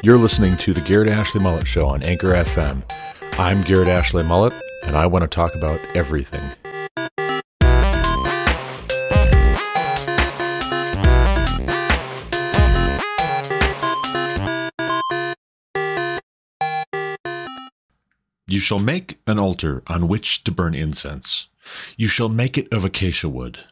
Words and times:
You're 0.00 0.16
listening 0.16 0.56
to 0.58 0.72
the 0.72 0.80
Garrett 0.80 1.08
Ashley 1.08 1.40
Mullet 1.40 1.66
Show 1.66 1.88
on 1.88 2.04
Anchor 2.04 2.28
FM. 2.28 2.88
I'm 3.36 3.62
Garrett 3.62 3.88
Ashley 3.88 4.22
Mullet, 4.22 4.52
and 4.84 4.96
I 4.96 5.06
want 5.06 5.24
to 5.24 5.26
talk 5.26 5.56
about 5.56 5.80
everything. 5.92 6.40
You 18.46 18.60
shall 18.60 18.78
make 18.78 19.18
an 19.26 19.40
altar 19.40 19.82
on 19.88 20.06
which 20.06 20.44
to 20.44 20.52
burn 20.52 20.74
incense. 20.74 21.48
You 21.96 22.06
shall 22.06 22.28
make 22.28 22.56
it 22.56 22.72
of 22.72 22.84
acacia 22.84 23.28
wood. 23.28 23.64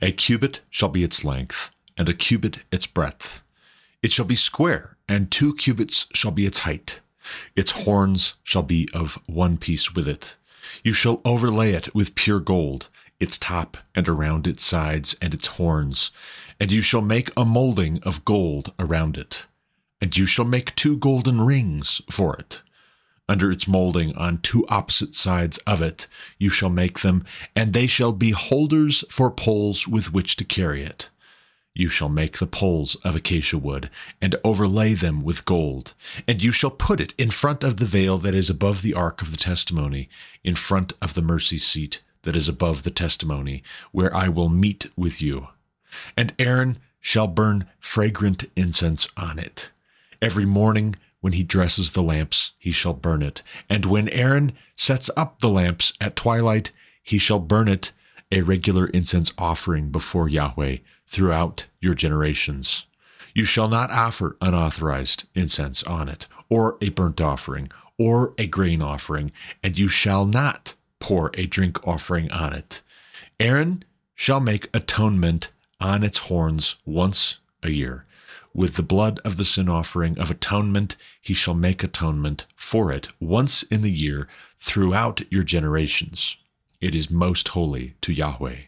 A 0.00 0.12
cubit 0.12 0.62
shall 0.70 0.88
be 0.88 1.04
its 1.04 1.26
length, 1.26 1.76
and 1.98 2.08
a 2.08 2.14
cubit 2.14 2.60
its 2.72 2.86
breadth. 2.86 3.42
It 4.02 4.12
shall 4.12 4.24
be 4.24 4.36
square, 4.36 4.96
and 5.08 5.30
two 5.30 5.54
cubits 5.54 6.06
shall 6.14 6.30
be 6.30 6.46
its 6.46 6.60
height. 6.60 7.00
Its 7.56 7.70
horns 7.70 8.34
shall 8.42 8.62
be 8.62 8.88
of 8.94 9.18
one 9.26 9.56
piece 9.56 9.94
with 9.94 10.08
it. 10.08 10.36
You 10.82 10.92
shall 10.92 11.20
overlay 11.24 11.72
it 11.72 11.94
with 11.94 12.14
pure 12.14 12.40
gold, 12.40 12.88
its 13.20 13.36
top 13.38 13.76
and 13.94 14.08
around 14.08 14.46
its 14.46 14.64
sides 14.64 15.16
and 15.20 15.34
its 15.34 15.46
horns. 15.46 16.10
And 16.60 16.70
you 16.70 16.82
shall 16.82 17.02
make 17.02 17.30
a 17.36 17.44
molding 17.44 18.02
of 18.02 18.24
gold 18.24 18.72
around 18.78 19.16
it. 19.16 19.46
And 20.00 20.16
you 20.16 20.26
shall 20.26 20.44
make 20.44 20.76
two 20.76 20.96
golden 20.96 21.40
rings 21.40 22.00
for 22.10 22.36
it 22.36 22.62
under 23.28 23.52
its 23.52 23.68
molding 23.68 24.16
on 24.16 24.38
two 24.38 24.66
opposite 24.68 25.14
sides 25.14 25.58
of 25.58 25.82
it 25.82 26.06
you 26.38 26.48
shall 26.48 26.70
make 26.70 27.00
them, 27.00 27.24
and 27.54 27.72
they 27.72 27.86
shall 27.86 28.12
be 28.12 28.30
holders 28.30 29.04
for 29.10 29.30
poles 29.30 29.86
with 29.86 30.12
which 30.12 30.36
to 30.36 30.44
carry 30.44 30.82
it. 30.82 31.10
You 31.78 31.88
shall 31.88 32.08
make 32.08 32.38
the 32.38 32.46
poles 32.48 32.96
of 33.04 33.14
acacia 33.14 33.56
wood, 33.56 33.88
and 34.20 34.34
overlay 34.42 34.94
them 34.94 35.22
with 35.22 35.44
gold, 35.44 35.94
and 36.26 36.42
you 36.42 36.50
shall 36.50 36.72
put 36.72 37.00
it 37.00 37.14
in 37.16 37.30
front 37.30 37.62
of 37.62 37.76
the 37.76 37.86
veil 37.86 38.18
that 38.18 38.34
is 38.34 38.50
above 38.50 38.82
the 38.82 38.94
ark 38.94 39.22
of 39.22 39.30
the 39.30 39.36
testimony, 39.36 40.08
in 40.42 40.56
front 40.56 40.94
of 41.00 41.14
the 41.14 41.22
mercy 41.22 41.56
seat 41.56 42.00
that 42.22 42.34
is 42.34 42.48
above 42.48 42.82
the 42.82 42.90
testimony, 42.90 43.62
where 43.92 44.12
I 44.12 44.28
will 44.28 44.48
meet 44.48 44.86
with 44.96 45.22
you. 45.22 45.46
And 46.16 46.34
Aaron 46.36 46.78
shall 47.00 47.28
burn 47.28 47.66
fragrant 47.78 48.50
incense 48.56 49.06
on 49.16 49.38
it. 49.38 49.70
Every 50.20 50.46
morning 50.46 50.96
when 51.20 51.34
he 51.34 51.44
dresses 51.44 51.92
the 51.92 52.02
lamps, 52.02 52.54
he 52.58 52.72
shall 52.72 52.92
burn 52.92 53.22
it. 53.22 53.44
And 53.70 53.86
when 53.86 54.08
Aaron 54.08 54.50
sets 54.74 55.10
up 55.16 55.38
the 55.38 55.48
lamps 55.48 55.92
at 56.00 56.16
twilight, 56.16 56.72
he 57.04 57.18
shall 57.18 57.38
burn 57.38 57.68
it, 57.68 57.92
a 58.32 58.42
regular 58.42 58.88
incense 58.88 59.32
offering 59.38 59.90
before 59.90 60.28
Yahweh 60.28 60.78
throughout 61.08 61.66
your 61.80 61.94
generations. 61.94 62.86
You 63.34 63.44
shall 63.44 63.68
not 63.68 63.90
offer 63.90 64.36
unauthorized 64.40 65.28
incense 65.34 65.82
on 65.82 66.08
it, 66.08 66.26
or 66.48 66.76
a 66.80 66.90
burnt 66.90 67.20
offering, 67.20 67.68
or 67.98 68.34
a 68.38 68.46
grain 68.46 68.82
offering, 68.82 69.32
and 69.62 69.76
you 69.76 69.88
shall 69.88 70.26
not 70.26 70.74
pour 71.00 71.30
a 71.34 71.46
drink 71.46 71.86
offering 71.86 72.30
on 72.30 72.52
it. 72.52 72.82
Aaron 73.40 73.84
shall 74.14 74.40
make 74.40 74.68
atonement 74.74 75.50
on 75.80 76.02
its 76.02 76.18
horns 76.18 76.76
once 76.84 77.38
a 77.62 77.70
year. 77.70 78.04
With 78.54 78.74
the 78.74 78.82
blood 78.82 79.20
of 79.24 79.36
the 79.36 79.44
sin 79.44 79.68
offering 79.68 80.18
of 80.18 80.30
atonement, 80.30 80.96
he 81.20 81.34
shall 81.34 81.54
make 81.54 81.84
atonement 81.84 82.46
for 82.56 82.90
it 82.90 83.08
once 83.20 83.62
in 83.64 83.82
the 83.82 83.92
year 83.92 84.26
throughout 84.58 85.20
your 85.30 85.44
generations. 85.44 86.36
It 86.80 86.94
is 86.94 87.10
most 87.10 87.48
holy 87.48 87.94
to 88.00 88.12
Yahweh. 88.12 88.67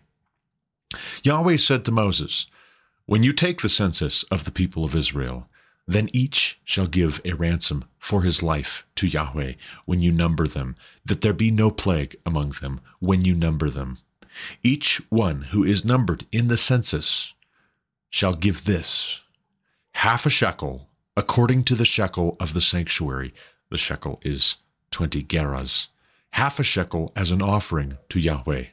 Yahweh 1.22 1.56
said 1.56 1.84
to 1.84 1.92
Moses, 1.92 2.46
When 3.06 3.22
you 3.22 3.32
take 3.32 3.60
the 3.60 3.68
census 3.68 4.22
of 4.24 4.44
the 4.44 4.50
people 4.50 4.84
of 4.84 4.96
Israel, 4.96 5.48
then 5.86 6.08
each 6.12 6.60
shall 6.64 6.86
give 6.86 7.20
a 7.24 7.32
ransom 7.32 7.84
for 7.98 8.22
his 8.22 8.42
life 8.42 8.86
to 8.96 9.06
Yahweh 9.06 9.54
when 9.86 10.00
you 10.00 10.12
number 10.12 10.46
them, 10.46 10.76
that 11.04 11.20
there 11.20 11.32
be 11.32 11.50
no 11.50 11.70
plague 11.70 12.16
among 12.24 12.50
them 12.60 12.80
when 13.00 13.24
you 13.24 13.34
number 13.34 13.68
them. 13.68 13.98
Each 14.62 15.00
one 15.10 15.42
who 15.50 15.64
is 15.64 15.84
numbered 15.84 16.26
in 16.30 16.48
the 16.48 16.56
census 16.56 17.32
shall 18.08 18.34
give 18.34 18.64
this 18.64 19.20
half 19.94 20.26
a 20.26 20.30
shekel 20.30 20.88
according 21.16 21.64
to 21.64 21.74
the 21.74 21.84
shekel 21.84 22.36
of 22.40 22.54
the 22.54 22.60
sanctuary. 22.60 23.34
The 23.70 23.78
shekel 23.78 24.20
is 24.22 24.56
20 24.92 25.22
gerahs. 25.24 25.88
Half 26.32 26.60
a 26.60 26.62
shekel 26.62 27.12
as 27.16 27.32
an 27.32 27.42
offering 27.42 27.98
to 28.08 28.20
Yahweh. 28.20 28.66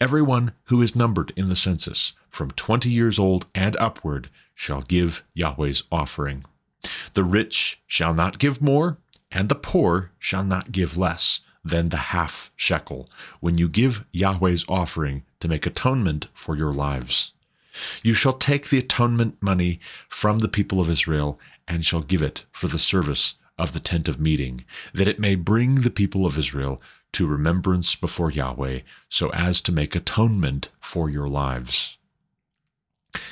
Everyone 0.00 0.52
who 0.66 0.80
is 0.80 0.94
numbered 0.94 1.32
in 1.34 1.48
the 1.48 1.56
census, 1.56 2.12
from 2.28 2.52
20 2.52 2.88
years 2.88 3.18
old 3.18 3.46
and 3.52 3.76
upward, 3.78 4.30
shall 4.54 4.82
give 4.82 5.24
Yahweh's 5.34 5.82
offering. 5.90 6.44
The 7.14 7.24
rich 7.24 7.80
shall 7.84 8.14
not 8.14 8.38
give 8.38 8.62
more, 8.62 8.98
and 9.32 9.48
the 9.48 9.56
poor 9.56 10.12
shall 10.20 10.44
not 10.44 10.70
give 10.70 10.96
less 10.96 11.40
than 11.64 11.88
the 11.88 11.96
half 12.14 12.52
shekel 12.54 13.10
when 13.40 13.58
you 13.58 13.68
give 13.68 14.06
Yahweh's 14.12 14.64
offering 14.68 15.24
to 15.40 15.48
make 15.48 15.66
atonement 15.66 16.28
for 16.32 16.56
your 16.56 16.72
lives. 16.72 17.32
You 18.02 18.14
shall 18.14 18.34
take 18.34 18.68
the 18.68 18.78
atonement 18.78 19.36
money 19.40 19.80
from 20.08 20.38
the 20.38 20.48
people 20.48 20.80
of 20.80 20.88
Israel 20.88 21.40
and 21.66 21.84
shall 21.84 22.02
give 22.02 22.22
it 22.22 22.44
for 22.52 22.68
the 22.68 22.78
service 22.78 23.34
of 23.58 23.72
the 23.72 23.80
tent 23.80 24.08
of 24.08 24.20
meeting, 24.20 24.64
that 24.94 25.08
it 25.08 25.18
may 25.18 25.34
bring 25.34 25.76
the 25.76 25.90
people 25.90 26.24
of 26.24 26.38
Israel 26.38 26.80
to 27.12 27.26
remembrance 27.26 27.94
before 27.94 28.30
Yahweh, 28.30 28.80
so 29.08 29.30
as 29.30 29.60
to 29.62 29.72
make 29.72 29.94
atonement 29.94 30.68
for 30.80 31.08
your 31.08 31.28
lives. 31.28 31.96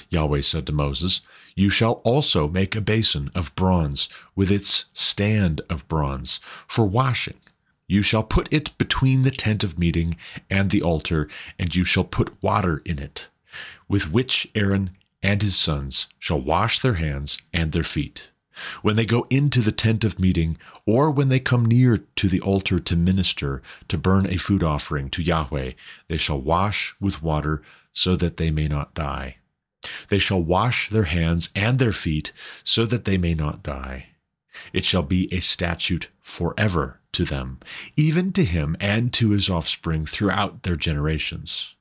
Yahweh 0.09 0.41
said 0.41 0.67
to 0.67 0.73
Moses, 0.73 1.21
You 1.55 1.69
shall 1.71 2.01
also 2.05 2.49
make 2.49 2.75
a 2.75 2.81
basin 2.81 3.31
of 3.35 3.55
bronze 3.55 4.09
with 4.35 4.51
its 4.51 4.87
stand 4.95 5.61
of 5.69 5.87
bronze 5.89 6.41
for 6.67 6.87
washing. 6.87 7.41
You 7.87 8.03
shall 8.03 8.25
put 8.25 8.53
it 8.53 8.77
between 8.79 9.23
the 9.23 9.31
tent 9.31 9.63
of 9.63 9.79
meeting 9.79 10.17
and 10.51 10.71
the 10.71 10.83
altar, 10.83 11.29
and 11.59 11.75
you 11.75 11.85
shall 11.85 12.05
put 12.05 12.43
water 12.43 12.83
in 12.85 12.99
it 12.99 13.29
with 13.89 14.13
which 14.13 14.49
Aaron 14.55 14.91
and 15.23 15.43
his 15.43 15.57
sons 15.57 16.07
shall 16.19 16.41
wash 16.41 16.79
their 16.79 16.95
hands 16.95 17.39
and 17.53 17.73
their 17.73 17.83
feet. 17.83 18.29
When 18.83 18.97
they 18.97 19.05
go 19.05 19.27
into 19.31 19.61
the 19.61 19.73
tent 19.73 20.05
of 20.05 20.19
meeting, 20.19 20.57
or 20.85 21.11
when 21.11 21.29
they 21.29 21.41
come 21.41 21.65
near 21.65 21.99
to 22.17 22.29
the 22.29 22.41
altar 22.41 22.79
to 22.81 22.97
minister, 22.97 23.63
to 23.89 23.99
burn 23.99 24.27
a 24.27 24.37
food 24.37 24.63
offering 24.63 25.11
to 25.11 25.23
Yahweh, 25.23 25.73
they 26.09 26.17
shall 26.17 26.41
wash 26.41 26.95
with 27.01 27.23
water 27.23 27.63
so 27.93 28.17
that 28.17 28.37
they 28.37 28.51
may 28.51 28.69
not 28.69 28.95
die. 28.95 29.37
They 30.09 30.19
shall 30.19 30.43
wash 30.43 30.89
their 30.89 31.05
hands 31.05 31.51
and 31.55 31.79
their 31.79 31.93
feet 31.93 32.33
so 32.65 32.87
that 32.87 33.05
they 33.05 33.19
may 33.19 33.35
not 33.35 33.63
die. 33.63 34.09
It 34.73 34.85
shall 34.85 35.03
be 35.03 35.33
a 35.33 35.41
statute 35.41 36.09
forever 36.21 37.01
to 37.13 37.25
them, 37.25 37.61
even 37.97 38.33
to 38.33 38.45
him 38.45 38.77
and 38.81 39.13
to 39.15 39.31
his 39.31 39.49
offspring 39.49 40.07
throughout 40.07 40.63
their 40.63 40.77
generations. 40.77 41.76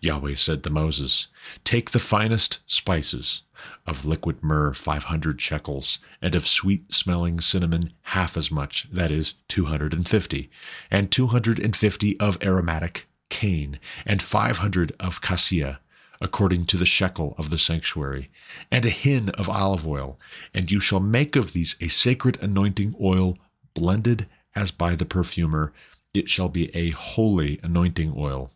Yahweh 0.00 0.34
said 0.34 0.62
to 0.62 0.70
Moses, 0.70 1.28
Take 1.64 1.90
the 1.90 1.98
finest 1.98 2.60
spices 2.66 3.42
of 3.86 4.04
liquid 4.04 4.42
myrrh, 4.42 4.72
500 4.72 5.40
shekels, 5.40 5.98
and 6.20 6.34
of 6.34 6.46
sweet 6.46 6.92
smelling 6.92 7.40
cinnamon, 7.40 7.92
half 8.02 8.36
as 8.36 8.50
much, 8.50 8.88
that 8.90 9.10
is, 9.10 9.34
250, 9.48 10.50
and 10.90 11.10
250 11.10 12.20
of 12.20 12.42
aromatic 12.42 13.08
cane, 13.28 13.78
and 14.04 14.20
500 14.20 14.92
of 14.98 15.20
cassia, 15.20 15.80
according 16.20 16.66
to 16.66 16.76
the 16.76 16.86
shekel 16.86 17.34
of 17.38 17.50
the 17.50 17.58
sanctuary, 17.58 18.30
and 18.70 18.84
a 18.84 18.90
hin 18.90 19.30
of 19.30 19.48
olive 19.48 19.86
oil. 19.86 20.18
And 20.52 20.70
you 20.70 20.80
shall 20.80 21.00
make 21.00 21.36
of 21.36 21.52
these 21.52 21.76
a 21.80 21.88
sacred 21.88 22.38
anointing 22.42 22.94
oil, 23.00 23.38
blended 23.74 24.28
as 24.54 24.70
by 24.70 24.94
the 24.94 25.06
perfumer. 25.06 25.72
It 26.12 26.28
shall 26.28 26.48
be 26.48 26.74
a 26.74 26.90
holy 26.90 27.60
anointing 27.62 28.14
oil. 28.16 28.50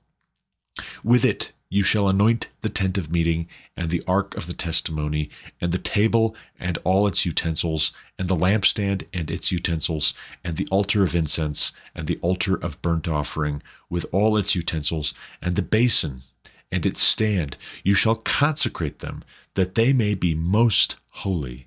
With 1.03 1.25
it 1.25 1.53
you 1.69 1.83
shall 1.83 2.09
anoint 2.09 2.49
the 2.63 2.69
tent 2.69 2.99
of 2.99 3.11
meeting, 3.11 3.49
and 3.77 3.91
the 3.91 4.03
ark 4.07 4.37
of 4.37 4.47
the 4.47 4.55
testimony, 4.55 5.29
and 5.61 5.73
the 5.73 5.79
table 5.79 6.37
and 6.59 6.79
all 6.85 7.07
its 7.07 7.27
utensils, 7.27 7.93
and 8.19 8.29
the 8.29 8.37
lampstand 8.37 9.07
and 9.13 9.31
its 9.31 9.51
utensils, 9.51 10.15
and 10.45 10.57
the 10.57 10.69
altar 10.71 11.03
of 11.03 11.17
incense, 11.17 11.73
and 11.95 12.07
the 12.07 12.19
altar 12.23 12.55
of 12.57 12.81
burnt 12.81 13.09
offering, 13.09 13.61
with 13.91 14.07
all 14.13 14.37
its 14.37 14.55
utensils, 14.55 15.15
and 15.43 15.57
the 15.57 15.63
basin 15.63 16.23
and 16.71 16.87
its 16.87 17.01
stand. 17.01 17.57
You 17.83 17.95
shall 17.95 18.17
consecrate 18.17 19.01
them, 19.01 19.25
that 19.55 19.75
they 19.75 19.93
may 19.93 20.15
be 20.15 20.35
most 20.35 20.97
holy. 21.09 21.67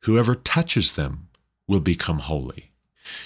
Whoever 0.00 0.34
touches 0.34 0.94
them 0.94 1.28
will 1.66 1.80
become 1.80 2.18
holy. 2.18 2.72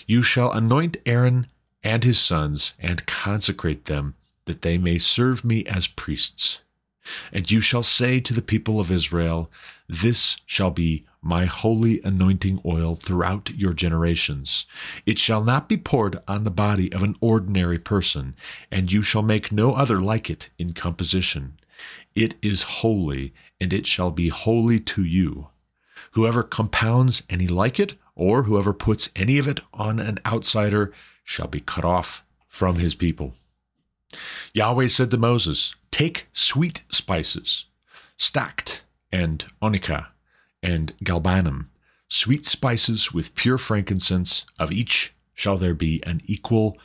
You 0.06 0.22
shall 0.22 0.52
anoint 0.52 0.96
Aaron 1.06 1.46
and 1.82 2.04
his 2.04 2.18
sons, 2.18 2.74
and 2.78 3.06
consecrate 3.06 3.86
them 3.86 4.14
that 4.48 4.62
they 4.62 4.76
may 4.76 4.98
serve 4.98 5.44
me 5.44 5.64
as 5.66 5.86
priests. 5.86 6.60
And 7.32 7.50
you 7.50 7.60
shall 7.60 7.82
say 7.82 8.20
to 8.20 8.34
the 8.34 8.42
people 8.42 8.80
of 8.80 8.90
Israel, 8.90 9.50
This 9.88 10.38
shall 10.44 10.70
be 10.70 11.06
my 11.22 11.46
holy 11.46 12.00
anointing 12.02 12.60
oil 12.64 12.94
throughout 12.94 13.50
your 13.50 13.72
generations. 13.72 14.66
It 15.06 15.18
shall 15.18 15.42
not 15.42 15.68
be 15.68 15.76
poured 15.76 16.18
on 16.26 16.44
the 16.44 16.50
body 16.50 16.92
of 16.92 17.02
an 17.02 17.16
ordinary 17.20 17.78
person, 17.78 18.34
and 18.70 18.90
you 18.92 19.02
shall 19.02 19.22
make 19.22 19.52
no 19.52 19.74
other 19.74 20.00
like 20.00 20.30
it 20.30 20.50
in 20.58 20.72
composition. 20.72 21.58
It 22.14 22.34
is 22.42 22.80
holy, 22.82 23.32
and 23.60 23.72
it 23.72 23.86
shall 23.86 24.10
be 24.10 24.28
holy 24.28 24.80
to 24.80 25.04
you. 25.04 25.48
Whoever 26.12 26.42
compounds 26.42 27.22
any 27.28 27.46
like 27.46 27.78
it, 27.78 27.94
or 28.14 28.44
whoever 28.44 28.72
puts 28.72 29.10
any 29.14 29.38
of 29.38 29.46
it 29.46 29.60
on 29.72 29.98
an 29.98 30.18
outsider, 30.26 30.92
shall 31.24 31.46
be 31.46 31.60
cut 31.60 31.84
off 31.84 32.24
from 32.48 32.76
his 32.76 32.94
people. 32.94 33.34
Yahweh 34.54 34.88
said 34.88 35.10
to 35.10 35.18
Moses, 35.18 35.74
Take 35.90 36.28
sweet 36.32 36.84
spices, 36.90 37.66
stacte 38.16 38.82
and 39.12 39.44
onycha 39.60 40.08
and 40.62 40.96
galbanum, 41.04 41.66
sweet 42.08 42.46
spices 42.46 43.12
with 43.12 43.34
pure 43.34 43.58
frankincense, 43.58 44.44
of 44.58 44.72
each 44.72 45.14
shall 45.34 45.56
there 45.56 45.74
be 45.74 46.02
an 46.04 46.20
equal 46.24 46.76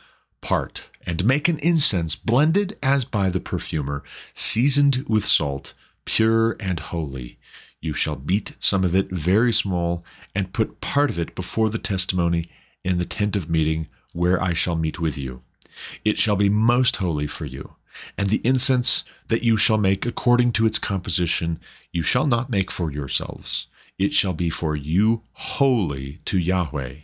part, 0.41 0.89
and 1.05 1.25
make 1.25 1.47
an 1.47 1.57
incense 1.59 2.15
blended 2.15 2.77
as 2.83 3.05
by 3.05 3.29
the 3.29 3.39
perfumer, 3.39 4.03
seasoned 4.33 5.05
with 5.07 5.25
salt, 5.25 5.73
pure 6.05 6.55
and 6.59 6.79
holy. 6.79 7.39
You 7.81 7.93
shall 7.93 8.15
beat 8.15 8.55
some 8.59 8.83
of 8.83 8.95
it 8.95 9.09
very 9.11 9.51
small, 9.51 10.03
and 10.35 10.53
put 10.53 10.81
part 10.81 11.09
of 11.09 11.17
it 11.17 11.35
before 11.35 11.69
the 11.69 11.77
testimony 11.77 12.47
in 12.83 12.97
the 12.97 13.05
tent 13.05 13.35
of 13.35 13.49
meeting, 13.49 13.87
where 14.11 14.41
I 14.41 14.53
shall 14.53 14.75
meet 14.75 14.99
with 14.99 15.17
you. 15.17 15.41
It 16.03 16.17
shall 16.17 16.35
be 16.35 16.49
most 16.49 16.97
holy 16.97 17.27
for 17.27 17.45
you. 17.45 17.75
And 18.17 18.29
the 18.29 18.41
incense 18.43 19.03
that 19.27 19.43
you 19.43 19.55
shall 19.57 19.77
make 19.77 20.05
according 20.05 20.51
to 20.53 20.65
its 20.65 20.79
composition, 20.79 21.59
you 21.91 22.01
shall 22.01 22.25
not 22.25 22.49
make 22.49 22.71
for 22.71 22.91
yourselves. 22.91 23.67
It 23.99 24.13
shall 24.13 24.33
be 24.33 24.49
for 24.49 24.75
you 24.75 25.21
holy 25.33 26.19
to 26.25 26.39
Yahweh. 26.39 26.95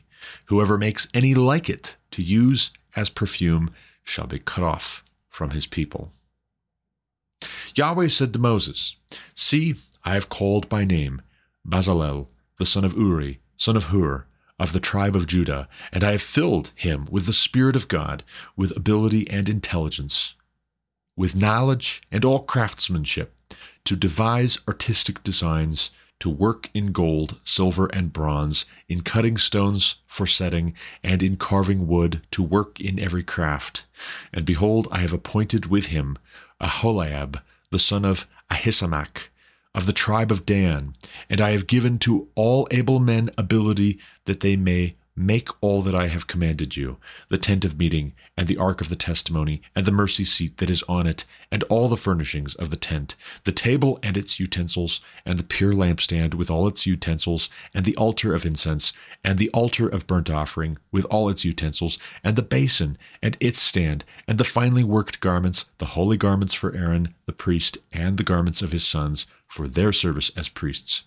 Whoever 0.45 0.77
makes 0.77 1.07
any 1.13 1.35
like 1.35 1.69
it 1.69 1.95
to 2.11 2.23
use 2.23 2.71
as 2.95 3.09
perfume 3.09 3.71
shall 4.03 4.27
be 4.27 4.39
cut 4.39 4.63
off 4.63 5.03
from 5.29 5.51
his 5.51 5.67
people. 5.67 6.11
Yahweh 7.75 8.07
said 8.07 8.33
to 8.33 8.39
Moses, 8.39 8.95
See, 9.35 9.75
I 10.03 10.15
have 10.15 10.29
called 10.29 10.67
by 10.67 10.85
name 10.85 11.21
Bezalel, 11.67 12.29
the 12.57 12.65
son 12.65 12.83
of 12.83 12.93
Uri, 12.93 13.39
son 13.57 13.77
of 13.77 13.85
Hur, 13.85 14.25
of 14.59 14.73
the 14.73 14.79
tribe 14.79 15.15
of 15.15 15.27
Judah, 15.27 15.67
and 15.91 16.03
I 16.03 16.11
have 16.11 16.21
filled 16.21 16.71
him 16.75 17.07
with 17.09 17.25
the 17.25 17.33
Spirit 17.33 17.75
of 17.75 17.87
God, 17.87 18.23
with 18.55 18.75
ability 18.75 19.29
and 19.29 19.47
intelligence, 19.47 20.35
with 21.15 21.35
knowledge 21.35 22.01
and 22.11 22.25
all 22.25 22.39
craftsmanship, 22.39 23.33
to 23.85 23.95
devise 23.95 24.59
artistic 24.67 25.23
designs, 25.23 25.91
to 26.19 26.29
work 26.29 26.69
in 26.73 26.91
gold, 26.91 27.39
silver, 27.45 27.87
and 27.87 28.11
bronze, 28.11 28.65
in 28.89 29.01
cutting 29.01 29.37
stones 29.37 29.97
for 30.05 30.27
setting, 30.27 30.73
and 31.01 31.23
in 31.23 31.37
carving 31.37 31.87
wood, 31.87 32.21
to 32.31 32.43
work 32.43 32.81
in 32.81 32.99
every 32.99 33.23
craft. 33.23 33.85
And 34.33 34.45
behold, 34.45 34.87
I 34.91 34.99
have 34.99 35.13
appointed 35.13 35.67
with 35.67 35.87
him 35.87 36.17
Oholiab, 36.61 37.41
the 37.71 37.79
son 37.79 38.03
of 38.03 38.27
Ahisamach, 38.51 39.29
of 39.75 39.85
the 39.85 39.93
tribe 39.93 40.31
of 40.31 40.45
Dan, 40.45 40.95
and 41.29 41.39
I 41.41 41.51
have 41.51 41.67
given 41.67 41.99
to 41.99 42.27
all 42.35 42.67
able 42.71 42.99
men 42.99 43.29
ability 43.37 43.99
that 44.25 44.39
they 44.39 44.55
may 44.55 44.95
Make 45.21 45.49
all 45.59 45.81
that 45.81 45.93
I 45.93 46.07
have 46.07 46.27
commanded 46.27 46.77
you 46.77 46.95
the 47.27 47.37
tent 47.37 47.65
of 47.65 47.77
meeting, 47.77 48.13
and 48.37 48.47
the 48.47 48.55
ark 48.55 48.79
of 48.79 48.87
the 48.87 48.95
testimony, 48.95 49.61
and 49.75 49.85
the 49.85 49.91
mercy 49.91 50.23
seat 50.23 50.59
that 50.59 50.69
is 50.69 50.81
on 50.83 51.07
it, 51.07 51.25
and 51.51 51.61
all 51.63 51.89
the 51.89 51.97
furnishings 51.97 52.55
of 52.55 52.69
the 52.69 52.77
tent, 52.77 53.17
the 53.43 53.51
table 53.51 53.99
and 54.01 54.15
its 54.15 54.39
utensils, 54.39 55.01
and 55.25 55.37
the 55.37 55.43
pure 55.43 55.73
lampstand 55.73 56.35
with 56.35 56.49
all 56.49 56.69
its 56.69 56.85
utensils, 56.85 57.49
and 57.75 57.83
the 57.83 57.97
altar 57.97 58.33
of 58.33 58.45
incense, 58.45 58.93
and 59.21 59.37
the 59.37 59.49
altar 59.49 59.89
of 59.89 60.07
burnt 60.07 60.29
offering 60.29 60.77
with 60.89 61.03
all 61.09 61.27
its 61.27 61.43
utensils, 61.43 61.99
and 62.23 62.37
the 62.37 62.41
basin 62.41 62.97
and 63.21 63.35
its 63.41 63.59
stand, 63.59 64.05
and 64.25 64.37
the 64.37 64.45
finely 64.45 64.85
worked 64.85 65.19
garments, 65.19 65.65
the 65.79 65.97
holy 65.97 66.15
garments 66.15 66.53
for 66.53 66.73
Aaron 66.73 67.13
the 67.25 67.33
priest, 67.33 67.77
and 67.91 68.15
the 68.15 68.23
garments 68.23 68.61
of 68.61 68.71
his 68.71 68.87
sons 68.87 69.25
for 69.49 69.67
their 69.67 69.91
service 69.91 70.31
as 70.37 70.47
priests 70.47 71.03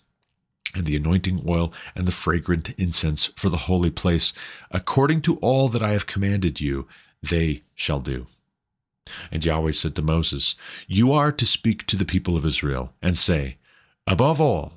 and 0.75 0.85
the 0.85 0.95
anointing 0.95 1.43
oil 1.47 1.73
and 1.95 2.07
the 2.07 2.11
fragrant 2.11 2.69
incense 2.77 3.27
for 3.35 3.49
the 3.49 3.57
holy 3.57 3.89
place, 3.89 4.33
according 4.71 5.21
to 5.21 5.37
all 5.37 5.69
that 5.69 5.81
I 5.81 5.91
have 5.91 6.05
commanded 6.05 6.59
you, 6.59 6.87
they 7.21 7.63
shall 7.73 7.99
do. 7.99 8.27
And 9.31 9.43
Yahweh 9.43 9.71
said 9.71 9.95
to 9.95 10.01
Moses, 10.01 10.55
You 10.87 11.11
are 11.11 11.31
to 11.31 11.45
speak 11.45 11.85
to 11.87 11.95
the 11.95 12.05
people 12.05 12.37
of 12.37 12.45
Israel, 12.45 12.93
and 13.01 13.17
say, 13.17 13.57
Above 14.07 14.39
all, 14.39 14.73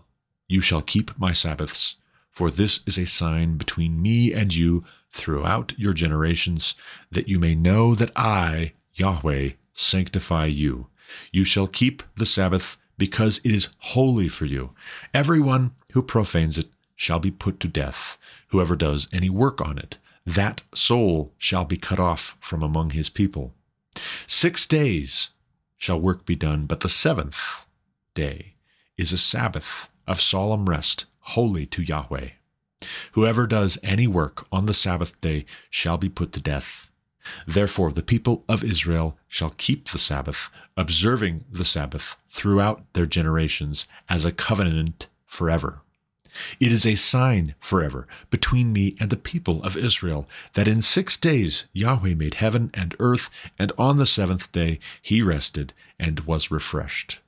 you 0.49 0.61
shall 0.61 0.83
keep 0.83 1.19
my 1.19 1.33
Sabbaths, 1.33 1.97
for 2.31 2.51
this 2.51 2.81
is 2.87 2.99
a 2.99 3.07
sign 3.07 3.57
between 3.57 4.03
me 4.03 4.33
and 4.33 4.55
you 4.55 4.85
throughout 5.11 5.73
your 5.79 5.93
generations, 5.93 6.75
that 7.11 7.29
you 7.29 7.39
may 7.39 7.55
know 7.55 7.95
that 7.95 8.13
I, 8.15 8.73
Yahweh, 8.95 9.51
sanctify 9.73 10.47
you. 10.47 10.89
You 11.33 11.45
shall 11.45 11.67
keep 11.67 12.03
the 12.17 12.27
Sabbath 12.27 12.77
because 12.99 13.41
it 13.45 13.53
is 13.53 13.69
holy 13.79 14.29
for 14.29 14.47
you. 14.47 14.71
Everyone 15.13 15.73
who 15.93 16.03
profanes 16.03 16.59
it 16.59 16.69
shall 16.95 17.19
be 17.19 17.31
put 17.31 17.61
to 17.61 17.69
death. 17.69 18.19
Whoever 18.49 18.77
does 18.77 19.09
any 19.13 19.31
work 19.31 19.61
on 19.61 19.79
it, 19.79 19.99
that 20.25 20.63
soul 20.75 21.33
shall 21.39 21.65
be 21.65 21.77
cut 21.77 22.01
off 22.01 22.37
from 22.41 22.63
among 22.63 22.91
his 22.91 23.09
people. 23.09 23.55
Six 24.27 24.67
days 24.67 25.31
shall 25.77 26.01
work 26.01 26.25
be 26.25 26.37
done, 26.37 26.67
but 26.67 26.81
the 26.81 26.89
seventh 26.89 27.65
day 28.15 28.55
is 28.97 29.13
a 29.13 29.19
Sabbath 29.19 29.89
of 30.07 30.21
solemn 30.21 30.69
rest, 30.69 31.05
holy 31.21 31.67
to 31.67 31.83
Yahweh. 31.83 32.31
Whoever 33.13 33.47
does 33.47 33.79
any 33.83 34.07
work 34.07 34.47
on 34.53 34.67
the 34.67 34.75
Sabbath 34.75 35.21
day 35.21 35.47
shall 35.71 35.99
be 35.99 36.09
put 36.09 36.33
to 36.33 36.41
death. 36.41 36.86
Therefore, 37.47 37.93
the 37.93 38.03
people 38.03 38.45
of 38.49 38.65
Israel 38.65 39.17
shall 39.29 39.51
keep 39.51 39.89
the 39.89 39.99
Sabbath, 39.99 40.51
observing 40.77 41.45
the 41.51 41.65
Sabbath 41.65 42.17
throughout 42.29 42.85
their 42.93 43.07
generations 43.07 43.87
as 44.09 44.25
a 44.25 44.33
covenant 44.33 45.09
forever. 45.25 45.81
It 46.61 46.71
is 46.71 46.85
a 46.85 46.97
sign 46.97 47.55
forever 47.61 48.07
between 48.31 48.73
me 48.73 48.97
and 49.01 49.11
the 49.11 49.17
people 49.17 49.63
of 49.63 49.77
Israel 49.77 50.29
that 50.53 50.69
in 50.69 50.83
six 50.83 51.17
days 51.17 51.65
Yahweh 51.73 52.15
made 52.15 52.35
heaven 52.35 52.71
and 52.75 52.95
earth, 52.99 53.31
and 53.59 53.73
on 53.79 53.97
the 53.97 54.07
seventh 54.07 54.53
day 54.53 54.79
he 55.01 55.23
rested 55.23 55.73
and 55.99 56.21
was 56.21 56.51
refreshed. 56.51 57.21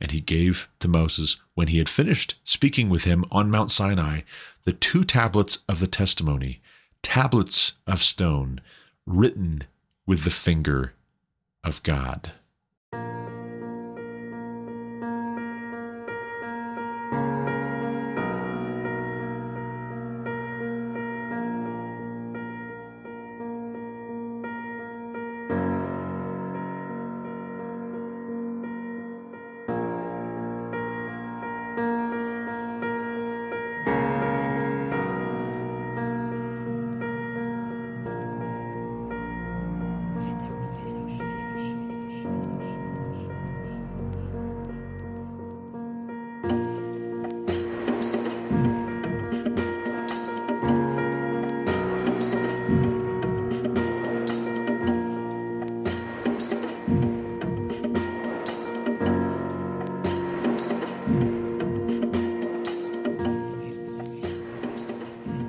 And 0.00 0.12
he 0.12 0.20
gave 0.20 0.68
to 0.78 0.88
Moses, 0.88 1.36
when 1.54 1.68
he 1.68 1.78
had 1.78 1.88
finished 1.88 2.36
speaking 2.44 2.88
with 2.88 3.04
him 3.04 3.24
on 3.30 3.50
Mount 3.50 3.70
Sinai, 3.70 4.20
the 4.64 4.72
two 4.72 5.04
tablets 5.04 5.58
of 5.68 5.80
the 5.80 5.86
testimony, 5.86 6.60
tablets 7.02 7.72
of 7.86 8.02
stone 8.02 8.60
written 9.06 9.62
with 10.06 10.24
the 10.24 10.30
finger 10.30 10.94
of 11.62 11.82
God. 11.82 12.32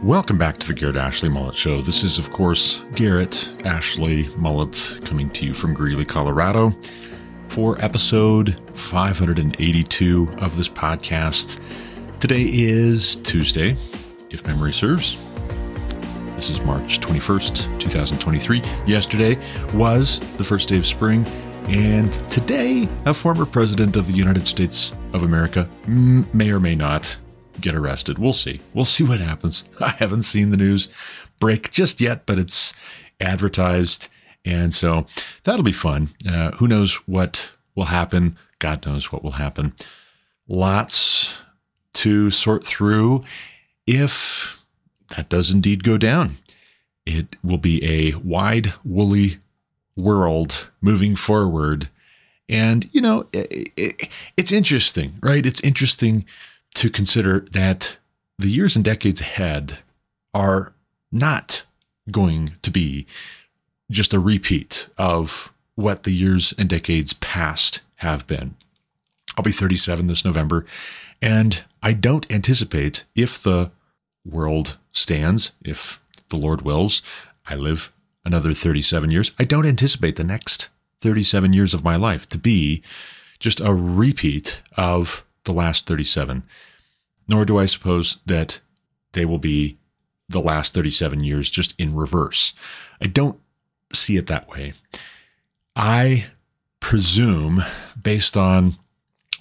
Welcome 0.05 0.37
back 0.37 0.59
to 0.59 0.67
the 0.67 0.75
Garrett 0.75 0.97
Ashley 0.97 1.29
Mullet 1.29 1.55
Show. 1.55 1.81
This 1.81 2.03
is, 2.03 2.19
of 2.19 2.31
course, 2.31 2.83
Garrett 2.93 3.51
Ashley 3.65 4.27
Mullet 4.37 4.99
coming 5.03 5.31
to 5.31 5.47
you 5.47 5.53
from 5.55 5.73
Greeley, 5.73 6.05
Colorado 6.05 6.75
for 7.47 7.83
episode 7.83 8.55
582 8.75 10.29
of 10.37 10.57
this 10.57 10.69
podcast. 10.69 11.59
Today 12.19 12.43
is 12.43 13.15
Tuesday, 13.15 13.75
if 14.29 14.45
memory 14.45 14.73
serves. 14.73 15.17
This 16.35 16.51
is 16.51 16.61
March 16.61 16.99
21st, 16.99 17.79
2023. 17.79 18.61
Yesterday 18.85 19.39
was 19.73 20.19
the 20.37 20.43
first 20.43 20.69
day 20.69 20.77
of 20.77 20.85
spring, 20.85 21.25
and 21.67 22.13
today, 22.29 22.87
a 23.05 23.13
former 23.15 23.47
president 23.47 23.95
of 23.95 24.05
the 24.05 24.13
United 24.13 24.45
States 24.45 24.91
of 25.13 25.23
America 25.23 25.67
may 25.87 26.51
or 26.51 26.59
may 26.59 26.75
not 26.75 27.17
get 27.61 27.75
arrested. 27.75 28.17
We'll 28.17 28.33
see. 28.33 28.61
We'll 28.73 28.85
see 28.85 29.03
what 29.03 29.19
happens. 29.19 29.63
I 29.79 29.89
haven't 29.89 30.23
seen 30.23 30.51
the 30.51 30.57
news 30.57 30.89
break 31.39 31.71
just 31.71 32.01
yet, 32.01 32.25
but 32.25 32.39
it's 32.39 32.73
advertised. 33.19 34.09
And 34.43 34.73
so 34.73 35.07
that'll 35.43 35.63
be 35.63 35.71
fun. 35.71 36.13
Uh, 36.29 36.51
who 36.51 36.67
knows 36.67 36.95
what 37.07 37.51
will 37.75 37.85
happen? 37.85 38.37
God 38.59 38.85
knows 38.85 39.11
what 39.11 39.23
will 39.23 39.31
happen. 39.31 39.73
Lots 40.47 41.33
to 41.93 42.29
sort 42.29 42.63
through 42.63 43.23
if 43.87 44.59
that 45.15 45.29
does 45.29 45.51
indeed 45.51 45.83
go 45.83 45.97
down. 45.97 46.37
It 47.05 47.35
will 47.43 47.57
be 47.57 47.83
a 47.85 48.15
wide, 48.17 48.73
woolly 48.83 49.37
world 49.95 50.69
moving 50.81 51.15
forward. 51.15 51.89
And, 52.49 52.89
you 52.91 53.01
know, 53.01 53.27
it, 53.33 53.71
it, 53.75 54.09
it's 54.37 54.51
interesting, 54.51 55.17
right? 55.21 55.45
It's 55.45 55.61
interesting 55.61 56.25
to 56.75 56.89
consider 56.89 57.41
that 57.51 57.97
the 58.37 58.49
years 58.49 58.75
and 58.75 58.85
decades 58.85 59.21
ahead 59.21 59.79
are 60.33 60.73
not 61.11 61.63
going 62.11 62.53
to 62.61 62.71
be 62.71 63.07
just 63.89 64.13
a 64.13 64.19
repeat 64.19 64.87
of 64.97 65.51
what 65.75 66.03
the 66.03 66.11
years 66.11 66.53
and 66.57 66.69
decades 66.69 67.13
past 67.13 67.81
have 67.95 68.25
been. 68.27 68.55
I'll 69.37 69.43
be 69.43 69.51
37 69.51 70.07
this 70.07 70.23
November, 70.23 70.65
and 71.21 71.63
I 71.83 71.93
don't 71.93 72.29
anticipate 72.31 73.05
if 73.15 73.41
the 73.41 73.71
world 74.25 74.77
stands, 74.91 75.51
if 75.63 76.01
the 76.29 76.37
Lord 76.37 76.61
wills, 76.61 77.01
I 77.45 77.55
live 77.55 77.91
another 78.23 78.53
37 78.53 79.11
years. 79.11 79.31
I 79.37 79.43
don't 79.43 79.65
anticipate 79.65 80.15
the 80.15 80.23
next 80.23 80.69
37 81.01 81.53
years 81.53 81.73
of 81.73 81.83
my 81.83 81.95
life 81.95 82.27
to 82.29 82.37
be 82.37 82.81
just 83.39 83.59
a 83.59 83.73
repeat 83.73 84.61
of 84.77 85.23
the 85.45 85.53
last 85.53 85.87
37, 85.87 86.43
nor 87.27 87.45
do 87.45 87.57
I 87.57 87.65
suppose 87.65 88.17
that 88.25 88.59
they 89.13 89.25
will 89.25 89.39
be 89.39 89.77
the 90.27 90.41
last 90.41 90.73
37 90.73 91.23
years 91.23 91.49
just 91.49 91.73
in 91.79 91.95
reverse. 91.95 92.53
I 93.01 93.07
don't 93.07 93.39
see 93.93 94.17
it 94.17 94.27
that 94.27 94.49
way. 94.49 94.73
I 95.75 96.27
presume, 96.79 97.63
based 98.01 98.35
on 98.35 98.75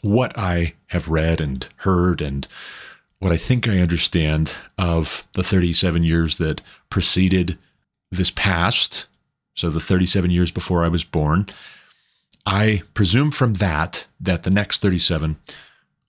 what 0.02 0.36
I 0.38 0.74
have 0.88 1.08
read 1.08 1.40
and 1.40 1.66
heard 1.76 2.20
and 2.20 2.46
what 3.18 3.32
I 3.32 3.36
think 3.36 3.66
I 3.66 3.78
understand 3.78 4.54
of 4.76 5.26
the 5.32 5.42
37 5.42 6.04
years 6.04 6.36
that 6.36 6.60
preceded 6.90 7.58
this 8.10 8.30
past, 8.30 9.06
so 9.54 9.70
the 9.70 9.80
37 9.80 10.30
years 10.30 10.50
before 10.50 10.84
I 10.84 10.88
was 10.88 11.04
born, 11.04 11.46
I 12.44 12.82
presume 12.92 13.30
from 13.30 13.54
that 13.54 14.04
that 14.20 14.42
the 14.42 14.50
next 14.50 14.82
37 14.82 15.36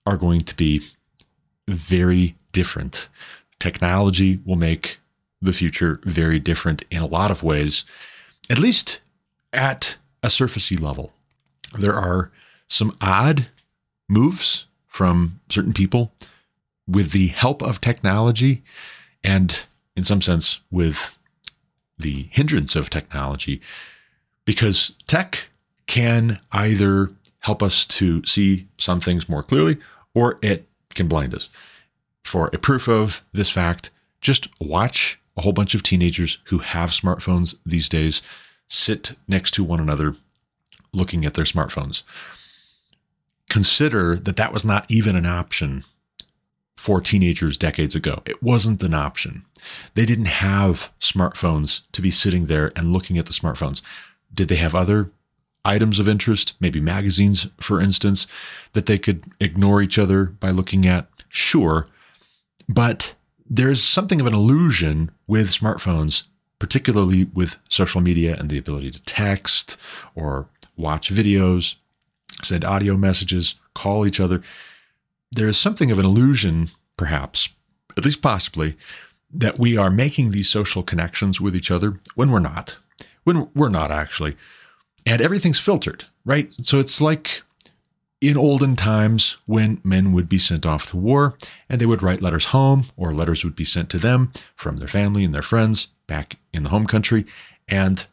are 0.06 0.16
going 0.16 0.40
to 0.40 0.54
be 0.54 0.82
very 1.68 2.36
different. 2.52 3.08
Technology 3.58 4.40
will 4.46 4.56
make 4.56 4.98
the 5.42 5.52
future 5.52 6.00
very 6.04 6.38
different 6.38 6.84
in 6.90 7.02
a 7.02 7.06
lot 7.06 7.30
of 7.30 7.42
ways, 7.42 7.84
at 8.48 8.58
least 8.58 9.00
at 9.52 9.96
a 10.22 10.28
surfacey 10.28 10.80
level. 10.80 11.12
There 11.78 11.94
are 11.94 12.30
some 12.68 12.96
odd 13.00 13.48
moves 14.08 14.66
from 14.86 15.40
certain 15.48 15.72
people 15.72 16.12
with 16.86 17.10
the 17.10 17.28
help 17.28 17.62
of 17.62 17.80
technology 17.80 18.62
and, 19.22 19.64
in 19.96 20.04
some 20.04 20.22
sense, 20.22 20.60
with 20.70 21.18
the 21.98 22.28
hindrance 22.30 22.76
of 22.76 22.90
technology, 22.90 23.60
because 24.44 24.92
tech 25.06 25.48
can 25.86 26.38
either 26.52 27.10
help 27.40 27.62
us 27.62 27.84
to 27.86 28.24
see 28.24 28.66
some 28.78 29.00
things 29.00 29.28
more 29.28 29.42
clearly 29.42 29.76
or 30.16 30.38
it 30.42 30.66
can 30.94 31.06
blind 31.06 31.34
us. 31.34 31.48
For 32.24 32.48
a 32.52 32.58
proof 32.58 32.88
of 32.88 33.22
this 33.32 33.50
fact, 33.50 33.90
just 34.20 34.48
watch 34.60 35.20
a 35.36 35.42
whole 35.42 35.52
bunch 35.52 35.74
of 35.74 35.82
teenagers 35.82 36.38
who 36.44 36.58
have 36.58 36.90
smartphones 36.90 37.56
these 37.64 37.88
days 37.88 38.22
sit 38.66 39.12
next 39.28 39.52
to 39.52 39.62
one 39.62 39.78
another 39.78 40.16
looking 40.92 41.24
at 41.26 41.34
their 41.34 41.44
smartphones. 41.44 42.02
Consider 43.50 44.16
that 44.16 44.36
that 44.36 44.52
was 44.52 44.64
not 44.64 44.86
even 44.88 45.14
an 45.14 45.26
option 45.26 45.84
for 46.76 47.00
teenagers 47.00 47.58
decades 47.58 47.94
ago. 47.94 48.22
It 48.24 48.42
wasn't 48.42 48.82
an 48.82 48.94
option. 48.94 49.44
They 49.94 50.04
didn't 50.04 50.26
have 50.26 50.92
smartphones 50.98 51.82
to 51.92 52.02
be 52.02 52.10
sitting 52.10 52.46
there 52.46 52.72
and 52.74 52.92
looking 52.92 53.18
at 53.18 53.26
the 53.26 53.32
smartphones. 53.32 53.82
Did 54.34 54.48
they 54.48 54.56
have 54.56 54.74
other 54.74 55.10
items 55.66 55.98
of 55.98 56.08
interest, 56.08 56.54
maybe 56.60 56.80
magazines, 56.80 57.48
for 57.58 57.80
instance, 57.80 58.26
that 58.72 58.86
they 58.86 58.98
could 58.98 59.24
ignore 59.40 59.82
each 59.82 59.98
other 59.98 60.26
by 60.26 60.50
looking 60.50 60.86
at? 60.86 61.08
Sure. 61.28 61.86
But 62.68 63.14
there's 63.48 63.82
something 63.82 64.20
of 64.20 64.26
an 64.26 64.34
illusion 64.34 65.10
with 65.26 65.50
smartphones, 65.50 66.24
particularly 66.58 67.24
with 67.24 67.58
social 67.68 68.00
media 68.00 68.36
and 68.38 68.48
the 68.48 68.58
ability 68.58 68.90
to 68.92 69.02
text 69.02 69.76
or 70.14 70.48
watch 70.76 71.12
videos, 71.12 71.76
send 72.42 72.64
audio 72.64 72.96
messages, 72.96 73.56
call 73.74 74.06
each 74.06 74.20
other 74.20 74.42
there 75.30 75.48
is 75.48 75.58
something 75.58 75.90
of 75.90 75.98
an 75.98 76.04
illusion, 76.04 76.70
perhaps, 76.96 77.48
at 77.96 78.04
least 78.04 78.22
possibly, 78.22 78.76
that 79.30 79.58
we 79.58 79.76
are 79.76 79.90
making 79.90 80.30
these 80.30 80.48
social 80.48 80.82
connections 80.82 81.40
with 81.40 81.54
each 81.54 81.70
other 81.70 82.00
when 82.14 82.30
we're 82.30 82.38
not, 82.38 82.76
when 83.24 83.48
we're 83.54 83.68
not 83.68 83.90
actually. 83.90 84.36
And 85.06 85.22
everything's 85.22 85.60
filtered, 85.60 86.04
right? 86.24 86.52
So 86.62 86.78
it's 86.78 87.00
like 87.00 87.42
in 88.20 88.36
olden 88.36 88.74
times 88.74 89.36
when 89.46 89.80
men 89.84 90.12
would 90.12 90.28
be 90.28 90.38
sent 90.38 90.66
off 90.66 90.90
to 90.90 90.96
war 90.96 91.36
and 91.68 91.80
they 91.80 91.86
would 91.86 92.02
write 92.02 92.20
letters 92.20 92.46
home, 92.46 92.86
or 92.96 93.14
letters 93.14 93.44
would 93.44 93.54
be 93.54 93.64
sent 93.64 93.88
to 93.90 93.98
them 93.98 94.32
from 94.56 94.78
their 94.78 94.88
family 94.88 95.22
and 95.22 95.32
their 95.32 95.42
friends 95.42 95.88
back 96.06 96.38
in 96.52 96.64
the 96.64 96.70
home 96.70 96.86
country. 96.86 97.24
And 97.68 98.04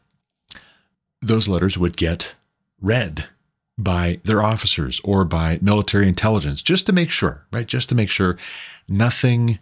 those 1.20 1.48
letters 1.48 1.76
would 1.76 1.96
get 1.96 2.36
read 2.80 3.28
by 3.76 4.20
their 4.22 4.42
officers 4.42 5.00
or 5.02 5.24
by 5.24 5.58
military 5.60 6.06
intelligence 6.06 6.62
just 6.62 6.86
to 6.86 6.92
make 6.92 7.10
sure, 7.10 7.44
right? 7.52 7.66
Just 7.66 7.88
to 7.88 7.94
make 7.94 8.10
sure 8.10 8.36
nothing 8.88 9.58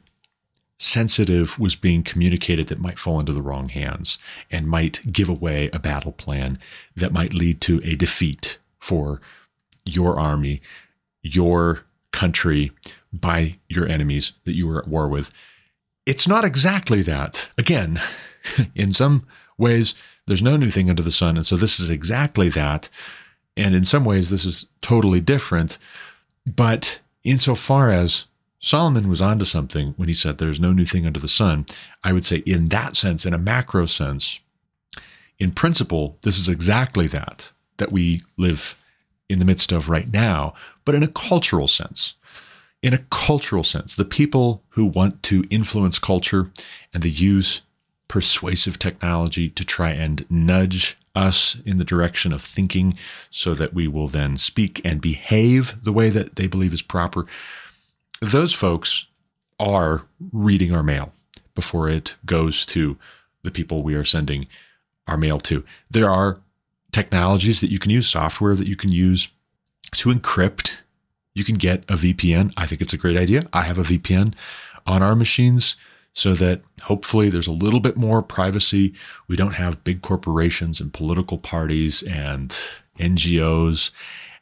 sensitive 0.79 1.59
was 1.59 1.77
being 1.77 2.03
communicated 2.03 2.69
that 2.69 2.81
might 2.81 2.99
fall 2.99 3.21
into 3.21 3.33
the 3.33 3.43
wrong 3.43 3.69
hands 3.69 4.19
and 4.51 4.67
might 4.67 5.13
give 5.13 5.29
away 5.29 5.71
a 5.73 5.79
battle 5.79 6.13
plan 6.13 6.59
that 6.97 7.13
might 7.13 7.33
lead 7.33 7.61
to 7.61 7.81
a 7.85 7.95
defeat 7.95 8.59
for 8.81 9.21
your 9.85 10.19
army, 10.19 10.61
your 11.23 11.85
country 12.13 12.73
by 13.13 13.59
your 13.69 13.87
enemies 13.87 14.33
that 14.45 14.55
you 14.55 14.67
were 14.67 14.79
at 14.79 14.89
war 14.89 15.09
with. 15.09 15.33
It's 16.07 16.27
not 16.27 16.45
exactly 16.45 17.03
that. 17.03 17.49
Again, 17.57 18.01
in 18.75 18.93
some 18.93 19.27
ways, 19.57 19.95
there's 20.27 20.43
no 20.43 20.57
new 20.57 20.71
thing 20.71 20.91
under 20.91 21.03
the 21.03 21.11
sun. 21.11 21.37
And 21.37 21.47
so 21.47 21.57
this 21.57 21.79
is 21.79 21.91
exactly 21.91 22.49
that. 22.51 22.89
And 23.57 23.75
in 23.75 23.85
some 23.85 24.05
ways, 24.05 24.31
this 24.31 24.45
is 24.45 24.67
totally 24.81 25.21
different. 25.21 25.79
But 26.47 27.01
insofar 27.25 27.91
as 27.91 28.27
Solomon 28.63 29.09
was 29.09 29.21
onto 29.21 29.45
something 29.45 29.93
when 29.97 30.09
he 30.09 30.15
said 30.15 30.39
there's 30.39 30.61
no 30.61 30.73
new 30.73 30.85
thing 30.85 31.05
under 31.05 31.21
the 31.21 31.29
sun, 31.29 31.67
I 32.05 32.13
would 32.13 32.25
say, 32.25 32.39
in 32.39 32.69
that 32.69 32.97
sense, 32.97 33.27
in 33.27 33.35
a 33.35 33.39
macro 33.39 33.87
sense, 33.87 34.39
in 35.39 35.51
principle, 35.51 36.19
this 36.23 36.39
is 36.39 36.49
exactly 36.49 37.09
that 37.09 37.51
that 37.79 37.91
we 37.91 38.23
live 38.39 38.81
in 39.29 39.41
the 39.41 39.45
midst 39.45 39.73
of 39.73 39.89
right 39.89 40.13
now, 40.13 40.55
but 40.85 40.95
in 40.95 41.03
a 41.03 41.09
cultural 41.09 41.67
sense. 41.67 42.15
In 42.83 42.95
a 42.95 43.05
cultural 43.11 43.65
sense, 43.65 43.95
the 43.95 44.05
people 44.05 44.63
who 44.71 44.85
want 44.85 45.23
to 45.25 45.45
influence 45.51 45.99
culture 45.99 46.53
and 46.95 47.03
they 47.03 47.09
use 47.09 47.63
persuasive 48.07 48.79
technology 48.79 49.49
to 49.49 49.65
try 49.65 49.91
and 49.91 50.25
nudge 50.31 50.97
us 51.15 51.57
in 51.65 51.77
the 51.77 51.85
direction 51.85 52.33
of 52.33 52.43
thinking 52.43 52.97
so 53.31 53.55
that 53.55 53.75
we 53.75 53.89
will 53.89 54.09
then 54.09 54.37
speak 54.37 54.81
and 54.85 55.01
behave 55.01 55.83
the 55.83 55.93
way 55.93 56.11
that 56.11 56.37
they 56.37 56.47
believe 56.47 56.73
is 56.73 56.83
proper. 56.83 57.27
Those 58.23 58.53
folks 58.53 59.07
are 59.59 60.03
reading 60.31 60.73
our 60.73 60.85
mail 60.85 61.13
before 61.57 61.89
it 61.89 62.15
goes 62.25 62.65
to 62.67 62.97
the 63.43 63.51
people 63.51 63.83
we 63.83 63.97
are 63.97 64.05
sending 64.05 64.47
our 65.09 65.17
mail 65.17 65.41
to. 65.41 65.65
There 65.91 66.09
are 66.09 66.39
technologies 66.93 67.61
that 67.61 67.73
you 67.73 67.81
can 67.81 67.91
use, 67.91 68.09
software 68.09 68.55
that 68.55 68.69
you 68.69 68.77
can 68.77 68.93
use 68.93 69.27
to 69.97 70.11
encrypt. 70.11 70.77
You 71.35 71.43
can 71.43 71.57
get 71.57 71.83
a 71.89 71.95
VPN. 71.95 72.53
I 72.57 72.65
think 72.65 72.81
it's 72.81 72.93
a 72.93 72.97
great 72.97 73.17
idea. 73.17 73.49
I 73.53 73.63
have 73.63 73.77
a 73.79 73.83
VPN 73.83 74.35
on 74.87 75.03
our 75.03 75.17
machines 75.17 75.75
so 76.13 76.33
that 76.35 76.63
hopefully 76.83 77.29
there's 77.29 77.49
a 77.49 77.53
little 77.53 77.81
bit 77.81 77.97
more 77.97 78.23
privacy. 78.23 78.95
We 79.27 79.35
don't 79.35 79.57
have 79.57 79.83
big 79.83 80.01
corporations 80.01 80.81
and 80.81 80.95
political 80.95 81.39
parties 81.39 82.05
and 82.05 82.57
NGOs 83.01 83.91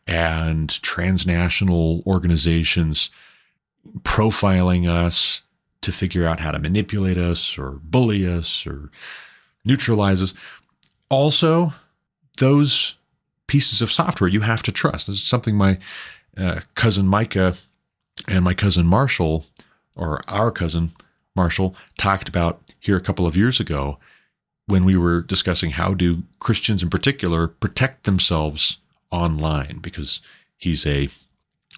and 0.06 0.68
transnational 0.82 2.02
organizations 2.06 3.08
profiling 4.02 4.88
us 4.88 5.42
to 5.82 5.92
figure 5.92 6.26
out 6.26 6.40
how 6.40 6.50
to 6.50 6.58
manipulate 6.58 7.18
us 7.18 7.58
or 7.58 7.72
bully 7.82 8.26
us 8.26 8.66
or 8.66 8.90
neutralize 9.64 10.20
us. 10.20 10.34
Also, 11.08 11.72
those 12.38 12.94
pieces 13.46 13.82
of 13.82 13.90
software 13.90 14.28
you 14.28 14.42
have 14.42 14.62
to 14.62 14.72
trust. 14.72 15.06
This 15.06 15.16
is 15.16 15.26
something 15.26 15.56
my 15.56 15.78
uh, 16.36 16.60
cousin 16.74 17.06
Micah 17.06 17.56
and 18.28 18.44
my 18.44 18.54
cousin 18.54 18.86
Marshall, 18.86 19.46
or 19.94 20.22
our 20.28 20.50
cousin 20.50 20.92
Marshall 21.34 21.74
talked 21.98 22.28
about 22.28 22.60
here 22.78 22.96
a 22.96 23.00
couple 23.00 23.26
of 23.26 23.36
years 23.36 23.60
ago 23.60 23.98
when 24.66 24.84
we 24.84 24.96
were 24.96 25.20
discussing 25.22 25.70
how 25.70 25.94
do 25.94 26.22
Christians 26.38 26.82
in 26.82 26.90
particular 26.90 27.48
protect 27.48 28.04
themselves 28.04 28.78
online 29.10 29.78
because 29.78 30.20
he's 30.56 30.86
a 30.86 31.08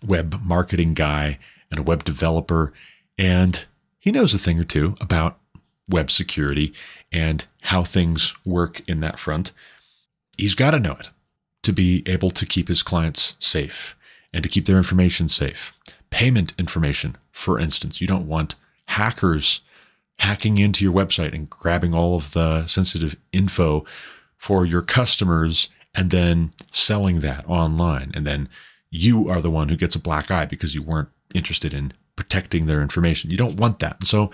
web 0.07 0.41
marketing 0.43 0.93
guy 0.95 1.39
and 1.73 1.81
a 1.81 1.83
web 1.83 2.05
developer, 2.05 2.73
and 3.19 3.65
he 3.99 4.13
knows 4.13 4.33
a 4.33 4.39
thing 4.39 4.61
or 4.61 4.65
two 4.65 4.95
about 5.01 5.41
web 5.89 6.11
security 6.11 6.73
and 7.11 7.47
how 7.63 7.83
things 7.83 8.35
work 8.45 8.81
in 8.89 9.01
that 9.01 9.19
front. 9.19 9.51
He's 10.39 10.55
got 10.55 10.71
to 10.71 10.81
know 10.81 10.93
it 10.93 11.11
to 11.63 11.73
be 11.73 12.03
able 12.07 12.31
to 12.31 12.47
keep 12.47 12.69
his 12.69 12.83
clients 12.83 13.35
safe 13.39 13.97
and 14.33 14.43
to 14.43 14.49
keep 14.49 14.67
their 14.67 14.77
information 14.77 15.29
safe. 15.29 15.77
Payment 16.11 16.53
information, 16.59 17.17
for 17.31 17.59
instance, 17.59 18.01
you 18.01 18.07
don't 18.07 18.29
want 18.29 18.55
hackers 18.87 19.61
hacking 20.19 20.59
into 20.59 20.85
your 20.85 20.93
website 20.93 21.35
and 21.35 21.49
grabbing 21.51 21.95
all 21.95 22.15
of 22.15 22.33
the 22.33 22.67
sensitive 22.67 23.17
info 23.33 23.85
for 24.37 24.65
your 24.65 24.83
customers 24.83 25.69
and 25.95 26.11
then 26.11 26.53
selling 26.71 27.21
that 27.21 27.45
online. 27.49 28.11
And 28.15 28.27
then 28.27 28.49
you 28.91 29.29
are 29.29 29.41
the 29.41 29.51
one 29.51 29.69
who 29.69 29.77
gets 29.77 29.95
a 29.95 30.01
black 30.01 30.31
eye 30.31 30.47
because 30.47 30.75
you 30.75 30.83
weren't 30.83 31.09
interested 31.35 31.75
in 31.75 31.93
protecting 32.17 32.67
their 32.67 32.83
information. 32.83 33.31
You 33.31 33.37
don't 33.37 33.59
want 33.59 33.79
that. 33.81 34.05
So 34.05 34.31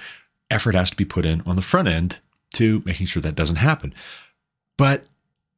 effort 0.51 0.75
has 0.75 0.91
to 0.91 0.97
be 0.97 1.05
put 1.05 1.25
in 1.25 1.43
on 1.47 1.57
the 1.57 1.63
front 1.63 1.89
end 1.89 2.19
to 2.55 2.83
making 2.85 3.07
sure 3.07 3.23
that 3.23 3.35
doesn't 3.35 3.57
happen. 3.57 3.95
But 4.77 5.07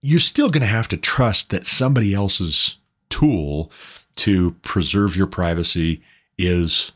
you're 0.03 0.21
still 0.21 0.51
going 0.51 0.63
to 0.63 0.67
have 0.67 0.89
to 0.89 0.97
trust 0.97 1.51
that 1.51 1.67
somebody 1.67 2.15
else's 2.15 2.77
tool 3.09 3.71
to 4.17 4.53
preserve 4.63 5.17
your 5.17 5.27
privacy 5.27 6.03
is 6.39 6.93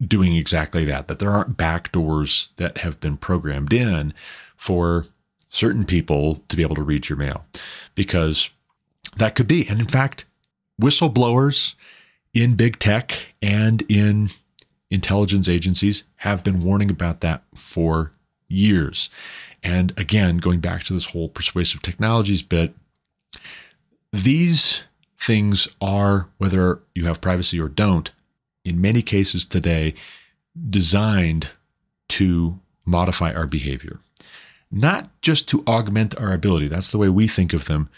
doing 0.00 0.36
exactly 0.36 0.84
that, 0.84 1.08
that 1.08 1.18
there 1.18 1.30
aren't 1.30 1.56
backdoors 1.56 2.48
that 2.56 2.78
have 2.78 3.00
been 3.00 3.16
programmed 3.16 3.72
in 3.72 4.12
for 4.56 5.06
certain 5.48 5.84
people 5.84 6.42
to 6.48 6.56
be 6.56 6.62
able 6.62 6.74
to 6.74 6.82
read 6.82 7.08
your 7.08 7.18
mail 7.18 7.46
because 7.94 8.50
that 9.16 9.34
could 9.34 9.46
be. 9.46 9.66
And 9.68 9.80
in 9.80 9.86
fact, 9.86 10.24
whistleblowers 10.80 11.74
in 12.34 12.56
big 12.56 12.78
tech 12.78 13.34
and 13.40 13.82
in 13.88 14.30
intelligence 14.90 15.48
agencies 15.48 16.04
have 16.16 16.44
been 16.44 16.60
warning 16.60 16.90
about 16.90 17.20
that 17.20 17.42
for 17.54 18.12
years. 18.48 19.08
And 19.62 19.92
again, 19.96 20.38
going 20.38 20.60
back 20.60 20.82
to 20.84 20.92
this 20.92 21.06
whole 21.06 21.28
persuasive 21.28 21.80
technologies 21.80 22.42
bit, 22.42 22.74
these 24.12 24.84
things 25.18 25.66
are, 25.80 26.28
whether 26.38 26.80
you 26.94 27.06
have 27.06 27.20
privacy 27.20 27.58
or 27.58 27.68
don't, 27.68 28.12
in 28.64 28.80
many 28.80 29.00
cases 29.00 29.46
today, 29.46 29.94
designed 30.68 31.48
to 32.08 32.60
modify 32.84 33.32
our 33.32 33.46
behavior, 33.46 34.00
not 34.70 35.10
just 35.22 35.48
to 35.48 35.64
augment 35.66 36.18
our 36.20 36.32
ability. 36.32 36.68
That's 36.68 36.90
the 36.90 36.98
way 36.98 37.08
we 37.08 37.26
think 37.26 37.52
of 37.52 37.64
them. 37.64 37.88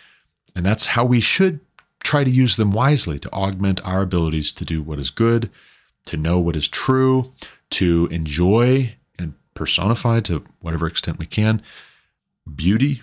And 0.55 0.65
that's 0.65 0.87
how 0.87 1.05
we 1.05 1.21
should 1.21 1.61
try 2.07 2.23
to 2.23 2.31
use 2.31 2.57
them 2.57 2.71
wisely 2.71 3.19
to 3.19 3.31
augment 3.33 3.85
our 3.85 4.03
abilities 4.03 4.53
to 4.53 4.65
do 4.65 4.81
what 4.81 5.01
is 5.01 5.11
good, 5.11 5.51
to 6.05 6.17
know 6.17 6.39
what 6.39 6.55
is 6.55 6.69
true, 6.69 7.33
to 7.71 8.07
enjoy 8.13 8.95
and 9.19 9.35
personify 9.55 10.21
to 10.21 10.45
whatever 10.61 10.87
extent 10.87 11.19
we 11.19 11.27
can 11.27 11.61
beauty. 12.55 13.03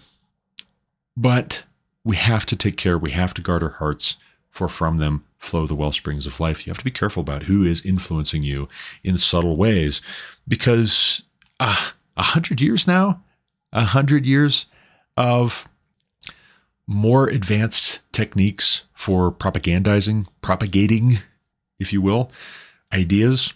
But 1.17 1.63
we 2.05 2.15
have 2.15 2.45
to 2.48 2.55
take 2.55 2.77
care, 2.77 2.98
we 2.98 3.12
have 3.12 3.33
to 3.33 3.41
guard 3.41 3.62
our 3.62 3.69
hearts, 3.69 4.15
for 4.50 4.69
from 4.69 4.98
them 4.98 5.25
flow 5.38 5.67
the 5.67 5.75
well 5.75 5.91
springs 5.91 6.25
of 6.25 6.39
life. 6.39 6.65
You 6.65 6.72
have 6.72 6.77
to 6.77 6.83
be 6.86 6.91
careful 6.91 7.22
about 7.22 7.43
who 7.43 7.65
is 7.65 7.86
influencing 7.86 8.43
you 8.43 8.69
in 9.03 9.17
subtle 9.17 9.57
ways 9.57 10.01
because 10.48 11.24
uh, 11.60 11.91
a 12.15 12.19
uh, 12.22 12.24
hundred 12.24 12.62
years 12.62 12.88
now, 12.88 13.22
a 13.74 13.83
hundred 13.83 14.25
years 14.25 14.67
of 15.17 15.67
more 16.88 17.28
advanced 17.28 18.00
techniques 18.12 18.84
for 18.94 19.32
propagandizing, 19.32 20.28
propagating, 20.42 21.20
if 21.80 21.94
you 21.94 22.02
will, 22.02 22.32
ideas, 22.92 23.54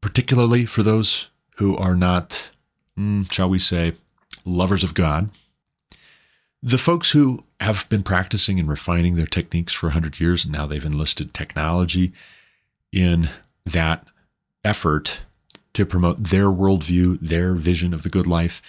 particularly 0.00 0.66
for 0.66 0.82
those 0.82 1.28
who 1.56 1.76
are 1.76 1.96
not, 1.96 2.50
mm, 2.98 3.30
shall 3.30 3.48
we 3.48 3.58
say, 3.58 3.94
lovers 4.44 4.84
of 4.84 4.94
God. 4.94 5.30
The 6.62 6.78
folks 6.78 7.12
who 7.12 7.44
have 7.60 7.88
been 7.88 8.02
practicing 8.02 8.58
and 8.58 8.68
refining 8.68 9.16
their 9.16 9.26
techniques 9.26 9.72
for 9.72 9.86
100 9.86 10.20
years, 10.20 10.44
and 10.44 10.52
now 10.52 10.66
they've 10.66 10.84
enlisted 10.84 11.32
technology 11.32 12.12
in 12.92 13.30
that 13.64 14.06
effort 14.64 15.22
to 15.72 15.86
promote 15.86 16.24
their 16.24 16.46
worldview, 16.46 17.18
their 17.20 17.54
vision 17.54 17.94
of 17.94 18.02
the 18.02 18.08
good 18.08 18.26
life. 18.26 18.60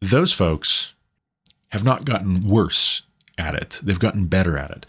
Those 0.00 0.32
folks 0.32 0.92
have 1.76 1.84
not 1.84 2.06
gotten 2.06 2.42
worse 2.42 3.02
at 3.38 3.54
it, 3.54 3.78
they've 3.82 3.98
gotten 3.98 4.26
better 4.26 4.56
at 4.56 4.70
it. 4.70 4.86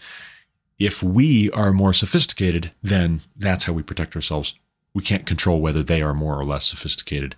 If 0.78 1.02
we 1.02 1.50
are 1.50 1.72
more 1.72 1.92
sophisticated, 1.92 2.72
then 2.82 3.20
that's 3.36 3.64
how 3.64 3.74
we 3.74 3.82
protect 3.82 4.16
ourselves. 4.16 4.54
We 4.94 5.02
can't 5.02 5.26
control 5.26 5.60
whether 5.60 5.82
they 5.82 6.00
are 6.00 6.14
more 6.14 6.38
or 6.38 6.44
less 6.44 6.64
sophisticated. 6.64 7.36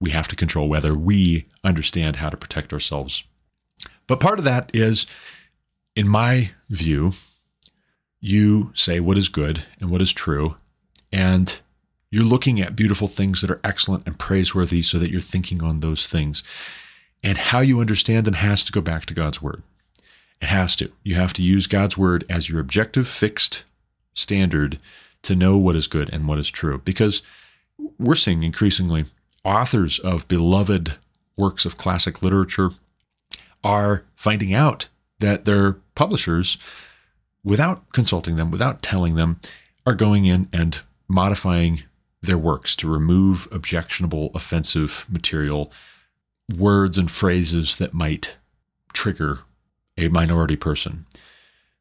We 0.00 0.10
have 0.10 0.28
to 0.28 0.36
control 0.36 0.68
whether 0.68 0.94
we 0.94 1.46
understand 1.64 2.16
how 2.16 2.28
to 2.28 2.36
protect 2.36 2.72
ourselves. 2.72 3.24
But 4.06 4.20
part 4.20 4.38
of 4.38 4.44
that 4.44 4.70
is, 4.74 5.06
in 5.96 6.08
my 6.08 6.50
view, 6.68 7.14
you 8.20 8.70
say 8.74 9.00
what 9.00 9.16
is 9.16 9.28
good 9.28 9.64
and 9.80 9.90
what 9.90 10.02
is 10.02 10.12
true, 10.12 10.56
and 11.10 11.58
you're 12.10 12.24
looking 12.24 12.60
at 12.60 12.76
beautiful 12.76 13.08
things 13.08 13.40
that 13.40 13.50
are 13.50 13.60
excellent 13.64 14.06
and 14.06 14.18
praiseworthy 14.18 14.82
so 14.82 14.98
that 14.98 15.10
you're 15.10 15.20
thinking 15.20 15.62
on 15.62 15.80
those 15.80 16.06
things. 16.06 16.42
And 17.22 17.36
how 17.36 17.60
you 17.60 17.80
understand 17.80 18.24
them 18.24 18.34
has 18.34 18.64
to 18.64 18.72
go 18.72 18.80
back 18.80 19.06
to 19.06 19.14
God's 19.14 19.42
word. 19.42 19.62
It 20.40 20.46
has 20.46 20.74
to. 20.76 20.90
You 21.02 21.16
have 21.16 21.32
to 21.34 21.42
use 21.42 21.66
God's 21.66 21.98
word 21.98 22.24
as 22.30 22.48
your 22.48 22.60
objective, 22.60 23.06
fixed 23.06 23.64
standard 24.14 24.78
to 25.22 25.36
know 25.36 25.58
what 25.58 25.76
is 25.76 25.86
good 25.86 26.08
and 26.12 26.26
what 26.26 26.38
is 26.38 26.50
true. 26.50 26.80
Because 26.84 27.22
we're 27.98 28.14
seeing 28.14 28.42
increasingly 28.42 29.04
authors 29.44 29.98
of 29.98 30.28
beloved 30.28 30.94
works 31.36 31.64
of 31.64 31.76
classic 31.76 32.22
literature 32.22 32.70
are 33.62 34.04
finding 34.14 34.54
out 34.54 34.88
that 35.18 35.44
their 35.44 35.74
publishers, 35.94 36.56
without 37.44 37.92
consulting 37.92 38.36
them, 38.36 38.50
without 38.50 38.82
telling 38.82 39.14
them, 39.14 39.40
are 39.86 39.94
going 39.94 40.24
in 40.24 40.48
and 40.52 40.80
modifying 41.08 41.82
their 42.22 42.38
works 42.38 42.76
to 42.76 42.88
remove 42.90 43.48
objectionable, 43.50 44.30
offensive 44.34 45.06
material, 45.08 45.72
words 46.56 46.98
and 46.98 47.10
phrases 47.10 47.78
that 47.78 47.94
might 47.94 48.36
trigger 48.92 49.40
a 49.96 50.08
minority 50.08 50.56
person 50.56 51.06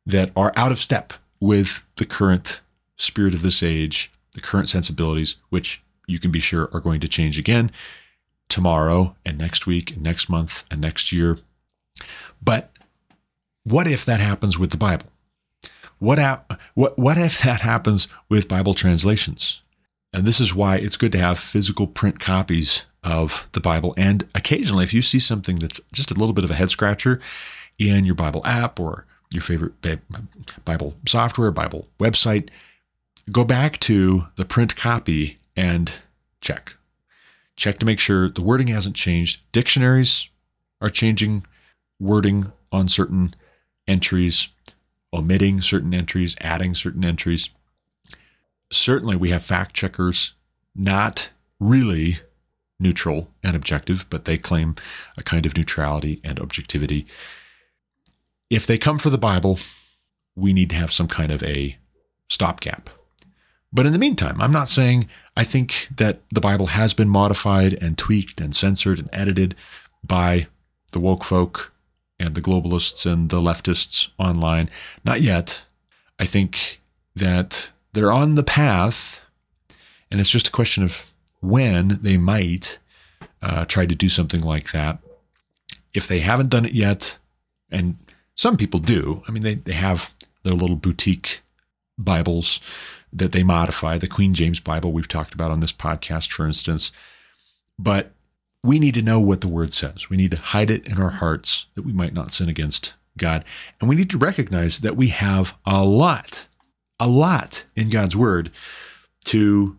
that 0.06 0.32
are 0.36 0.54
out 0.56 0.72
of 0.72 0.80
step 0.80 1.14
with 1.40 1.86
the 1.98 2.06
current 2.06 2.62
spirit 2.98 3.34
of 3.34 3.42
this 3.42 3.64
age, 3.64 4.12
the 4.34 4.42
current 4.42 4.70
sensibilities, 4.70 5.38
which 5.50 5.82
you 6.08 6.20
can 6.20 6.32
be 6.32 6.40
sure 6.40 6.70
are 6.74 6.80
going 6.80 7.00
to 7.00 7.08
change 7.08 7.38
again 7.38 7.72
tomorrow 8.50 9.16
and 9.26 9.38
next 9.38 9.68
week 9.68 9.92
and 9.92 10.02
next 10.02 10.28
month 10.28 10.66
and 10.70 10.82
next 10.82 11.12
year. 11.12 11.38
But 12.42 12.72
what 13.64 13.88
if 13.88 14.06
that 14.06 14.20
happens 14.20 14.58
with 14.58 14.72
the 14.72 14.78
Bible? 14.78 15.08
What, 16.00 16.20
what, 16.74 16.98
what 16.98 17.18
if 17.18 17.42
that 17.44 17.62
happens 17.62 18.08
with 18.30 18.48
Bible 18.48 18.74
translations? 18.74 19.62
And 20.12 20.26
this 20.26 20.40
is 20.40 20.56
why 20.56 20.78
it's 20.78 20.98
good 20.98 21.12
to 21.12 21.20
have 21.20 21.38
physical 21.38 21.86
print 21.86 22.20
copies 22.20 22.86
of 23.04 23.48
the 23.54 23.60
Bible. 23.60 23.94
And 23.98 24.28
occasionally, 24.36 24.84
if 24.84 24.94
you 24.94 25.02
see 25.02 25.20
something 25.20 25.58
that's 25.58 25.80
just 25.92 26.12
a 26.12 26.16
little 26.16 26.34
bit 26.34 26.44
of 26.44 26.52
a 26.52 26.56
head 26.56 26.70
scratcher 26.70 27.20
in 27.78 28.06
your 28.06 28.16
Bible 28.16 28.42
app 28.46 28.80
or 28.80 29.06
your 29.32 29.42
favorite 29.42 29.74
Bible 30.66 30.96
software, 31.08 31.52
Bible 31.52 31.88
website, 32.00 32.50
go 33.32 33.46
back 33.46 33.80
to 33.80 34.28
the 34.36 34.46
print 34.46 34.76
copy 34.76 35.40
and 35.56 35.92
check. 36.42 36.74
Check 37.56 37.80
to 37.80 37.86
make 37.86 38.00
sure 38.00 38.30
the 38.30 38.42
wording 38.42 38.68
hasn't 38.68 38.96
changed. 38.96 39.42
Dictionaries 39.52 40.30
are 40.82 40.90
changing 40.90 41.46
wording 42.00 42.52
on 42.72 42.88
certain 42.88 43.36
entries, 43.88 44.48
omitting 45.14 45.62
certain 45.62 45.94
entries, 45.94 46.36
adding 46.42 46.74
certain 46.74 47.04
entries. 47.04 47.50
Certainly, 48.72 49.18
we 49.18 49.30
have 49.32 49.44
fact 49.44 49.76
checkers, 49.76 50.34
not 50.76 51.30
really 51.60 52.20
neutral 52.80 53.30
and 53.44 53.56
objective, 53.56 54.06
but 54.10 54.26
they 54.26 54.38
claim 54.38 54.76
a 55.18 55.24
kind 55.24 55.46
of 55.46 55.58
neutrality 55.58 56.22
and 56.24 56.40
objectivity. 56.40 57.06
If 58.50 58.66
they 58.66 58.78
come 58.78 58.98
for 58.98 59.10
the 59.10 59.18
Bible, 59.18 59.60
we 60.36 60.54
need 60.54 60.70
to 60.72 60.76
have 60.76 60.94
some 60.94 61.08
kind 61.08 61.32
of 61.32 61.44
a 61.44 61.78
stopgap. 62.30 62.90
But 63.72 63.86
in 63.86 63.94
the 63.94 64.00
meantime, 64.00 64.42
I'm 64.42 64.52
not 64.52 64.68
saying 64.68 65.08
I 65.38 65.44
think 65.44 65.90
that 65.96 66.22
the 66.32 66.42
Bible 66.42 66.68
has 66.68 66.94
been 66.94 67.10
modified 67.10 67.74
and 67.74 67.98
tweaked 67.98 68.42
and 68.42 68.56
censored 68.56 69.00
and 69.00 69.10
edited 69.14 69.56
by 70.06 70.48
the 70.92 71.00
woke 71.00 71.24
folk 71.24 71.72
and 72.20 72.34
the 72.34 72.42
globalists 72.42 73.10
and 73.10 73.30
the 73.30 73.40
leftists 73.40 74.10
online. 74.18 74.70
Not 75.06 75.22
yet. 75.22 75.62
I 76.18 76.26
think 76.26 76.82
that 77.16 77.70
they're 77.94 78.12
on 78.12 78.36
the 78.36 78.44
path, 78.44 79.22
and 80.12 80.20
it's 80.20 80.30
just 80.30 80.48
a 80.48 80.52
question 80.52 80.84
of 80.84 81.06
when 81.42 82.00
they 82.02 82.18
might 82.18 82.80
uh, 83.42 83.66
try 83.66 83.86
to 83.86 83.96
do 83.96 84.10
something 84.10 84.42
like 84.42 84.72
that. 84.72 85.00
If 85.94 86.08
they 86.08 86.20
haven't 86.20 86.50
done 86.50 86.66
it 86.66 86.74
yet, 86.74 87.18
and 87.72 87.96
some 88.36 88.58
people 88.58 88.80
do, 88.80 89.24
I 89.28 89.32
mean, 89.32 89.44
they, 89.44 89.56
they 89.56 89.74
have 89.74 90.14
their 90.44 90.54
little 90.54 90.76
boutique 90.76 91.42
Bibles 91.98 92.60
that 93.12 93.32
they 93.32 93.44
modify, 93.44 93.98
the 93.98 94.08
Queen 94.08 94.34
James 94.34 94.60
Bible 94.60 94.92
we've 94.92 95.08
talked 95.08 95.34
about 95.34 95.52
on 95.52 95.60
this 95.60 95.74
podcast, 95.74 96.32
for 96.32 96.46
instance. 96.46 96.92
But 97.78 98.12
we 98.64 98.78
need 98.80 98.94
to 98.96 99.02
know 99.02 99.20
what 99.20 99.42
the 99.42 99.48
word 99.48 99.74
says. 99.74 100.10
We 100.10 100.18
need 100.18 100.32
to 100.32 100.38
hide 100.38 100.70
it 100.70 100.88
in 100.88 101.02
our 101.02 101.10
hearts 101.10 101.68
that 101.76 101.84
we 101.86 101.94
might 101.94 102.14
not 102.14 102.32
sin 102.32 102.50
against 102.50 102.94
God. 103.18 103.46
And 103.80 103.90
we 103.90 103.96
need 103.96 104.10
to 104.12 104.18
recognize 104.18 104.80
that 104.80 104.96
we 104.96 105.08
have 105.08 105.56
a 105.66 105.84
lot, 105.84 106.48
a 107.00 107.08
lot 107.08 107.66
in 107.76 107.90
God's 107.90 108.16
word 108.16 108.52
to 109.26 109.78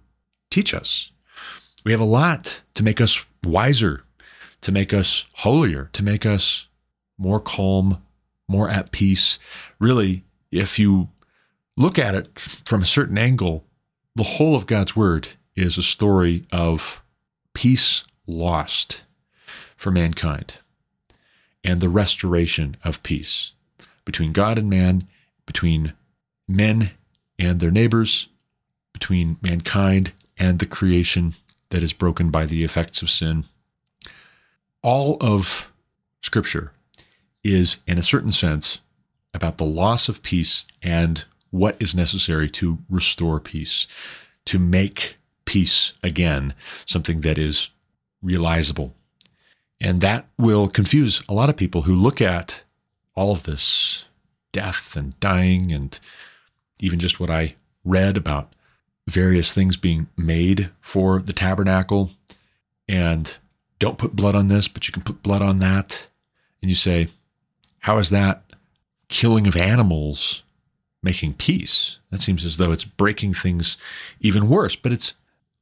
teach 0.50 0.74
us. 0.74 1.10
We 1.90 1.92
have 1.92 2.00
a 2.00 2.04
lot 2.04 2.60
to 2.74 2.84
make 2.84 3.00
us 3.00 3.26
wiser, 3.42 4.04
to 4.60 4.70
make 4.70 4.94
us 4.94 5.24
holier, 5.38 5.90
to 5.92 6.04
make 6.04 6.24
us 6.24 6.68
more 7.18 7.40
calm, 7.40 8.00
more 8.46 8.70
at 8.70 8.92
peace. 8.92 9.40
Really, 9.80 10.22
if 10.52 10.78
you 10.78 11.08
look 11.76 11.98
at 11.98 12.14
it 12.14 12.38
from 12.38 12.82
a 12.82 12.86
certain 12.86 13.18
angle, 13.18 13.64
the 14.14 14.22
whole 14.22 14.54
of 14.54 14.68
God's 14.68 14.94
word 14.94 15.30
is 15.56 15.76
a 15.76 15.82
story 15.82 16.44
of 16.52 17.02
peace 17.54 18.04
lost 18.24 19.02
for 19.74 19.90
mankind 19.90 20.58
and 21.64 21.80
the 21.80 21.88
restoration 21.88 22.76
of 22.84 23.02
peace 23.02 23.50
between 24.04 24.30
God 24.30 24.58
and 24.58 24.70
man, 24.70 25.08
between 25.44 25.94
men 26.46 26.92
and 27.36 27.58
their 27.58 27.72
neighbors, 27.72 28.28
between 28.92 29.38
mankind 29.42 30.12
and 30.38 30.60
the 30.60 30.66
creation 30.66 31.34
that 31.70 31.82
is 31.82 31.92
broken 31.92 32.30
by 32.30 32.46
the 32.46 32.64
effects 32.64 33.02
of 33.02 33.10
sin. 33.10 33.44
All 34.82 35.16
of 35.20 35.72
Scripture 36.22 36.72
is, 37.42 37.78
in 37.86 37.98
a 37.98 38.02
certain 38.02 38.32
sense, 38.32 38.78
about 39.32 39.58
the 39.58 39.64
loss 39.64 40.08
of 40.08 40.22
peace 40.22 40.64
and 40.82 41.24
what 41.50 41.76
is 41.80 41.94
necessary 41.94 42.48
to 42.50 42.78
restore 42.88 43.40
peace, 43.40 43.86
to 44.44 44.58
make 44.58 45.16
peace 45.44 45.92
again 46.02 46.54
something 46.86 47.22
that 47.22 47.38
is 47.38 47.70
realizable. 48.22 48.94
And 49.80 50.00
that 50.00 50.26
will 50.38 50.68
confuse 50.68 51.22
a 51.28 51.32
lot 51.32 51.48
of 51.48 51.56
people 51.56 51.82
who 51.82 51.94
look 51.94 52.20
at 52.20 52.62
all 53.14 53.32
of 53.32 53.44
this 53.44 54.04
death 54.52 54.96
and 54.96 55.18
dying 55.20 55.72
and 55.72 55.98
even 56.80 56.98
just 56.98 57.18
what 57.18 57.30
I 57.30 57.54
read 57.84 58.16
about 58.16 58.52
various 59.10 59.52
things 59.52 59.76
being 59.76 60.08
made 60.16 60.70
for 60.80 61.20
the 61.20 61.32
tabernacle 61.32 62.10
and 62.88 63.36
don't 63.78 63.98
put 63.98 64.16
blood 64.16 64.34
on 64.34 64.48
this, 64.48 64.68
but 64.68 64.86
you 64.86 64.92
can 64.92 65.02
put 65.02 65.22
blood 65.22 65.42
on 65.42 65.58
that. 65.58 66.08
And 66.62 66.68
you 66.70 66.76
say, 66.76 67.08
how 67.80 67.98
is 67.98 68.10
that 68.10 68.42
killing 69.08 69.46
of 69.46 69.56
animals 69.56 70.42
making 71.02 71.34
peace? 71.34 71.98
That 72.10 72.20
seems 72.20 72.44
as 72.44 72.56
though 72.56 72.72
it's 72.72 72.84
breaking 72.84 73.34
things 73.34 73.76
even 74.20 74.48
worse, 74.48 74.76
but 74.76 74.92
it's 74.92 75.14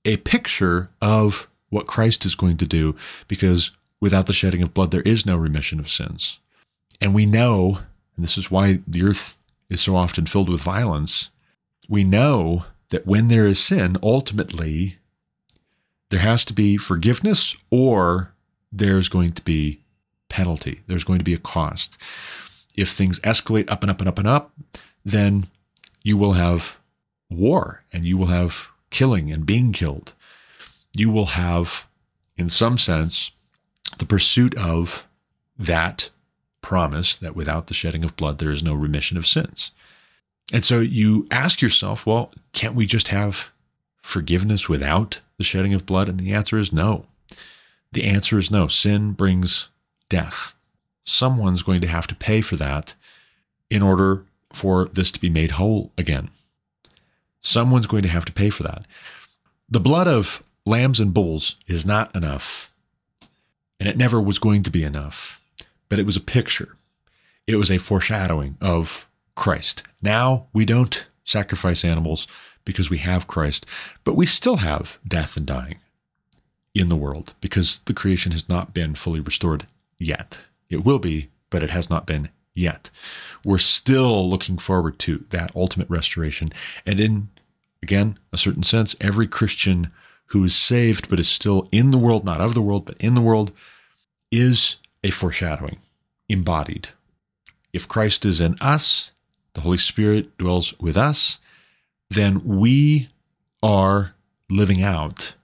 a 0.05 0.17
picture 0.19 0.91
of 1.01 1.49
what 1.71 1.87
Christ 1.87 2.25
is 2.25 2.35
going 2.35 2.57
to 2.57 2.67
do 2.67 2.97
because 3.29 3.71
without 4.01 4.27
the 4.27 4.33
shedding 4.33 4.63
of 4.63 4.75
blood, 4.75 4.91
there 4.91 5.03
is 5.03 5.27
no 5.27 5.37
remission 5.37 5.79
of 5.79 5.91
sins. 5.91 6.39
And 7.01 7.15
we 7.15 7.27
know, 7.27 7.79
and 8.17 8.25
this 8.25 8.39
is 8.39 8.51
why 8.51 8.81
the 8.87 9.03
earth 9.03 9.37
is 9.71 9.81
so 9.81 9.97
often 9.97 10.27
filled 10.27 10.49
with 10.49 10.61
violence, 10.61 11.31
we 11.89 12.05
know 12.05 12.65
that 12.91 13.07
when 13.07 13.29
there 13.29 13.47
is 13.47 13.59
sin, 13.59 13.97
ultimately, 14.03 14.99
there 16.11 16.21
has 16.21 16.45
to 16.47 16.53
be 16.53 16.77
forgiveness 16.77 17.55
or 17.71 18.33
there's 18.73 19.09
going 19.09 19.33
to 19.33 19.43
be 19.43 19.81
penalty. 20.29 20.81
There's 20.87 21.05
going 21.05 21.19
to 21.19 21.25
be 21.25 21.35
a 21.35 21.39
cost. 21.39 21.99
If 22.77 22.91
things 22.91 23.21
escalate 23.21 23.71
up 23.71 23.83
and 23.83 23.91
up 23.91 24.01
and 24.01 24.09
up 24.09 24.19
and 24.19 24.29
up, 24.29 24.53
then 25.05 25.49
you 26.03 26.17
will 26.17 26.35
have 26.35 26.77
war 27.31 27.83
and 27.93 28.05
you 28.05 28.17
will 28.17 28.27
have 28.27 28.69
killing 28.91 29.31
and 29.33 29.45
being 29.45 29.73
killed. 29.73 30.13
You 30.97 31.11
will 31.11 31.27
have, 31.27 31.87
in 32.37 32.49
some 32.49 32.79
sense, 32.79 33.31
the 33.99 34.07
pursuit 34.07 34.57
of 34.57 35.07
that 35.59 36.11
promise 36.61 37.17
that 37.17 37.37
without 37.37 37.67
the 37.67 37.75
shedding 37.75 38.05
of 38.05 38.17
blood, 38.17 38.39
there 38.39 38.51
is 38.51 38.63
no 38.63 38.75
remission 38.75 39.17
of 39.17 39.27
sins. 39.27 39.73
And 40.53 40.65
so 40.65 40.81
you 40.81 41.27
ask 41.31 41.61
yourself, 41.61 42.07
well, 42.07 42.33
can't 42.53 42.75
we 42.75 42.87
just 42.87 43.09
have 43.09 43.51
forgiveness 44.03 44.69
without 44.69 45.21
the 45.37 45.45
shedding 45.45 45.75
of 45.75 45.87
blood? 45.87 46.09
And 46.09 46.19
the 46.19 46.33
answer 46.33 46.59
is 46.59 46.73
no. 46.73 47.07
The 47.93 48.05
answer 48.05 48.39
is 48.39 48.51
no. 48.51 48.69
Sin 48.69 49.13
brings 49.13 49.69
death. 50.09 50.55
Someone's 51.05 51.63
going 51.63 51.81
to 51.81 51.87
have 51.87 52.07
to 52.09 52.15
pay 52.15 52.41
for 52.41 52.57
that 52.57 52.95
in 53.71 53.83
order 53.83 54.25
for 54.53 54.87
this 54.87 55.13
to 55.13 55.21
be 55.21 55.31
made 55.31 55.53
whole 55.53 55.93
again. 55.99 56.31
Someone's 57.41 57.87
going 57.87 58.03
to 58.03 58.09
have 58.09 58.25
to 58.25 58.33
pay 58.33 58.51
for 58.51 58.63
that. 58.63 58.87
The 59.69 59.81
blood 59.81 60.09
of 60.09 60.43
lambs 60.65 61.01
and 61.01 61.15
bulls 61.15 61.57
is 61.67 61.87
not 61.87 62.15
enough, 62.15 62.73
and 63.79 63.89
it 63.89 63.97
never 63.97 64.21
was 64.21 64.39
going 64.39 64.63
to 64.65 64.71
be 64.71 64.83
enough, 64.83 65.41
but 65.89 65.99
it 65.99 66.07
was 66.07 66.17
a 66.17 66.21
picture. 66.21 66.77
It 67.47 67.57
was 67.57 67.71
a 67.71 67.79
foreshadowing 67.79 68.57
of 68.61 69.08
Christ. 69.39 69.85
Now 70.03 70.49
we 70.53 70.65
don't 70.65 71.07
sacrifice 71.25 71.85
animals 71.85 72.27
because 72.65 72.91
we 72.91 72.99
have 72.99 73.29
Christ, 73.29 73.65
but 74.03 74.17
we 74.17 74.27
still 74.27 74.57
have 74.57 74.99
death 75.07 75.37
and 75.37 75.47
dying 75.47 75.79
in 76.75 76.89
the 76.89 76.97
world 76.97 77.35
because 77.41 77.79
the 77.87 77.95
creation 77.95 78.33
has 78.33 78.49
not 78.49 78.75
been 78.75 78.97
fully 78.97 79.21
restored 79.21 79.67
yet. 79.99 80.41
It 80.69 80.85
will 80.85 80.99
be, 80.99 81.29
but 81.51 81.63
it 81.63 81.71
has 81.71 81.89
not 81.89 82.05
been 82.05 82.31
yet. 82.53 82.91
We're 83.45 83.59
still 83.59 84.29
looking 84.29 84.59
forward 84.59 84.99
to 85.01 85.25
that 85.31 85.55
ultimate 85.55 85.89
restoration. 85.89 86.53
And 86.85 86.99
in, 86.99 87.29
again, 87.81 88.19
a 88.33 88.37
certain 88.37 88.65
sense, 88.65 88.97
every 89.01 89.29
Christian 89.29 89.93
who 90.27 90.43
is 90.43 90.55
saved 90.55 91.09
but 91.09 91.21
is 91.21 91.29
still 91.29 91.69
in 91.71 91.93
the 91.93 91.99
world, 91.99 92.25
not 92.25 92.41
of 92.41 92.55
the 92.55 92.63
world, 92.63 92.85
but 92.87 92.97
in 92.99 93.15
the 93.15 93.21
world, 93.21 93.53
is 94.33 94.77
a 95.05 95.11
foreshadowing, 95.11 95.79
embodied. 96.29 96.89
If 97.73 97.87
Christ 97.87 98.27
is 98.27 98.41
in 98.41 98.57
us, 98.61 99.13
the 99.59 99.65
Holy 99.65 99.79
Spirit 99.79 100.39
dwells 100.39 100.73
with 100.79 100.97
us, 100.97 101.41
then 102.11 102.41
we 102.45 103.09
are 103.61 104.15
living 104.49 104.85
out 104.85 105.35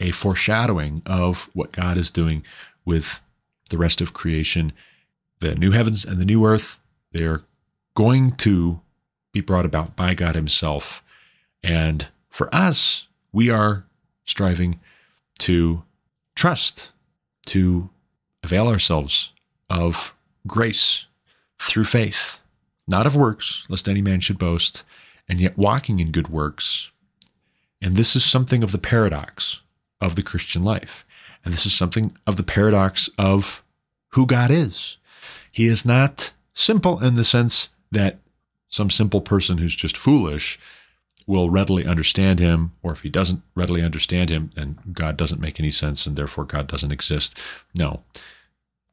a 0.00 0.10
foreshadowing 0.10 1.02
of 1.06 1.48
what 1.52 1.70
God 1.70 1.96
is 1.96 2.10
doing 2.10 2.42
with 2.84 3.22
the 3.68 3.78
rest 3.78 4.00
of 4.00 4.12
creation. 4.12 4.72
The 5.38 5.54
new 5.54 5.70
heavens 5.70 6.04
and 6.04 6.18
the 6.18 6.24
new 6.24 6.44
earth, 6.44 6.80
they're 7.12 7.42
going 7.94 8.32
to 8.38 8.80
be 9.30 9.40
brought 9.40 9.66
about 9.66 9.94
by 9.94 10.14
God 10.14 10.34
Himself. 10.34 11.00
And 11.62 12.08
for 12.28 12.52
us, 12.52 13.06
we 13.32 13.50
are 13.50 13.84
striving 14.24 14.80
to 15.38 15.84
trust, 16.34 16.90
to 17.46 17.88
avail 18.42 18.66
ourselves 18.66 19.30
of 19.70 20.12
grace 20.48 21.06
through 21.60 21.84
faith 21.84 22.39
not 22.90 23.06
of 23.06 23.16
works, 23.16 23.64
lest 23.68 23.88
any 23.88 24.02
man 24.02 24.20
should 24.20 24.38
boast, 24.38 24.82
and 25.28 25.40
yet 25.40 25.56
walking 25.56 26.00
in 26.00 26.10
good 26.10 26.28
works. 26.28 26.90
And 27.80 27.96
this 27.96 28.14
is 28.14 28.24
something 28.24 28.62
of 28.62 28.72
the 28.72 28.78
paradox 28.78 29.60
of 30.00 30.16
the 30.16 30.22
Christian 30.22 30.62
life. 30.62 31.06
And 31.44 31.52
this 31.52 31.64
is 31.64 31.72
something 31.72 32.16
of 32.26 32.36
the 32.36 32.42
paradox 32.42 33.08
of 33.16 33.62
who 34.08 34.26
God 34.26 34.50
is. 34.50 34.96
He 35.50 35.66
is 35.66 35.86
not 35.86 36.32
simple 36.52 37.02
in 37.02 37.14
the 37.14 37.24
sense 37.24 37.70
that 37.90 38.18
some 38.68 38.90
simple 38.90 39.20
person 39.20 39.58
who's 39.58 39.74
just 39.74 39.96
foolish 39.96 40.58
will 41.26 41.50
readily 41.50 41.86
understand 41.86 42.40
him, 42.40 42.72
or 42.82 42.92
if 42.92 43.02
he 43.02 43.08
doesn't 43.08 43.42
readily 43.54 43.82
understand 43.82 44.30
him, 44.30 44.50
then 44.54 44.78
God 44.92 45.16
doesn't 45.16 45.40
make 45.40 45.60
any 45.60 45.70
sense 45.70 46.06
and 46.06 46.16
therefore 46.16 46.44
God 46.44 46.66
doesn't 46.66 46.92
exist. 46.92 47.40
No. 47.74 48.02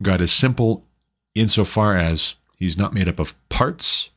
God 0.01 0.21
is 0.21 0.31
simple 0.31 0.85
insofar 1.33 1.95
as 1.95 2.35
He's 2.57 2.77
not 2.77 2.93
made 2.93 3.07
up 3.07 3.19
of 3.19 3.35
parts. 3.49 4.09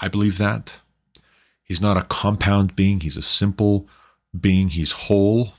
I 0.00 0.08
believe 0.08 0.38
that. 0.38 0.78
He's 1.62 1.80
not 1.80 1.96
a 1.96 2.02
compound 2.02 2.76
being, 2.76 3.00
he's 3.00 3.16
a 3.16 3.22
simple 3.22 3.88
being. 4.38 4.68
He's 4.68 4.92
whole, 4.92 5.54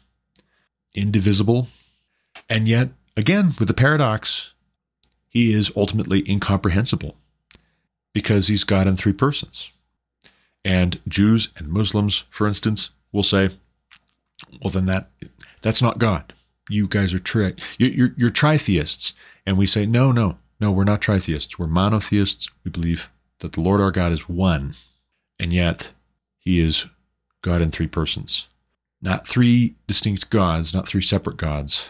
indivisible. 0.94 1.68
And 2.50 2.68
yet, 2.68 2.90
again, 3.18 3.54
with 3.60 3.68
the 3.68 3.74
paradox, 3.74 4.54
he 5.28 5.54
is 5.54 5.72
ultimately 5.76 6.28
incomprehensible 6.30 7.16
because 8.14 8.48
he's 8.48 8.64
God 8.64 8.88
in 8.88 8.96
three 8.96 9.14
persons. 9.14 9.72
And 10.64 11.00
Jews 11.08 11.50
and 11.58 11.68
Muslims, 11.68 12.24
for 12.30 12.48
instance, 12.48 12.92
will 13.12 13.24
say, 13.24 13.50
well, 14.62 14.72
then 14.72 14.86
that 14.86 15.10
that's 15.62 15.82
not 15.82 15.98
God. 15.98 16.34
You 16.70 16.88
guys 16.88 17.14
are 17.14 17.20
tri- 17.20 17.54
you're, 17.78 17.90
you're, 17.90 18.14
you're 18.16 18.30
tritheists. 18.30 19.14
And 19.46 19.58
we 19.58 19.66
say, 19.66 19.86
no, 19.86 20.12
no, 20.12 20.38
no, 20.64 20.72
we're 20.72 20.86
not 20.86 21.02
tritheists. 21.02 21.60
We're 21.60 21.68
monotheists. 21.68 22.48
We 22.64 22.72
believe 22.72 23.10
that 23.40 23.52
the 23.52 23.60
Lord 23.60 23.82
our 23.82 23.92
God 23.92 24.14
is 24.14 24.30
one, 24.30 24.76
and 25.38 25.52
yet 25.52 25.92
he 26.40 26.62
is 26.62 26.86
God 27.42 27.62
in 27.62 27.70
three 27.70 27.88
persons. 27.88 28.48
Not 29.02 29.28
three 29.28 29.76
distinct 29.88 30.30
gods, 30.30 30.74
not 30.74 30.88
three 30.88 31.02
separate 31.02 31.36
gods, 31.36 31.90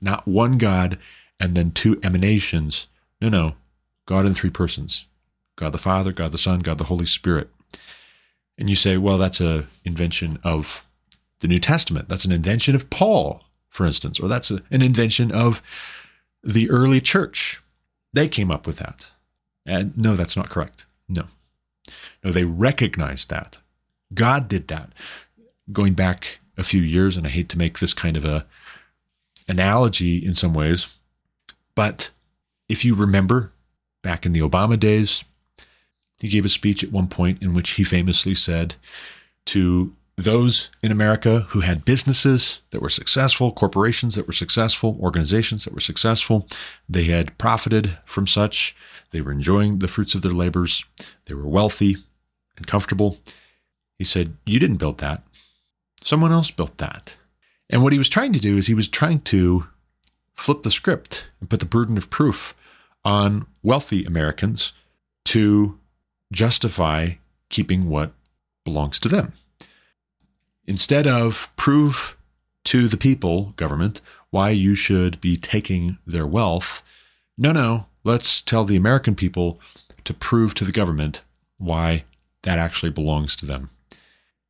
not 0.00 0.26
one 0.26 0.58
God 0.58 0.98
and 1.38 1.54
then 1.54 1.70
two 1.70 2.00
emanations. 2.02 2.88
No, 3.20 3.28
no. 3.28 3.54
God 4.06 4.26
in 4.26 4.34
three 4.34 4.50
persons 4.50 5.06
God 5.54 5.70
the 5.70 5.78
Father, 5.78 6.10
God 6.10 6.32
the 6.32 6.38
Son, 6.38 6.58
God 6.58 6.78
the 6.78 6.84
Holy 6.84 7.06
Spirit. 7.06 7.50
And 8.58 8.68
you 8.68 8.74
say, 8.74 8.96
well, 8.96 9.16
that's 9.16 9.38
an 9.38 9.68
invention 9.84 10.40
of 10.42 10.84
the 11.38 11.46
New 11.46 11.60
Testament. 11.60 12.08
That's 12.08 12.24
an 12.24 12.32
invention 12.32 12.74
of 12.74 12.90
Paul, 12.90 13.44
for 13.68 13.86
instance, 13.86 14.18
or 14.18 14.26
that's 14.26 14.50
a, 14.50 14.60
an 14.72 14.82
invention 14.82 15.30
of 15.30 15.62
the 16.42 16.68
early 16.68 17.00
church. 17.00 17.61
They 18.12 18.28
came 18.28 18.50
up 18.50 18.66
with 18.66 18.76
that. 18.76 19.10
And 19.64 19.96
no, 19.96 20.16
that's 20.16 20.36
not 20.36 20.50
correct. 20.50 20.84
No. 21.08 21.24
No, 22.22 22.30
they 22.30 22.44
recognized 22.44 23.30
that. 23.30 23.58
God 24.14 24.48
did 24.48 24.68
that. 24.68 24.92
Going 25.72 25.94
back 25.94 26.40
a 26.56 26.62
few 26.62 26.82
years, 26.82 27.16
and 27.16 27.26
I 27.26 27.30
hate 27.30 27.48
to 27.50 27.58
make 27.58 27.78
this 27.78 27.94
kind 27.94 28.16
of 28.16 28.24
a 28.24 28.46
analogy 29.48 30.24
in 30.24 30.34
some 30.34 30.54
ways, 30.54 30.88
but 31.74 32.10
if 32.68 32.84
you 32.84 32.94
remember 32.94 33.52
back 34.02 34.26
in 34.26 34.32
the 34.32 34.40
Obama 34.40 34.78
days, 34.78 35.24
he 36.20 36.28
gave 36.28 36.44
a 36.44 36.48
speech 36.48 36.84
at 36.84 36.92
one 36.92 37.08
point 37.08 37.42
in 37.42 37.54
which 37.54 37.70
he 37.70 37.84
famously 37.84 38.34
said 38.34 38.76
to 39.46 39.92
those 40.16 40.70
in 40.82 40.92
America 40.92 41.46
who 41.50 41.60
had 41.60 41.84
businesses 41.84 42.60
that 42.70 42.82
were 42.82 42.88
successful, 42.88 43.52
corporations 43.52 44.14
that 44.14 44.26
were 44.26 44.32
successful, 44.32 44.98
organizations 45.00 45.64
that 45.64 45.74
were 45.74 45.80
successful, 45.80 46.46
they 46.88 47.04
had 47.04 47.36
profited 47.38 47.98
from 48.04 48.26
such, 48.26 48.76
they 49.10 49.20
were 49.20 49.32
enjoying 49.32 49.78
the 49.78 49.88
fruits 49.88 50.14
of 50.14 50.22
their 50.22 50.32
labors, 50.32 50.84
they 51.26 51.34
were 51.34 51.48
wealthy 51.48 51.96
and 52.56 52.66
comfortable. 52.66 53.18
He 53.98 54.04
said, 54.04 54.36
You 54.44 54.58
didn't 54.58 54.76
build 54.76 54.98
that. 54.98 55.22
Someone 56.02 56.32
else 56.32 56.50
built 56.50 56.78
that. 56.78 57.16
And 57.70 57.82
what 57.82 57.92
he 57.92 57.98
was 57.98 58.08
trying 58.08 58.32
to 58.32 58.40
do 58.40 58.58
is 58.58 58.66
he 58.66 58.74
was 58.74 58.88
trying 58.88 59.20
to 59.22 59.66
flip 60.34 60.62
the 60.62 60.70
script 60.70 61.28
and 61.40 61.48
put 61.48 61.60
the 61.60 61.66
burden 61.66 61.96
of 61.96 62.10
proof 62.10 62.54
on 63.04 63.46
wealthy 63.62 64.04
Americans 64.04 64.72
to 65.24 65.78
justify 66.32 67.10
keeping 67.48 67.88
what 67.88 68.12
belongs 68.64 68.98
to 69.00 69.08
them. 69.08 69.32
Instead 70.66 71.06
of 71.06 71.50
prove 71.56 72.16
to 72.64 72.88
the 72.88 72.96
people, 72.96 73.52
government, 73.56 74.00
why 74.30 74.50
you 74.50 74.74
should 74.74 75.20
be 75.20 75.36
taking 75.36 75.98
their 76.06 76.26
wealth, 76.26 76.82
no, 77.36 77.52
no, 77.52 77.86
let's 78.04 78.40
tell 78.40 78.64
the 78.64 78.76
American 78.76 79.14
people 79.14 79.60
to 80.04 80.14
prove 80.14 80.54
to 80.54 80.64
the 80.64 80.72
government 80.72 81.22
why 81.58 82.04
that 82.42 82.58
actually 82.58 82.90
belongs 82.90 83.36
to 83.36 83.46
them. 83.46 83.70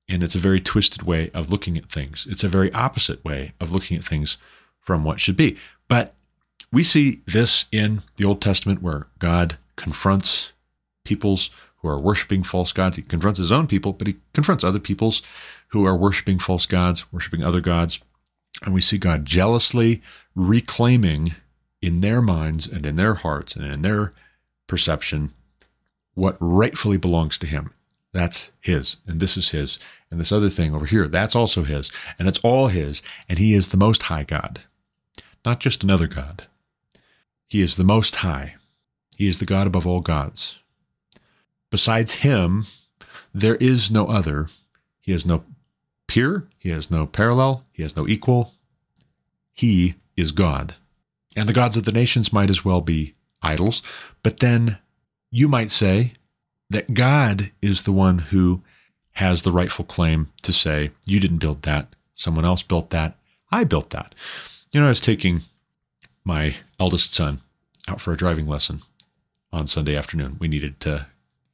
And 0.09 0.23
it's 0.23 0.35
a 0.35 0.41
very 0.41 0.61
twisted 0.61 1.03
way 1.03 1.31
of 1.33 1.51
looking 1.51 1.79
at 1.79 1.91
things. 1.91 2.27
It's 2.29 2.45
a 2.45 2.49
very 2.49 2.73
opposite 2.73 3.25
way 3.25 3.53
of 3.61 3.73
looking 3.73 3.97
at 3.97 4.05
things 4.05 4.37
from 4.81 5.05
what 5.05 5.21
should 5.21 5.37
be. 5.37 5.57
But 5.89 6.15
we 6.73 6.83
see 6.83 7.21
this 7.27 7.67
in 7.71 8.03
the 8.17 8.25
Old 8.25 8.41
Testament 8.41 8.83
where 8.83 9.07
God 9.19 9.57
confronts 9.77 10.53
peoples 11.05 11.51
who 11.77 11.89
are 11.89 11.99
worshiping 11.99 12.43
false 12.43 12.73
gods. 12.73 12.97
He 12.97 13.03
confronts 13.03 13.39
his 13.39 13.53
own 13.53 13.67
people, 13.67 13.93
but 13.93 14.07
he 14.07 14.17
confronts 14.33 14.65
other 14.65 14.79
peoples 14.79 15.23
who 15.73 15.87
are 15.87 15.97
worshiping 15.97 16.39
false 16.39 16.67
gods, 16.67 17.11
worshiping 17.13 17.43
other 17.43 17.61
gods. 17.61 18.01
And 18.63 18.73
we 18.73 18.81
see 18.81 18.99
God 18.99 19.25
jealously 19.25 20.03
reclaiming 20.35 21.35
in 21.81 22.01
their 22.01 22.23
minds 22.23 22.67
and 22.67 22.87
in 22.87 22.97
their 22.97 23.15
hearts 23.15 23.57
and 23.57 23.65
in 23.65 23.83
their 23.83 24.13
perception 24.67 25.33
what 26.15 26.37
rightfully 26.41 26.99
belongs 26.99 27.39
to 27.39 27.47
him. 27.47 27.73
That's 28.13 28.53
his, 28.61 28.99
and 29.07 29.19
this 29.19 29.39
is 29.39 29.51
his, 29.51 29.79
and 30.11 30.21
this 30.21 30.33
other 30.33 30.51
thing 30.51 30.75
over 30.75 30.85
here, 30.85 31.09
that's 31.09 31.35
also 31.35 31.65
his, 31.65 31.91
and 32.19 32.29
it's 32.29 32.39
all 32.41 32.67
his, 32.67 33.01
and 33.27 33.39
he 33.39 33.55
is 33.55 33.69
the 33.69 33.79
most 33.79 34.05
high 34.05 34.25
God, 34.25 34.61
not 35.47 35.61
just 35.61 35.83
another 35.83 36.07
God. 36.07 36.47
He 37.49 37.63
is 37.63 37.77
the 37.77 37.85
most 37.85 38.17
high. 38.17 38.57
He 39.17 39.29
is 39.29 39.39
the 39.39 39.47
God 39.47 39.67
above 39.67 39.87
all 39.87 40.01
gods. 40.01 40.59
Besides 41.71 42.17
him, 42.17 42.67
there 43.33 43.57
is 43.57 43.91
no 43.91 44.07
other. 44.07 44.49
He 45.01 45.13
has 45.13 45.25
no 45.25 45.43
peer, 46.13 46.49
he 46.59 46.69
has 46.69 46.91
no 46.91 47.07
parallel, 47.07 47.65
he 47.73 47.83
has 47.83 47.97
no 47.97 48.07
equal. 48.07 48.55
He 49.53 49.95
is 50.17 50.33
God. 50.33 50.75
And 51.37 51.49
the 51.49 51.53
gods 51.53 51.77
of 51.77 51.85
the 51.85 51.93
nations 51.93 52.33
might 52.33 52.51
as 52.51 52.65
well 52.65 52.81
be 52.81 53.15
idols, 53.43 53.83
but 54.23 54.41
then 54.41 54.79
you 55.31 55.49
might 55.49 55.71
say, 55.71 56.15
that 56.73 56.95
God 56.95 57.53
is 57.61 57.83
the 57.83 57.93
one 57.93 58.19
who 58.19 58.63
has 59.13 59.43
the 59.43 59.53
rightful 59.53 59.85
claim 59.85 60.31
to 60.43 60.53
say, 60.53 60.91
you 61.05 61.21
didn't 61.21 61.39
build 61.39 61.63
that, 61.63 61.95
someone 62.15 62.45
else 62.45 62.63
built 62.63 62.91
that, 62.91 63.17
I 63.51 63.65
built 63.65 63.91
that. 63.91 64.15
You 64.73 64.81
know, 64.81 64.87
I 64.87 64.91
was 64.91 65.01
taking 65.01 65.43
my 66.25 66.57
eldest 66.81 67.13
son 67.13 67.43
out 67.89 68.01
for 68.01 68.13
a 68.13 68.17
driving 68.17 68.47
lesson 68.47 68.81
on 69.53 69.67
Sunday 69.67 69.97
afternoon. 69.97 70.37
We 70.41 70.49
needed 70.49 70.81
to 70.81 71.07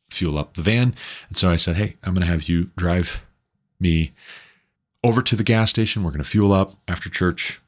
fuel 0.09 0.39
up 0.39 0.55
the 0.55 0.63
van. 0.63 0.95
And 1.29 1.37
so 1.37 1.51
I 1.51 1.57
said, 1.57 1.77
Hey, 1.77 1.97
I'm 2.05 2.15
going 2.15 2.25
to 2.25 2.33
have 2.33 2.49
you 2.49 2.71
drive 2.77 3.25
me 3.81 4.13
over 5.05 5.23
to 5.23 5.37
the 5.37 5.45
gas 5.45 5.71
station. 5.71 6.03
We're 6.03 6.11
going 6.11 6.23
to 6.23 6.29
fuel 6.29 6.53
up 6.53 6.73
after 6.87 7.09
church. 7.09 7.61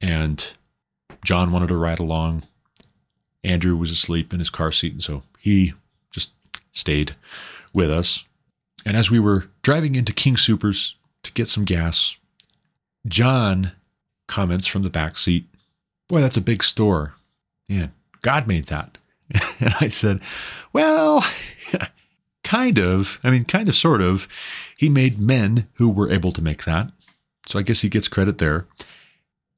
And 0.00 0.52
John 1.24 1.52
wanted 1.52 1.68
to 1.68 1.76
ride 1.76 1.98
along. 1.98 2.44
Andrew 3.42 3.76
was 3.76 3.90
asleep 3.90 4.32
in 4.32 4.38
his 4.38 4.50
car 4.50 4.72
seat. 4.72 4.92
And 4.92 5.02
so 5.02 5.22
he 5.38 5.74
just 6.10 6.32
stayed 6.72 7.16
with 7.72 7.90
us. 7.90 8.24
And 8.86 8.96
as 8.96 9.10
we 9.10 9.18
were 9.18 9.48
driving 9.62 9.94
into 9.94 10.12
King 10.12 10.36
Soopers 10.36 10.94
to 11.22 11.32
get 11.32 11.48
some 11.48 11.64
gas, 11.64 12.16
John 13.06 13.72
comments 14.26 14.66
from 14.66 14.82
the 14.82 14.90
back 14.90 15.18
seat, 15.18 15.46
Boy, 16.08 16.20
that's 16.20 16.36
a 16.36 16.42
big 16.42 16.62
store. 16.62 17.14
Man, 17.68 17.92
God 18.20 18.46
made 18.46 18.66
that. 18.66 18.98
and 19.60 19.74
I 19.80 19.88
said, 19.88 20.20
Well, 20.72 21.24
kind 22.44 22.78
of. 22.78 23.18
I 23.24 23.30
mean, 23.30 23.44
kind 23.44 23.68
of, 23.68 23.74
sort 23.74 24.02
of. 24.02 24.28
He 24.76 24.88
made 24.88 25.18
men 25.18 25.68
who 25.74 25.88
were 25.88 26.10
able 26.10 26.32
to 26.32 26.42
make 26.42 26.64
that. 26.64 26.90
So 27.46 27.58
I 27.58 27.62
guess 27.62 27.82
he 27.82 27.88
gets 27.88 28.08
credit 28.08 28.38
there. 28.38 28.66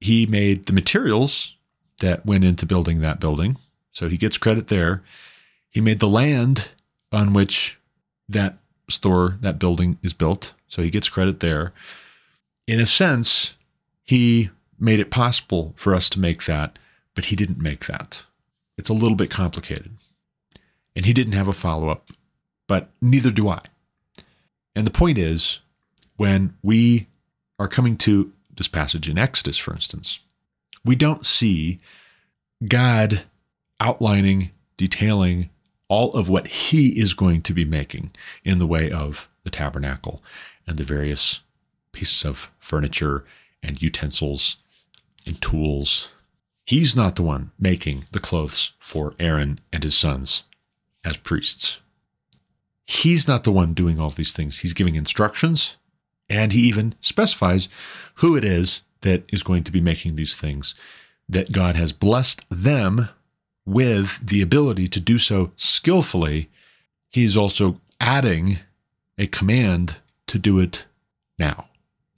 He 0.00 0.26
made 0.26 0.66
the 0.66 0.72
materials 0.72 1.56
that 2.00 2.26
went 2.26 2.44
into 2.44 2.66
building 2.66 3.00
that 3.00 3.20
building. 3.20 3.56
So 3.92 4.08
he 4.08 4.16
gets 4.16 4.36
credit 4.36 4.68
there. 4.68 5.02
He 5.70 5.80
made 5.80 6.00
the 6.00 6.08
land 6.08 6.68
on 7.12 7.32
which 7.32 7.78
that 8.28 8.58
store, 8.90 9.38
that 9.40 9.58
building 9.58 9.98
is 10.02 10.12
built. 10.12 10.52
So 10.68 10.82
he 10.82 10.90
gets 10.90 11.08
credit 11.08 11.40
there. 11.40 11.72
In 12.66 12.80
a 12.80 12.86
sense, 12.86 13.54
he 14.04 14.50
made 14.78 15.00
it 15.00 15.10
possible 15.10 15.72
for 15.76 15.94
us 15.94 16.10
to 16.10 16.20
make 16.20 16.44
that, 16.44 16.78
but 17.14 17.26
he 17.26 17.36
didn't 17.36 17.58
make 17.58 17.86
that. 17.86 18.24
It's 18.76 18.90
a 18.90 18.94
little 18.94 19.16
bit 19.16 19.30
complicated. 19.30 19.92
And 20.94 21.06
he 21.06 21.12
didn't 21.12 21.32
have 21.34 21.48
a 21.48 21.52
follow 21.52 21.88
up, 21.88 22.10
but 22.66 22.90
neither 23.00 23.30
do 23.30 23.48
I. 23.48 23.60
And 24.76 24.86
the 24.86 24.92
point 24.92 25.16
is, 25.16 25.60
when 26.16 26.54
we 26.62 27.08
are 27.58 27.66
coming 27.66 27.96
to 27.96 28.30
this 28.54 28.68
passage 28.68 29.08
in 29.08 29.16
Exodus, 29.16 29.56
for 29.56 29.72
instance, 29.72 30.20
we 30.84 30.94
don't 30.94 31.24
see 31.24 31.80
God 32.68 33.22
outlining, 33.80 34.50
detailing 34.76 35.48
all 35.88 36.12
of 36.12 36.28
what 36.28 36.46
he 36.46 36.88
is 37.00 37.14
going 37.14 37.40
to 37.42 37.54
be 37.54 37.64
making 37.64 38.10
in 38.44 38.58
the 38.58 38.66
way 38.66 38.90
of 38.90 39.28
the 39.44 39.50
tabernacle 39.50 40.22
and 40.66 40.76
the 40.76 40.84
various 40.84 41.40
pieces 41.92 42.24
of 42.24 42.50
furniture 42.58 43.24
and 43.62 43.80
utensils 43.80 44.56
and 45.26 45.40
tools. 45.40 46.10
He's 46.66 46.94
not 46.94 47.16
the 47.16 47.22
one 47.22 47.52
making 47.58 48.04
the 48.12 48.20
clothes 48.20 48.72
for 48.78 49.14
Aaron 49.18 49.60
and 49.72 49.82
his 49.82 49.96
sons 49.96 50.42
as 51.04 51.16
priests. 51.16 51.78
He's 52.86 53.26
not 53.26 53.44
the 53.44 53.52
one 53.52 53.74
doing 53.74 54.00
all 54.00 54.10
these 54.10 54.32
things. 54.32 54.60
He's 54.60 54.72
giving 54.72 54.94
instructions 54.94 55.76
and 56.28 56.52
he 56.52 56.60
even 56.60 56.94
specifies 57.00 57.68
who 58.16 58.36
it 58.36 58.44
is 58.44 58.82
that 59.02 59.24
is 59.32 59.42
going 59.42 59.64
to 59.64 59.72
be 59.72 59.80
making 59.80 60.16
these 60.16 60.36
things, 60.36 60.74
that 61.28 61.52
God 61.52 61.76
has 61.76 61.92
blessed 61.92 62.44
them 62.50 63.08
with 63.64 64.26
the 64.26 64.40
ability 64.40 64.88
to 64.88 65.00
do 65.00 65.18
so 65.18 65.52
skillfully, 65.56 66.48
he's 67.10 67.36
also 67.36 67.80
adding 68.00 68.60
a 69.18 69.26
command 69.26 69.96
to 70.28 70.38
do 70.38 70.58
it 70.58 70.84
now 71.38 71.66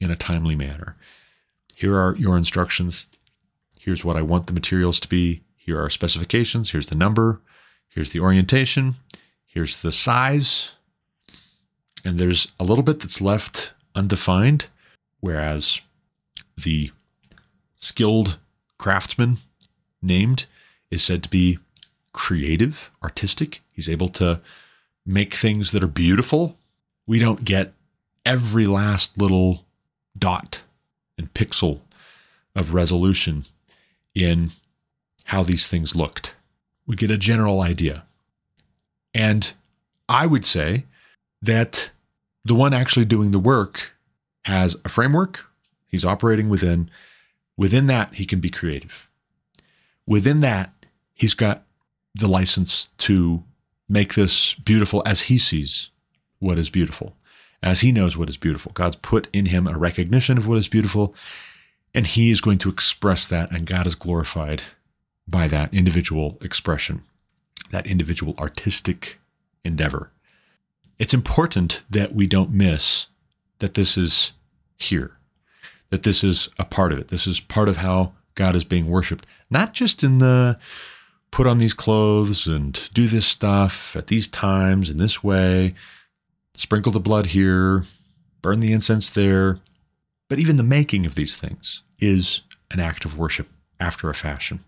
in 0.01 0.11
a 0.11 0.17
timely 0.17 0.55
manner. 0.55 0.97
Here 1.75 1.97
are 1.97 2.15
your 2.17 2.37
instructions. 2.37 3.07
Here's 3.79 4.05
what 4.05 4.17
I 4.17 4.23
want 4.23 4.47
the 4.47 4.53
materials 4.53 5.01
to 5.01 5.09
be. 5.09 5.43
Here 5.57 5.83
are 5.83 5.91
specifications. 5.91 6.73
Here's 6.73 6.89
the 6.89 6.95
number. 6.95 7.41
Here's 7.89 8.13
the 8.13 8.21
orientation. 8.21 8.97
Here's 9.49 9.83
the 9.83 9.91
size. 9.91 10.73
And 12.05 12.21
there's 12.21 12.49
a 12.61 12.65
little 12.65 12.85
bit 12.85 13.01
that's 13.01 13.21
left 13.21 13.73
undefined, 13.95 14.67
whereas 15.21 15.81
the 16.57 16.93
skilled 17.81 18.39
craftsman 18.79 19.39
named 20.01 20.47
is 20.91 21.03
said 21.03 21.23
to 21.25 21.29
be 21.29 21.59
creative, 22.13 22.91
artistic. 23.03 23.63
He's 23.73 23.89
able 23.89 24.09
to 24.11 24.41
make 25.05 25.35
things 25.35 25.73
that 25.73 25.83
are 25.83 25.89
beautiful. 25.89 26.57
We 27.07 27.19
don't 27.19 27.45
get 27.45 27.73
every 28.25 28.67
last 28.67 29.19
little 29.19 29.65
dot 30.17 30.63
and 31.17 31.33
pixel 31.35 31.81
of 32.55 32.75
resolution 32.75 33.47
in 34.15 34.53
how 35.25 35.43
these 35.43 35.67
things 35.67 35.97
looked. 35.97 36.35
We 36.87 36.97
get 36.97 37.11
a 37.11 37.19
general 37.19 37.61
idea. 37.61 38.05
And 39.15 39.53
I 40.09 40.27
would 40.27 40.45
say 40.45 40.85
that 41.43 41.91
the 42.45 42.55
one 42.55 42.73
actually 42.73 43.05
doing 43.05 43.31
the 43.31 43.39
work 43.39 43.93
has 44.45 44.77
a 44.85 44.89
framework 44.89 45.45
he's 45.87 46.05
operating 46.05 46.49
within. 46.49 46.91
Within 47.57 47.87
that, 47.87 48.15
he 48.15 48.25
can 48.25 48.41
be 48.41 48.51
creative. 48.51 49.09
Within 50.07 50.41
that, 50.41 50.73
he's 51.15 51.35
got 51.35 51.65
the 52.15 52.29
license 52.29 52.89
to 52.99 53.43
make 53.89 54.15
this 54.15 54.55
beautiful 54.55 55.03
as 55.05 55.23
he 55.23 55.39
sees 55.39 55.91
what 56.39 56.59
is 56.59 56.71
beautiful, 56.71 57.17
as 57.63 57.81
he 57.81 57.91
knows 57.91 58.17
what 58.17 58.29
is 58.29 58.37
beautiful. 58.37 58.73
God's 58.73 58.97
put 58.97 59.29
in 59.33 59.47
him 59.47 59.67
a 59.67 59.77
recognition 59.77 60.39
of 60.39 60.47
what 60.47 60.59
is 60.59 60.69
beautiful, 60.69 61.15
and 61.95 62.07
he 62.07 62.31
is 62.31 62.41
going 62.41 62.59
to 62.59 62.69
express 62.69 63.27
that, 63.29 63.51
and 63.51 63.67
God 63.67 63.87
is 63.87 63.95
glorified 63.95 64.63
by 65.27 65.49
that 65.49 65.73
individual 65.75 66.39
expression, 66.41 67.03
that 67.71 67.87
individual 67.87 68.35
artistic 68.39 69.21
endeavor. 69.65 70.11
It's 70.99 71.15
important 71.15 71.83
that 71.91 72.13
we 72.13 72.27
don't 72.27 72.51
miss 72.51 73.07
that 73.59 73.75
this 73.75 73.97
is 73.97 74.33
here, 74.77 75.17
that 75.91 76.03
this 76.03 76.25
is 76.25 76.49
a 76.59 76.65
part 76.65 76.93
of 76.93 76.99
it. 76.99 77.09
This 77.09 77.27
is 77.27 77.41
part 77.41 77.69
of 77.69 77.79
how 77.79 78.15
God 78.35 78.55
is 78.55 78.65
being 78.65 78.87
worshiped, 78.87 79.27
not 79.51 79.75
just 79.75 80.03
in 80.03 80.19
the 80.19 80.59
put 81.31 81.47
on 81.47 81.59
these 81.59 81.75
clothes 81.75 82.47
and 82.47 82.89
do 82.95 83.07
this 83.07 83.27
stuff 83.27 83.95
at 83.97 84.07
these 84.07 84.29
times 84.29 84.89
in 84.91 84.97
this 84.97 85.23
way, 85.23 85.75
sprinkle 86.55 86.93
the 86.93 87.01
blood 87.01 87.27
here, 87.27 87.85
burn 88.43 88.61
the 88.61 88.73
incense 88.73 89.11
there. 89.11 89.61
But 90.29 90.39
even 90.39 90.57
the 90.57 90.63
making 90.63 91.07
of 91.07 91.15
these 91.15 91.37
things 91.37 91.83
is 91.99 92.43
an 92.71 92.81
act 92.81 93.05
of 93.05 93.19
worship 93.19 93.49
after 93.81 94.09
a 94.09 94.15
fashion. 94.15 94.65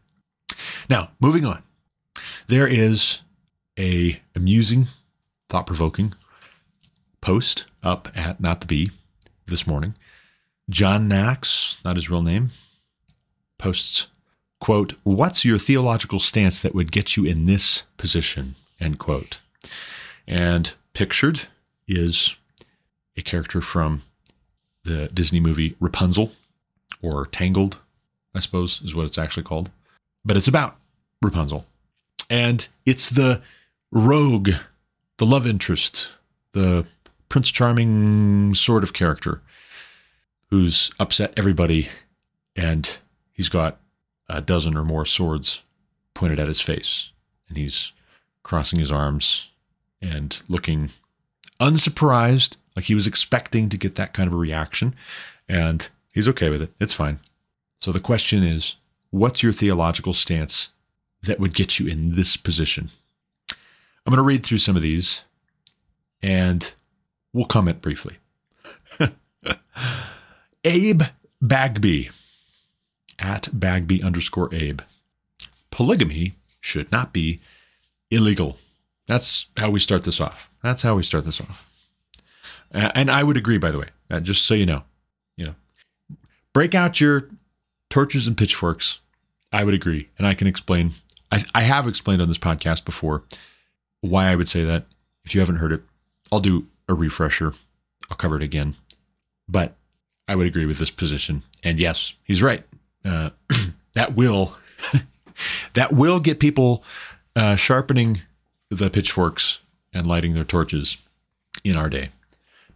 Now, 0.88 1.10
moving 1.20 1.44
on. 1.44 1.62
There 2.50 2.66
is 2.66 3.20
a 3.78 4.20
amusing, 4.34 4.88
thought-provoking 5.48 6.14
post 7.20 7.66
up 7.80 8.08
at 8.16 8.40
Not 8.40 8.60
the 8.60 8.66
Bee 8.66 8.90
this 9.46 9.68
morning. 9.68 9.94
John 10.68 11.06
Knox, 11.06 11.76
not 11.84 11.94
his 11.94 12.10
real 12.10 12.22
name, 12.22 12.50
posts 13.56 14.08
quote, 14.58 14.94
What's 15.04 15.44
your 15.44 15.58
theological 15.58 16.18
stance 16.18 16.60
that 16.60 16.74
would 16.74 16.90
get 16.90 17.16
you 17.16 17.24
in 17.24 17.44
this 17.44 17.84
position? 17.96 18.56
End 18.80 18.98
quote. 18.98 19.38
And 20.26 20.74
pictured 20.92 21.42
is 21.86 22.34
a 23.16 23.22
character 23.22 23.60
from 23.60 24.02
the 24.82 25.06
Disney 25.14 25.38
movie 25.38 25.76
Rapunzel, 25.78 26.32
or 27.00 27.26
Tangled, 27.26 27.78
I 28.34 28.40
suppose 28.40 28.82
is 28.82 28.92
what 28.92 29.06
it's 29.06 29.18
actually 29.18 29.44
called. 29.44 29.70
But 30.24 30.36
it's 30.36 30.48
about 30.48 30.78
Rapunzel. 31.22 31.64
And 32.30 32.66
it's 32.86 33.10
the 33.10 33.42
rogue, 33.90 34.50
the 35.18 35.26
love 35.26 35.46
interest, 35.46 36.08
the 36.52 36.86
Prince 37.28 37.50
Charming 37.50 38.54
sort 38.54 38.84
of 38.84 38.92
character 38.92 39.42
who's 40.48 40.90
upset 40.98 41.32
everybody 41.36 41.88
and 42.56 42.98
he's 43.32 43.48
got 43.48 43.80
a 44.28 44.40
dozen 44.40 44.76
or 44.76 44.84
more 44.84 45.04
swords 45.04 45.62
pointed 46.14 46.38
at 46.38 46.48
his 46.48 46.60
face. 46.60 47.10
And 47.48 47.56
he's 47.56 47.92
crossing 48.42 48.78
his 48.78 48.92
arms 48.92 49.48
and 50.00 50.40
looking 50.48 50.90
unsurprised, 51.58 52.56
like 52.74 52.86
he 52.86 52.94
was 52.94 53.06
expecting 53.06 53.68
to 53.68 53.76
get 53.76 53.96
that 53.96 54.12
kind 54.12 54.26
of 54.26 54.32
a 54.32 54.36
reaction. 54.36 54.94
And 55.48 55.88
he's 56.12 56.28
okay 56.28 56.48
with 56.48 56.62
it. 56.62 56.72
It's 56.80 56.94
fine. 56.94 57.20
So 57.80 57.92
the 57.92 58.00
question 58.00 58.42
is 58.42 58.76
what's 59.10 59.42
your 59.42 59.52
theological 59.52 60.14
stance 60.14 60.70
that 61.22 61.40
would 61.40 61.54
get 61.54 61.78
you 61.78 61.86
in 61.86 62.16
this 62.16 62.36
position? 62.36 62.90
I'm 63.50 64.12
going 64.12 64.16
to 64.16 64.22
read 64.22 64.44
through 64.44 64.58
some 64.58 64.76
of 64.76 64.82
these 64.82 65.22
and 66.22 66.72
we'll 67.32 67.44
comment 67.44 67.82
briefly. 67.82 68.16
Abe 70.64 71.02
Bagby 71.40 72.10
at 73.18 73.48
Bagby 73.52 74.02
underscore 74.02 74.52
Abe. 74.52 74.80
Polygamy 75.70 76.34
should 76.60 76.90
not 76.90 77.12
be 77.12 77.40
illegal. 78.10 78.58
That's 79.06 79.46
how 79.56 79.70
we 79.70 79.80
start 79.80 80.04
this 80.04 80.20
off. 80.20 80.50
That's 80.62 80.82
how 80.82 80.94
we 80.96 81.02
start 81.02 81.24
this 81.24 81.40
off. 81.40 81.92
Uh, 82.72 82.90
and 82.94 83.10
I 83.10 83.22
would 83.22 83.36
agree, 83.36 83.58
by 83.58 83.70
the 83.70 83.78
way, 83.78 83.88
uh, 84.10 84.20
just 84.20 84.44
so 84.44 84.54
you 84.54 84.66
know, 84.66 84.84
you 85.36 85.46
know, 85.46 85.54
break 86.52 86.74
out 86.74 87.00
your 87.00 87.28
torches 87.88 88.26
and 88.26 88.36
pitchforks. 88.36 89.00
I 89.52 89.64
would 89.64 89.74
agree, 89.74 90.10
and 90.16 90.26
I 90.26 90.34
can 90.34 90.46
explain. 90.46 90.92
I, 91.30 91.44
I 91.54 91.62
have 91.62 91.86
explained 91.86 92.22
on 92.22 92.28
this 92.28 92.38
podcast 92.38 92.84
before 92.84 93.22
why 94.00 94.26
I 94.28 94.36
would 94.36 94.48
say 94.48 94.64
that. 94.64 94.86
If 95.24 95.34
you 95.34 95.40
haven't 95.40 95.56
heard 95.56 95.72
it, 95.72 95.82
I'll 96.32 96.40
do 96.40 96.66
a 96.88 96.94
refresher. 96.94 97.54
I'll 98.10 98.16
cover 98.16 98.36
it 98.36 98.42
again. 98.42 98.74
But 99.48 99.74
I 100.26 100.34
would 100.34 100.46
agree 100.46 100.64
with 100.64 100.78
this 100.78 100.90
position. 100.90 101.42
And 101.62 101.78
yes, 101.78 102.14
he's 102.24 102.42
right 102.42 102.64
uh, 103.04 103.30
that 103.94 104.14
will 104.14 104.56
that 105.74 105.92
will 105.92 106.20
get 106.20 106.40
people 106.40 106.82
uh, 107.36 107.56
sharpening 107.56 108.22
the 108.70 108.90
pitchforks 108.90 109.60
and 109.92 110.06
lighting 110.06 110.34
their 110.34 110.44
torches 110.44 110.96
in 111.64 111.76
our 111.76 111.88
day. 111.88 112.10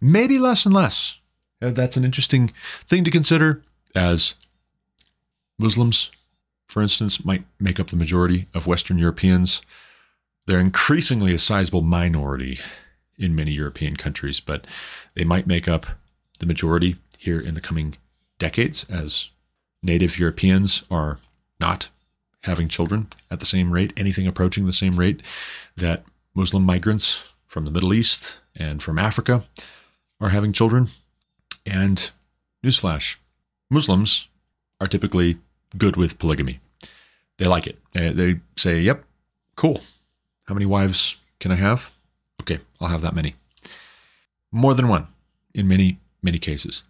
Maybe 0.01 0.37
less 0.37 0.65
and 0.65 0.73
less. 0.75 1.19
Uh, 1.61 1.71
that's 1.71 1.97
an 1.97 2.03
interesting 2.03 2.51
thing 2.85 3.03
to 3.05 3.11
consider 3.11 3.61
as 3.95 4.35
Muslims, 5.57 6.11
for 6.67 6.81
instance, 6.81 7.23
might 7.23 7.43
make 7.59 7.79
up 7.79 7.87
the 7.87 7.97
majority 7.97 8.47
of 8.53 8.67
Western 8.67 8.97
Europeans. 8.97 9.61
They're 10.45 10.59
increasingly 10.59 11.33
a 11.33 11.39
sizable 11.39 11.81
minority 11.81 12.59
in 13.17 13.35
many 13.35 13.51
European 13.51 13.95
countries, 13.95 14.39
but 14.39 14.65
they 15.15 15.23
might 15.23 15.47
make 15.47 15.67
up 15.67 15.85
the 16.39 16.45
majority 16.45 16.97
here 17.17 17.39
in 17.39 17.53
the 17.53 17.61
coming 17.61 17.95
decades 18.37 18.85
as 18.89 19.29
native 19.81 20.19
Europeans 20.19 20.83
are 20.91 21.19
not 21.59 21.89
having 22.41 22.67
children 22.67 23.07
at 23.31 23.39
the 23.39 23.45
same 23.45 23.71
rate, 23.71 23.93
anything 23.97 24.27
approaching 24.27 24.65
the 24.65 24.73
same 24.73 24.93
rate 24.93 25.21
that 25.77 26.03
Muslim 26.33 26.63
migrants 26.63 27.33
from 27.47 27.65
the 27.65 27.71
Middle 27.71 27.93
East 27.93 28.37
and 28.55 28.83
from 28.83 28.99
Africa 28.99 29.43
are 30.19 30.29
having 30.29 30.53
children. 30.53 30.89
And 31.65 32.11
newsflash 32.63 33.15
Muslims 33.69 34.27
are 34.79 34.87
typically 34.87 35.37
good 35.77 35.95
with 35.95 36.19
polygamy. 36.19 36.59
They 37.37 37.45
like 37.45 37.67
it. 37.67 37.79
Uh, 37.95 38.13
they 38.13 38.39
say, 38.55 38.79
yep, 38.79 39.03
cool. 39.55 39.81
How 40.47 40.53
many 40.53 40.65
wives 40.65 41.17
can 41.39 41.51
I 41.51 41.55
have? 41.55 41.91
Okay, 42.41 42.59
I'll 42.79 42.87
have 42.87 43.01
that 43.01 43.15
many. 43.15 43.35
More 44.51 44.73
than 44.73 44.87
one 44.87 45.07
in 45.53 45.67
many, 45.67 45.99
many 46.21 46.37
cases. 46.37 46.83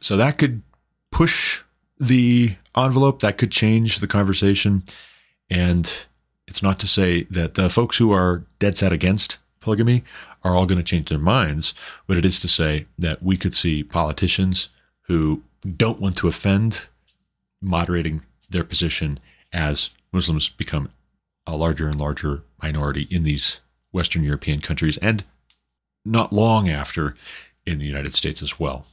So 0.00 0.16
that 0.16 0.38
could 0.38 0.62
push 1.10 1.62
the 1.98 2.56
envelope 2.76 3.20
that 3.20 3.38
could 3.38 3.50
change 3.50 3.98
the 3.98 4.06
conversation. 4.06 4.84
And 5.50 6.06
it's 6.46 6.62
not 6.62 6.78
to 6.80 6.86
say 6.86 7.24
that 7.24 7.54
the 7.54 7.70
folks 7.70 7.96
who 7.96 8.12
are 8.12 8.44
dead 8.58 8.76
set 8.76 8.92
against 8.92 9.38
polygamy 9.60 10.04
are 10.44 10.54
all 10.54 10.66
going 10.66 10.78
to 10.78 10.84
change 10.84 11.08
their 11.08 11.18
minds, 11.18 11.74
but 12.06 12.16
it 12.16 12.24
is 12.24 12.38
to 12.40 12.48
say 12.48 12.86
that 12.98 13.22
we 13.22 13.36
could 13.36 13.54
see 13.54 13.82
politicians 13.82 14.68
who 15.02 15.42
don't 15.76 16.00
want 16.00 16.16
to 16.18 16.28
offend 16.28 16.82
moderating 17.60 18.22
their 18.48 18.64
position 18.64 19.18
as 19.52 19.90
Muslims 20.12 20.48
become 20.48 20.88
a 21.46 21.56
larger 21.56 21.86
and 21.88 21.98
larger 21.98 22.42
minority 22.62 23.06
in 23.10 23.22
these 23.22 23.60
Western 23.92 24.22
European 24.22 24.60
countries 24.60 24.98
and 24.98 25.24
not 26.04 26.32
long 26.32 26.68
after 26.68 27.16
in 27.64 27.78
the 27.78 27.86
United 27.86 28.12
States 28.12 28.42
as 28.42 28.58
well. 28.60 28.86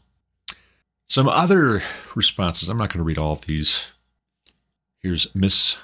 Some 1.08 1.28
other 1.28 1.84
responses. 2.16 2.70
I'm 2.70 2.78
not 2.78 2.90
going 2.90 3.00
to 3.00 3.04
read 3.04 3.18
all 3.18 3.34
of 3.34 3.46
these. 3.46 3.88
Here's 5.00 5.34
Miss 5.36 5.78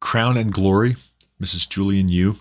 Crown 0.00 0.36
and 0.36 0.52
Glory, 0.52 0.96
Mrs. 1.40 1.68
Julian 1.68 2.08
Yu. 2.08 2.38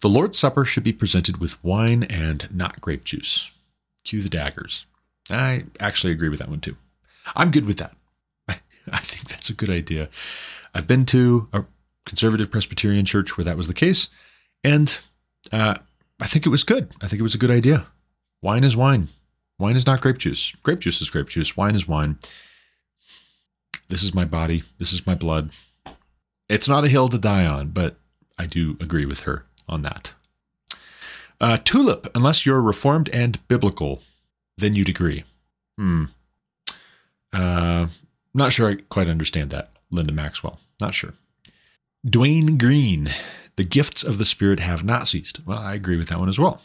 The 0.00 0.08
Lord's 0.08 0.38
Supper 0.38 0.64
should 0.64 0.82
be 0.82 0.92
presented 0.92 1.38
with 1.38 1.62
wine 1.64 2.02
and 2.04 2.48
not 2.52 2.80
grape 2.80 3.04
juice. 3.04 3.52
Cue 4.04 4.20
the 4.20 4.28
daggers. 4.28 4.84
I 5.30 5.64
actually 5.78 6.12
agree 6.12 6.28
with 6.28 6.40
that 6.40 6.48
one 6.48 6.60
too. 6.60 6.76
I'm 7.36 7.52
good 7.52 7.66
with 7.66 7.78
that. 7.78 7.94
I 8.92 8.98
think 8.98 9.28
that's 9.28 9.50
a 9.50 9.54
good 9.54 9.70
idea. 9.70 10.08
I've 10.74 10.86
been 10.86 11.06
to 11.06 11.48
a 11.52 11.64
conservative 12.06 12.50
Presbyterian 12.50 13.04
church 13.04 13.36
where 13.36 13.44
that 13.44 13.56
was 13.56 13.68
the 13.68 13.74
case, 13.74 14.08
and 14.64 14.98
uh, 15.52 15.76
I 16.20 16.26
think 16.26 16.46
it 16.46 16.50
was 16.50 16.64
good. 16.64 16.92
I 17.00 17.08
think 17.08 17.20
it 17.20 17.24
was 17.24 17.34
a 17.34 17.38
good 17.38 17.50
idea. 17.50 17.86
Wine 18.40 18.64
is 18.64 18.76
wine. 18.76 19.08
Wine 19.58 19.76
is 19.76 19.86
not 19.86 20.00
grape 20.00 20.18
juice. 20.18 20.52
Grape 20.62 20.80
juice 20.80 21.00
is 21.00 21.10
grape 21.10 21.28
juice. 21.28 21.56
Wine 21.56 21.74
is 21.74 21.86
wine. 21.86 22.18
This 23.88 24.02
is 24.02 24.14
my 24.14 24.24
body. 24.24 24.64
This 24.78 24.92
is 24.92 25.06
my 25.06 25.14
blood. 25.14 25.50
It's 26.48 26.68
not 26.68 26.84
a 26.84 26.88
hill 26.88 27.08
to 27.08 27.18
die 27.18 27.46
on, 27.46 27.68
but 27.68 27.96
I 28.38 28.46
do 28.46 28.76
agree 28.80 29.06
with 29.06 29.20
her 29.20 29.44
on 29.68 29.82
that. 29.82 30.14
Uh, 31.40 31.58
tulip, 31.58 32.08
unless 32.14 32.46
you're 32.46 32.60
reformed 32.60 33.08
and 33.10 33.46
biblical, 33.48 34.02
then 34.56 34.74
you'd 34.74 34.88
agree. 34.88 35.24
Hmm. 35.76 36.04
Uh, 37.32 37.88
not 38.34 38.52
sure 38.52 38.68
I 38.70 38.74
quite 38.88 39.08
understand 39.08 39.50
that. 39.50 39.70
Linda 39.90 40.12
Maxwell. 40.12 40.58
Not 40.80 40.94
sure. 40.94 41.14
Dwayne 42.06 42.58
Green, 42.58 43.10
the 43.56 43.64
gifts 43.64 44.02
of 44.02 44.18
the 44.18 44.24
Spirit 44.24 44.58
have 44.60 44.82
not 44.84 45.06
ceased. 45.06 45.40
Well, 45.46 45.58
I 45.58 45.74
agree 45.74 45.96
with 45.96 46.08
that 46.08 46.18
one 46.18 46.28
as 46.28 46.38
well. 46.38 46.60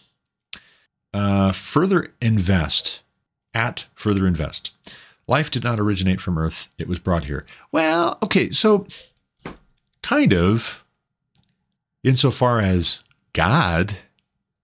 uh, 1.13 1.51
further 1.51 2.13
invest 2.21 3.01
at 3.53 3.85
further 3.95 4.27
invest. 4.27 4.71
Life 5.27 5.51
did 5.51 5.63
not 5.63 5.79
originate 5.79 6.21
from 6.21 6.37
Earth; 6.37 6.69
it 6.77 6.87
was 6.87 6.99
brought 6.99 7.25
here. 7.25 7.45
Well, 7.71 8.17
okay, 8.23 8.49
so 8.51 8.87
kind 10.01 10.33
of, 10.33 10.83
insofar 12.03 12.61
as 12.61 12.99
God 13.33 13.97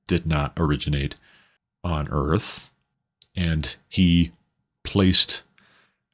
did 0.07 0.25
not 0.25 0.53
originate 0.57 1.15
on 1.83 2.07
Earth, 2.09 2.71
and 3.35 3.75
He 3.89 4.31
placed 4.83 5.43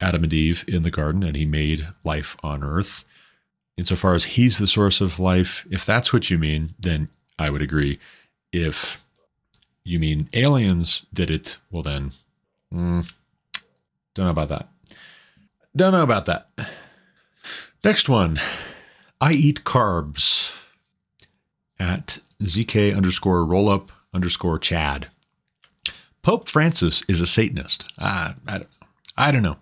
Adam 0.00 0.24
and 0.24 0.32
Eve 0.32 0.64
in 0.66 0.82
the 0.82 0.90
garden, 0.90 1.22
and 1.22 1.36
He 1.36 1.46
made 1.46 1.86
life 2.04 2.36
on 2.42 2.62
Earth. 2.62 3.04
Insofar 3.76 4.14
as 4.14 4.24
He's 4.24 4.58
the 4.58 4.66
source 4.66 5.00
of 5.00 5.18
life, 5.18 5.66
if 5.70 5.84
that's 5.84 6.12
what 6.12 6.30
you 6.30 6.38
mean, 6.38 6.74
then 6.78 7.08
I 7.38 7.50
would 7.50 7.62
agree. 7.62 7.98
If 8.52 9.02
you 9.84 9.98
mean 9.98 10.28
aliens 10.34 11.06
did 11.12 11.30
it, 11.30 11.58
well 11.70 11.82
then, 11.82 12.12
mm, 12.72 13.10
don't 14.14 14.26
know 14.26 14.30
about 14.30 14.48
that. 14.48 14.68
Don't 15.74 15.92
know 15.92 16.02
about 16.02 16.26
that. 16.26 16.48
Next 17.84 18.08
one. 18.08 18.38
I 19.20 19.32
eat 19.32 19.64
carbs 19.64 20.52
at 21.78 22.18
ZK 22.42 22.96
underscore 22.96 23.40
rollup 23.40 23.90
underscore 24.14 24.58
Chad. 24.58 25.08
Pope 26.22 26.48
Francis 26.48 27.02
is 27.08 27.20
a 27.20 27.26
Satanist. 27.26 27.84
Uh, 27.98 28.32
I, 28.46 28.58
don't, 28.58 28.68
I 29.20 29.30
don't 29.32 29.42
know. 29.42 29.58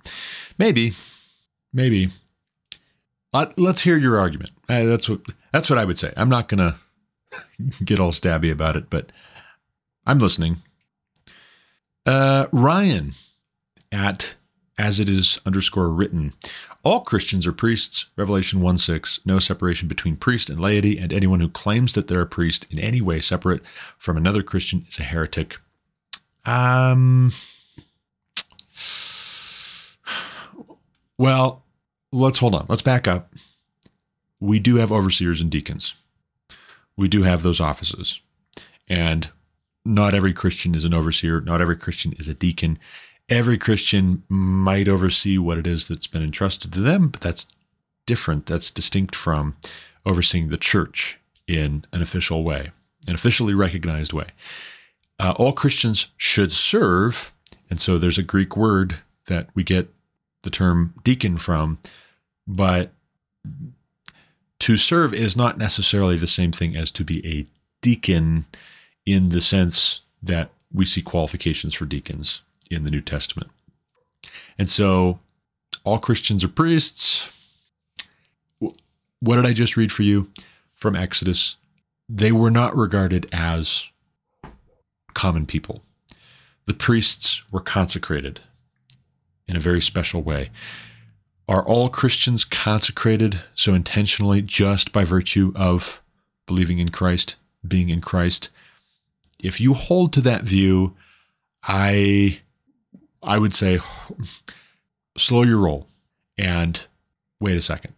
Maybe. 0.56 0.94
Maybe. 1.72 2.10
let's 3.56 3.80
hear 3.80 3.96
your 3.96 4.18
argument. 4.18 4.52
Uh, 4.68 4.84
that's 4.84 5.08
what 5.08 5.20
that's 5.52 5.68
what 5.68 5.78
I 5.78 5.84
would 5.84 5.98
say. 5.98 6.12
I'm 6.16 6.28
not 6.28 6.48
gonna 6.48 6.78
get 7.84 7.98
all 7.98 8.12
stabby 8.12 8.52
about 8.52 8.76
it, 8.76 8.88
but 8.88 9.10
I'm 10.06 10.20
listening. 10.20 10.62
Uh, 12.06 12.46
Ryan 12.52 13.14
at 13.90 14.36
as 14.78 15.00
it 15.00 15.08
is 15.08 15.40
underscore 15.44 15.90
written. 15.90 16.34
All 16.84 17.00
Christians 17.00 17.46
are 17.46 17.52
priests, 17.52 18.06
Revelation 18.16 18.60
1 18.60 18.76
6, 18.76 19.20
no 19.26 19.40
separation 19.40 19.88
between 19.88 20.14
priest 20.16 20.48
and 20.48 20.60
laity, 20.60 20.96
and 20.98 21.12
anyone 21.12 21.40
who 21.40 21.48
claims 21.48 21.94
that 21.94 22.06
they're 22.06 22.20
a 22.20 22.26
priest 22.26 22.66
in 22.70 22.78
any 22.78 23.00
way 23.00 23.20
separate 23.20 23.62
from 23.98 24.16
another 24.16 24.44
Christian 24.44 24.86
is 24.88 25.00
a 25.00 25.02
heretic. 25.02 25.58
Um, 26.46 27.32
well, 31.18 31.64
let's 32.12 32.38
hold 32.38 32.54
on. 32.54 32.66
Let's 32.68 32.82
back 32.82 33.06
up. 33.06 33.34
We 34.40 34.58
do 34.58 34.76
have 34.76 34.92
overseers 34.92 35.40
and 35.40 35.50
deacons. 35.50 35.94
We 36.96 37.08
do 37.08 37.22
have 37.22 37.42
those 37.42 37.60
offices. 37.60 38.20
And 38.88 39.28
not 39.84 40.14
every 40.14 40.32
Christian 40.32 40.74
is 40.74 40.84
an 40.84 40.94
overseer, 40.94 41.40
not 41.40 41.60
every 41.60 41.76
Christian 41.76 42.12
is 42.14 42.28
a 42.28 42.34
deacon 42.34 42.78
every 43.28 43.58
Christian 43.58 44.22
might 44.28 44.88
oversee 44.88 45.38
what 45.38 45.58
it 45.58 45.66
is 45.66 45.88
that's 45.88 46.06
been 46.06 46.22
entrusted 46.22 46.72
to 46.72 46.80
them, 46.80 47.08
but 47.08 47.20
that's 47.20 47.46
different. 48.06 48.46
That's 48.46 48.70
distinct 48.70 49.14
from 49.14 49.56
overseeing 50.06 50.48
the 50.48 50.56
church 50.56 51.18
in 51.46 51.84
an 51.92 52.02
official 52.02 52.42
way, 52.42 52.70
an 53.06 53.14
officially 53.14 53.54
recognized 53.54 54.12
way. 54.12 54.28
Uh, 55.18 55.34
all 55.36 55.52
Christians 55.52 56.08
should 56.16 56.52
serve. 56.52 57.32
And 57.70 57.80
so 57.80 57.98
there's 57.98 58.18
a 58.18 58.22
Greek 58.22 58.56
word 58.56 58.96
that 59.26 59.48
we 59.54 59.62
get 59.62 59.92
the 60.48 60.56
term 60.56 60.94
deacon 61.04 61.36
from, 61.36 61.78
but 62.46 62.90
to 64.60 64.78
serve 64.78 65.12
is 65.12 65.36
not 65.36 65.58
necessarily 65.58 66.16
the 66.16 66.26
same 66.26 66.52
thing 66.52 66.74
as 66.74 66.90
to 66.92 67.04
be 67.04 67.26
a 67.26 67.46
deacon 67.82 68.46
in 69.04 69.28
the 69.28 69.42
sense 69.42 70.00
that 70.22 70.50
we 70.72 70.86
see 70.86 71.02
qualifications 71.02 71.74
for 71.74 71.84
deacons 71.84 72.40
in 72.70 72.84
the 72.84 72.90
New 72.90 73.02
Testament. 73.02 73.50
And 74.58 74.70
so 74.70 75.18
all 75.84 75.98
Christians 75.98 76.42
are 76.42 76.48
priests. 76.48 77.30
What 78.58 79.36
did 79.36 79.44
I 79.44 79.52
just 79.52 79.76
read 79.76 79.92
for 79.92 80.02
you 80.02 80.30
from 80.72 80.96
Exodus? 80.96 81.56
They 82.08 82.32
were 82.32 82.50
not 82.50 82.74
regarded 82.74 83.26
as 83.34 83.86
common 85.12 85.44
people. 85.44 85.82
The 86.64 86.74
priests 86.74 87.42
were 87.52 87.60
consecrated 87.60 88.40
in 89.48 89.56
a 89.56 89.60
very 89.60 89.80
special 89.80 90.22
way. 90.22 90.50
Are 91.48 91.64
all 91.64 91.88
Christians 91.88 92.44
consecrated 92.44 93.40
so 93.54 93.74
intentionally 93.74 94.42
just 94.42 94.92
by 94.92 95.04
virtue 95.04 95.52
of 95.56 96.02
believing 96.46 96.78
in 96.78 96.90
Christ, 96.90 97.36
being 97.66 97.88
in 97.88 98.02
Christ? 98.02 98.50
If 99.38 99.60
you 99.60 99.72
hold 99.72 100.12
to 100.12 100.20
that 100.20 100.42
view, 100.42 100.94
I 101.62 102.40
I 103.22 103.38
would 103.38 103.54
say 103.54 103.80
slow 105.16 105.42
your 105.42 105.58
roll 105.58 105.86
and 106.36 106.84
wait 107.40 107.56
a 107.56 107.62
second. 107.62 107.94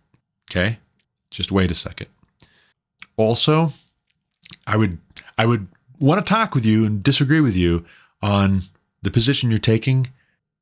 Okay? 0.51 0.79
Just 1.31 1.53
wait 1.53 1.71
a 1.71 1.75
second. 1.75 2.07
Also, 3.17 3.73
I 4.67 4.77
would 4.77 4.99
I 5.37 5.47
would 5.47 5.67
want 5.99 6.25
to 6.25 6.29
talk 6.29 6.55
with 6.55 6.65
you 6.65 6.85
and 6.85 7.03
disagree 7.03 7.41
with 7.41 7.57
you 7.57 7.85
on 8.23 8.63
the 9.03 9.11
position 9.11 9.51
you're 9.51 9.59
taking, 9.59 10.09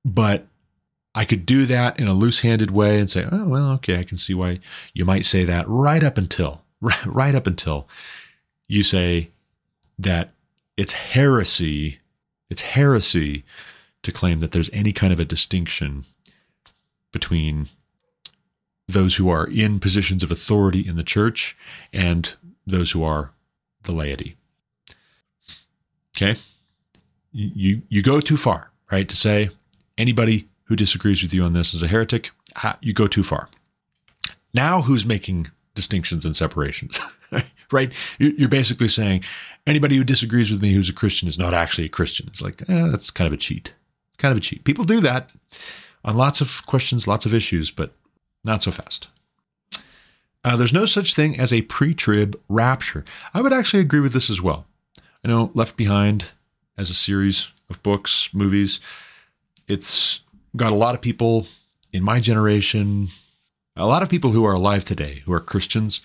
but 0.05 0.47
I 1.19 1.25
could 1.25 1.45
do 1.45 1.67
that 1.67 1.99
in 1.99 2.07
a 2.07 2.13
loose-handed 2.13 2.71
way 2.71 3.01
and 3.01 3.11
say, 3.11 3.27
"Oh, 3.29 3.49
well, 3.49 3.73
okay, 3.73 3.99
I 3.99 4.05
can 4.05 4.17
see 4.17 4.35
why 4.35 4.61
you 4.95 5.05
might 5.05 5.25
say 5.25 5.45
that." 5.45 5.69
Right 5.69 6.05
up 6.05 6.17
until 6.17 6.63
right 7.05 7.35
up 7.35 7.49
until 7.49 7.89
you 8.69 8.85
say 8.85 9.31
that 9.99 10.33
it's 10.77 10.93
heresy, 10.93 11.99
it's 12.49 12.63
heresy 12.63 13.45
to 14.05 14.13
claim 14.13 14.39
that 14.39 14.53
there's 14.53 14.71
any 14.73 14.93
kind 14.93 15.13
of 15.13 15.19
a 15.19 15.25
distinction 15.25 16.05
between 17.13 17.69
those 18.87 19.17
who 19.17 19.29
are 19.29 19.49
in 19.49 19.81
positions 19.81 20.23
of 20.23 20.31
authority 20.31 20.87
in 20.87 20.95
the 20.95 21.03
church 21.03 21.57
and 21.93 22.37
those 22.65 22.93
who 22.93 23.03
are 23.03 23.33
the 23.83 23.93
laity. 23.93 24.37
Okay? 26.17 26.39
You 27.33 27.83
you 27.89 28.03
go 28.03 28.21
too 28.21 28.37
far, 28.37 28.71
right? 28.93 29.09
To 29.09 29.17
say 29.17 29.51
anybody 29.99 30.47
who 30.69 30.77
disagrees 30.77 31.23
with 31.23 31.35
you 31.35 31.43
on 31.43 31.53
this 31.53 31.75
is 31.75 31.83
a 31.83 31.89
heretic, 31.89 32.31
you 32.81 32.93
go 32.93 33.07
too 33.07 33.23
far. 33.23 33.49
Now 34.55 34.83
who's 34.83 35.05
making 35.05 35.49
distinctions 35.75 36.25
and 36.25 36.35
separations? 36.37 37.01
right? 37.73 37.93
You're 38.19 38.49
basically 38.49 38.89
saying 38.89 39.25
anybody 39.67 39.97
who 39.97 40.05
disagrees 40.05 40.51
with 40.51 40.63
me 40.63 40.73
who's 40.73 40.89
a 40.89 40.95
Christian 40.95 41.29
is 41.29 41.39
not 41.39 41.53
actually 41.53 41.85
a 41.85 41.91
Christian. 41.91 42.27
It's 42.29 42.43
like, 42.43 42.63
eh, 42.63 42.89
that's 42.89 43.11
kind 43.11 43.27
of 43.27 43.33
a 43.33 43.37
cheat 43.37 43.73
kind 44.19 44.33
of 44.33 44.39
a 44.39 44.41
cheat. 44.41 44.65
People 44.65 44.85
do 44.85 45.01
that 45.01 45.31
on 46.05 46.17
lots 46.17 46.41
of 46.41 46.67
questions, 46.67 47.09
lots 47.09 47.25
of 47.25 47.33
issues, 47.33 47.71
but 47.71 47.93
not 48.45 48.63
so 48.63 48.71
fast. 48.71 49.09
Uh, 50.45 50.57
there's 50.57 50.73
no 50.73 50.87
such 50.87 51.15
thing 51.15 51.39
as 51.39 51.53
a 51.53 51.63
pre 51.63 51.95
trib 51.95 52.39
rapture. 52.49 53.05
I 53.33 53.41
would 53.41 53.53
actually 53.53 53.81
agree 53.81 54.01
with 54.01 54.13
this 54.13 54.31
as 54.31 54.41
well. 54.41 54.67
I 55.25 55.29
know 55.29 55.51
Left 55.55 55.77
Behind 55.77 56.29
as 56.77 56.91
a 56.91 56.95
series 56.95 57.51
of 57.71 57.83
books, 57.83 58.31
movies, 58.33 58.81
it's 59.67 60.21
got 60.57 60.73
a 60.73 60.77
lot 60.77 60.95
of 60.95 61.01
people 61.01 61.47
in 61.93 62.03
my 62.03 62.21
generation, 62.21 63.09
a 63.77 63.87
lot 63.87 64.03
of 64.03 64.09
people 64.09 64.33
who 64.33 64.45
are 64.45 64.53
alive 64.53 64.85
today 64.85 65.23
who 65.25 65.33
are 65.33 65.41
Christians, 65.41 66.01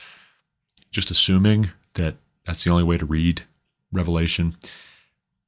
just 0.91 1.11
assuming 1.11 1.71
that 1.95 2.15
that's 2.45 2.63
the 2.63 2.71
only 2.71 2.83
way 2.83 2.97
to 2.97 3.05
read 3.05 3.43
Revelation. 3.91 4.55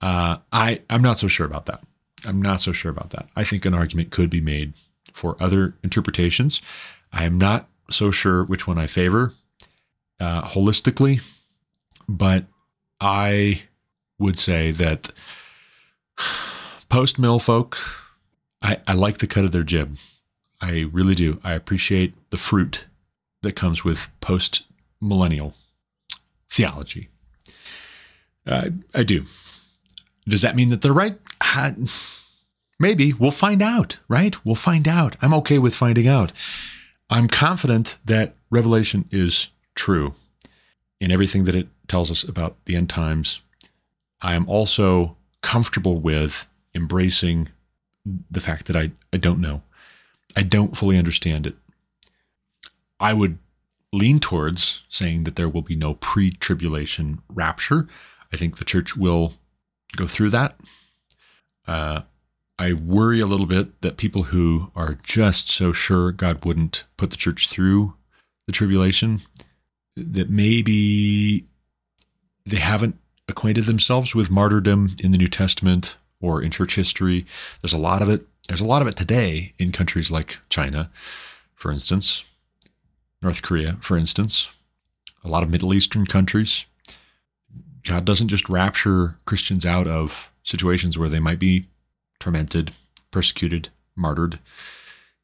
Uh, 0.01 0.37
I 0.51 0.81
I'm 0.89 1.01
not 1.01 1.17
so 1.17 1.27
sure 1.27 1.45
about 1.45 1.65
that. 1.67 1.81
I'm 2.25 2.41
not 2.41 2.61
so 2.61 2.71
sure 2.71 2.91
about 2.91 3.11
that. 3.11 3.27
I 3.35 3.43
think 3.43 3.65
an 3.65 3.73
argument 3.73 4.11
could 4.11 4.29
be 4.29 4.41
made 4.41 4.73
for 5.13 5.37
other 5.39 5.75
interpretations. 5.83 6.61
I 7.13 7.25
am 7.25 7.37
not 7.37 7.69
so 7.89 8.11
sure 8.11 8.43
which 8.43 8.67
one 8.67 8.77
I 8.77 8.87
favor 8.87 9.33
uh, 10.19 10.43
holistically, 10.49 11.21
but 12.07 12.45
I 12.99 13.63
would 14.17 14.37
say 14.37 14.71
that 14.71 15.11
post 16.89 17.19
mill 17.19 17.39
folk, 17.39 17.77
I, 18.61 18.77
I 18.87 18.93
like 18.93 19.19
the 19.19 19.27
cut 19.27 19.45
of 19.45 19.51
their 19.51 19.63
jib. 19.63 19.97
I 20.61 20.85
really 20.91 21.15
do. 21.15 21.39
I 21.43 21.53
appreciate 21.53 22.13
the 22.29 22.37
fruit 22.37 22.85
that 23.41 23.55
comes 23.55 23.83
with 23.83 24.09
post 24.21 24.63
millennial 24.99 25.53
theology. 26.49 27.09
I 28.47 29.03
do. 29.03 29.25
Does 30.27 30.41
that 30.41 30.55
mean 30.55 30.69
that 30.69 30.81
they're 30.81 30.93
right? 30.93 31.17
Uh, 31.41 31.71
maybe. 32.79 33.13
We'll 33.13 33.31
find 33.31 33.61
out, 33.61 33.97
right? 34.07 34.43
We'll 34.45 34.55
find 34.55 34.87
out. 34.87 35.15
I'm 35.21 35.33
okay 35.35 35.59
with 35.59 35.75
finding 35.75 36.07
out. 36.07 36.31
I'm 37.09 37.27
confident 37.27 37.97
that 38.05 38.35
Revelation 38.49 39.07
is 39.11 39.49
true 39.75 40.15
in 40.99 41.11
everything 41.11 41.43
that 41.45 41.55
it 41.55 41.67
tells 41.87 42.09
us 42.09 42.23
about 42.23 42.55
the 42.65 42.75
end 42.75 42.89
times. 42.89 43.41
I 44.21 44.35
am 44.35 44.47
also 44.49 45.17
comfortable 45.41 45.99
with 45.99 46.47
embracing 46.73 47.49
the 48.29 48.39
fact 48.39 48.65
that 48.65 48.75
I, 48.75 48.91
I 49.11 49.17
don't 49.17 49.39
know. 49.39 49.61
I 50.35 50.43
don't 50.43 50.77
fully 50.77 50.97
understand 50.97 51.47
it. 51.47 51.55
I 52.99 53.13
would 53.13 53.37
lean 53.91 54.19
towards 54.19 54.83
saying 54.89 55.23
that 55.23 55.35
there 55.35 55.49
will 55.49 55.61
be 55.61 55.75
no 55.75 55.95
pre 55.95 56.31
tribulation 56.31 57.21
rapture. 57.29 57.87
I 58.33 58.37
think 58.37 58.57
the 58.57 58.65
church 58.65 58.95
will 58.95 59.33
go 59.95 60.07
through 60.07 60.29
that. 60.31 60.59
Uh, 61.67 62.01
I 62.57 62.73
worry 62.73 63.19
a 63.19 63.25
little 63.25 63.45
bit 63.45 63.81
that 63.81 63.97
people 63.97 64.23
who 64.23 64.71
are 64.75 64.97
just 65.03 65.49
so 65.49 65.73
sure 65.73 66.11
God 66.11 66.45
wouldn't 66.45 66.85
put 66.97 67.09
the 67.09 67.17
church 67.17 67.49
through 67.49 67.95
the 68.47 68.53
tribulation, 68.53 69.21
that 69.95 70.29
maybe 70.29 71.45
they 72.45 72.57
haven't 72.57 72.97
acquainted 73.27 73.65
themselves 73.65 74.13
with 74.13 74.29
martyrdom 74.29 74.95
in 75.03 75.11
the 75.11 75.17
New 75.17 75.27
Testament 75.27 75.97
or 76.21 76.41
in 76.41 76.51
church 76.51 76.75
history. 76.75 77.25
There's 77.61 77.73
a 77.73 77.77
lot 77.77 78.01
of 78.01 78.09
it. 78.09 78.25
There's 78.47 78.61
a 78.61 78.65
lot 78.65 78.81
of 78.81 78.87
it 78.87 78.95
today 78.95 79.53
in 79.57 79.71
countries 79.71 80.11
like 80.11 80.39
China, 80.49 80.91
for 81.55 81.71
instance, 81.71 82.23
North 83.21 83.41
Korea, 83.41 83.77
for 83.81 83.97
instance, 83.97 84.49
a 85.23 85.27
lot 85.27 85.41
of 85.41 85.49
Middle 85.49 85.73
Eastern 85.73 86.05
countries. 86.05 86.65
God 87.83 88.05
doesn't 88.05 88.27
just 88.27 88.49
rapture 88.49 89.15
Christians 89.25 89.65
out 89.65 89.87
of 89.87 90.31
situations 90.43 90.97
where 90.97 91.09
they 91.09 91.19
might 91.19 91.39
be 91.39 91.65
tormented, 92.19 92.71
persecuted, 93.11 93.69
martyred. 93.95 94.39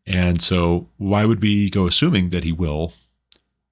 And 0.06 0.42
so, 0.42 0.88
why 0.98 1.26
would 1.26 1.42
we 1.42 1.70
go 1.70 1.88
assuming 1.88 2.30
that 2.30 2.44
he 2.44 2.52
will 2.52 2.94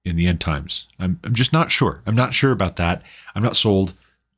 in 0.06 0.16
the 0.16 0.28
end 0.28 0.42
times? 0.42 0.86
I'm, 1.00 1.20
I'm 1.24 1.34
just 1.34 1.54
not 1.54 1.72
sure. 1.72 2.02
I'm 2.06 2.16
not 2.16 2.34
sure 2.34 2.52
about 2.52 2.76
that. 2.76 3.02
I'm 3.34 3.44
not 3.44 3.56
sold. 3.56 3.94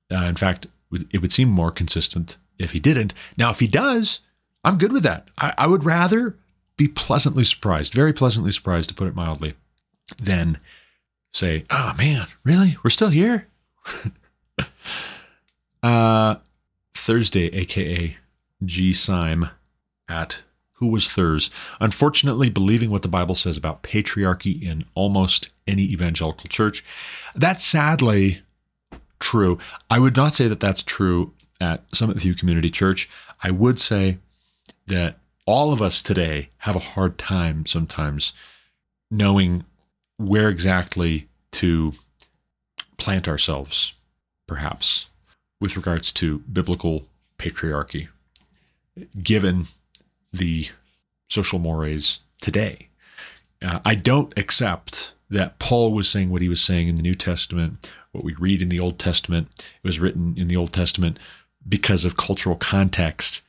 Uh, 0.10 0.24
in 0.24 0.36
fact, 0.36 0.68
it 1.12 1.22
would 1.22 1.32
seem 1.32 1.50
more 1.50 1.72
consistent 1.72 2.38
if 2.64 2.72
he 2.72 2.80
didn't. 2.80 3.14
Now, 3.38 3.50
if 3.50 3.60
he 3.60 3.68
does, 3.68 4.20
I'm 4.64 4.78
good 4.78 4.92
with 4.92 5.04
that. 5.04 5.28
I, 5.38 5.54
I 5.58 5.68
would 5.68 5.84
rather 5.84 6.38
be 6.78 6.88
pleasantly 6.88 7.44
surprised, 7.44 7.94
very 7.94 8.14
pleasantly 8.14 8.52
surprised, 8.52 8.90
to 8.90 8.96
put 8.96 9.08
it 9.08 9.16
mildly, 9.16 9.56
than 10.18 10.60
say, 11.34 11.66
oh 11.70 11.94
man, 11.98 12.28
really? 12.44 12.78
We're 12.84 12.90
still 12.90 13.10
here? 13.10 13.48
uh, 15.84 16.36
Thursday, 16.94 17.48
aka 17.48 18.18
G. 18.64 18.94
Syme 18.94 19.50
at 20.08 20.42
Who 20.74 20.88
Was 20.88 21.10
Thurs, 21.10 21.50
unfortunately 21.80 22.50
believing 22.50 22.90
what 22.90 23.02
the 23.02 23.08
Bible 23.08 23.36
says 23.36 23.58
about 23.58 23.84
patriarchy 23.84 24.62
in 24.62 24.86
almost 24.96 25.50
any 25.68 25.84
evangelical 25.84 26.48
church. 26.48 26.84
That's 27.34 27.64
sadly 27.64 28.42
true. 29.20 29.58
I 29.90 30.00
would 30.00 30.16
not 30.16 30.34
say 30.34 30.48
that 30.48 30.60
that's 30.60 30.84
true 30.84 31.34
at 31.62 31.84
Summit 31.96 32.18
View 32.18 32.34
Community 32.34 32.70
Church. 32.70 33.10
I 33.44 33.52
would 33.52 33.80
say 33.80 34.18
that 34.88 35.20
all 35.46 35.72
of 35.72 35.82
us 35.82 36.02
today 36.02 36.50
have 36.60 36.76
a 36.76 36.80
hard 36.80 37.18
time 37.18 37.66
sometimes 37.66 38.34
knowing 39.10 39.64
where 40.18 40.50
exactly 40.50 41.28
to 41.52 41.94
plant 42.98 43.28
ourselves, 43.28 43.94
perhaps, 44.48 45.10
with 45.60 45.76
regards 45.76 46.12
to 46.14 46.40
biblical 46.40 47.08
patriarchy, 47.38 48.08
given 49.22 49.68
the 50.34 50.70
social 51.30 51.60
mores 51.60 52.20
today. 52.42 52.88
Uh, 53.62 53.80
I 53.86 53.96
don't 53.96 54.38
accept 54.38 55.14
that 55.30 55.60
Paul 55.60 55.94
was 55.94 56.10
saying 56.10 56.30
what 56.30 56.42
he 56.42 56.50
was 56.50 56.62
saying 56.62 56.88
in 56.88 56.96
the 56.96 57.02
New 57.02 57.16
Testament, 57.16 57.92
what 58.12 58.24
we 58.24 58.34
read 58.36 58.62
in 58.62 58.70
the 58.70 58.80
Old 58.80 59.00
Testament. 59.00 59.48
It 59.58 59.88
was 59.88 60.00
written 60.00 60.36
in 60.38 60.48
the 60.48 60.58
Old 60.58 60.74
Testament 60.74 61.18
because 61.68 62.06
of 62.06 62.18
cultural 62.18 62.56
context, 62.56 63.44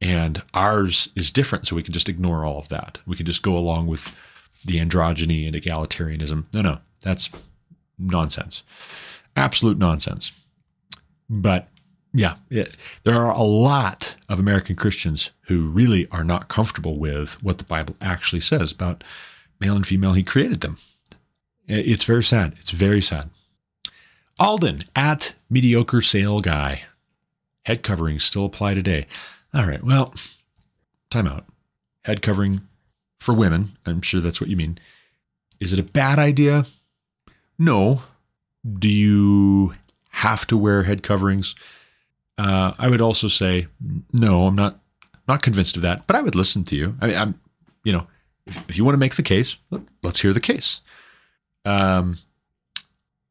and 0.00 0.42
ours 0.54 1.08
is 1.16 1.30
different. 1.30 1.66
So 1.66 1.76
we 1.76 1.82
can 1.82 1.92
just 1.92 2.08
ignore 2.08 2.44
all 2.44 2.58
of 2.58 2.68
that. 2.68 3.00
We 3.06 3.16
can 3.16 3.26
just 3.26 3.42
go 3.42 3.56
along 3.56 3.86
with 3.86 4.14
the 4.64 4.78
androgyny 4.78 5.46
and 5.46 5.56
egalitarianism. 5.56 6.44
No, 6.52 6.60
no, 6.60 6.78
that's 7.00 7.30
nonsense. 7.98 8.62
Absolute 9.34 9.78
nonsense. 9.78 10.32
But 11.28 11.68
yeah, 12.12 12.36
it, 12.50 12.76
there 13.04 13.16
are 13.16 13.32
a 13.32 13.42
lot 13.42 14.14
of 14.28 14.38
American 14.38 14.76
Christians 14.76 15.30
who 15.48 15.68
really 15.68 16.08
are 16.10 16.24
not 16.24 16.48
comfortable 16.48 16.98
with 16.98 17.42
what 17.42 17.58
the 17.58 17.64
Bible 17.64 17.96
actually 18.00 18.40
says 18.40 18.72
about 18.72 19.04
male 19.60 19.76
and 19.76 19.86
female. 19.86 20.14
He 20.14 20.22
created 20.22 20.60
them. 20.62 20.78
It's 21.68 22.04
very 22.04 22.24
sad. 22.24 22.54
It's 22.58 22.70
very 22.70 23.02
sad. 23.02 23.30
Alden 24.38 24.84
at 24.94 25.34
mediocre 25.50 26.00
sale 26.00 26.40
guy. 26.40 26.84
Head 27.66 27.82
coverings 27.82 28.22
still 28.22 28.44
apply 28.44 28.74
today. 28.74 29.06
All 29.52 29.66
right. 29.66 29.82
Well, 29.82 30.14
time 31.10 31.26
out. 31.26 31.46
Head 32.04 32.22
covering 32.22 32.60
for 33.18 33.34
women. 33.34 33.72
I'm 33.84 34.02
sure 34.02 34.20
that's 34.20 34.40
what 34.40 34.48
you 34.48 34.56
mean. 34.56 34.78
Is 35.58 35.72
it 35.72 35.80
a 35.80 35.82
bad 35.82 36.20
idea? 36.20 36.66
No. 37.58 38.02
Do 38.78 38.88
you 38.88 39.74
have 40.10 40.46
to 40.46 40.56
wear 40.56 40.84
head 40.84 41.02
coverings? 41.02 41.56
Uh, 42.38 42.74
I 42.78 42.88
would 42.88 43.00
also 43.00 43.26
say 43.26 43.66
no. 44.12 44.46
I'm 44.46 44.54
not 44.54 44.78
not 45.26 45.42
convinced 45.42 45.74
of 45.74 45.82
that, 45.82 46.06
but 46.06 46.14
I 46.14 46.22
would 46.22 46.36
listen 46.36 46.62
to 46.64 46.76
you. 46.76 46.94
I 47.00 47.06
mean, 47.08 47.16
I'm, 47.16 47.40
you 47.82 47.92
know, 47.92 48.06
if, 48.46 48.62
if 48.68 48.78
you 48.78 48.84
want 48.84 48.94
to 48.94 49.00
make 49.00 49.16
the 49.16 49.24
case, 49.24 49.56
let's 50.04 50.20
hear 50.20 50.32
the 50.32 50.40
case. 50.40 50.82
Um, 51.64 52.18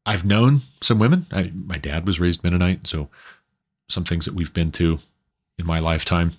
I've 0.04 0.26
known 0.26 0.60
some 0.82 0.98
women. 0.98 1.24
I, 1.32 1.52
my 1.54 1.78
dad 1.78 2.06
was 2.06 2.20
raised 2.20 2.44
Mennonite, 2.44 2.86
so 2.86 3.08
some 3.88 4.04
things 4.04 4.24
that 4.24 4.34
we've 4.34 4.52
been 4.52 4.72
to 4.72 4.98
in 5.58 5.66
my 5.66 5.78
lifetime. 5.78 6.32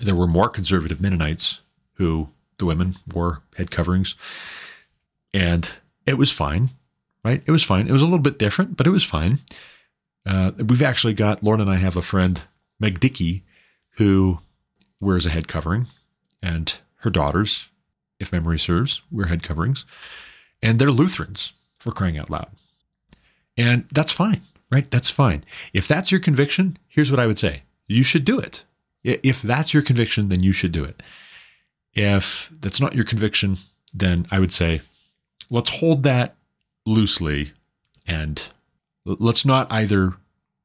There 0.00 0.14
were 0.14 0.26
more 0.26 0.48
conservative 0.48 1.00
Mennonites 1.00 1.60
who 1.94 2.28
the 2.58 2.64
women 2.64 2.96
wore 3.12 3.42
head 3.56 3.70
coverings, 3.70 4.14
and 5.34 5.70
it 6.06 6.18
was 6.18 6.30
fine, 6.30 6.70
right? 7.24 7.42
It 7.46 7.50
was 7.50 7.62
fine. 7.62 7.88
It 7.88 7.92
was 7.92 8.02
a 8.02 8.06
little 8.06 8.18
bit 8.18 8.38
different, 8.38 8.76
but 8.76 8.86
it 8.86 8.90
was 8.90 9.04
fine. 9.04 9.40
Uh, 10.24 10.52
we've 10.56 10.82
actually 10.82 11.14
got 11.14 11.42
Lauren 11.42 11.60
and 11.60 11.70
I 11.70 11.76
have 11.76 11.96
a 11.96 12.02
friend, 12.02 12.42
Meg 12.78 13.00
Dickey, 13.00 13.44
who 13.96 14.40
wears 15.00 15.26
a 15.26 15.30
head 15.30 15.48
covering, 15.48 15.86
and 16.42 16.78
her 16.96 17.10
daughters, 17.10 17.68
if 18.20 18.32
memory 18.32 18.58
serves, 18.58 19.02
wear 19.10 19.26
head 19.26 19.42
coverings, 19.42 19.84
and 20.62 20.78
they're 20.78 20.90
Lutherans 20.90 21.52
for 21.78 21.90
crying 21.90 22.16
out 22.16 22.30
loud. 22.30 22.50
And 23.56 23.84
that's 23.92 24.12
fine, 24.12 24.42
right? 24.72 24.90
That's 24.90 25.10
fine. 25.10 25.44
If 25.74 25.86
that's 25.86 26.10
your 26.10 26.20
conviction, 26.20 26.78
here's 26.88 27.10
what 27.10 27.20
I 27.20 27.26
would 27.26 27.38
say 27.38 27.62
you 27.86 28.02
should 28.02 28.24
do 28.24 28.40
it. 28.40 28.64
If 29.04 29.42
that's 29.42 29.74
your 29.74 29.82
conviction, 29.82 30.28
then 30.28 30.42
you 30.42 30.52
should 30.52 30.72
do 30.72 30.82
it. 30.82 31.02
If 31.94 32.50
that's 32.60 32.80
not 32.80 32.94
your 32.94 33.04
conviction, 33.04 33.58
then 33.92 34.26
I 34.30 34.38
would 34.38 34.52
say 34.52 34.80
let's 35.50 35.78
hold 35.78 36.04
that 36.04 36.36
loosely 36.86 37.52
and 38.06 38.48
let's 39.04 39.44
not 39.44 39.70
either 39.70 40.14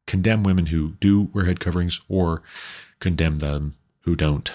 condemn 0.05 0.43
women 0.43 0.67
who 0.67 0.91
do 1.01 1.23
wear 1.33 1.45
head 1.45 1.59
coverings 1.59 1.99
or 2.07 2.41
condemn 2.99 3.39
them 3.39 3.75
who 4.01 4.15
don't. 4.15 4.51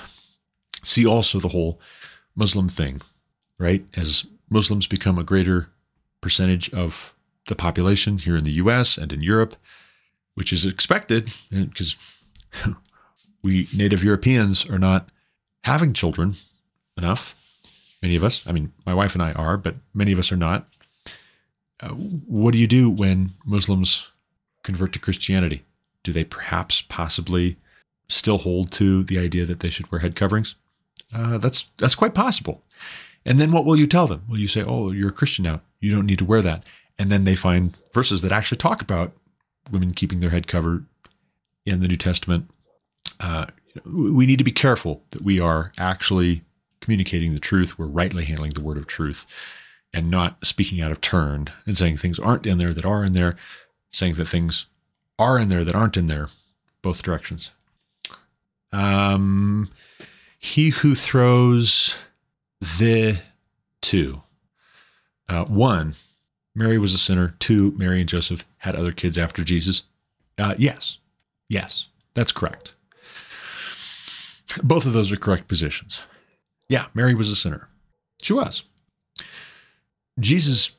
See 0.82 1.04
also 1.04 1.38
the 1.38 1.48
whole 1.48 1.78
Muslim 2.34 2.68
thing, 2.68 3.02
right? 3.58 3.84
As 3.94 4.24
Muslims 4.48 4.86
become 4.86 5.18
a 5.18 5.24
greater 5.24 5.68
percentage 6.22 6.72
of 6.72 7.12
the 7.46 7.54
population 7.54 8.18
here 8.18 8.36
in 8.36 8.44
the 8.44 8.52
US 8.52 8.96
and 8.96 9.12
in 9.12 9.22
Europe, 9.22 9.56
which 10.34 10.52
is 10.52 10.64
expected 10.64 11.32
because 11.50 11.96
we 13.42 13.68
native 13.74 14.04
Europeans 14.04 14.68
are 14.68 14.78
not 14.78 15.08
having 15.64 15.92
children 15.92 16.36
enough. 16.96 17.36
Many 18.02 18.16
of 18.16 18.24
us, 18.24 18.46
I 18.46 18.52
mean, 18.52 18.72
my 18.84 18.94
wife 18.94 19.14
and 19.14 19.22
I 19.22 19.32
are, 19.32 19.56
but 19.56 19.76
many 19.94 20.12
of 20.12 20.18
us 20.18 20.32
are 20.32 20.36
not. 20.36 20.68
Uh, 21.80 21.90
what 21.90 22.52
do 22.52 22.58
you 22.58 22.66
do 22.66 22.90
when 22.90 23.32
Muslims 23.44 24.08
convert 24.62 24.92
to 24.92 24.98
Christianity? 24.98 25.64
Do 26.02 26.12
they 26.12 26.24
perhaps 26.24 26.82
possibly 26.82 27.56
still 28.08 28.38
hold 28.38 28.70
to 28.72 29.02
the 29.04 29.18
idea 29.18 29.46
that 29.46 29.60
they 29.60 29.70
should 29.70 29.90
wear 29.90 30.00
head 30.00 30.16
coverings? 30.16 30.54
Uh, 31.14 31.38
that's 31.38 31.68
that's 31.78 31.94
quite 31.94 32.14
possible. 32.14 32.62
And 33.24 33.38
then 33.38 33.52
what 33.52 33.64
will 33.64 33.76
you 33.76 33.86
tell 33.86 34.06
them? 34.06 34.22
Will 34.28 34.38
you 34.38 34.48
say, 34.48 34.64
"Oh, 34.66 34.90
you're 34.90 35.10
a 35.10 35.12
Christian 35.12 35.44
now. 35.44 35.60
You 35.80 35.94
don't 35.94 36.06
need 36.06 36.18
to 36.18 36.24
wear 36.24 36.42
that"? 36.42 36.64
And 36.98 37.10
then 37.10 37.24
they 37.24 37.34
find 37.34 37.76
verses 37.92 38.22
that 38.22 38.32
actually 38.32 38.58
talk 38.58 38.80
about 38.80 39.12
women 39.70 39.92
keeping 39.92 40.20
their 40.20 40.30
head 40.30 40.46
covered 40.46 40.86
in 41.64 41.80
the 41.80 41.88
New 41.88 41.96
Testament. 41.96 42.50
Uh, 43.20 43.46
we 43.84 44.26
need 44.26 44.38
to 44.38 44.44
be 44.44 44.52
careful 44.52 45.02
that 45.10 45.22
we 45.22 45.40
are 45.40 45.72
actually 45.78 46.42
communicating 46.80 47.32
the 47.32 47.40
truth. 47.40 47.78
We're 47.78 47.86
rightly 47.86 48.24
handling 48.24 48.50
the 48.50 48.62
word 48.62 48.76
of 48.76 48.86
truth 48.86 49.26
and 49.94 50.10
not 50.10 50.44
speaking 50.44 50.80
out 50.80 50.92
of 50.92 51.00
turn 51.00 51.48
and 51.66 51.76
saying 51.76 51.98
things 51.98 52.18
aren't 52.18 52.46
in 52.46 52.58
there 52.58 52.74
that 52.74 52.84
are 52.84 53.04
in 53.04 53.12
there, 53.12 53.36
saying 53.90 54.14
that 54.14 54.26
things 54.26 54.66
are 55.18 55.38
in 55.38 55.48
there 55.48 55.64
that 55.64 55.74
aren't 55.74 55.96
in 55.96 56.06
there, 56.06 56.28
both 56.82 57.02
directions. 57.02 57.50
Um, 58.72 59.70
he 60.38 60.70
who 60.70 60.94
throws 60.94 61.96
the 62.60 63.20
two. 63.80 64.22
Uh, 65.28 65.44
one, 65.44 65.94
Mary 66.54 66.78
was 66.78 66.92
a 66.94 66.98
sinner. 66.98 67.34
Two, 67.38 67.72
Mary 67.78 68.00
and 68.00 68.08
Joseph 68.08 68.44
had 68.58 68.74
other 68.76 68.92
kids 68.92 69.16
after 69.18 69.42
Jesus. 69.44 69.84
Uh, 70.38 70.54
yes, 70.58 70.98
yes, 71.48 71.88
that's 72.14 72.32
correct. 72.32 72.74
Both 74.62 74.84
of 74.86 74.92
those 74.92 75.10
are 75.10 75.16
correct 75.16 75.48
positions. 75.48 76.04
Yeah, 76.68 76.86
Mary 76.94 77.14
was 77.14 77.30
a 77.30 77.36
sinner. 77.36 77.68
She 78.20 78.32
was. 78.32 78.64
Jesus 80.20 80.72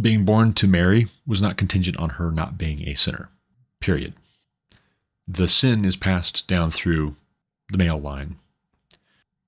being 0.00 0.24
born 0.24 0.52
to 0.54 0.66
Mary 0.66 1.08
was 1.26 1.40
not 1.42 1.56
contingent 1.56 1.96
on 1.98 2.10
her 2.10 2.30
not 2.32 2.58
being 2.58 2.88
a 2.88 2.94
sinner, 2.94 3.28
period. 3.80 4.14
the 5.28 5.46
sin 5.48 5.84
is 5.84 5.96
passed 5.96 6.46
down 6.48 6.70
through 6.70 7.14
the 7.70 7.78
male 7.78 7.98
line. 8.00 8.36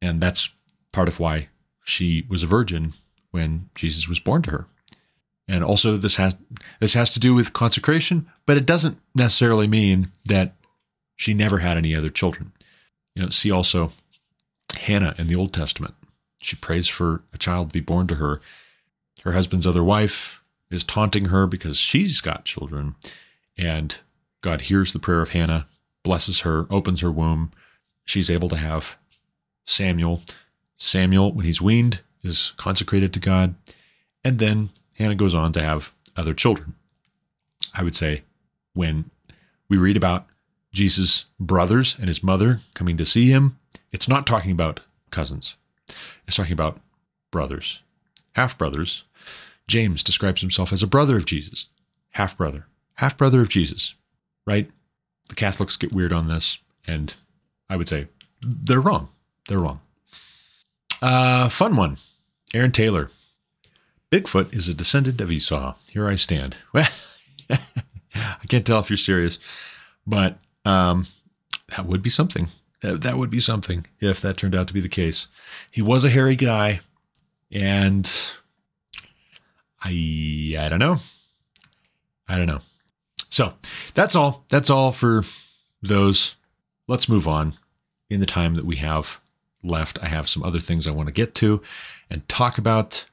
And 0.01 0.21
that's 0.21 0.51
part 0.93 1.09
of 1.09 1.19
why 1.19 1.49
she 1.85 2.25
was 2.29 2.43
a 2.43 2.47
virgin 2.47 2.95
when 3.33 3.71
Jesus 3.75 4.09
was 4.09 4.21
born 4.21 4.43
to 4.43 4.51
her. 4.51 4.67
And 5.47 5.63
also 5.63 5.97
this 5.97 6.17
has 6.17 6.37
this 6.81 6.95
has 6.95 7.13
to 7.15 7.21
do 7.21 7.35
with 7.35 7.53
consecration, 7.53 8.27
but 8.47 8.57
it 8.57 8.67
doesn't 8.67 8.99
necessarily 9.15 9.67
mean 9.67 10.11
that 10.25 10.55
she 11.17 11.35
never 11.35 11.59
had 11.59 11.77
any 11.77 11.95
other 11.95 12.11
children. 12.11 12.53
You 13.15 13.25
know, 13.25 13.29
see 13.31 13.51
also 13.51 13.93
Hannah 14.79 15.15
in 15.19 15.27
the 15.27 15.37
Old 15.37 15.53
Testament. 15.53 15.95
She 16.41 16.57
prays 16.57 16.89
for 16.89 17.23
a 17.33 17.39
child 17.39 17.69
to 17.69 17.73
be 17.73 17.81
born 17.81 18.07
to 18.09 18.17
her. 18.17 18.41
Her 19.23 19.33
husband's 19.33 19.67
other 19.67 19.85
wife 19.85 20.43
is 20.71 20.85
taunting 20.85 21.27
her 21.27 21.47
because 21.47 21.79
she's 21.79 22.21
got 22.21 22.45
children. 22.45 22.95
And 23.57 23.99
God 24.41 24.63
hears 24.63 24.93
the 24.93 24.99
prayer 24.99 25.23
of 25.23 25.31
Hannah, 25.31 25.67
blesses 26.03 26.41
her, 26.41 26.67
opens 26.71 27.01
her 27.01 27.11
womb. 27.11 27.53
She's 28.05 28.29
able 28.29 28.49
to 28.51 28.57
have 28.57 28.97
Samuel. 29.67 30.23
Samuel, 30.77 31.33
when 31.33 31.47
he's 31.47 31.63
weaned, 31.63 32.01
is 32.23 32.53
consecrated 32.57 33.13
to 33.15 33.21
God. 33.21 33.55
And 34.23 34.39
then 34.39 34.71
Hannah 34.95 35.15
goes 35.15 35.35
on 35.35 35.53
to 35.53 35.63
have 35.63 35.93
other 36.17 36.35
children. 36.35 36.75
I 37.75 37.83
would 37.83 37.95
say 37.95 38.23
when 38.75 39.11
we 39.69 39.77
read 39.77 39.97
about 39.97 40.27
Jesus' 40.73 41.27
brothers 41.39 41.97
and 41.99 42.09
his 42.09 42.23
mother 42.23 42.61
coming 42.75 42.97
to 42.97 43.07
see 43.07 43.29
him, 43.29 43.59
it's 43.91 44.09
not 44.09 44.27
talking 44.27 44.51
about 44.51 44.81
cousins. 45.11 45.57
It's 46.27 46.37
talking 46.37 46.53
about 46.53 46.81
brothers, 47.31 47.81
half 48.33 48.57
brothers. 48.59 49.05
James 49.67 50.03
describes 50.03 50.41
himself 50.41 50.73
as 50.73 50.83
a 50.83 50.89
brother 50.89 51.17
of 51.17 51.27
Jesus, 51.27 51.69
half 52.11 52.37
brother, 52.37 52.67
half 52.95 53.17
brother 53.17 53.41
of 53.41 53.49
Jesus, 53.49 53.95
right? 54.47 54.71
The 55.29 55.35
Catholics 55.35 55.77
get 55.77 55.93
weird 55.93 56.13
on 56.13 56.29
this, 56.29 56.59
and 56.87 57.15
I 57.69 57.77
would 57.77 57.89
say 57.89 58.09
they're 58.43 58.81
wrong. 58.81 59.09
They're 59.49 59.59
wrong. 59.59 59.81
Uh, 61.01 61.49
fun 61.49 61.77
one. 61.77 61.99
Aaron 62.53 62.73
Taylor. 62.73 63.11
Bigfoot 64.15 64.55
is 64.55 64.69
a 64.69 64.75
descendant 64.75 65.21
of 65.21 65.33
Esau. 65.33 65.75
Here 65.91 66.07
I 66.07 66.15
stand. 66.15 66.57
Well, 66.73 67.59
I 68.17 68.47
can't 68.49 68.65
tell 68.65 68.79
if 68.79 68.89
you're 68.89 68.97
serious, 68.97 69.41
but 70.07 70.39
um, 70.65 71.09
that 71.71 71.85
would 71.85 72.01
be 72.01 72.11
something. 72.11 72.47
That, 72.81 73.03
that 73.03 73.17
would 73.17 73.29
be 73.29 73.41
something 73.41 73.87
if 73.99 74.21
that 74.21 74.37
turned 74.37 74.55
out 74.55 74.69
to 74.69 74.73
be 74.73 74.81
the 74.81 74.89
case. 74.89 75.27
He 75.69 75.83
was 75.83 76.05
a 76.05 76.11
hairy 76.11 76.37
guy, 76.37 76.81
and 77.51 78.09
I 79.83 80.57
I 80.61 80.69
don't 80.69 80.79
know. 80.79 81.01
I 82.29 82.37
don't 82.37 82.47
know. 82.47 82.61
So 83.31 83.55
that's 83.95 84.15
all. 84.15 84.45
That's 84.49 84.71
all 84.71 84.93
for 84.93 85.25
those. 85.83 86.37
Let's 86.87 87.09
move 87.09 87.27
on. 87.27 87.55
In 88.09 88.21
the 88.21 88.27
time 88.27 88.55
that 88.55 88.65
we 88.65 88.77
have 88.77 89.21
left, 89.65 89.99
I 90.01 90.07
have 90.07 90.29
some 90.29 90.45
other 90.45 90.61
things 90.61 90.87
I 90.87 90.93
want 90.93 91.09
to 91.09 91.13
get 91.13 91.35
to 91.37 91.61
and 92.09 92.29
talk 92.29 92.59
about. 92.59 93.07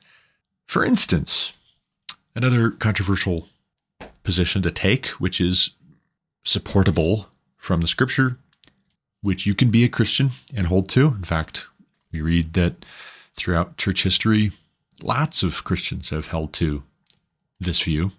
For 0.71 0.85
instance, 0.85 1.51
another 2.33 2.71
controversial 2.71 3.49
position 4.23 4.61
to 4.61 4.71
take, 4.71 5.07
which 5.07 5.41
is 5.41 5.71
supportable 6.45 7.27
from 7.57 7.81
the 7.81 7.89
scripture, 7.89 8.37
which 9.21 9.45
you 9.45 9.53
can 9.53 9.69
be 9.69 9.83
a 9.83 9.89
Christian 9.89 10.31
and 10.55 10.67
hold 10.67 10.87
to. 10.91 11.07
In 11.07 11.25
fact, 11.25 11.67
we 12.13 12.21
read 12.21 12.53
that 12.53 12.85
throughout 13.35 13.75
church 13.75 14.03
history, 14.03 14.53
lots 15.03 15.43
of 15.43 15.65
Christians 15.65 16.09
have 16.11 16.27
held 16.27 16.53
to 16.53 16.83
this 17.59 17.81
view, 17.81 18.13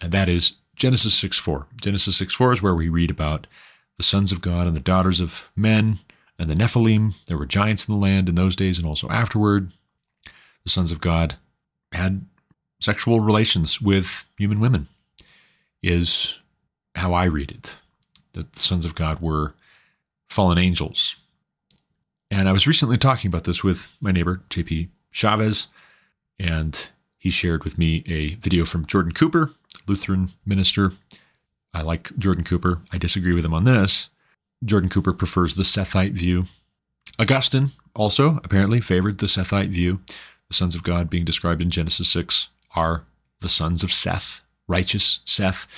and 0.00 0.12
that 0.12 0.28
is 0.28 0.52
Genesis 0.76 1.14
6 1.14 1.38
4. 1.38 1.66
Genesis 1.82 2.16
6 2.18 2.32
4 2.32 2.52
is 2.52 2.62
where 2.62 2.76
we 2.76 2.88
read 2.88 3.10
about 3.10 3.48
the 3.96 4.04
sons 4.04 4.30
of 4.30 4.40
God 4.40 4.68
and 4.68 4.76
the 4.76 4.80
daughters 4.80 5.20
of 5.20 5.50
men 5.56 5.98
and 6.38 6.48
the 6.48 6.54
Nephilim. 6.54 7.14
There 7.26 7.36
were 7.36 7.46
giants 7.46 7.88
in 7.88 7.92
the 7.92 8.00
land 8.00 8.28
in 8.28 8.36
those 8.36 8.54
days 8.54 8.78
and 8.78 8.86
also 8.86 9.08
afterward. 9.08 9.72
The 10.62 10.70
sons 10.70 10.92
of 10.92 11.00
God 11.00 11.34
had 11.92 12.24
sexual 12.80 13.20
relations 13.20 13.80
with 13.80 14.24
human 14.38 14.60
women, 14.60 14.88
is 15.82 16.38
how 16.94 17.12
I 17.12 17.24
read 17.24 17.50
it 17.50 17.74
that 18.32 18.52
the 18.52 18.60
sons 18.60 18.84
of 18.84 18.94
God 18.94 19.20
were 19.20 19.54
fallen 20.28 20.58
angels. 20.58 21.16
And 22.30 22.48
I 22.48 22.52
was 22.52 22.66
recently 22.66 22.96
talking 22.96 23.28
about 23.28 23.44
this 23.44 23.64
with 23.64 23.88
my 24.00 24.12
neighbor, 24.12 24.42
JP 24.50 24.88
Chavez, 25.10 25.66
and 26.38 26.88
he 27.18 27.30
shared 27.30 27.64
with 27.64 27.76
me 27.76 28.04
a 28.06 28.36
video 28.36 28.64
from 28.64 28.86
Jordan 28.86 29.12
Cooper, 29.12 29.50
Lutheran 29.88 30.30
minister. 30.46 30.92
I 31.74 31.82
like 31.82 32.16
Jordan 32.16 32.44
Cooper. 32.44 32.80
I 32.92 32.98
disagree 32.98 33.32
with 33.34 33.44
him 33.44 33.54
on 33.54 33.64
this. 33.64 34.10
Jordan 34.64 34.88
Cooper 34.88 35.12
prefers 35.12 35.54
the 35.54 35.62
Sethite 35.62 36.12
view. 36.12 36.46
Augustine 37.18 37.72
also 37.94 38.38
apparently 38.44 38.80
favored 38.80 39.18
the 39.18 39.26
Sethite 39.26 39.70
view. 39.70 40.00
The 40.50 40.54
sons 40.54 40.74
of 40.74 40.82
God 40.82 41.08
being 41.08 41.24
described 41.24 41.62
in 41.62 41.70
Genesis 41.70 42.08
6 42.08 42.48
are 42.74 43.04
the 43.40 43.48
sons 43.48 43.84
of 43.84 43.92
Seth, 43.92 44.40
righteous 44.66 45.20
Seth. 45.24 45.68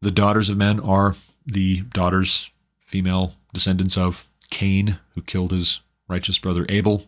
The 0.00 0.10
daughters 0.10 0.48
of 0.48 0.56
men 0.56 0.80
are 0.80 1.14
the 1.44 1.82
daughters, 1.82 2.50
female 2.80 3.34
descendants 3.52 3.98
of 3.98 4.26
Cain, 4.50 4.98
who 5.14 5.20
killed 5.20 5.52
his 5.52 5.80
righteous 6.08 6.38
brother 6.38 6.64
Abel. 6.70 7.06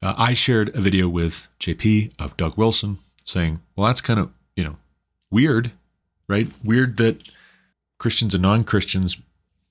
Uh, 0.00 0.14
I 0.16 0.32
shared 0.32 0.74
a 0.76 0.80
video 0.80 1.08
with 1.08 1.48
JP 1.58 2.12
of 2.20 2.36
Doug 2.36 2.56
Wilson 2.56 2.98
saying, 3.24 3.60
well, 3.74 3.88
that's 3.88 4.00
kind 4.00 4.20
of, 4.20 4.30
you 4.54 4.62
know, 4.62 4.76
weird, 5.30 5.72
right? 6.28 6.48
Weird 6.62 6.98
that 6.98 7.28
Christians 7.98 8.32
and 8.32 8.42
non 8.42 8.62
Christians 8.62 9.16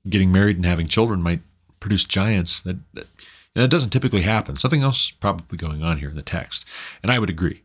getting 0.09 0.31
married 0.31 0.57
and 0.57 0.65
having 0.65 0.87
children 0.87 1.21
might 1.21 1.41
produce 1.79 2.03
giants. 2.05 2.61
That, 2.61 2.77
that, 2.93 3.07
that 3.55 3.69
doesn't 3.69 3.89
typically 3.89 4.21
happen. 4.21 4.55
Something 4.55 4.81
else 4.81 5.05
is 5.05 5.11
probably 5.11 5.57
going 5.57 5.83
on 5.83 5.97
here 5.97 6.09
in 6.09 6.15
the 6.15 6.21
text. 6.21 6.65
And 7.03 7.11
I 7.11 7.19
would 7.19 7.29
agree. 7.29 7.63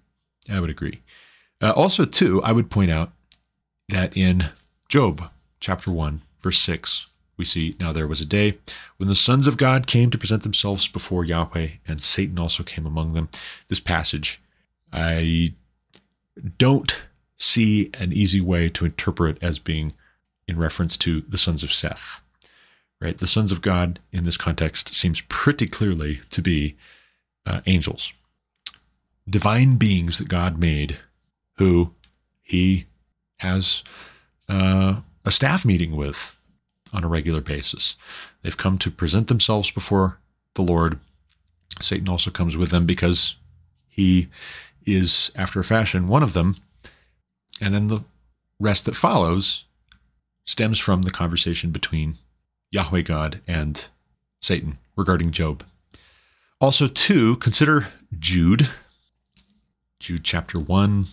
I 0.50 0.60
would 0.60 0.70
agree. 0.70 1.00
Uh, 1.60 1.72
also, 1.72 2.04
too, 2.04 2.42
I 2.42 2.52
would 2.52 2.70
point 2.70 2.90
out 2.90 3.12
that 3.88 4.16
in 4.16 4.50
Job, 4.88 5.30
chapter 5.60 5.90
1, 5.90 6.20
verse 6.42 6.58
6, 6.58 7.08
we 7.36 7.44
see 7.44 7.76
now 7.78 7.92
there 7.92 8.06
was 8.06 8.20
a 8.20 8.26
day 8.26 8.58
when 8.96 9.08
the 9.08 9.14
sons 9.14 9.46
of 9.46 9.56
God 9.56 9.86
came 9.86 10.10
to 10.10 10.18
present 10.18 10.42
themselves 10.42 10.88
before 10.88 11.24
Yahweh, 11.24 11.68
and 11.86 12.00
Satan 12.00 12.38
also 12.38 12.62
came 12.62 12.86
among 12.86 13.14
them. 13.14 13.28
This 13.68 13.80
passage, 13.80 14.40
I 14.92 15.52
don't 16.58 17.02
see 17.38 17.90
an 17.94 18.12
easy 18.12 18.40
way 18.40 18.68
to 18.70 18.86
interpret 18.86 19.38
as 19.42 19.58
being 19.58 19.92
in 20.48 20.58
reference 20.58 20.96
to 20.98 21.22
the 21.22 21.36
sons 21.36 21.62
of 21.62 21.72
Seth. 21.72 22.22
Right? 23.00 23.18
The 23.18 23.26
sons 23.26 23.52
of 23.52 23.60
God 23.60 24.00
in 24.10 24.24
this 24.24 24.36
context 24.36 24.94
seems 24.94 25.20
pretty 25.22 25.66
clearly 25.66 26.20
to 26.30 26.40
be 26.40 26.76
uh, 27.44 27.60
angels, 27.66 28.12
divine 29.28 29.76
beings 29.76 30.18
that 30.18 30.28
God 30.28 30.58
made, 30.58 30.98
who 31.58 31.92
he 32.42 32.86
has 33.38 33.84
uh, 34.48 35.00
a 35.24 35.30
staff 35.30 35.64
meeting 35.64 35.94
with 35.94 36.36
on 36.92 37.04
a 37.04 37.08
regular 37.08 37.40
basis. 37.40 37.96
They've 38.42 38.56
come 38.56 38.78
to 38.78 38.90
present 38.90 39.28
themselves 39.28 39.70
before 39.70 40.18
the 40.54 40.62
Lord. 40.62 40.98
Satan 41.80 42.08
also 42.08 42.30
comes 42.30 42.56
with 42.56 42.70
them 42.70 42.86
because 42.86 43.36
he 43.88 44.28
is, 44.86 45.30
after 45.34 45.60
a 45.60 45.64
fashion, 45.64 46.06
one 46.06 46.22
of 46.22 46.32
them. 46.32 46.56
And 47.60 47.74
then 47.74 47.88
the 47.88 48.04
rest 48.58 48.84
that 48.86 48.96
follows 48.96 49.64
stems 50.44 50.78
from 50.78 51.02
the 51.02 51.10
conversation 51.10 51.70
between 51.70 52.16
Yahweh 52.76 53.00
God 53.00 53.40
and 53.46 53.88
Satan 54.40 54.76
regarding 54.96 55.30
Job. 55.32 55.64
Also, 56.60 56.86
two, 56.86 57.36
consider 57.36 57.88
Jude, 58.18 58.68
Jude 59.98 60.24
chapter 60.24 60.58
1, 60.58 61.06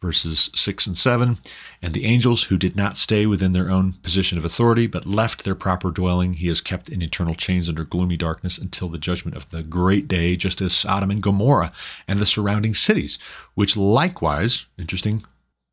verses 0.00 0.50
6 0.54 0.86
and 0.86 0.96
7. 0.96 1.36
And 1.82 1.92
the 1.92 2.06
angels 2.06 2.44
who 2.44 2.56
did 2.56 2.76
not 2.76 2.96
stay 2.96 3.26
within 3.26 3.52
their 3.52 3.70
own 3.70 3.92
position 4.02 4.38
of 4.38 4.44
authority, 4.46 4.86
but 4.86 5.04
left 5.04 5.44
their 5.44 5.54
proper 5.54 5.90
dwelling, 5.90 6.34
he 6.34 6.48
has 6.48 6.62
kept 6.62 6.88
in 6.88 7.02
eternal 7.02 7.34
chains 7.34 7.68
under 7.68 7.84
gloomy 7.84 8.16
darkness 8.16 8.56
until 8.56 8.88
the 8.88 8.98
judgment 8.98 9.36
of 9.36 9.50
the 9.50 9.62
great 9.62 10.08
day, 10.08 10.34
just 10.34 10.62
as 10.62 10.72
Sodom 10.72 11.10
and 11.10 11.22
Gomorrah 11.22 11.72
and 12.08 12.18
the 12.18 12.26
surrounding 12.26 12.72
cities, 12.72 13.18
which 13.54 13.76
likewise, 13.76 14.64
interesting 14.78 15.24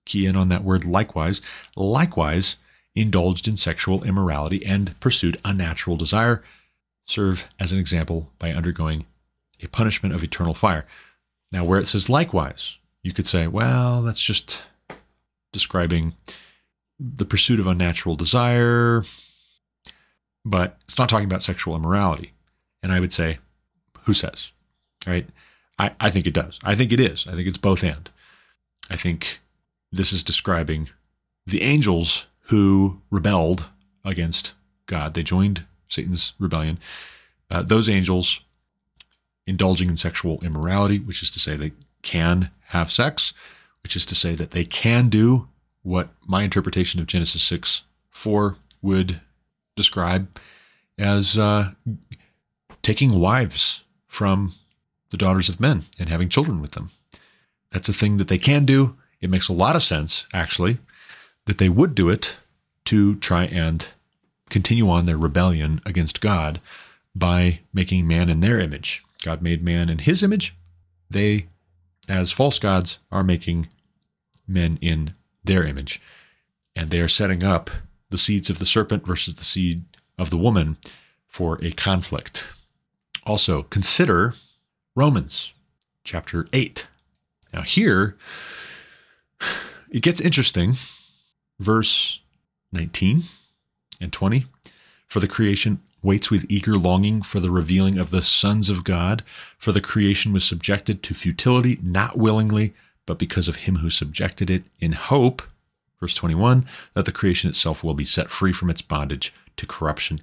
key 0.05 0.26
in 0.26 0.36
on 0.36 0.49
that 0.49 0.65
word 0.65 0.84
likewise, 0.84 1.41
likewise 1.78 2.57
indulged 2.95 3.47
in 3.47 3.57
sexual 3.57 4.03
immorality 4.03 4.65
and 4.65 4.99
pursued 4.99 5.39
unnatural 5.43 5.97
desire, 5.97 6.43
serve 7.05 7.45
as 7.59 7.71
an 7.71 7.79
example 7.79 8.29
by 8.39 8.51
undergoing 8.51 9.05
a 9.61 9.67
punishment 9.67 10.13
of 10.13 10.23
eternal 10.23 10.53
fire. 10.53 10.85
Now, 11.51 11.65
where 11.65 11.79
it 11.79 11.87
says 11.87 12.09
likewise, 12.09 12.77
you 13.01 13.13
could 13.13 13.27
say, 13.27 13.47
well, 13.47 14.01
that's 14.01 14.21
just 14.21 14.63
describing 15.51 16.13
the 16.99 17.25
pursuit 17.25 17.59
of 17.59 17.67
unnatural 17.67 18.15
desire, 18.15 19.03
but 20.45 20.77
it's 20.83 20.97
not 20.97 21.09
talking 21.09 21.25
about 21.25 21.43
sexual 21.43 21.75
immorality. 21.75 22.33
And 22.81 22.91
I 22.91 22.99
would 22.99 23.13
say, 23.13 23.39
who 24.03 24.13
says? 24.13 24.51
Right? 25.07 25.27
I, 25.79 25.91
I 25.99 26.09
think 26.09 26.27
it 26.27 26.33
does. 26.33 26.59
I 26.63 26.75
think 26.75 26.91
it 26.91 26.99
is. 26.99 27.25
I 27.27 27.31
think 27.31 27.47
it's 27.47 27.57
both 27.57 27.83
and. 27.83 28.09
I 28.89 28.95
think 28.95 29.39
this 29.91 30.11
is 30.11 30.23
describing 30.23 30.89
the 31.45 31.61
angels 31.61 32.27
who 32.47 33.01
rebelled 33.09 33.69
against 34.03 34.53
God. 34.85 35.13
They 35.13 35.23
joined 35.23 35.65
Satan's 35.87 36.33
rebellion. 36.39 36.79
Uh, 37.49 37.61
those 37.61 37.89
angels 37.89 38.41
indulging 39.45 39.89
in 39.89 39.97
sexual 39.97 40.39
immorality, 40.43 40.99
which 40.99 41.21
is 41.21 41.31
to 41.31 41.39
say 41.39 41.55
they 41.55 41.73
can 42.01 42.51
have 42.67 42.91
sex, 42.91 43.33
which 43.81 43.95
is 43.95 44.05
to 44.05 44.15
say 44.15 44.35
that 44.35 44.51
they 44.51 44.65
can 44.65 45.09
do 45.09 45.47
what 45.81 46.09
my 46.25 46.43
interpretation 46.43 46.99
of 46.99 47.07
Genesis 47.07 47.43
6 47.43 47.83
4 48.11 48.55
would 48.81 49.21
describe 49.75 50.39
as 50.97 51.37
uh, 51.37 51.71
taking 52.81 53.19
wives 53.19 53.81
from 54.07 54.53
the 55.09 55.17
daughters 55.17 55.49
of 55.49 55.59
men 55.59 55.85
and 55.99 56.09
having 56.09 56.29
children 56.29 56.61
with 56.61 56.71
them. 56.71 56.91
That's 57.71 57.89
a 57.89 57.93
thing 57.93 58.17
that 58.17 58.27
they 58.27 58.37
can 58.37 58.65
do. 58.65 58.95
It 59.19 59.29
makes 59.29 59.49
a 59.49 59.53
lot 59.53 59.75
of 59.75 59.83
sense, 59.83 60.25
actually, 60.33 60.77
that 61.45 61.57
they 61.57 61.69
would 61.69 61.95
do 61.95 62.09
it 62.09 62.35
to 62.85 63.15
try 63.15 63.45
and 63.45 63.87
continue 64.49 64.89
on 64.89 65.05
their 65.05 65.17
rebellion 65.17 65.81
against 65.85 66.21
God 66.21 66.61
by 67.15 67.59
making 67.73 68.07
man 68.07 68.29
in 68.29 68.39
their 68.39 68.59
image. 68.59 69.03
God 69.23 69.41
made 69.41 69.63
man 69.63 69.89
in 69.89 69.99
his 69.99 70.23
image. 70.23 70.55
They, 71.09 71.47
as 72.09 72.31
false 72.31 72.59
gods, 72.59 72.99
are 73.11 73.23
making 73.23 73.67
men 74.47 74.77
in 74.81 75.13
their 75.43 75.63
image. 75.63 76.01
And 76.75 76.89
they 76.89 76.99
are 76.99 77.07
setting 77.07 77.43
up 77.43 77.69
the 78.09 78.17
seeds 78.17 78.49
of 78.49 78.59
the 78.59 78.65
serpent 78.65 79.05
versus 79.05 79.35
the 79.35 79.43
seed 79.43 79.83
of 80.17 80.29
the 80.29 80.37
woman 80.37 80.77
for 81.27 81.63
a 81.63 81.71
conflict. 81.71 82.45
Also, 83.25 83.63
consider 83.63 84.33
Romans 84.95 85.53
chapter 86.03 86.47
8. 86.53 86.87
Now, 87.53 87.61
here, 87.61 88.17
it 89.89 90.01
gets 90.01 90.19
interesting. 90.19 90.77
Verse 91.60 92.20
19 92.72 93.24
and 94.01 94.12
20. 94.12 94.45
For 95.08 95.20
the 95.20 95.28
creation 95.28 95.82
waits 96.01 96.30
with 96.30 96.45
eager 96.49 96.78
longing 96.78 97.22
for 97.22 97.39
the 97.39 97.51
revealing 97.51 97.97
of 97.97 98.10
the 98.10 98.22
sons 98.22 98.70
of 98.70 98.84
God. 98.84 99.24
For 99.58 99.72
the 99.72 99.82
creation 99.82 100.34
was 100.34 100.43
subjected 100.43 101.01
to 101.04 101.14
futility, 101.14 101.80
not 101.82 102.18
willingly, 102.18 102.74
but 103.06 103.20
because 103.20 103.47
of 103.47 103.58
him 103.58 103.78
who 103.78 103.89
subjected 103.89 104.49
it 104.49 104.64
in 104.80 104.93
hope 104.93 105.43
Verse 106.04 106.16
21 106.16 106.66
that 106.95 107.06
the 107.06 107.14
creation 107.14 107.49
itself 107.49 107.82
will 107.82 107.93
be 107.93 108.04
set 108.04 108.30
free 108.30 108.51
from 108.51 108.70
its 108.70 108.82
bondage 108.82 109.34
to 109.56 109.66
corruption 109.66 110.20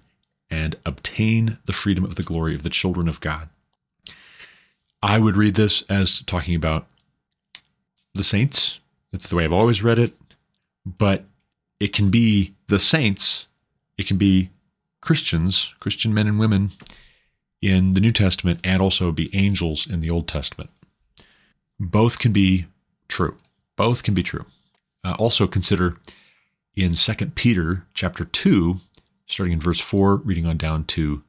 and 0.50 0.76
obtain 0.84 1.56
the 1.64 1.72
freedom 1.72 2.04
of 2.04 2.16
the 2.16 2.22
glory 2.22 2.54
of 2.54 2.64
the 2.64 2.68
children 2.68 3.08
of 3.08 3.18
God. 3.22 3.48
I 5.02 5.18
would 5.18 5.38
read 5.38 5.54
this 5.54 5.80
as 5.88 6.20
talking 6.26 6.54
about 6.54 6.86
the 8.14 8.22
saints. 8.22 8.78
That's 9.10 9.26
the 9.26 9.36
way 9.36 9.44
I've 9.44 9.54
always 9.54 9.82
read 9.82 9.98
it. 9.98 10.12
But 10.84 11.24
it 11.78 11.92
can 11.92 12.10
be 12.10 12.54
the 12.68 12.78
saints, 12.78 13.46
it 13.98 14.06
can 14.06 14.16
be 14.16 14.50
Christians, 15.00 15.74
Christian 15.80 16.12
men 16.12 16.26
and 16.26 16.38
women 16.38 16.70
in 17.62 17.94
the 17.94 18.00
New 18.00 18.12
Testament, 18.12 18.60
and 18.64 18.82
also 18.82 19.12
be 19.12 19.34
angels 19.34 19.86
in 19.86 20.00
the 20.00 20.10
Old 20.10 20.28
Testament. 20.28 20.70
Both 21.78 22.18
can 22.18 22.32
be 22.32 22.66
true. 23.08 23.36
Both 23.76 24.02
can 24.02 24.14
be 24.14 24.22
true. 24.22 24.44
Uh, 25.02 25.14
also 25.18 25.46
consider 25.46 25.96
in 26.76 26.94
2 26.94 27.14
Peter 27.34 27.86
chapter 27.94 28.24
2, 28.24 28.80
starting 29.26 29.54
in 29.54 29.60
verse 29.60 29.80
4, 29.80 30.16
reading 30.16 30.46
on 30.46 30.56
down 30.56 30.84
to 30.84 31.22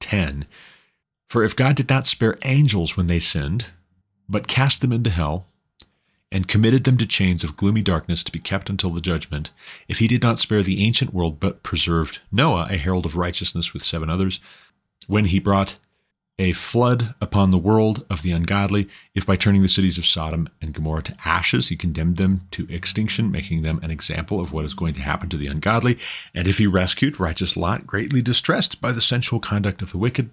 10. 0.00 0.46
For 1.28 1.42
if 1.42 1.56
God 1.56 1.74
did 1.74 1.88
not 1.88 2.06
spare 2.06 2.38
angels 2.44 2.96
when 2.96 3.08
they 3.08 3.18
sinned, 3.18 3.66
but 4.28 4.46
cast 4.46 4.80
them 4.80 4.92
into 4.92 5.10
hell, 5.10 5.46
and 6.32 6.48
committed 6.48 6.84
them 6.84 6.96
to 6.98 7.06
chains 7.06 7.44
of 7.44 7.56
gloomy 7.56 7.82
darkness 7.82 8.24
to 8.24 8.32
be 8.32 8.38
kept 8.38 8.68
until 8.68 8.90
the 8.90 9.00
judgment, 9.00 9.50
if 9.88 9.98
he 9.98 10.08
did 10.08 10.22
not 10.22 10.38
spare 10.38 10.62
the 10.62 10.84
ancient 10.84 11.14
world, 11.14 11.38
but 11.38 11.62
preserved 11.62 12.20
Noah, 12.32 12.66
a 12.68 12.76
herald 12.76 13.06
of 13.06 13.16
righteousness 13.16 13.72
with 13.72 13.82
seven 13.82 14.10
others, 14.10 14.40
when 15.06 15.26
he 15.26 15.38
brought 15.38 15.78
a 16.38 16.52
flood 16.52 17.14
upon 17.20 17.50
the 17.50 17.58
world 17.58 18.04
of 18.10 18.22
the 18.22 18.30
ungodly, 18.32 18.88
if 19.14 19.24
by 19.24 19.36
turning 19.36 19.62
the 19.62 19.68
cities 19.68 19.96
of 19.96 20.04
Sodom 20.04 20.48
and 20.60 20.74
Gomorrah 20.74 21.02
to 21.04 21.16
ashes, 21.24 21.68
he 21.68 21.76
condemned 21.76 22.16
them 22.16 22.42
to 22.50 22.66
extinction, 22.68 23.30
making 23.30 23.62
them 23.62 23.80
an 23.82 23.90
example 23.90 24.38
of 24.38 24.52
what 24.52 24.66
is 24.66 24.74
going 24.74 24.92
to 24.94 25.00
happen 25.00 25.30
to 25.30 25.36
the 25.38 25.46
ungodly, 25.46 25.96
and 26.34 26.46
if 26.46 26.58
he 26.58 26.66
rescued 26.66 27.18
righteous 27.18 27.56
Lot, 27.56 27.86
greatly 27.86 28.20
distressed 28.20 28.80
by 28.82 28.92
the 28.92 29.00
sensual 29.00 29.40
conduct 29.40 29.80
of 29.80 29.92
the 29.92 29.98
wicked, 29.98 30.28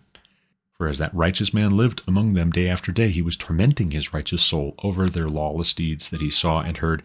for 0.73 0.87
as 0.87 0.97
that 0.97 1.13
righteous 1.13 1.53
man 1.53 1.77
lived 1.77 2.01
among 2.07 2.33
them 2.33 2.51
day 2.51 2.67
after 2.67 2.91
day, 2.91 3.09
he 3.09 3.21
was 3.21 3.37
tormenting 3.37 3.91
his 3.91 4.13
righteous 4.13 4.41
soul 4.41 4.75
over 4.83 5.07
their 5.07 5.29
lawless 5.29 5.73
deeds 5.73 6.09
that 6.09 6.21
he 6.21 6.29
saw 6.29 6.61
and 6.61 6.77
heard. 6.77 7.03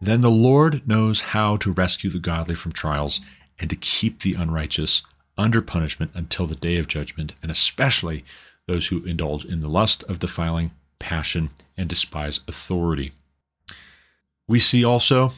Then 0.00 0.20
the 0.20 0.30
Lord 0.30 0.86
knows 0.86 1.20
how 1.20 1.56
to 1.58 1.72
rescue 1.72 2.10
the 2.10 2.18
godly 2.18 2.54
from 2.54 2.72
trials 2.72 3.20
and 3.58 3.70
to 3.70 3.76
keep 3.76 4.20
the 4.20 4.34
unrighteous 4.34 5.02
under 5.38 5.62
punishment 5.62 6.10
until 6.14 6.46
the 6.46 6.54
day 6.54 6.76
of 6.76 6.88
judgment, 6.88 7.34
and 7.42 7.50
especially 7.50 8.24
those 8.66 8.88
who 8.88 9.04
indulge 9.04 9.44
in 9.44 9.60
the 9.60 9.68
lust 9.68 10.02
of 10.04 10.18
defiling 10.18 10.72
passion 10.98 11.50
and 11.76 11.88
despise 11.88 12.40
authority. 12.48 13.12
We 14.48 14.58
see 14.58 14.84
also 14.84 15.32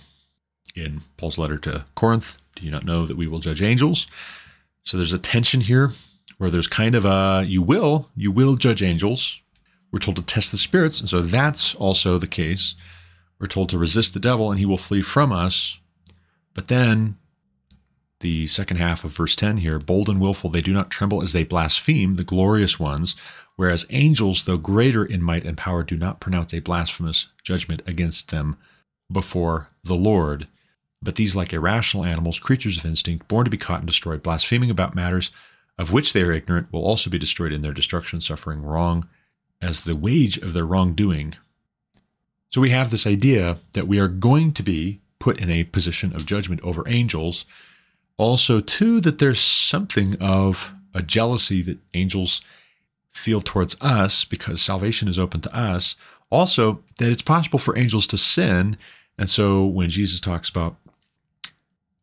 in 0.74 1.02
Paul's 1.16 1.38
letter 1.38 1.58
to 1.58 1.84
Corinth, 1.94 2.38
do 2.54 2.64
you 2.64 2.70
not 2.70 2.84
know 2.84 3.04
that 3.04 3.16
we 3.16 3.28
will 3.28 3.38
judge 3.38 3.62
angels? 3.62 4.06
So 4.84 4.96
there's 4.96 5.12
a 5.12 5.18
tension 5.18 5.60
here 5.60 5.92
where 6.38 6.50
there's 6.50 6.66
kind 6.66 6.94
of 6.94 7.04
a 7.04 7.44
you 7.46 7.60
will, 7.60 8.08
you 8.16 8.32
will 8.32 8.56
judge 8.56 8.82
angels. 8.82 9.40
We're 9.92 9.98
told 9.98 10.16
to 10.16 10.22
test 10.22 10.50
the 10.50 10.58
spirits, 10.58 11.00
and 11.00 11.08
so 11.08 11.20
that's 11.20 11.74
also 11.74 12.18
the 12.18 12.26
case. 12.26 12.74
We're 13.38 13.46
told 13.46 13.68
to 13.70 13.78
resist 13.78 14.14
the 14.14 14.20
devil 14.20 14.50
and 14.50 14.58
he 14.58 14.66
will 14.66 14.78
flee 14.78 15.02
from 15.02 15.32
us. 15.32 15.78
But 16.54 16.68
then 16.68 17.18
the 18.20 18.48
second 18.48 18.78
half 18.78 19.04
of 19.04 19.12
verse 19.12 19.36
10 19.36 19.58
here 19.58 19.78
bold 19.78 20.08
and 20.08 20.20
willful, 20.20 20.50
they 20.50 20.60
do 20.60 20.72
not 20.72 20.90
tremble 20.90 21.22
as 21.22 21.32
they 21.32 21.44
blaspheme 21.44 22.16
the 22.16 22.24
glorious 22.24 22.78
ones, 22.80 23.14
whereas 23.56 23.86
angels, 23.90 24.44
though 24.44 24.56
greater 24.56 25.04
in 25.04 25.22
might 25.22 25.44
and 25.44 25.56
power, 25.56 25.84
do 25.84 25.96
not 25.96 26.20
pronounce 26.20 26.52
a 26.52 26.60
blasphemous 26.60 27.28
judgment 27.44 27.82
against 27.86 28.30
them 28.30 28.56
before 29.10 29.68
the 29.84 29.94
Lord. 29.94 30.48
But 31.00 31.14
these, 31.14 31.36
like 31.36 31.52
irrational 31.52 32.04
animals, 32.04 32.40
creatures 32.40 32.78
of 32.78 32.84
instinct, 32.84 33.28
born 33.28 33.44
to 33.44 33.50
be 33.50 33.56
caught 33.56 33.78
and 33.78 33.86
destroyed, 33.86 34.22
blaspheming 34.22 34.70
about 34.70 34.96
matters 34.96 35.30
of 35.78 35.92
which 35.92 36.12
they 36.12 36.22
are 36.22 36.32
ignorant, 36.32 36.72
will 36.72 36.84
also 36.84 37.08
be 37.08 37.18
destroyed 37.18 37.52
in 37.52 37.62
their 37.62 37.72
destruction, 37.72 38.20
suffering 38.20 38.62
wrong 38.62 39.08
as 39.62 39.82
the 39.82 39.96
wage 39.96 40.38
of 40.38 40.52
their 40.52 40.66
wrongdoing. 40.66 41.34
So 42.50 42.60
we 42.60 42.70
have 42.70 42.90
this 42.90 43.06
idea 43.06 43.58
that 43.72 43.86
we 43.86 43.98
are 43.98 44.08
going 44.08 44.52
to 44.52 44.62
be 44.62 45.00
put 45.18 45.40
in 45.40 45.50
a 45.50 45.64
position 45.64 46.14
of 46.14 46.26
judgment 46.26 46.60
over 46.62 46.88
angels 46.88 47.44
also, 48.18 48.58
too, 48.58 49.00
that 49.00 49.20
there's 49.20 49.40
something 49.40 50.16
of 50.20 50.74
a 50.92 51.02
jealousy 51.02 51.62
that 51.62 51.78
angels 51.94 52.42
feel 53.12 53.40
towards 53.40 53.76
us 53.80 54.24
because 54.24 54.60
salvation 54.60 55.08
is 55.08 55.18
open 55.18 55.40
to 55.42 55.56
us. 55.56 55.94
Also, 56.28 56.82
that 56.98 57.10
it's 57.10 57.22
possible 57.22 57.60
for 57.60 57.78
angels 57.78 58.06
to 58.08 58.18
sin. 58.18 58.76
And 59.16 59.28
so 59.28 59.64
when 59.64 59.88
Jesus 59.88 60.20
talks 60.20 60.48
about 60.48 60.76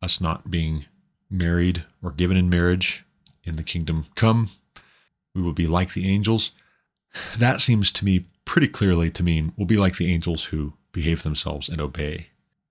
us 0.02 0.20
not 0.20 0.50
being 0.50 0.86
married 1.30 1.84
or 2.02 2.10
given 2.10 2.36
in 2.36 2.48
marriage 2.48 3.04
in 3.46 3.56
the 3.56 3.62
kingdom 3.62 4.06
come, 4.14 4.50
we 5.34 5.40
will 5.40 5.52
be 5.52 5.66
like 5.66 5.92
the 5.92 6.08
angels. 6.08 6.50
That 7.38 7.60
seems 7.60 7.92
to 7.92 8.04
me 8.04 8.26
pretty 8.44 8.68
clearly 8.68 9.10
to 9.10 9.22
mean 9.22 9.52
we'll 9.56 9.66
be 9.66 9.76
like 9.76 9.96
the 9.96 10.12
angels 10.12 10.46
who 10.46 10.74
behave 10.92 11.22
themselves 11.22 11.68
and 11.68 11.80
obey, 11.80 12.28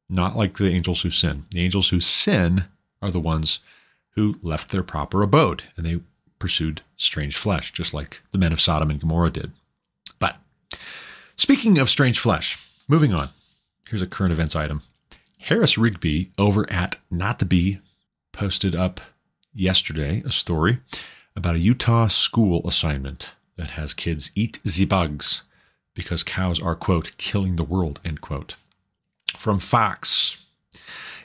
not 0.09 0.35
like 0.35 0.57
the 0.57 0.69
angels 0.69 1.01
who 1.01 1.11
sin. 1.11 1.45
The 1.51 1.61
angels 1.61 1.89
who 1.89 1.99
sin 1.99 2.65
are 3.01 3.11
the 3.11 3.19
ones 3.19 3.59
who 4.11 4.39
left 4.41 4.71
their 4.71 4.83
proper 4.83 5.21
abode 5.21 5.63
and 5.77 5.85
they 5.85 5.99
pursued 6.39 6.81
strange 6.97 7.35
flesh, 7.35 7.71
just 7.71 7.93
like 7.93 8.21
the 8.31 8.37
men 8.37 8.53
of 8.53 8.61
Sodom 8.61 8.89
and 8.89 8.99
Gomorrah 8.99 9.31
did. 9.31 9.51
But 10.19 10.37
speaking 11.35 11.77
of 11.77 11.89
strange 11.89 12.19
flesh, 12.19 12.57
moving 12.87 13.13
on, 13.13 13.29
here's 13.89 14.01
a 14.01 14.07
current 14.07 14.33
events 14.33 14.55
item. 14.55 14.81
Harris 15.41 15.77
Rigby 15.77 16.31
over 16.37 16.69
at 16.71 16.97
Not 17.11 17.39
the 17.39 17.45
Bee 17.45 17.79
posted 18.31 18.75
up 18.75 18.99
yesterday 19.55 20.21
a 20.25 20.31
story 20.31 20.79
about 21.35 21.55
a 21.55 21.59
Utah 21.59 22.07
school 22.07 22.67
assignment 22.67 23.33
that 23.55 23.71
has 23.71 23.93
kids 23.93 24.31
eat 24.35 24.59
the 24.63 24.85
bugs 24.85 25.43
because 25.93 26.23
cows 26.23 26.61
are, 26.61 26.75
quote, 26.75 27.15
killing 27.17 27.55
the 27.55 27.63
world, 27.63 28.01
end 28.03 28.21
quote. 28.21 28.55
From 29.35 29.59
Fox, 29.59 30.37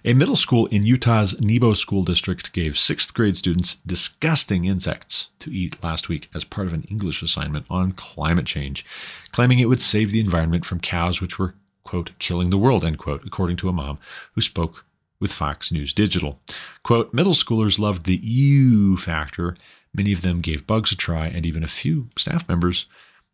a 0.04 0.14
middle 0.14 0.36
school 0.36 0.66
in 0.66 0.86
Utah's 0.86 1.38
Nebo 1.40 1.74
School 1.74 2.04
District 2.04 2.52
gave 2.52 2.78
sixth 2.78 3.12
grade 3.12 3.36
students 3.36 3.76
disgusting 3.86 4.64
insects 4.64 5.28
to 5.40 5.52
eat 5.52 5.82
last 5.82 6.08
week 6.08 6.30
as 6.34 6.44
part 6.44 6.66
of 6.66 6.72
an 6.72 6.84
English 6.84 7.22
assignment 7.22 7.66
on 7.68 7.92
climate 7.92 8.46
change, 8.46 8.86
claiming 9.32 9.58
it 9.58 9.68
would 9.68 9.82
save 9.82 10.12
the 10.12 10.20
environment 10.20 10.64
from 10.64 10.80
cows 10.80 11.20
which 11.20 11.38
were, 11.38 11.54
quote, 11.82 12.12
killing 12.18 12.50
the 12.50 12.58
world, 12.58 12.84
end 12.84 12.98
quote, 12.98 13.24
according 13.26 13.56
to 13.56 13.68
a 13.68 13.72
mom 13.72 13.98
who 14.34 14.40
spoke 14.40 14.86
with 15.20 15.32
Fox 15.32 15.70
News 15.70 15.92
Digital. 15.92 16.40
Quote, 16.82 17.12
middle 17.12 17.34
schoolers 17.34 17.78
loved 17.78 18.06
the 18.06 18.16
ew 18.16 18.96
factor. 18.96 19.56
Many 19.94 20.12
of 20.12 20.22
them 20.22 20.40
gave 20.40 20.66
bugs 20.66 20.92
a 20.92 20.96
try, 20.96 21.26
and 21.26 21.44
even 21.44 21.62
a 21.62 21.68
few 21.68 22.08
staff 22.16 22.48
members. 22.48 22.86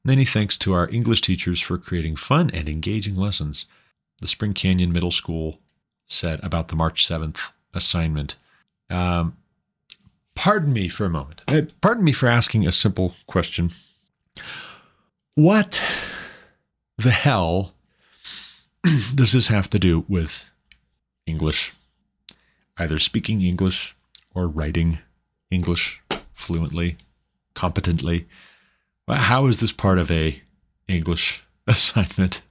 Many 0.05 0.25
thanks 0.25 0.59
to 0.59 0.73
our 0.73 0.89
English 0.91 1.21
teachers 1.21 1.61
for 1.61 1.79
creating 1.79 2.17
fun 2.17 2.51
and 2.53 2.69
engaging 2.69 3.17
lessons. 3.17 3.67
The 4.21 4.29
Spring 4.29 4.55
Canyon 4.55 4.93
Middle 4.93 5.11
School 5.11 5.61
said 6.07 6.41
about 6.43 6.69
the 6.69 6.77
March 6.77 7.07
7th 7.07 7.53
assignment. 7.75 8.37
Um, 8.89 9.37
pardon 10.35 10.73
me 10.73 10.89
for 10.89 11.05
a 11.05 11.11
moment. 11.11 11.43
Uh, 11.49 11.63
pardon 11.81 12.05
me 12.05 12.13
for 12.13 12.29
asking 12.29 12.67
a 12.67 12.73
simple 12.73 13.15
question. 13.27 13.73
What 15.35 15.83
the 16.97 17.11
hell 17.11 17.75
does 19.15 19.33
this 19.33 19.49
have 19.49 19.69
to 19.71 19.79
do 19.79 20.05
with 20.09 20.51
English? 21.27 21.73
Either 22.79 22.99
speaking 22.99 23.43
English 23.43 23.97
or 24.35 24.47
writing 24.49 24.99
English 25.51 26.01
fluently, 26.33 26.97
competently. 27.55 28.27
How 29.09 29.47
is 29.47 29.61
this 29.61 29.73
part 29.73 29.99
of 29.99 30.11
a 30.11 30.43
English 30.89 31.45
assignment? 31.67 32.43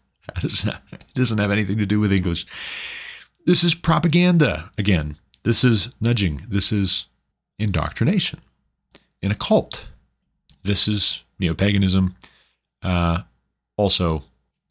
It 0.44 1.14
doesn't 1.14 1.38
have 1.38 1.52
anything 1.52 1.78
to 1.78 1.86
do 1.86 2.00
with 2.00 2.12
English. 2.12 2.46
This 3.46 3.64
is 3.64 3.76
propaganda 3.76 4.72
again. 4.78 5.18
This 5.44 5.64
is 5.64 5.90
nudging. 6.02 6.42
This 6.48 6.72
is 6.72 7.06
indoctrination 7.60 8.40
in 9.22 9.32
a 9.32 9.36
cult. 9.36 9.86
This 10.64 10.88
is 10.88 11.24
neo 11.40 11.54
paganism. 11.54 12.16
Uh, 12.82 13.22
also, 13.78 14.24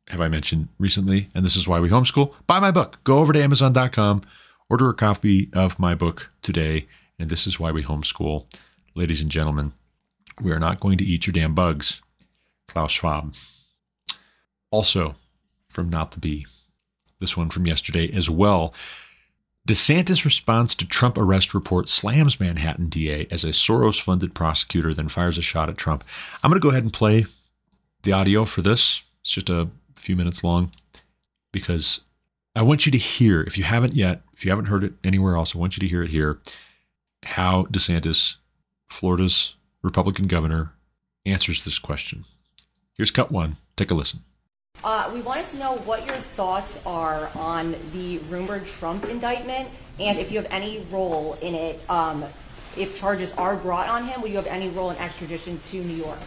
have 0.08 0.20
I 0.20 0.28
mentioned 0.28 0.68
recently, 0.78 1.28
and 1.34 1.44
this 1.44 1.56
is 1.56 1.66
why 1.66 1.80
we 1.80 1.88
homeschool? 1.88 2.34
Buy 2.46 2.60
my 2.60 2.70
book. 2.70 2.98
Go 3.04 3.18
over 3.18 3.32
to 3.32 3.42
Amazon.com, 3.42 4.22
order 4.68 4.88
a 4.88 4.94
copy 4.94 5.48
of 5.52 5.78
my 5.78 5.94
book 5.94 6.30
today, 6.42 6.86
and 7.18 7.30
this 7.30 7.46
is 7.46 7.58
why 7.58 7.70
we 7.70 7.82
homeschool. 7.82 8.46
Ladies 8.94 9.20
and 9.20 9.30
gentlemen, 9.30 9.72
we 10.40 10.52
are 10.52 10.58
not 10.58 10.80
going 10.80 10.98
to 10.98 11.04
eat 11.04 11.26
your 11.26 11.32
damn 11.32 11.54
bugs. 11.54 12.00
Klaus 12.68 12.92
Schwab. 12.92 13.34
Also, 14.70 15.14
from 15.68 15.88
Not 15.88 16.12
the 16.12 16.20
Bee, 16.20 16.46
this 17.20 17.36
one 17.36 17.50
from 17.50 17.66
yesterday 17.66 18.10
as 18.12 18.28
well. 18.28 18.74
DeSantis' 19.66 20.24
response 20.24 20.74
to 20.74 20.86
Trump 20.86 21.16
arrest 21.16 21.54
report 21.54 21.88
slams 21.88 22.38
Manhattan 22.38 22.88
DA 22.88 23.26
as 23.30 23.44
a 23.44 23.48
Soros 23.48 24.00
funded 24.00 24.34
prosecutor, 24.34 24.92
then 24.92 25.08
fires 25.08 25.38
a 25.38 25.42
shot 25.42 25.70
at 25.70 25.78
Trump. 25.78 26.04
I'm 26.42 26.50
going 26.50 26.60
to 26.60 26.62
go 26.62 26.70
ahead 26.70 26.82
and 26.82 26.92
play 26.92 27.26
the 28.02 28.12
audio 28.12 28.44
for 28.44 28.60
this. 28.60 29.02
It's 29.22 29.30
just 29.30 29.48
a 29.48 29.68
few 29.96 30.16
minutes 30.16 30.44
long 30.44 30.70
because 31.52 32.00
I 32.56 32.62
want 32.62 32.86
you 32.86 32.92
to 32.92 32.98
hear, 32.98 33.42
if 33.42 33.58
you 33.58 33.64
haven't 33.64 33.94
yet, 33.94 34.22
if 34.32 34.44
you 34.44 34.50
haven't 34.50 34.66
heard 34.66 34.84
it 34.84 34.92
anywhere 35.02 35.36
else, 35.36 35.54
I 35.54 35.58
want 35.58 35.76
you 35.76 35.80
to 35.80 35.88
hear 35.88 36.02
it 36.02 36.10
here 36.10 36.40
how 37.24 37.64
DeSantis, 37.64 38.36
Florida's 38.88 39.56
Republican 39.82 40.26
governor, 40.26 40.72
answers 41.24 41.64
this 41.64 41.78
question. 41.78 42.24
Here's 42.94 43.10
cut 43.10 43.32
one. 43.32 43.56
Take 43.76 43.90
a 43.90 43.94
listen. 43.94 44.20
Uh, 44.82 45.10
we 45.12 45.22
wanted 45.22 45.48
to 45.48 45.56
know 45.56 45.76
what 45.78 46.06
your 46.06 46.16
thoughts 46.16 46.78
are 46.84 47.30
on 47.34 47.74
the 47.92 48.18
rumored 48.28 48.66
Trump 48.66 49.04
indictment 49.06 49.68
and 49.98 50.18
if 50.18 50.30
you 50.30 50.38
have 50.38 50.50
any 50.50 50.84
role 50.90 51.38
in 51.40 51.54
it. 51.54 51.80
Um, 51.88 52.24
if 52.76 52.98
charges 52.98 53.32
are 53.34 53.56
brought 53.56 53.88
on 53.88 54.04
him, 54.04 54.20
will 54.20 54.28
you 54.28 54.36
have 54.36 54.48
any 54.48 54.68
role 54.68 54.90
in 54.90 54.96
extradition 54.96 55.60
to 55.70 55.82
New 55.82 55.94
York? 55.94 56.18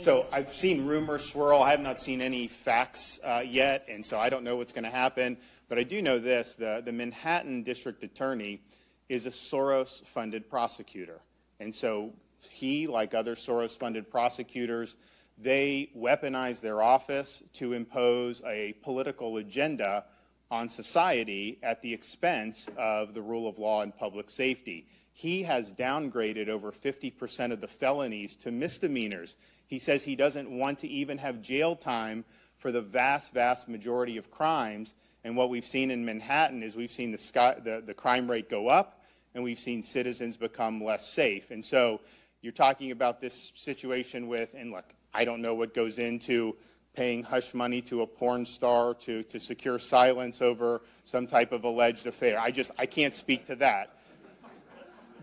So 0.00 0.26
I've 0.30 0.54
seen 0.54 0.86
rumors 0.86 1.24
swirl. 1.24 1.60
I 1.60 1.72
have 1.72 1.80
not 1.80 1.98
seen 1.98 2.20
any 2.20 2.46
facts 2.46 3.18
uh, 3.24 3.42
yet, 3.44 3.84
and 3.88 4.06
so 4.06 4.16
I 4.16 4.30
don't 4.30 4.44
know 4.44 4.54
what's 4.54 4.72
going 4.72 4.84
to 4.84 4.90
happen. 4.90 5.36
But 5.68 5.78
I 5.78 5.82
do 5.82 6.00
know 6.02 6.20
this: 6.20 6.54
the, 6.54 6.82
the 6.84 6.92
Manhattan 6.92 7.64
District 7.64 8.04
Attorney 8.04 8.62
is 9.08 9.26
a 9.26 9.30
Soros-funded 9.30 10.48
prosecutor, 10.48 11.20
and 11.58 11.74
so 11.74 12.12
he, 12.48 12.86
like 12.86 13.12
other 13.12 13.34
Soros-funded 13.34 14.08
prosecutors, 14.08 14.94
they 15.36 15.90
weaponize 15.96 16.60
their 16.60 16.80
office 16.80 17.42
to 17.54 17.72
impose 17.72 18.40
a 18.46 18.74
political 18.84 19.38
agenda 19.38 20.04
on 20.48 20.68
society 20.68 21.58
at 21.62 21.82
the 21.82 21.92
expense 21.92 22.68
of 22.76 23.14
the 23.14 23.22
rule 23.22 23.48
of 23.48 23.58
law 23.58 23.82
and 23.82 23.96
public 23.96 24.30
safety. 24.30 24.86
He 25.18 25.42
has 25.42 25.72
downgraded 25.72 26.48
over 26.48 26.70
50% 26.70 27.50
of 27.50 27.60
the 27.60 27.66
felonies 27.66 28.36
to 28.36 28.52
misdemeanors. 28.52 29.34
He 29.66 29.80
says 29.80 30.04
he 30.04 30.14
doesn't 30.14 30.48
want 30.48 30.78
to 30.78 30.86
even 30.86 31.18
have 31.18 31.42
jail 31.42 31.74
time 31.74 32.24
for 32.56 32.70
the 32.70 32.80
vast, 32.80 33.34
vast 33.34 33.68
majority 33.68 34.16
of 34.16 34.30
crimes. 34.30 34.94
And 35.24 35.36
what 35.36 35.50
we've 35.50 35.64
seen 35.64 35.90
in 35.90 36.04
Manhattan 36.04 36.62
is 36.62 36.76
we've 36.76 36.88
seen 36.88 37.10
the, 37.10 37.18
sky, 37.18 37.56
the, 37.60 37.82
the 37.84 37.94
crime 37.94 38.30
rate 38.30 38.48
go 38.48 38.68
up 38.68 39.02
and 39.34 39.42
we've 39.42 39.58
seen 39.58 39.82
citizens 39.82 40.36
become 40.36 40.84
less 40.84 41.10
safe. 41.10 41.50
And 41.50 41.64
so 41.64 42.00
you're 42.40 42.52
talking 42.52 42.92
about 42.92 43.20
this 43.20 43.50
situation 43.56 44.28
with, 44.28 44.54
and 44.56 44.70
look, 44.70 44.94
I 45.12 45.24
don't 45.24 45.42
know 45.42 45.54
what 45.54 45.74
goes 45.74 45.98
into 45.98 46.54
paying 46.94 47.24
hush 47.24 47.54
money 47.54 47.82
to 47.82 48.02
a 48.02 48.06
porn 48.06 48.44
star 48.44 48.94
to, 48.94 49.24
to 49.24 49.40
secure 49.40 49.80
silence 49.80 50.40
over 50.40 50.82
some 51.02 51.26
type 51.26 51.50
of 51.50 51.64
alleged 51.64 52.06
affair. 52.06 52.38
I 52.38 52.52
just, 52.52 52.70
I 52.78 52.86
can't 52.86 53.16
speak 53.16 53.46
to 53.46 53.56
that. 53.56 53.97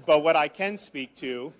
But 0.05 0.23
what 0.23 0.35
I 0.35 0.47
can 0.47 0.77
speak 0.77 1.15
to 1.17 1.53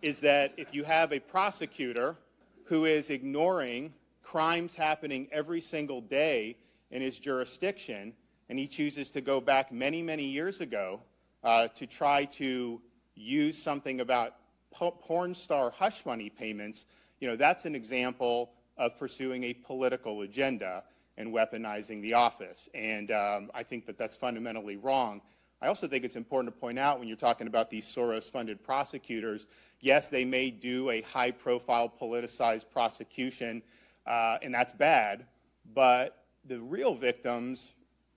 is 0.00 0.20
that 0.20 0.52
if 0.56 0.74
you 0.74 0.84
have 0.84 1.12
a 1.12 1.20
prosecutor 1.20 2.16
who 2.64 2.84
is 2.84 3.10
ignoring 3.10 3.92
crimes 4.22 4.74
happening 4.74 5.28
every 5.30 5.60
single 5.60 6.00
day 6.00 6.56
in 6.90 7.02
his 7.02 7.18
jurisdiction, 7.18 8.12
and 8.48 8.58
he 8.58 8.66
chooses 8.66 9.10
to 9.10 9.20
go 9.20 9.40
back 9.40 9.72
many, 9.72 10.02
many 10.02 10.24
years 10.24 10.60
ago 10.60 11.00
uh, 11.44 11.68
to 11.68 11.86
try 11.86 12.24
to 12.24 12.80
use 13.14 13.56
something 13.56 14.00
about 14.00 14.34
porn 14.72 15.34
star 15.34 15.70
hush 15.70 16.04
money 16.06 16.30
payments 16.30 16.86
you 17.22 17.28
know, 17.28 17.36
that's 17.36 17.66
an 17.66 17.76
example 17.76 18.50
of 18.76 18.98
pursuing 18.98 19.44
a 19.44 19.54
political 19.54 20.22
agenda 20.22 20.82
and 21.16 21.32
weaponizing 21.32 22.02
the 22.02 22.14
office. 22.14 22.68
And 22.74 23.12
um, 23.12 23.48
I 23.54 23.62
think 23.62 23.86
that 23.86 23.96
that's 23.96 24.16
fundamentally 24.16 24.76
wrong. 24.76 25.20
I 25.62 25.68
also 25.68 25.86
think 25.86 26.04
it's 26.04 26.16
important 26.16 26.52
to 26.52 26.60
point 26.60 26.76
out 26.76 26.98
when 26.98 27.06
you're 27.06 27.16
talking 27.16 27.46
about 27.46 27.70
these 27.70 27.86
Soros 27.86 28.28
funded 28.28 28.64
prosecutors, 28.64 29.46
yes, 29.78 30.08
they 30.08 30.24
may 30.24 30.50
do 30.50 30.90
a 30.90 31.02
high 31.02 31.30
profile 31.30 31.88
politicized 31.88 32.68
prosecution, 32.68 33.62
uh, 34.04 34.38
and 34.42 34.52
that's 34.52 34.72
bad, 34.72 35.24
but 35.72 36.24
the 36.46 36.58
real 36.58 36.96
victims 36.96 37.74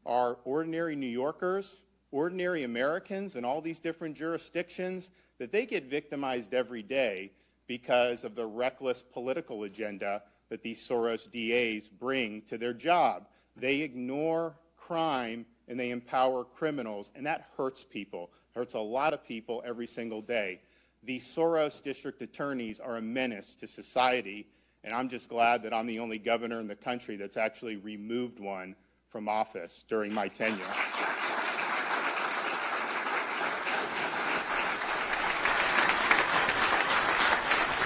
are 0.07 0.39
ordinary 0.43 0.95
New 0.95 1.05
Yorkers, 1.05 1.83
ordinary 2.11 2.63
Americans 2.63 3.35
in 3.35 3.45
all 3.45 3.61
these 3.61 3.77
different 3.77 4.17
jurisdictions, 4.17 5.11
that 5.37 5.51
they 5.51 5.67
get 5.67 5.83
victimized 5.83 6.55
every 6.55 6.81
day 6.81 7.31
because 7.67 8.23
of 8.23 8.33
the 8.33 8.45
reckless 8.45 9.03
political 9.03 9.65
agenda 9.65 10.23
that 10.49 10.63
these 10.63 10.79
Soros 10.79 11.29
DAs 11.29 11.87
bring 11.87 12.41
to 12.43 12.57
their 12.57 12.73
job. 12.73 13.27
They 13.55 13.81
ignore 13.81 14.57
crime 14.77 15.45
and 15.67 15.79
they 15.79 15.91
empower 15.91 16.43
criminals, 16.43 17.11
and 17.15 17.25
that 17.25 17.49
hurts 17.57 17.83
people, 17.83 18.29
hurts 18.53 18.73
a 18.73 18.79
lot 18.79 19.13
of 19.13 19.25
people 19.25 19.63
every 19.65 19.87
single 19.87 20.21
day. 20.21 20.61
These 21.03 21.25
Soros 21.25 21.81
district 21.81 22.21
attorneys 22.21 22.79
are 22.79 22.97
a 22.97 23.01
menace 23.01 23.55
to 23.55 23.67
society, 23.67 24.47
and 24.83 24.93
I'm 24.93 25.09
just 25.09 25.29
glad 25.29 25.63
that 25.63 25.73
I'm 25.73 25.87
the 25.87 25.99
only 25.99 26.19
governor 26.19 26.59
in 26.59 26.67
the 26.67 26.75
country 26.75 27.15
that's 27.15 27.37
actually 27.37 27.75
removed 27.75 28.39
one 28.39 28.75
from 29.09 29.29
office 29.29 29.85
during 29.87 30.13
my 30.13 30.27
tenure. 30.27 30.63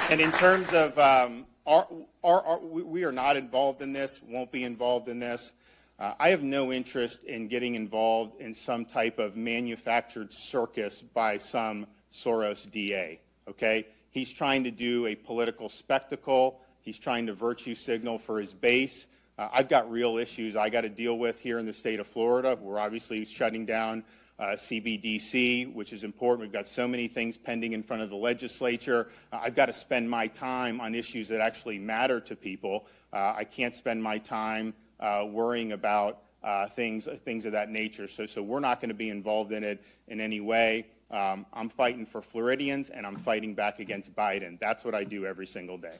And 0.10 0.22
in 0.22 0.32
terms 0.32 0.74
of 0.74 0.98
um, 0.98 1.46
our, 1.68 1.88
our, 2.24 2.44
our, 2.44 2.60
we 2.60 3.04
are 3.04 3.12
not 3.12 3.38
involved 3.38 3.84
in 3.84 3.94
this, 3.94 4.22
won't 4.28 4.52
be 4.52 4.64
involved 4.64 5.08
in 5.08 5.20
this. 5.20 5.54
Uh, 6.00 6.14
I 6.18 6.30
have 6.30 6.44
no 6.44 6.72
interest 6.72 7.26
in 7.26 7.50
getting 7.50 7.76
involved 7.76 8.40
in 8.40 8.54
some 8.54 8.86
type 8.86 9.20
of 9.20 9.36
manufactured 9.36 10.34
circus 10.34 11.02
by 11.02 11.38
some 11.38 11.86
Soros 12.10 12.72
DA. 12.72 13.20
Okay, 13.50 13.86
he's 14.10 14.32
trying 14.32 14.64
to 14.64 14.72
do 14.72 15.08
a 15.08 15.16
political 15.16 15.68
spectacle. 15.68 16.62
He's 16.82 16.98
trying 16.98 17.26
to 17.28 17.34
virtue 17.34 17.76
signal 17.76 18.18
for 18.18 18.40
his 18.40 18.54
base. 18.54 19.08
Uh, 19.38 19.50
I've 19.52 19.68
got 19.68 19.92
real 19.92 20.18
issues 20.18 20.56
I 20.56 20.70
got 20.70 20.82
to 20.82 20.90
deal 20.90 21.18
with 21.18 21.40
here 21.40 21.60
in 21.60 21.66
the 21.66 21.74
state 21.74 22.00
of 22.00 22.08
Florida. 22.08 22.58
We're 22.62 22.80
obviously 22.80 23.26
shutting 23.26 23.66
down 23.66 24.06
uh, 24.40 24.52
CBDC, 24.56 25.74
which 25.74 25.92
is 25.92 26.06
important. 26.06 26.42
We've 26.42 26.54
got 26.54 26.68
so 26.68 26.88
many 26.88 27.10
things 27.10 27.38
pending 27.38 27.74
in 27.74 27.84
front 27.84 28.02
of 28.02 28.10
the 28.10 28.16
legislature. 28.16 29.10
Uh, 29.34 29.40
I've 29.44 29.56
got 29.56 29.66
to 29.66 29.74
spend 29.74 30.10
my 30.10 30.28
time 30.28 30.80
on 30.80 30.96
issues 30.96 31.28
that 31.28 31.42
actually 31.42 31.78
matter 31.78 32.22
to 32.22 32.38
people. 32.38 32.88
Uh, 33.12 33.34
I 33.36 33.44
can't 33.44 33.76
spend 33.76 34.02
my 34.02 34.18
time 34.18 34.74
uh, 35.00 35.26
worrying 35.30 35.74
about 35.74 36.22
uh, 36.44 36.68
things, 36.68 37.08
things 37.20 37.46
of 37.46 37.52
that 37.52 37.70
nature. 37.70 38.08
So, 38.08 38.26
so 38.26 38.42
we're 38.42 38.60
not 38.60 38.80
going 38.80 38.90
to 38.90 38.96
be 38.96 39.10
involved 39.10 39.52
in 39.52 39.64
it 39.64 39.84
in 40.08 40.22
any 40.22 40.40
way. 40.40 40.88
Um, 41.12 41.46
I'm 41.54 41.70
fighting 41.70 42.06
for 42.06 42.22
Floridians 42.22 42.90
and 42.90 43.06
I'm 43.06 43.16
fighting 43.16 43.54
back 43.56 43.80
against 43.80 44.16
Biden. 44.16 44.60
That's 44.60 44.86
what 44.86 44.94
I 44.94 45.04
do 45.04 45.26
every 45.26 45.48
single 45.48 45.78
day. 45.78 45.98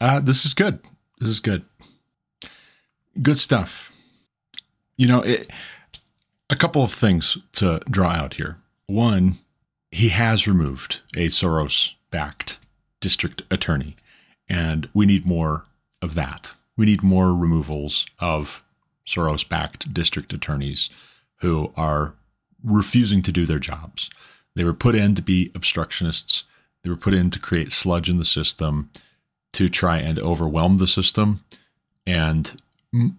Uh, 0.00 0.20
this 0.20 0.44
is 0.44 0.54
good. 0.54 0.80
This 1.18 1.28
is 1.28 1.40
good. 1.40 1.64
Good 3.20 3.38
stuff. 3.38 3.92
You 4.96 5.08
know, 5.08 5.22
it, 5.22 5.50
a 6.48 6.56
couple 6.56 6.82
of 6.82 6.92
things 6.92 7.38
to 7.52 7.80
draw 7.90 8.10
out 8.10 8.34
here. 8.34 8.58
One, 8.86 9.38
he 9.90 10.10
has 10.10 10.46
removed 10.46 11.00
a 11.16 11.26
Soros 11.26 11.94
backed 12.10 12.58
district 13.00 13.42
attorney, 13.50 13.96
and 14.48 14.88
we 14.94 15.06
need 15.06 15.26
more 15.26 15.64
of 16.02 16.14
that. 16.14 16.54
We 16.76 16.86
need 16.86 17.02
more 17.02 17.34
removals 17.34 18.06
of 18.18 18.62
Soros 19.06 19.48
backed 19.48 19.92
district 19.94 20.32
attorneys 20.32 20.90
who 21.36 21.72
are 21.76 22.14
refusing 22.62 23.22
to 23.22 23.32
do 23.32 23.46
their 23.46 23.58
jobs. 23.58 24.10
They 24.54 24.64
were 24.64 24.74
put 24.74 24.94
in 24.94 25.14
to 25.14 25.22
be 25.22 25.50
obstructionists. 25.54 26.44
They 26.82 26.90
were 26.90 26.96
put 26.96 27.14
in 27.14 27.30
to 27.30 27.38
create 27.38 27.72
sludge 27.72 28.08
in 28.10 28.18
the 28.18 28.24
system, 28.24 28.90
to 29.52 29.68
try 29.68 29.98
and 29.98 30.18
overwhelm 30.18 30.78
the 30.78 30.86
system, 30.86 31.44
and 32.06 32.60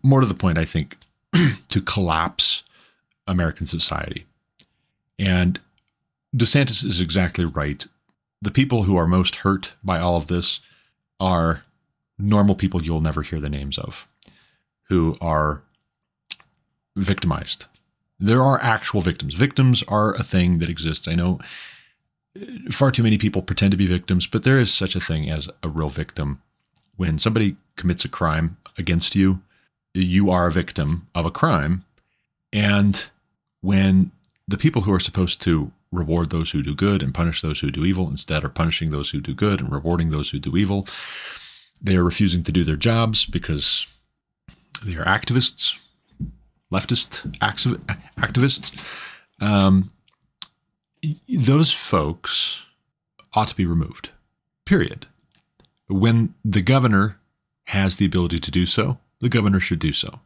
more 0.02 0.22
to 0.22 0.28
the 0.28 0.34
point, 0.34 0.58
I 0.58 0.66
think, 0.66 0.98
to 1.68 1.82
collapse 1.82 2.64
American 3.28 3.66
society. 3.66 4.26
And 5.20 5.60
DeSantis 6.36 6.84
is 6.84 7.02
exactly 7.02 7.46
right. 7.46 7.86
The 8.42 8.52
people 8.52 8.84
who 8.84 8.96
are 8.98 9.08
most 9.08 9.38
hurt 9.38 9.74
by 9.84 10.00
all 10.00 10.18
of 10.18 10.28
this 10.28 10.60
are 11.20 11.64
normal 12.20 12.56
people 12.56 12.84
you'll 12.84 13.02
never 13.02 13.22
hear 13.22 13.40
the 13.40 13.50
names 13.50 13.78
of 13.78 14.08
who 14.90 15.18
are 15.22 15.62
victimized. 16.96 17.68
There 18.20 18.42
are 18.42 18.60
actual 18.62 19.02
victims. 19.02 19.36
Victims 19.36 19.84
are 19.88 20.14
a 20.16 20.24
thing 20.24 20.60
that 20.60 20.70
exists. 20.70 21.08
I 21.08 21.16
know 21.16 21.40
uh, 22.36 22.72
far 22.72 22.92
too 22.92 23.04
many 23.04 23.18
people 23.18 23.42
pretend 23.42 23.72
to 23.72 23.78
be 23.78 23.86
victims, 23.86 24.26
but 24.26 24.44
there 24.44 24.58
is 24.58 24.74
such 24.74 24.96
a 24.96 25.00
thing 25.00 25.30
as 25.30 25.50
a 25.62 25.70
real 25.70 25.90
victim. 25.90 26.42
When 26.96 27.20
somebody 27.20 27.58
commits 27.76 28.06
a 28.06 28.10
crime 28.10 28.58
against 28.78 29.16
you, 29.16 29.42
you 29.94 30.32
are 30.32 30.48
a 30.48 30.52
victim 30.52 31.08
of 31.14 31.26
a 31.26 31.32
crime. 31.32 31.84
And 32.52 33.10
when 33.62 34.12
the 34.48 34.58
people 34.58 34.84
who 34.84 34.94
are 34.94 35.00
supposed 35.00 35.42
to 35.42 35.72
reward 35.92 36.30
those 36.30 36.52
who 36.52 36.64
do 36.64 36.74
good 36.74 37.04
and 37.04 37.14
punish 37.14 37.42
those 37.42 37.60
who 37.60 37.72
do 37.72 37.86
evil 37.86 38.10
instead 38.10 38.44
are 38.44 38.50
punishing 38.50 38.90
those 38.90 39.12
who 39.12 39.22
do 39.22 39.34
good 39.34 39.62
and 39.62 39.72
rewarding 39.72 40.10
those 40.10 40.32
who 40.32 40.40
do 40.40 40.58
evil, 40.58 40.88
they 41.82 41.96
are 41.96 42.04
refusing 42.04 42.44
to 42.44 42.52
do 42.52 42.64
their 42.64 42.76
jobs 42.76 43.26
because 43.26 43.88
they 44.84 44.96
are 44.96 45.06
activists, 45.06 45.78
leftist 46.72 47.32
activists. 48.18 48.72
Um, 49.40 49.92
those 51.28 51.72
folks 51.72 52.66
ought 53.34 53.48
to 53.50 53.56
be 53.56 53.66
removed, 53.66 54.10
period. 54.66 55.06
When 55.88 56.34
the 56.44 56.62
governor 56.62 57.18
has 57.66 57.98
the 57.98 58.06
ability 58.06 58.40
to 58.40 58.52
do 58.52 58.66
so, 58.66 58.98
the 59.20 59.30
governor 59.30 59.60
should 59.60 59.80
do 59.80 59.94
so. 59.94 60.20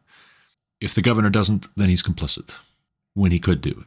If 0.79 0.95
the 0.95 1.01
governor 1.01 1.29
doesn't, 1.29 1.67
then 1.75 1.89
he's 1.89 2.03
complicit 2.03 2.57
when 3.13 3.31
he 3.31 3.39
could 3.39 3.61
do 3.61 3.85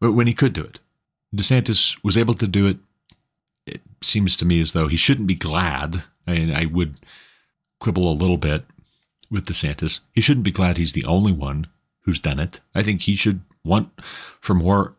it. 0.00 0.06
When 0.06 0.26
he 0.26 0.34
could 0.34 0.52
do 0.52 0.62
it, 0.62 0.78
DeSantis 1.34 1.96
was 2.02 2.18
able 2.18 2.34
to 2.34 2.46
do 2.46 2.66
it. 2.66 2.76
Seems 4.04 4.36
to 4.36 4.44
me 4.44 4.60
as 4.60 4.72
though 4.72 4.86
he 4.86 4.96
shouldn't 4.96 5.26
be 5.26 5.34
glad. 5.34 6.04
Mean, 6.26 6.54
I 6.54 6.66
would 6.66 6.96
quibble 7.80 8.10
a 8.10 8.14
little 8.14 8.36
bit 8.36 8.64
with 9.30 9.46
DeSantis. 9.46 10.00
He 10.12 10.20
shouldn't 10.20 10.44
be 10.44 10.52
glad 10.52 10.76
he's 10.76 10.92
the 10.92 11.04
only 11.04 11.32
one 11.32 11.66
who's 12.02 12.20
done 12.20 12.38
it. 12.38 12.60
I 12.74 12.82
think 12.82 13.02
he 13.02 13.16
should 13.16 13.40
want 13.64 13.90
for 14.40 14.54
more 14.54 14.94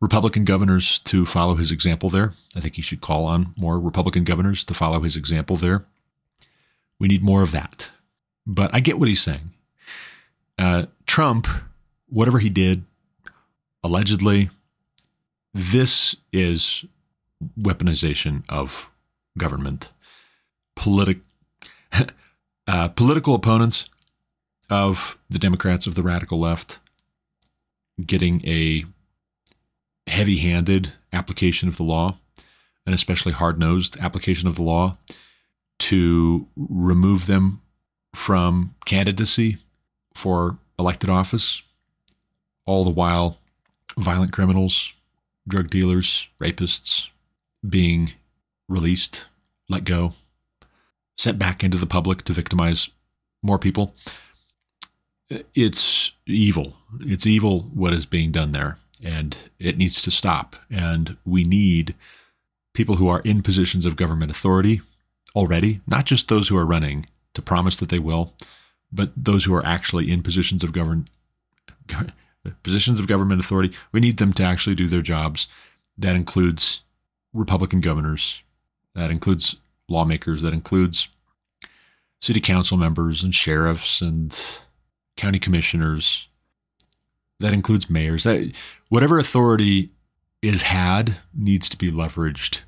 Republican 0.00 0.44
governors 0.44 0.98
to 1.00 1.24
follow 1.24 1.54
his 1.56 1.72
example 1.72 2.10
there. 2.10 2.32
I 2.54 2.60
think 2.60 2.74
he 2.74 2.82
should 2.82 3.00
call 3.00 3.24
on 3.24 3.54
more 3.58 3.80
Republican 3.80 4.24
governors 4.24 4.64
to 4.64 4.74
follow 4.74 5.00
his 5.00 5.16
example 5.16 5.56
there. 5.56 5.84
We 6.98 7.08
need 7.08 7.22
more 7.22 7.42
of 7.42 7.52
that. 7.52 7.90
But 8.46 8.74
I 8.74 8.80
get 8.80 8.98
what 8.98 9.08
he's 9.08 9.22
saying. 9.22 9.50
Uh, 10.58 10.86
Trump, 11.06 11.48
whatever 12.08 12.38
he 12.38 12.50
did, 12.50 12.84
allegedly, 13.82 14.50
this 15.52 16.16
is 16.32 16.84
weaponization 17.58 18.44
of 18.48 18.88
government. 19.36 19.88
Politic, 20.74 21.18
uh, 22.66 22.88
political 22.88 23.34
opponents 23.34 23.88
of 24.68 25.18
the 25.30 25.38
Democrats 25.38 25.86
of 25.86 25.94
the 25.94 26.02
radical 26.02 26.38
left 26.38 26.80
getting 28.04 28.46
a 28.46 28.84
heavy 30.06 30.38
handed 30.38 30.92
application 31.12 31.68
of 31.68 31.76
the 31.76 31.82
law, 31.82 32.18
an 32.86 32.92
especially 32.92 33.32
hard 33.32 33.58
nosed 33.58 33.96
application 33.98 34.48
of 34.48 34.56
the 34.56 34.62
law 34.62 34.96
to 35.78 36.46
remove 36.56 37.26
them 37.26 37.60
from 38.14 38.74
candidacy 38.84 39.58
for 40.14 40.58
elected 40.78 41.10
office, 41.10 41.62
all 42.66 42.84
the 42.84 42.90
while 42.90 43.38
violent 43.98 44.32
criminals, 44.32 44.92
drug 45.48 45.70
dealers, 45.70 46.28
rapists 46.40 47.10
being 47.68 48.12
released, 48.68 49.26
let 49.68 49.84
go, 49.84 50.12
sent 51.16 51.38
back 51.38 51.64
into 51.64 51.78
the 51.78 51.86
public 51.86 52.22
to 52.24 52.32
victimize 52.32 52.90
more 53.42 53.58
people. 53.58 53.94
It's 55.54 56.12
evil. 56.26 56.76
It's 57.00 57.26
evil 57.26 57.62
what 57.74 57.92
is 57.92 58.06
being 58.06 58.30
done 58.30 58.52
there, 58.52 58.78
and 59.02 59.36
it 59.58 59.76
needs 59.76 60.00
to 60.02 60.10
stop. 60.10 60.56
And 60.70 61.16
we 61.24 61.42
need 61.44 61.94
people 62.74 62.96
who 62.96 63.08
are 63.08 63.20
in 63.20 63.42
positions 63.42 63.86
of 63.86 63.96
government 63.96 64.30
authority 64.30 64.82
already, 65.34 65.80
not 65.86 66.04
just 66.04 66.28
those 66.28 66.48
who 66.48 66.56
are 66.56 66.66
running, 66.66 67.06
to 67.34 67.42
promise 67.42 67.76
that 67.76 67.88
they 67.88 67.98
will, 67.98 68.34
but 68.92 69.10
those 69.16 69.44
who 69.44 69.54
are 69.54 69.66
actually 69.66 70.10
in 70.10 70.22
positions 70.22 70.62
of 70.62 70.72
govern 70.72 71.06
positions 72.62 73.00
of 73.00 73.06
government 73.06 73.40
authority. 73.40 73.74
We 73.92 74.00
need 74.00 74.18
them 74.18 74.32
to 74.34 74.42
actually 74.42 74.74
do 74.74 74.88
their 74.88 75.02
jobs. 75.02 75.46
That 75.98 76.16
includes 76.16 76.82
Republican 77.36 77.80
governors. 77.80 78.42
That 78.94 79.10
includes 79.10 79.56
lawmakers. 79.88 80.42
That 80.42 80.52
includes 80.52 81.08
city 82.20 82.40
council 82.40 82.76
members 82.76 83.22
and 83.22 83.34
sheriffs 83.34 84.00
and 84.00 84.58
county 85.16 85.38
commissioners. 85.38 86.28
That 87.40 87.52
includes 87.52 87.90
mayors. 87.90 88.24
That, 88.24 88.52
whatever 88.88 89.18
authority 89.18 89.90
is 90.42 90.62
had 90.62 91.16
needs 91.34 91.68
to 91.68 91.76
be 91.76 91.90
leveraged 91.90 92.62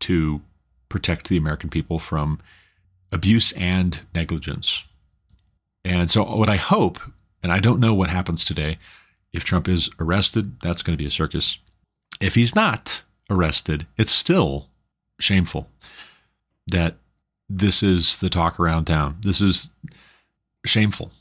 to 0.00 0.40
protect 0.88 1.28
the 1.28 1.36
American 1.36 1.70
people 1.70 1.98
from 1.98 2.40
abuse 3.12 3.52
and 3.52 4.00
negligence. 4.14 4.84
And 5.84 6.10
so, 6.10 6.24
what 6.24 6.48
I 6.48 6.56
hope, 6.56 6.98
and 7.42 7.52
I 7.52 7.60
don't 7.60 7.80
know 7.80 7.94
what 7.94 8.10
happens 8.10 8.44
today, 8.44 8.78
if 9.32 9.44
Trump 9.44 9.68
is 9.68 9.88
arrested, 10.00 10.60
that's 10.60 10.82
going 10.82 10.96
to 10.96 11.02
be 11.02 11.06
a 11.06 11.10
circus. 11.10 11.58
If 12.20 12.34
he's 12.34 12.54
not 12.54 13.02
arrested, 13.30 13.86
it's 13.96 14.10
still 14.10 14.68
shameful 15.20 15.68
that 16.66 16.96
this 17.48 17.82
is 17.82 18.18
the 18.18 18.28
talk 18.28 18.60
around 18.60 18.84
town. 18.84 19.16
This 19.20 19.40
is 19.40 19.70
shameful. 20.64 21.12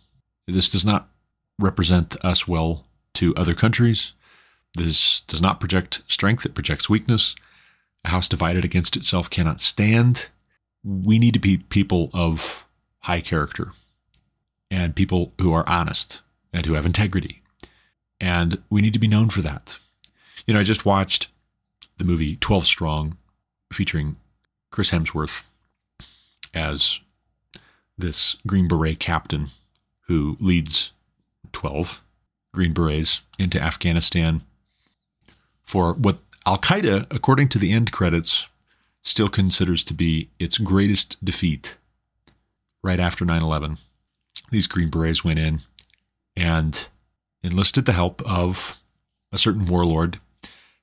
This 0.48 0.70
does 0.70 0.86
not 0.86 1.10
represent 1.60 2.24
us 2.24 2.48
well 2.48 2.86
to 3.16 3.36
other 3.36 3.56
countries. 3.56 4.14
This 4.76 5.22
does 5.22 5.42
not 5.42 5.60
project 5.60 6.02
strength, 6.08 6.46
it 6.46 6.54
projects 6.54 6.90
weakness. 6.90 7.36
A 8.06 8.10
house 8.10 8.30
divided 8.30 8.64
against 8.64 8.96
itself 8.96 9.30
cannot 9.30 9.60
stand 9.60 10.30
we 10.88 11.20
need 11.20 11.34
to 11.34 11.40
be 11.40 11.58
people 11.58 12.10
of 12.14 12.66
high 13.00 13.22
character 13.22 13.72
and 14.72 14.96
people 14.96 15.34
who 15.42 15.54
are 15.54 15.68
honest 15.68 16.22
and 16.54 16.66
who 16.66 16.74
have 16.74 16.86
integrity. 16.86 17.42
And 18.20 18.62
we 18.70 18.82
need 18.82 18.94
to 18.94 19.00
be 19.00 19.08
known 19.08 19.30
for 19.30 19.42
that. 19.42 19.78
You 20.46 20.54
know, 20.54 20.60
I 20.60 20.64
just 20.64 20.86
watched 20.86 21.28
the 21.98 22.04
movie 22.04 22.36
12 22.38 22.66
Strong 22.66 23.18
featuring 23.72 24.16
Chris 24.72 24.92
Hemsworth 24.92 25.44
as 26.54 27.00
this 27.98 28.36
Green 28.46 28.68
Beret 28.68 29.00
captain 29.00 29.48
who 30.08 30.38
leads 30.40 30.92
12 31.52 32.02
Green 32.54 32.74
Berets 32.74 33.22
into 33.38 33.62
Afghanistan 33.62 34.42
for 35.64 35.94
what 35.94 36.20
Al 36.46 36.58
Qaeda, 36.58 37.14
according 37.14 37.50
to 37.50 37.60
the 37.60 37.74
end 37.74 37.92
credits, 37.92 38.48
still 39.04 39.30
considers 39.30 39.84
to 39.84 39.94
be 39.94 40.30
its 40.40 40.58
greatest 40.58 41.24
defeat 41.24 41.76
right 42.84 43.00
after 43.00 43.26
9 43.26 43.42
11. 43.42 43.78
These 44.50 44.68
Green 44.68 44.90
Berets 44.90 45.24
went 45.24 45.40
in 45.40 45.62
and 46.36 46.88
enlisted 47.44 47.86
the 47.86 47.94
help 47.94 48.22
of 48.22 48.80
a 49.32 49.38
certain 49.38 49.66
warlord 49.66 50.20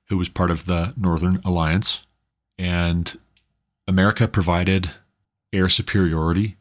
who 0.07 0.17
was 0.17 0.29
part 0.29 0.51
of 0.51 0.65
the 0.65 0.93
Northern 0.97 1.41
Alliance. 1.43 1.99
And 2.57 3.17
America 3.87 4.27
provided 4.27 4.91
air 5.51 5.69
superiority 5.69 6.57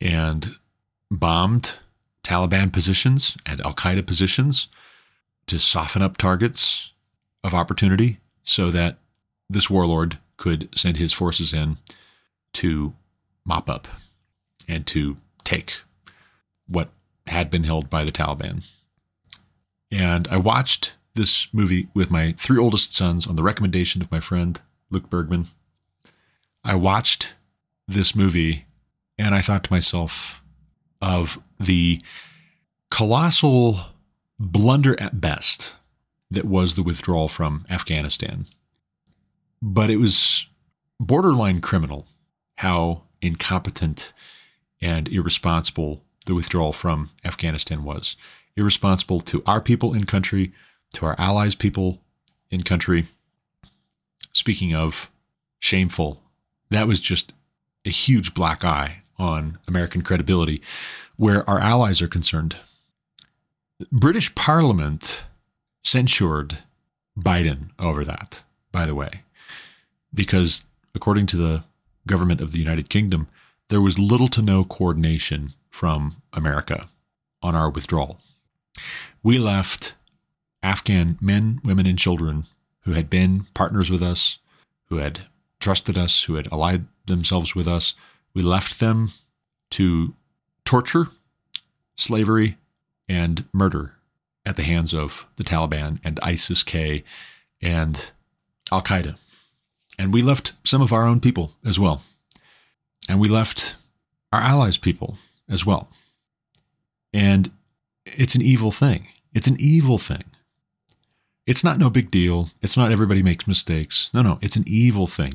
and 0.00 0.56
bombed 1.10 1.74
Taliban 2.22 2.72
positions 2.72 3.36
and 3.46 3.60
Al 3.62 3.74
Qaeda 3.74 4.06
positions 4.06 4.68
to 5.46 5.58
soften 5.58 6.02
up 6.02 6.16
targets 6.16 6.92
of 7.42 7.54
opportunity 7.54 8.18
so 8.44 8.70
that 8.70 8.98
this 9.48 9.68
warlord 9.68 10.18
could 10.36 10.68
send 10.76 10.96
his 10.96 11.12
forces 11.12 11.52
in 11.52 11.76
to 12.52 12.94
mop 13.44 13.68
up 13.68 13.88
and 14.68 14.86
to 14.86 15.16
take 15.44 15.82
what 16.66 16.90
had 17.26 17.50
been 17.50 17.64
held 17.64 17.90
by 17.90 18.04
the 18.04 18.12
Taliban. 18.12 18.64
And 19.90 20.28
I 20.28 20.36
watched 20.36 20.94
this 21.14 21.52
movie 21.52 21.88
with 21.94 22.10
my 22.10 22.32
three 22.32 22.58
oldest 22.58 22.94
sons 22.94 23.26
on 23.26 23.34
the 23.34 23.42
recommendation 23.42 24.00
of 24.00 24.10
my 24.10 24.20
friend 24.20 24.60
Luke 24.90 25.10
Bergman. 25.10 25.48
I 26.64 26.74
watched 26.74 27.34
this 27.88 28.14
movie 28.14 28.66
and 29.18 29.34
I 29.34 29.40
thought 29.40 29.64
to 29.64 29.72
myself 29.72 30.42
of 31.02 31.40
the 31.58 32.00
colossal 32.90 33.78
blunder 34.38 35.00
at 35.00 35.20
best 35.20 35.74
that 36.30 36.44
was 36.44 36.74
the 36.74 36.82
withdrawal 36.82 37.28
from 37.28 37.64
Afghanistan. 37.68 38.46
But 39.60 39.90
it 39.90 39.96
was 39.96 40.46
borderline 40.98 41.60
criminal 41.60 42.06
how 42.56 43.02
incompetent 43.22 44.12
and 44.80 45.08
irresponsible 45.08 46.02
the 46.26 46.34
withdrawal 46.34 46.72
from 46.72 47.10
Afghanistan 47.24 47.84
was. 47.84 48.16
Irresponsible 48.56 49.20
to 49.22 49.42
our 49.46 49.60
people 49.60 49.94
in 49.94 50.04
country, 50.04 50.52
to 50.94 51.06
our 51.06 51.14
allies' 51.18 51.54
people 51.54 52.00
in 52.50 52.62
country. 52.62 53.08
Speaking 54.32 54.74
of 54.74 55.10
shameful, 55.58 56.22
that 56.70 56.86
was 56.86 57.00
just 57.00 57.32
a 57.84 57.90
huge 57.90 58.34
black 58.34 58.64
eye 58.64 59.02
on 59.18 59.58
American 59.68 60.02
credibility 60.02 60.62
where 61.16 61.48
our 61.48 61.58
allies 61.58 62.00
are 62.00 62.08
concerned. 62.08 62.56
British 63.90 64.34
Parliament 64.34 65.24
censured 65.82 66.58
Biden 67.18 67.70
over 67.78 68.04
that, 68.04 68.42
by 68.72 68.86
the 68.86 68.94
way, 68.94 69.22
because 70.12 70.64
according 70.94 71.26
to 71.26 71.36
the 71.36 71.64
government 72.06 72.40
of 72.40 72.52
the 72.52 72.58
United 72.58 72.88
Kingdom, 72.88 73.28
there 73.68 73.80
was 73.80 73.98
little 73.98 74.28
to 74.28 74.42
no 74.42 74.64
coordination 74.64 75.52
from 75.68 76.22
America 76.32 76.88
on 77.42 77.54
our 77.54 77.70
withdrawal. 77.70 78.18
We 79.22 79.38
left 79.38 79.94
Afghan 80.62 81.18
men, 81.20 81.60
women, 81.64 81.86
and 81.86 81.98
children 81.98 82.44
who 82.82 82.92
had 82.92 83.10
been 83.10 83.46
partners 83.54 83.90
with 83.90 84.02
us, 84.02 84.38
who 84.86 84.96
had 84.96 85.20
trusted 85.60 85.96
us, 85.96 86.24
who 86.24 86.34
had 86.34 86.48
allied 86.52 86.86
themselves 87.06 87.54
with 87.54 87.68
us. 87.68 87.94
We 88.34 88.42
left 88.42 88.80
them 88.80 89.12
to 89.70 90.14
torture, 90.64 91.08
slavery, 91.96 92.56
and 93.08 93.44
murder 93.52 93.94
at 94.46 94.56
the 94.56 94.62
hands 94.62 94.94
of 94.94 95.26
the 95.36 95.44
Taliban 95.44 95.98
and 96.02 96.18
ISIS 96.22 96.62
K 96.62 97.04
and 97.60 98.10
Al 98.72 98.82
Qaeda. 98.82 99.16
And 99.98 100.14
we 100.14 100.22
left 100.22 100.52
some 100.64 100.80
of 100.80 100.92
our 100.92 101.04
own 101.04 101.20
people 101.20 101.52
as 101.64 101.78
well. 101.78 102.02
And 103.08 103.20
we 103.20 103.28
left 103.28 103.76
our 104.32 104.40
allies' 104.40 104.78
people 104.78 105.18
as 105.48 105.66
well. 105.66 105.90
And 107.12 107.50
it's 108.06 108.34
an 108.34 108.42
evil 108.42 108.70
thing. 108.70 109.08
It's 109.34 109.48
an 109.48 109.56
evil 109.58 109.98
thing. 109.98 110.24
It's 111.50 111.64
not 111.64 111.78
no 111.80 111.90
big 111.90 112.12
deal. 112.12 112.50
It's 112.62 112.76
not 112.76 112.92
everybody 112.92 113.24
makes 113.24 113.48
mistakes. 113.48 114.14
No, 114.14 114.22
no, 114.22 114.38
it's 114.40 114.54
an 114.54 114.62
evil 114.68 115.08
thing. 115.08 115.32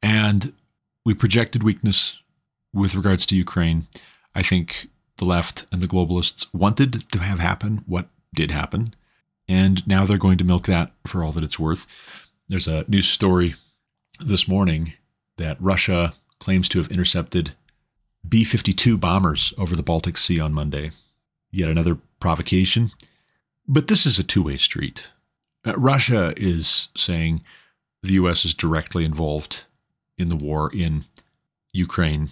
And 0.00 0.52
we 1.04 1.12
projected 1.12 1.64
weakness 1.64 2.20
with 2.72 2.94
regards 2.94 3.26
to 3.26 3.34
Ukraine. 3.34 3.88
I 4.32 4.44
think 4.44 4.86
the 5.16 5.24
left 5.24 5.66
and 5.72 5.82
the 5.82 5.88
globalists 5.88 6.46
wanted 6.54 7.10
to 7.10 7.18
have 7.18 7.40
happen 7.40 7.82
what 7.84 8.10
did 8.32 8.52
happen. 8.52 8.94
And 9.48 9.84
now 9.88 10.04
they're 10.04 10.18
going 10.18 10.38
to 10.38 10.44
milk 10.44 10.66
that 10.66 10.92
for 11.04 11.24
all 11.24 11.32
that 11.32 11.42
it's 11.42 11.58
worth. 11.58 11.84
There's 12.46 12.68
a 12.68 12.84
news 12.86 13.08
story 13.08 13.56
this 14.20 14.46
morning 14.46 14.92
that 15.36 15.56
Russia 15.60 16.14
claims 16.38 16.68
to 16.68 16.78
have 16.78 16.92
intercepted 16.92 17.56
B 18.28 18.44
52 18.44 18.96
bombers 18.98 19.52
over 19.58 19.74
the 19.74 19.82
Baltic 19.82 20.16
Sea 20.16 20.38
on 20.38 20.54
Monday. 20.54 20.92
Yet 21.50 21.70
another 21.70 21.98
provocation. 22.20 22.92
But 23.66 23.88
this 23.88 24.06
is 24.06 24.18
a 24.18 24.24
two 24.24 24.42
way 24.42 24.56
street. 24.56 25.10
Uh, 25.64 25.74
Russia 25.76 26.34
is 26.36 26.88
saying 26.96 27.42
the 28.02 28.14
U.S. 28.14 28.44
is 28.44 28.54
directly 28.54 29.04
involved 29.04 29.64
in 30.18 30.28
the 30.28 30.36
war 30.36 30.70
in 30.74 31.04
Ukraine. 31.72 32.30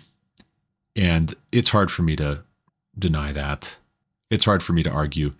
And 0.97 1.35
it's 1.53 1.70
hard 1.70 1.91
for 1.91 2.03
me 2.03 2.16
to 2.16 2.41
deny 2.99 3.33
that. 3.33 3.76
It's 4.31 4.45
hard 4.45 4.62
for 4.62 4.72
me 4.72 4.83
to 4.83 4.91
argue. 4.91 5.33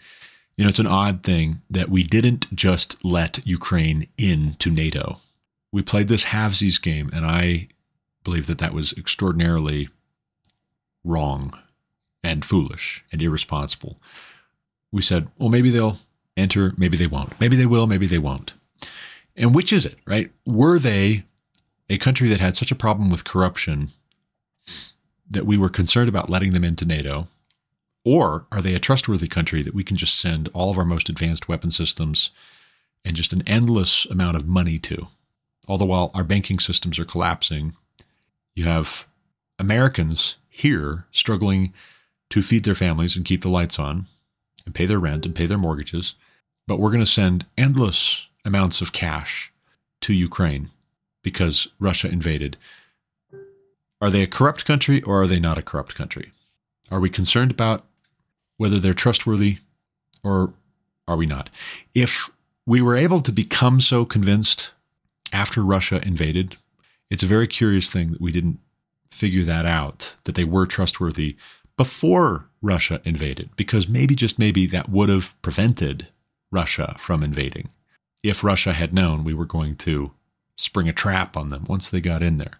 You 0.57 0.65
know, 0.65 0.69
it's 0.69 0.79
an 0.79 0.87
odd 0.87 1.23
thing 1.23 1.63
that 1.71 1.89
we 1.89 2.03
didn't 2.03 2.55
just 2.55 3.05
let 3.05 3.47
Ukraine 3.47 4.09
into 4.19 4.71
NATO. 4.71 5.21
We 5.73 5.83
played 5.83 6.09
this 6.09 6.27
halvesies 6.27 6.81
game, 6.81 7.11
and 7.13 7.25
I 7.25 7.69
believe 8.25 8.47
that 8.47 8.59
that 8.59 8.75
was 8.75 8.93
extraordinarily 8.93 9.89
wrong 11.05 11.59
and 12.23 12.45
foolish 12.45 13.05
and 13.11 13.23
irresponsible. 13.23 13.99
We 14.93 15.03
said, 15.03 15.29
well, 15.39 15.49
maybe 15.49 15.71
they'll 15.71 15.99
enter, 16.37 16.73
maybe 16.77 16.97
they 16.97 17.07
won't. 17.07 17.39
Maybe 17.41 17.57
they 17.57 17.67
will, 17.67 17.87
maybe 17.87 18.07
they 18.07 18.19
won't. 18.19 18.55
And 19.37 19.55
which 19.55 19.73
is 19.73 19.87
it, 19.87 19.99
right? 20.07 20.31
Were 20.47 20.79
they 20.79 21.25
a 21.89 21.99
country 21.99 22.29
that 22.29 22.41
had 22.41 22.57
such 22.57 22.71
a 22.71 22.77
problem 22.77 23.11
with 23.11 23.25
corruption 23.25 23.91
that 25.29 25.47
we 25.47 25.57
were 25.57 25.69
concerned 25.69 26.09
about 26.09 26.31
letting 26.31 26.53
them 26.53 26.65
into 26.65 26.85
NATO? 26.85 27.29
Or 28.05 28.47
are 28.51 28.63
they 28.63 28.75
a 28.75 28.81
trustworthy 28.81 29.29
country 29.29 29.63
that 29.63 29.75
we 29.75 29.85
can 29.85 29.97
just 29.97 30.19
send 30.19 30.49
all 30.55 30.71
of 30.71 30.79
our 30.79 30.85
most 30.85 31.09
advanced 31.09 31.49
weapon 31.49 31.71
systems 31.71 32.31
and 33.05 33.17
just 33.17 33.33
an 33.33 33.43
endless 33.47 34.07
amount 34.07 34.37
of 34.37 34.47
money 34.47 34.79
to? 34.79 35.09
All 35.69 35.79
the 35.79 35.87
while 35.87 36.11
our 36.15 36.25
banking 36.25 36.59
systems 36.59 36.99
are 36.99 37.05
collapsing. 37.05 37.75
You 38.55 38.65
have 38.65 39.07
Americans 39.59 40.37
here 40.49 41.05
struggling 41.13 41.73
to 42.31 42.43
feed 42.43 42.65
their 42.65 42.75
families 42.75 43.17
and 43.17 43.25
keep 43.25 43.43
the 43.43 43.49
lights 43.49 43.79
on 43.79 44.07
and 44.65 44.75
pay 44.75 44.87
their 44.87 44.99
rent 44.99 45.27
and 45.27 45.35
pay 45.35 45.47
their 45.47 45.59
mortgages. 45.59 46.15
But 46.67 46.79
we're 46.79 46.91
going 46.91 47.01
to 47.01 47.07
send 47.07 47.47
endless 47.57 48.29
amounts 48.45 48.81
of 48.81 48.93
cash 48.93 49.53
to 50.03 50.13
Ukraine 50.13 50.71
because 51.23 51.69
Russia 51.79 52.09
invaded. 52.09 52.57
Are 54.01 54.11
they 54.11 54.23
a 54.23 54.27
corrupt 54.27 54.65
country 54.65 55.03
or 55.03 55.23
are 55.23 55.27
they 55.27 55.41
not 55.41 55.59
a 55.59 55.63
corrupt 55.63 55.95
country? 55.95 56.33
Are 56.91 57.01
we 57.01 57.11
concerned 57.11 57.51
about 57.51 57.85
whether 58.57 58.79
they're 58.79 58.95
trustworthy 58.95 59.59
or 60.23 60.55
are 61.07 61.17
we 61.17 61.27
not? 61.27 61.51
If 61.95 62.31
we 62.67 62.81
were 62.81 62.97
able 62.97 63.21
to 63.21 63.33
become 63.33 63.81
so 63.81 64.05
convinced 64.05 64.71
after 65.33 65.63
Russia 65.63 66.01
invaded, 66.07 66.57
it's 67.11 67.23
a 67.23 67.27
very 67.27 67.47
curious 67.47 67.91
thing 67.91 68.13
that 68.13 68.21
we 68.21 68.33
didn't 68.33 68.59
figure 69.11 69.45
that 69.45 69.67
out, 69.67 70.15
that 70.25 70.35
they 70.35 70.45
were 70.45 70.67
trustworthy 70.67 71.37
before 71.81 72.45
Russia 72.61 73.01
invaded, 73.07 73.49
because 73.57 73.89
maybe, 73.89 74.15
just 74.15 74.39
maybe, 74.39 74.67
that 74.67 74.91
would 74.91 75.09
have 75.09 75.35
prevented 75.41 76.09
Russia 76.53 76.95
from 76.99 77.23
invading 77.23 77.71
if 78.23 78.45
Russia 78.45 78.75
had 78.75 78.93
known 78.93 79.25
we 79.25 79.33
were 79.33 79.47
going 79.47 79.75
to 79.75 80.11
spring 80.59 80.91
a 80.91 80.93
trap 80.93 81.39
on 81.39 81.49
them 81.49 81.65
once 81.71 81.89
they 81.89 82.03
got 82.03 82.23
in 82.23 82.37
there. 82.37 82.59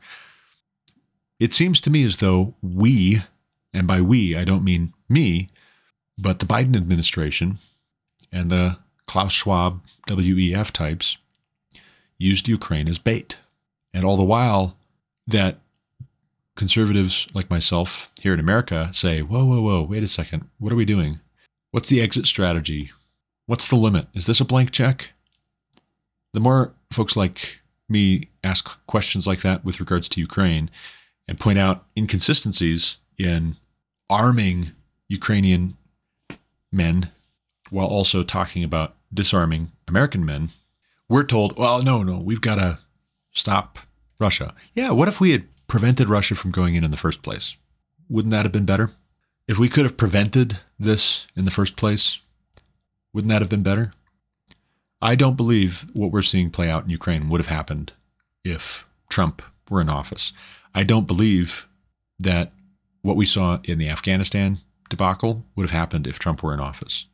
It 1.39 1.53
seems 1.53 1.83
to 1.83 1.91
me 1.91 2.03
as 2.03 2.17
though 2.17 2.55
we, 2.63 3.23
and 3.75 3.87
by 3.87 4.01
we, 4.01 4.35
I 4.35 4.45
don't 4.45 4.65
mean 4.65 4.95
me, 5.07 5.51
but 6.17 6.39
the 6.39 6.47
Biden 6.47 6.75
administration 6.75 7.59
and 8.33 8.49
the 8.49 8.79
Klaus 9.07 9.35
Schwab 9.35 9.83
WEF 10.09 10.71
types 10.71 11.19
used 12.17 12.49
Ukraine 12.49 12.89
as 12.89 12.99
bait. 12.99 13.37
And 13.93 14.03
all 14.03 14.17
the 14.17 14.25
while 14.25 14.79
that 15.27 15.59
conservatives 16.61 17.27
like 17.33 17.49
myself 17.49 18.13
here 18.21 18.35
in 18.35 18.39
America 18.39 18.91
say, 18.93 19.23
whoa, 19.23 19.47
whoa, 19.47 19.63
whoa, 19.63 19.83
wait 19.83 20.03
a 20.03 20.07
second. 20.07 20.47
What 20.59 20.71
are 20.71 20.77
we 20.77 20.85
doing? 20.85 21.19
What's 21.71 21.89
the 21.89 22.03
exit 22.03 22.27
strategy? 22.27 22.91
What's 23.47 23.67
the 23.67 23.77
limit? 23.77 24.09
Is 24.13 24.27
this 24.27 24.41
a 24.41 24.45
blank 24.45 24.71
check? 24.71 25.13
The 26.35 26.41
more 26.41 26.75
folks 26.93 27.17
like 27.17 27.63
me 27.89 28.29
ask 28.45 28.79
questions 28.87 29.27
like 29.27 29.41
that 29.41 29.65
with 29.65 29.81
regards 29.81 30.07
to 30.11 30.21
Ukraine 30.21 30.69
and 31.27 31.41
point 31.41 31.59
out 31.59 31.87
inconsistencies 31.97 32.99
in 33.17 33.57
arming 34.11 34.73
Ukrainian 35.09 35.79
men 36.71 37.11
while 37.71 37.87
also 37.87 38.23
talking 38.23 38.63
about 38.65 38.97
disarming 39.15 39.73
American 39.89 40.27
men, 40.27 40.51
we're 41.09 41.25
told, 41.25 41.57
well, 41.57 41.83
no, 41.83 42.03
no, 42.03 42.19
we've 42.23 42.43
got 42.43 42.57
to 42.57 42.81
stop 43.33 43.79
Russia. 44.19 44.55
Yeah, 44.75 44.91
what 44.91 45.09
if 45.09 45.23
we 45.23 45.31
had 45.31 45.45
prevented 45.71 46.09
Russia 46.09 46.35
from 46.35 46.51
going 46.51 46.75
in 46.75 46.83
in 46.83 46.91
the 46.91 46.97
first 46.97 47.23
place. 47.23 47.57
Wouldn't 48.09 48.33
that 48.33 48.45
have 48.45 48.51
been 48.51 48.67
better? 48.67 48.91
If 49.47 49.57
we 49.57 49.69
could 49.69 49.85
have 49.85 49.97
prevented 49.97 50.59
this 50.81 51.29
in 51.37 51.45
the 51.45 51.51
first 51.53 51.77
place, 51.77 52.19
wouldn't 53.13 53.29
that 53.31 53.41
have 53.41 53.49
been 53.49 53.63
better? 53.63 53.93
I 55.01 55.15
don't 55.15 55.37
believe 55.37 55.89
what 55.95 56.11
we're 56.11 56.23
seeing 56.23 56.51
play 56.51 56.69
out 56.69 56.83
in 56.83 56.91
Ukraine 56.91 57.29
would 57.29 57.41
have 57.41 57.47
happened 57.47 57.93
if 58.45 58.85
Trump 59.09 59.43
were 59.71 59.81
in 59.81 59.89
office. 59.89 60.33
I 60.75 60.83
don't 60.83 61.07
believe 61.07 61.69
that 62.19 62.51
what 63.03 63.17
we 63.17 63.25
saw 63.25 63.61
in 63.63 63.79
the 63.79 63.89
Afghanistan 63.89 64.59
debacle 64.89 65.47
would 65.55 65.63
have 65.63 65.79
happened 65.79 66.09
if 66.09 66.19
Trump 66.19 66.43
were 66.43 66.53
in 66.53 66.59
office. 66.59 67.07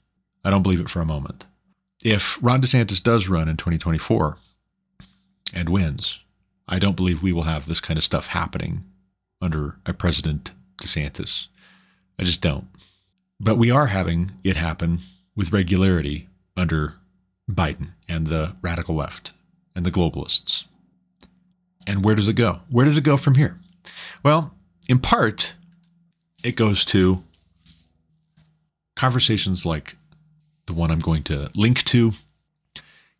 I 0.45 0.49
don't 0.49 0.63
believe 0.63 0.81
it 0.81 0.89
for 0.89 1.03
a 1.03 1.07
moment. 1.07 1.45
If 2.03 2.39
Ron 2.41 2.63
DeSantis 2.63 3.03
does 3.03 3.29
run 3.29 3.49
in 3.49 3.59
2024 3.59 4.39
and 5.53 5.69
wins, 5.69 6.21
I 6.69 6.79
don't 6.79 6.97
believe 6.97 7.23
we 7.23 7.33
will 7.33 7.43
have 7.43 7.67
this 7.67 7.81
kind 7.81 7.97
of 7.97 8.05
stuff 8.05 8.29
happening 8.29 8.85
under 9.41 9.77
a 9.87 9.93
President 9.93 10.53
DeSantis. 10.83 11.49
I 12.19 12.25
just 12.25 12.43
don't. 12.43 12.69
But 13.39 13.59
we 13.59 13.71
are 13.71 13.87
having 13.87 14.33
it 14.43 14.57
happen 14.57 15.01
with 15.37 15.53
regularity 15.53 16.29
under 16.57 16.95
Biden 17.51 17.91
and 18.09 18.27
the 18.27 18.57
radical 18.63 18.95
left 18.95 19.33
and 19.75 19.85
the 19.85 19.91
globalists. 19.91 20.65
And 21.87 22.05
where 22.05 22.15
does 22.15 22.29
it 22.29 22.35
go? 22.35 22.61
Where 22.71 22.85
does 22.85 22.99
it 22.99 23.05
go 23.05 23.17
from 23.17 23.35
here? 23.37 23.59
Well, 24.23 24.55
in 24.89 24.99
part, 24.99 25.55
it 26.43 26.57
goes 26.57 26.85
to 26.87 27.23
conversations 28.97 29.65
like 29.65 29.97
the 30.67 30.73
one 30.73 30.91
I'm 30.91 31.01
going 31.01 31.23
to 31.25 31.51
link 31.55 31.85
to 31.85 32.13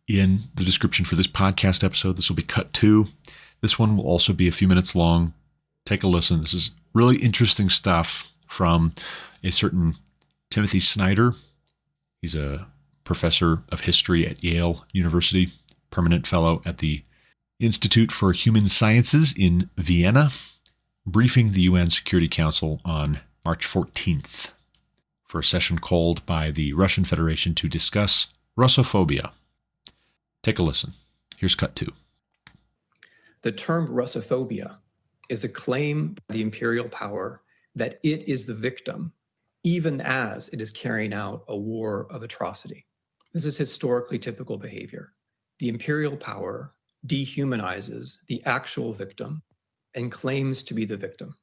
in 0.07 0.39
the 0.55 0.63
description 0.63 1.05
for 1.05 1.15
this 1.15 1.27
podcast 1.27 1.83
episode. 1.83 2.17
This 2.17 2.29
will 2.29 2.35
be 2.35 2.43
cut 2.43 2.73
two. 2.73 3.07
This 3.61 3.79
one 3.79 3.97
will 3.97 4.07
also 4.07 4.33
be 4.33 4.47
a 4.47 4.51
few 4.51 4.67
minutes 4.67 4.95
long. 4.95 5.33
Take 5.85 6.03
a 6.03 6.07
listen. 6.07 6.41
This 6.41 6.53
is 6.53 6.71
really 6.93 7.17
interesting 7.17 7.69
stuff 7.69 8.31
from 8.47 8.93
a 9.43 9.51
certain 9.51 9.95
Timothy 10.49 10.79
Snyder. 10.79 11.33
He's 12.21 12.35
a 12.35 12.67
professor 13.03 13.63
of 13.69 13.81
history 13.81 14.27
at 14.27 14.43
Yale 14.43 14.85
University, 14.91 15.49
permanent 15.89 16.27
fellow 16.27 16.61
at 16.65 16.79
the 16.79 17.03
Institute 17.59 18.11
for 18.11 18.31
Human 18.33 18.67
Sciences 18.67 19.33
in 19.35 19.69
Vienna, 19.77 20.31
briefing 21.05 21.51
the 21.51 21.61
UN 21.61 21.89
Security 21.89 22.27
Council 22.27 22.81
on 22.85 23.21
March 23.45 23.65
14th 23.65 24.51
for 25.27 25.39
a 25.39 25.43
session 25.43 25.79
called 25.79 26.25
by 26.25 26.51
the 26.51 26.73
Russian 26.73 27.03
Federation 27.03 27.53
to 27.55 27.67
discuss 27.67 28.27
Russophobia. 28.57 29.31
Take 30.43 30.59
a 30.59 30.63
listen. 30.63 30.93
Here's 31.37 31.55
cut 31.55 31.75
two. 31.75 31.93
The 33.43 33.51
term 33.51 33.87
Russophobia 33.87 34.77
is 35.29 35.43
a 35.43 35.49
claim 35.49 36.15
by 36.27 36.33
the 36.33 36.41
imperial 36.41 36.89
power 36.89 37.43
that 37.75 37.99
it 38.03 38.27
is 38.27 38.45
the 38.45 38.53
victim, 38.53 39.13
even 39.63 40.01
as 40.01 40.49
it 40.49 40.61
is 40.61 40.71
carrying 40.71 41.13
out 41.13 41.43
a 41.47 41.55
war 41.55 42.07
of 42.09 42.23
atrocity. 42.23 42.85
This 43.33 43.45
is 43.45 43.57
historically 43.57 44.17
typical 44.17 44.57
behavior. 44.57 45.13
The 45.59 45.69
imperial 45.69 46.17
power 46.17 46.73
dehumanizes 47.05 48.17
the 48.27 48.43
actual 48.45 48.93
victim 48.93 49.43
and 49.93 50.11
claims 50.11 50.63
to 50.63 50.73
be 50.73 50.85
the 50.85 50.97
victim. 50.97 51.35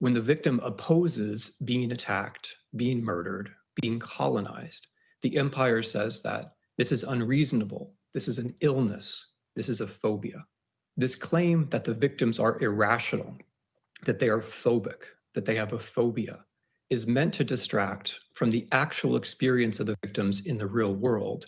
When 0.00 0.14
the 0.14 0.20
victim 0.20 0.60
opposes 0.62 1.56
being 1.64 1.92
attacked, 1.92 2.56
being 2.76 3.02
murdered, 3.02 3.50
being 3.80 3.98
colonized, 3.98 4.88
the 5.22 5.36
empire 5.36 5.82
says 5.82 6.22
that 6.22 6.54
this 6.78 6.90
is 6.90 7.04
unreasonable, 7.04 7.94
this 8.12 8.26
is 8.26 8.38
an 8.38 8.54
illness, 8.62 9.32
this 9.54 9.68
is 9.68 9.80
a 9.80 9.86
phobia. 9.86 10.46
This 11.00 11.14
claim 11.14 11.66
that 11.70 11.84
the 11.84 11.94
victims 11.94 12.38
are 12.38 12.60
irrational, 12.60 13.34
that 14.04 14.18
they 14.18 14.28
are 14.28 14.42
phobic, 14.42 15.04
that 15.32 15.46
they 15.46 15.54
have 15.54 15.72
a 15.72 15.78
phobia, 15.78 16.44
is 16.90 17.06
meant 17.06 17.32
to 17.32 17.42
distract 17.42 18.20
from 18.34 18.50
the 18.50 18.68
actual 18.70 19.16
experience 19.16 19.80
of 19.80 19.86
the 19.86 19.96
victims 20.02 20.40
in 20.40 20.58
the 20.58 20.66
real 20.66 20.94
world, 20.94 21.46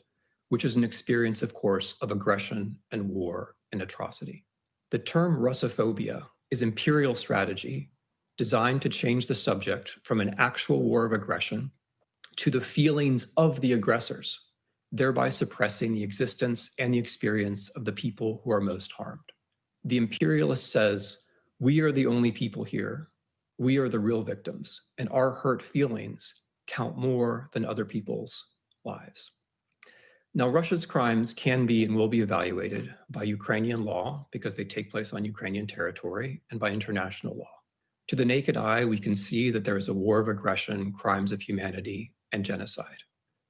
which 0.49 0.65
is 0.65 0.77
an 0.77 0.85
experience, 0.85 1.43
of 1.43 1.53
course, 1.53 1.97
of 2.01 2.11
aggression 2.11 2.79
and 2.93 3.07
war 3.07 3.57
and 3.73 3.83
atrocity. 3.83 4.47
The 4.91 5.01
term 5.01 5.37
Russophobia 5.37 6.23
is 6.51 6.63
imperial 6.63 7.15
strategy 7.15 7.91
designed 8.39 8.81
to 8.81 8.89
change 8.89 9.27
the 9.27 9.35
subject 9.35 9.99
from 10.03 10.23
an 10.23 10.35
actual 10.39 10.81
war 10.81 11.05
of 11.05 11.13
aggression 11.13 11.71
to 12.37 12.51
the 12.51 12.63
feelings 12.63 13.35
of 13.37 13.61
the 13.61 13.75
aggressors, 13.75 14.49
thereby 14.93 15.29
suppressing 15.29 15.93
the 15.93 16.03
existence 16.03 16.71
and 16.79 16.95
the 16.95 16.99
experience 16.99 17.69
of 17.77 17.85
the 17.85 17.93
people 17.93 18.41
who 18.43 18.51
are 18.51 18.59
most 18.59 18.93
harmed. 18.93 19.32
The 19.85 19.97
imperialist 19.97 20.71
says, 20.71 21.25
We 21.59 21.81
are 21.81 21.93
the 21.93 22.07
only 22.07 22.33
people 22.33 22.65
here 22.65 23.13
we 23.63 23.79
are 23.79 23.89
the 23.89 24.01
real 24.01 24.23
victims, 24.23 24.83
and 24.99 25.09
our 25.11 25.31
hurt 25.31 25.63
feelings 25.63 26.35
count 26.67 26.99
more 26.99 27.49
than 27.53 27.65
other 27.65 27.85
people's 27.85 28.55
lives. 28.85 29.31
Now, 30.35 30.49
Russia's 30.49 30.85
crimes 30.85 31.33
can 31.33 31.65
be 31.65 31.85
and 31.85 31.95
will 31.95 32.09
be 32.09 32.23
evaluated 32.23 32.93
by 33.11 33.23
Ukrainian 33.23 33.85
law 33.85 34.27
because 34.33 34.57
they 34.57 34.65
take 34.65 34.91
place 34.91 35.13
on 35.13 35.25
Ukrainian 35.25 35.67
territory 35.67 36.43
and 36.51 36.59
by 36.59 36.71
international 36.71 37.37
law. 37.37 37.55
To 38.09 38.17
the 38.17 38.25
naked 38.25 38.57
eye, 38.57 38.85
we 38.85 38.99
can 38.99 39.15
see 39.15 39.51
that 39.51 39.63
there 39.63 39.77
is 39.77 39.89
a 39.89 39.95
war 39.95 40.19
of 40.19 40.29
aggression, 40.29 40.93
crimes 40.93 41.31
of 41.31 41.41
humanity, 41.41 42.13
and 42.33 42.45
genocide. 42.45 42.99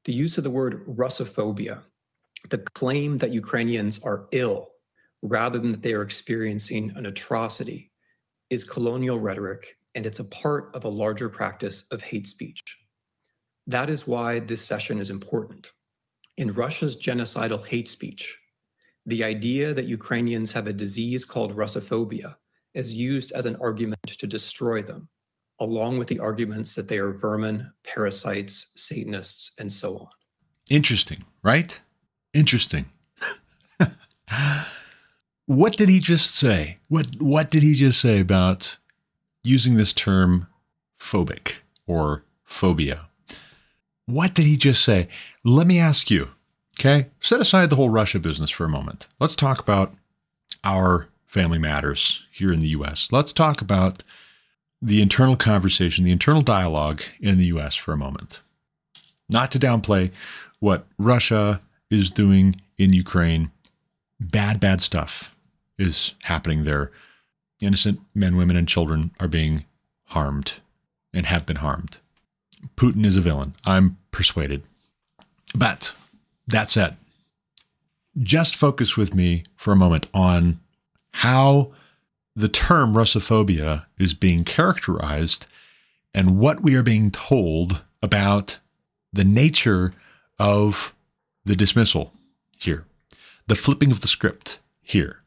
The 0.04 0.12
use 0.12 0.36
of 0.36 0.44
the 0.44 0.50
word 0.50 0.84
Russophobia, 0.86 1.82
the 2.50 2.58
claim 2.58 3.16
that 3.18 3.32
Ukrainians 3.32 4.02
are 4.02 4.26
ill 4.32 4.71
rather 5.22 5.58
than 5.58 5.72
that 5.72 5.82
they 5.82 5.94
are 5.94 6.02
experiencing 6.02 6.92
an 6.96 7.06
atrocity, 7.06 7.90
is 8.50 8.64
colonial 8.64 9.18
rhetoric 9.18 9.76
and 9.94 10.04
it's 10.04 10.18
a 10.18 10.24
part 10.24 10.70
of 10.74 10.84
a 10.84 10.88
larger 10.88 11.28
practice 11.28 11.84
of 11.90 12.02
hate 12.02 12.26
speech. 12.26 12.60
That 13.66 13.88
is 13.88 14.06
why 14.06 14.40
this 14.40 14.62
session 14.62 15.00
is 15.00 15.10
important. 15.10 15.72
In 16.36 16.52
Russia's 16.52 16.96
genocidal 16.96 17.64
hate 17.64 17.88
speech, 17.88 18.38
the 19.06 19.22
idea 19.22 19.74
that 19.74 19.86
Ukrainians 19.86 20.52
have 20.52 20.66
a 20.66 20.72
disease 20.72 21.24
called 21.24 21.56
Russophobia 21.56 22.36
is 22.74 22.96
used 22.96 23.32
as 23.32 23.46
an 23.46 23.56
argument 23.56 24.00
to 24.06 24.26
destroy 24.26 24.82
them, 24.82 25.08
along 25.60 25.98
with 25.98 26.08
the 26.08 26.18
arguments 26.18 26.74
that 26.74 26.88
they 26.88 26.98
are 26.98 27.12
vermin, 27.12 27.70
parasites, 27.84 28.72
Satanists, 28.76 29.52
and 29.58 29.70
so 29.70 29.98
on. 29.98 30.08
Interesting, 30.70 31.24
right? 31.42 31.78
Interesting. 32.32 32.86
what 35.46 35.76
did 35.76 35.88
he 35.88 36.00
just 36.00 36.34
say? 36.34 36.78
What 36.88 37.06
what 37.18 37.50
did 37.50 37.62
he 37.62 37.74
just 37.74 38.00
say 38.00 38.20
about 38.20 38.76
using 39.42 39.76
this 39.76 39.92
term 39.92 40.46
phobic 40.98 41.56
or 41.86 42.24
phobia. 42.44 43.06
What 44.06 44.34
did 44.34 44.46
he 44.46 44.56
just 44.56 44.84
say? 44.84 45.08
Let 45.44 45.66
me 45.66 45.78
ask 45.78 46.10
you, 46.10 46.28
okay? 46.78 47.08
Set 47.20 47.40
aside 47.40 47.70
the 47.70 47.76
whole 47.76 47.90
Russia 47.90 48.18
business 48.18 48.50
for 48.50 48.64
a 48.64 48.68
moment. 48.68 49.08
Let's 49.18 49.36
talk 49.36 49.60
about 49.60 49.94
our 50.64 51.08
family 51.26 51.58
matters 51.58 52.26
here 52.30 52.52
in 52.52 52.60
the 52.60 52.68
US. 52.68 53.10
Let's 53.10 53.32
talk 53.32 53.60
about 53.60 54.02
the 54.80 55.02
internal 55.02 55.36
conversation, 55.36 56.04
the 56.04 56.12
internal 56.12 56.42
dialogue 56.42 57.02
in 57.20 57.38
the 57.38 57.46
US 57.46 57.74
for 57.74 57.92
a 57.92 57.96
moment. 57.96 58.40
Not 59.28 59.50
to 59.52 59.58
downplay 59.58 60.10
what 60.60 60.86
Russia 60.98 61.60
is 61.90 62.10
doing 62.10 62.60
in 62.78 62.92
Ukraine. 62.92 63.50
Bad, 64.20 64.60
bad 64.60 64.80
stuff 64.80 65.31
is 65.82 66.14
happening 66.22 66.64
there 66.64 66.90
innocent 67.60 68.00
men, 68.14 68.36
women, 68.36 68.56
and 68.56 68.68
children 68.68 69.12
are 69.20 69.28
being 69.28 69.64
harmed 70.06 70.54
and 71.14 71.26
have 71.26 71.46
been 71.46 71.56
harmed. 71.56 71.98
Putin 72.76 73.04
is 73.06 73.16
a 73.16 73.20
villain. 73.20 73.54
I'm 73.64 73.98
persuaded. 74.10 74.62
But 75.54 75.92
that 76.46 76.68
said, 76.68 76.96
just 78.20 78.56
focus 78.56 78.96
with 78.96 79.14
me 79.14 79.44
for 79.56 79.72
a 79.72 79.76
moment 79.76 80.06
on 80.12 80.60
how 81.14 81.72
the 82.34 82.48
term 82.48 82.94
Russophobia 82.94 83.86
is 83.98 84.14
being 84.14 84.44
characterized 84.44 85.46
and 86.14 86.38
what 86.38 86.62
we 86.62 86.74
are 86.74 86.82
being 86.82 87.10
told 87.10 87.82
about 88.02 88.58
the 89.12 89.24
nature 89.24 89.94
of 90.38 90.94
the 91.44 91.56
dismissal 91.56 92.12
here, 92.58 92.84
the 93.46 93.54
flipping 93.54 93.90
of 93.90 94.00
the 94.00 94.08
script 94.08 94.58
here. 94.82 95.21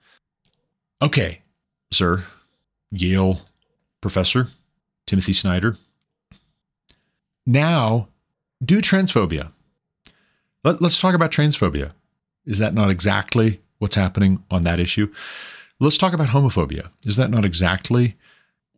Okay, 1.02 1.42
sir, 1.92 2.26
Yale 2.92 3.42
professor, 4.02 4.50
Timothy 5.06 5.34
Snyder. 5.34 5.78
Now, 7.46 8.08
do 8.64 8.82
transphobia. 8.82 9.52
Let, 10.64 10.82
us 10.82 11.00
talk 11.00 11.14
about 11.14 11.32
transphobia. 11.32 11.92
Is 12.46 12.58
that 12.60 12.74
not 12.74 12.90
exactly 12.90 13.62
what's 13.78 13.96
happening 13.96 14.44
on 14.50 14.64
that 14.64 14.80
issue? 14.80 15.12
Let's 15.80 15.98
talk 15.98 16.14
about 16.14 16.30
homophobia. 16.30 16.90
Is 17.06 17.18
that 17.18 17.30
not 17.30 17.46
exactly 17.46 18.16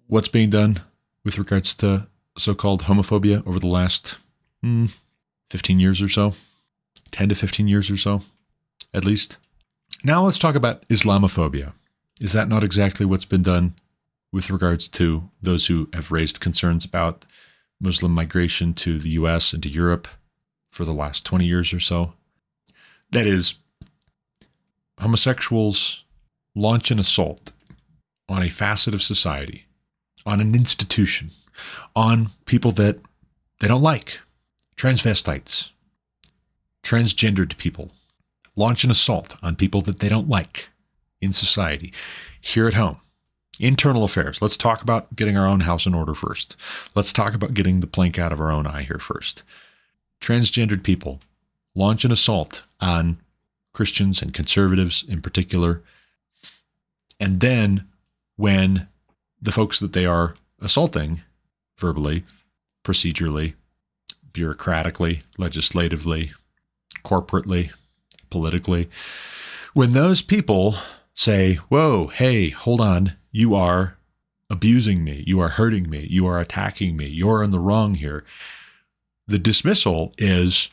what's 0.07 0.27
being 0.27 0.49
done 0.49 0.81
with 1.23 1.37
regards 1.37 1.75
to 1.75 2.07
so 2.37 2.55
called 2.55 2.83
homophobia 2.83 3.45
over 3.47 3.59
the 3.59 3.67
last 3.67 4.17
hmm, 4.61 4.87
15 5.49 5.79
years 5.79 6.01
or 6.01 6.09
so? 6.09 6.33
10 7.11 7.29
to 7.29 7.35
15 7.35 7.67
years 7.67 7.89
or 7.89 7.97
so, 7.97 8.21
at 8.93 9.05
least. 9.05 9.37
Now 10.03 10.23
let's 10.23 10.39
talk 10.39 10.55
about 10.55 10.87
Islamophobia. 10.87 11.73
Is 12.21 12.33
that 12.33 12.49
not 12.49 12.63
exactly 12.63 13.05
what's 13.05 13.25
been 13.25 13.43
done 13.43 13.75
with 14.31 14.49
regards 14.49 14.89
to 14.89 15.29
those 15.41 15.67
who 15.67 15.89
have 15.93 16.11
raised 16.11 16.39
concerns 16.39 16.83
about 16.83 17.25
Muslim 17.79 18.11
migration 18.11 18.73
to 18.73 18.99
the 18.99 19.11
US 19.11 19.53
and 19.53 19.61
to 19.63 19.69
Europe 19.69 20.07
for 20.71 20.83
the 20.83 20.93
last 20.93 21.25
20 21.25 21.45
years 21.45 21.73
or 21.73 21.79
so? 21.79 22.13
That 23.11 23.27
is, 23.27 23.55
homosexuals 24.99 26.03
launch 26.55 26.89
an 26.91 26.99
assault 26.99 27.51
on 28.27 28.41
a 28.41 28.49
facet 28.49 28.93
of 28.93 29.01
society, 29.01 29.65
on 30.25 30.41
an 30.41 30.55
institution, 30.55 31.31
on 31.95 32.31
people 32.45 32.71
that 32.73 32.99
they 33.59 33.67
don't 33.67 33.81
like, 33.81 34.19
transvestites, 34.75 35.69
transgendered 36.83 37.57
people, 37.57 37.91
launch 38.55 38.83
an 38.83 38.91
assault 38.91 39.37
on 39.43 39.55
people 39.55 39.81
that 39.81 39.99
they 39.99 40.09
don't 40.09 40.27
like 40.27 40.69
in 41.21 41.31
society, 41.31 41.93
here 42.39 42.67
at 42.67 42.73
home. 42.73 42.97
Internal 43.59 44.03
affairs. 44.03 44.41
Let's 44.41 44.57
talk 44.57 44.81
about 44.81 45.15
getting 45.15 45.35
our 45.35 45.47
own 45.47 45.61
house 45.61 45.85
in 45.85 45.95
order 45.95 46.13
first. 46.13 46.55
Let's 46.93 47.11
talk 47.11 47.33
about 47.33 47.55
getting 47.55 47.79
the 47.79 47.87
plank 47.87 48.19
out 48.19 48.31
of 48.31 48.39
our 48.39 48.51
own 48.51 48.67
eye 48.67 48.83
here 48.83 48.99
first. 48.99 49.43
Transgendered 50.21 50.83
people 50.83 51.19
launch 51.75 52.05
an 52.05 52.11
assault 52.11 52.63
on 52.79 53.19
Christians 53.73 54.21
and 54.21 54.33
conservatives 54.33 55.03
in 55.07 55.21
particular. 55.21 55.81
And 57.19 57.39
then 57.39 57.87
when 58.35 58.87
the 59.41 59.51
folks 59.51 59.79
that 59.79 59.93
they 59.93 60.05
are 60.05 60.35
assaulting 60.61 61.21
verbally, 61.79 62.23
procedurally, 62.83 63.53
bureaucratically, 64.31 65.23
legislatively, 65.37 66.31
corporately, 67.03 67.71
politically. 68.29 68.89
When 69.73 69.93
those 69.93 70.21
people 70.21 70.75
say, 71.17 71.55
Whoa, 71.55 72.07
hey, 72.07 72.49
hold 72.49 72.79
on, 72.79 73.13
you 73.31 73.53
are 73.55 73.97
abusing 74.49 75.03
me, 75.03 75.23
you 75.27 75.41
are 75.41 75.49
hurting 75.49 75.89
me, 75.89 76.07
you 76.09 76.25
are 76.25 76.39
attacking 76.39 76.95
me, 76.95 77.07
you're 77.07 77.43
in 77.43 77.51
the 77.51 77.59
wrong 77.59 77.95
here. 77.95 78.23
The 79.27 79.39
dismissal 79.39 80.13
is 80.17 80.69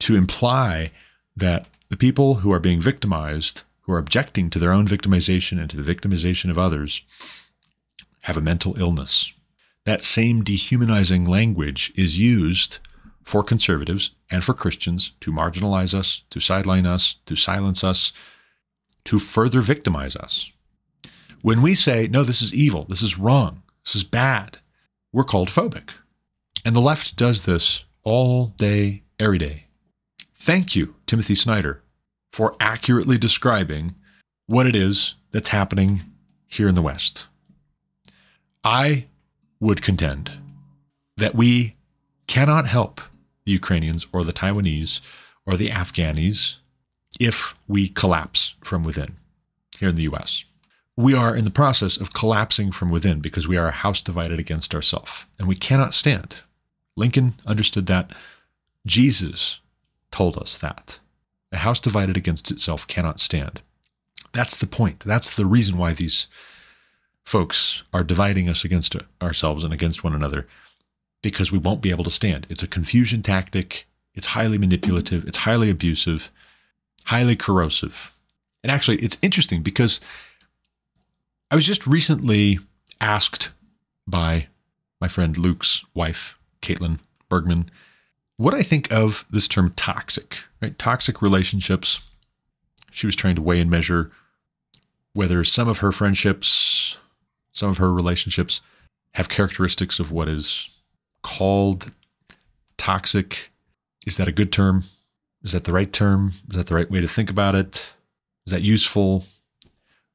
to 0.00 0.16
imply 0.16 0.90
that 1.36 1.66
the 1.88 1.96
people 1.96 2.36
who 2.36 2.52
are 2.52 2.58
being 2.58 2.80
victimized, 2.80 3.62
who 3.82 3.92
are 3.92 3.98
objecting 3.98 4.50
to 4.50 4.58
their 4.58 4.72
own 4.72 4.88
victimization 4.88 5.60
and 5.60 5.70
to 5.70 5.80
the 5.80 5.94
victimization 5.94 6.50
of 6.50 6.58
others, 6.58 7.02
have 8.22 8.36
a 8.36 8.40
mental 8.40 8.76
illness. 8.80 9.32
That 9.84 10.02
same 10.02 10.42
dehumanizing 10.42 11.26
language 11.26 11.92
is 11.94 12.18
used 12.18 12.80
for 13.22 13.44
conservatives 13.44 14.10
and 14.30 14.42
for 14.42 14.52
Christians 14.52 15.12
to 15.20 15.30
marginalize 15.30 15.94
us, 15.94 16.22
to 16.30 16.40
sideline 16.40 16.86
us, 16.86 17.16
to 17.26 17.36
silence 17.36 17.84
us, 17.84 18.12
to 19.06 19.18
further 19.18 19.60
victimize 19.60 20.16
us. 20.16 20.52
When 21.42 21.62
we 21.62 21.74
say, 21.74 22.08
no, 22.08 22.22
this 22.22 22.42
is 22.42 22.54
evil, 22.54 22.84
this 22.88 23.02
is 23.02 23.18
wrong, 23.18 23.62
this 23.84 23.96
is 23.96 24.04
bad, 24.04 24.58
we're 25.12 25.24
called 25.24 25.48
phobic. 25.48 25.98
And 26.64 26.74
the 26.74 26.80
left 26.80 27.16
does 27.16 27.44
this 27.44 27.84
all 28.02 28.46
day, 28.56 29.02
every 29.18 29.38
day. 29.38 29.66
Thank 30.34 30.76
you, 30.76 30.94
Timothy 31.06 31.34
Snyder, 31.34 31.82
for 32.32 32.56
accurately 32.60 33.18
describing 33.18 33.94
what 34.46 34.66
it 34.66 34.76
is 34.76 35.14
that's 35.32 35.48
happening 35.48 36.02
here 36.46 36.68
in 36.68 36.74
the 36.74 36.82
West. 36.82 37.26
I 38.64 39.06
would 39.60 39.82
contend 39.82 40.32
that 41.16 41.34
we 41.34 41.76
cannot 42.26 42.66
help 42.66 43.00
the 43.44 43.52
Ukrainians 43.52 44.06
or 44.12 44.24
the 44.24 44.32
Taiwanese 44.32 45.00
or 45.46 45.56
the 45.56 45.70
Afghanis 45.70 46.56
if 47.18 47.54
we 47.66 47.88
collapse 47.88 48.54
from 48.62 48.82
within 48.82 49.16
here 49.78 49.88
in 49.88 49.94
the 49.94 50.08
US 50.12 50.44
we 50.96 51.14
are 51.14 51.36
in 51.36 51.44
the 51.44 51.50
process 51.50 51.98
of 51.98 52.14
collapsing 52.14 52.72
from 52.72 52.88
within 52.88 53.20
because 53.20 53.46
we 53.46 53.58
are 53.58 53.68
a 53.68 53.72
house 53.72 54.00
divided 54.00 54.38
against 54.38 54.74
ourselves, 54.74 55.26
and 55.38 55.46
we 55.46 55.54
cannot 55.54 55.92
stand. 55.92 56.40
Lincoln 56.96 57.34
understood 57.44 57.86
that. 57.86 58.10
Jesus 58.86 59.60
told 60.10 60.38
us 60.38 60.56
that. 60.56 60.98
A 61.52 61.58
house 61.58 61.80
divided 61.80 62.16
against 62.16 62.50
itself 62.50 62.86
cannot 62.86 63.20
stand. 63.20 63.60
That's 64.32 64.56
the 64.56 64.66
point. 64.66 65.00
That's 65.00 65.34
the 65.34 65.46
reason 65.46 65.76
why 65.76 65.92
these 65.92 66.28
folks 67.24 67.82
are 67.92 68.04
dividing 68.04 68.48
us 68.48 68.64
against 68.64 68.96
ourselves 69.20 69.64
and 69.64 69.74
against 69.74 70.02
one 70.02 70.14
another 70.14 70.46
because 71.22 71.52
we 71.52 71.58
won't 71.58 71.82
be 71.82 71.90
able 71.90 72.04
to 72.04 72.10
stand. 72.10 72.46
It's 72.48 72.62
a 72.62 72.68
confusion 72.68 73.20
tactic. 73.20 73.86
It's 74.14 74.26
highly 74.26 74.58
manipulative. 74.58 75.26
It's 75.26 75.38
highly 75.38 75.68
abusive, 75.68 76.30
highly 77.06 77.36
corrosive. 77.36 78.12
And 78.62 78.70
actually, 78.70 78.98
it's 78.98 79.16
interesting 79.22 79.62
because 79.62 80.00
I 81.50 81.54
was 81.54 81.66
just 81.66 81.86
recently 81.86 82.58
asked 83.00 83.50
by 84.06 84.48
my 85.00 85.08
friend 85.08 85.36
Luke's 85.38 85.84
wife, 85.94 86.38
Caitlin 86.62 86.98
Bergman, 87.28 87.70
what 88.36 88.54
I 88.54 88.62
think 88.62 88.92
of 88.92 89.24
this 89.30 89.48
term 89.48 89.72
toxic, 89.74 90.44
right? 90.60 90.78
Toxic 90.78 91.22
relationships. 91.22 92.00
She 92.90 93.06
was 93.06 93.16
trying 93.16 93.36
to 93.36 93.42
weigh 93.42 93.60
and 93.60 93.70
measure 93.70 94.10
whether 95.14 95.44
some 95.44 95.68
of 95.68 95.78
her 95.78 95.92
friendships, 95.92 96.98
some 97.52 97.70
of 97.70 97.78
her 97.78 97.92
relationships 97.92 98.60
have 99.14 99.28
characteristics 99.28 99.98
of 99.98 100.10
what 100.10 100.28
is 100.28 100.68
called 101.22 101.92
toxic. 102.76 103.50
Is 104.06 104.16
that 104.16 104.28
a 104.28 104.32
good 104.32 104.52
term? 104.52 104.84
Is 105.46 105.52
that 105.52 105.62
the 105.62 105.72
right 105.72 105.92
term? 105.92 106.32
Is 106.50 106.56
that 106.56 106.66
the 106.66 106.74
right 106.74 106.90
way 106.90 107.00
to 107.00 107.06
think 107.06 107.30
about 107.30 107.54
it? 107.54 107.92
Is 108.48 108.52
that 108.52 108.62
useful? 108.62 109.24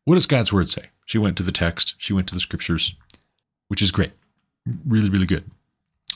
What 0.04 0.16
does 0.16 0.26
God's 0.26 0.52
word 0.52 0.68
say? 0.68 0.90
She 1.06 1.18
went 1.18 1.38
to 1.38 1.44
the 1.44 1.54
text, 1.54 1.96
she 1.98 2.12
went 2.12 2.28
to 2.28 2.34
the 2.34 2.42
scriptures, 2.42 2.96
which 3.70 3.82
is 3.82 3.92
great. 3.92 4.12
Really, 4.86 5.10
really 5.10 5.26
good. 5.26 5.50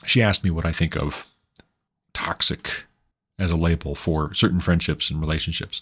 She 0.05 0.21
asked 0.21 0.43
me 0.43 0.51
what 0.51 0.65
I 0.65 0.73
think 0.73 0.97
of 0.97 1.25
toxic 2.13 2.83
as 3.39 3.51
a 3.51 3.55
label 3.55 3.95
for 3.95 4.33
certain 4.33 4.59
friendships 4.59 5.09
and 5.09 5.21
relationships. 5.21 5.81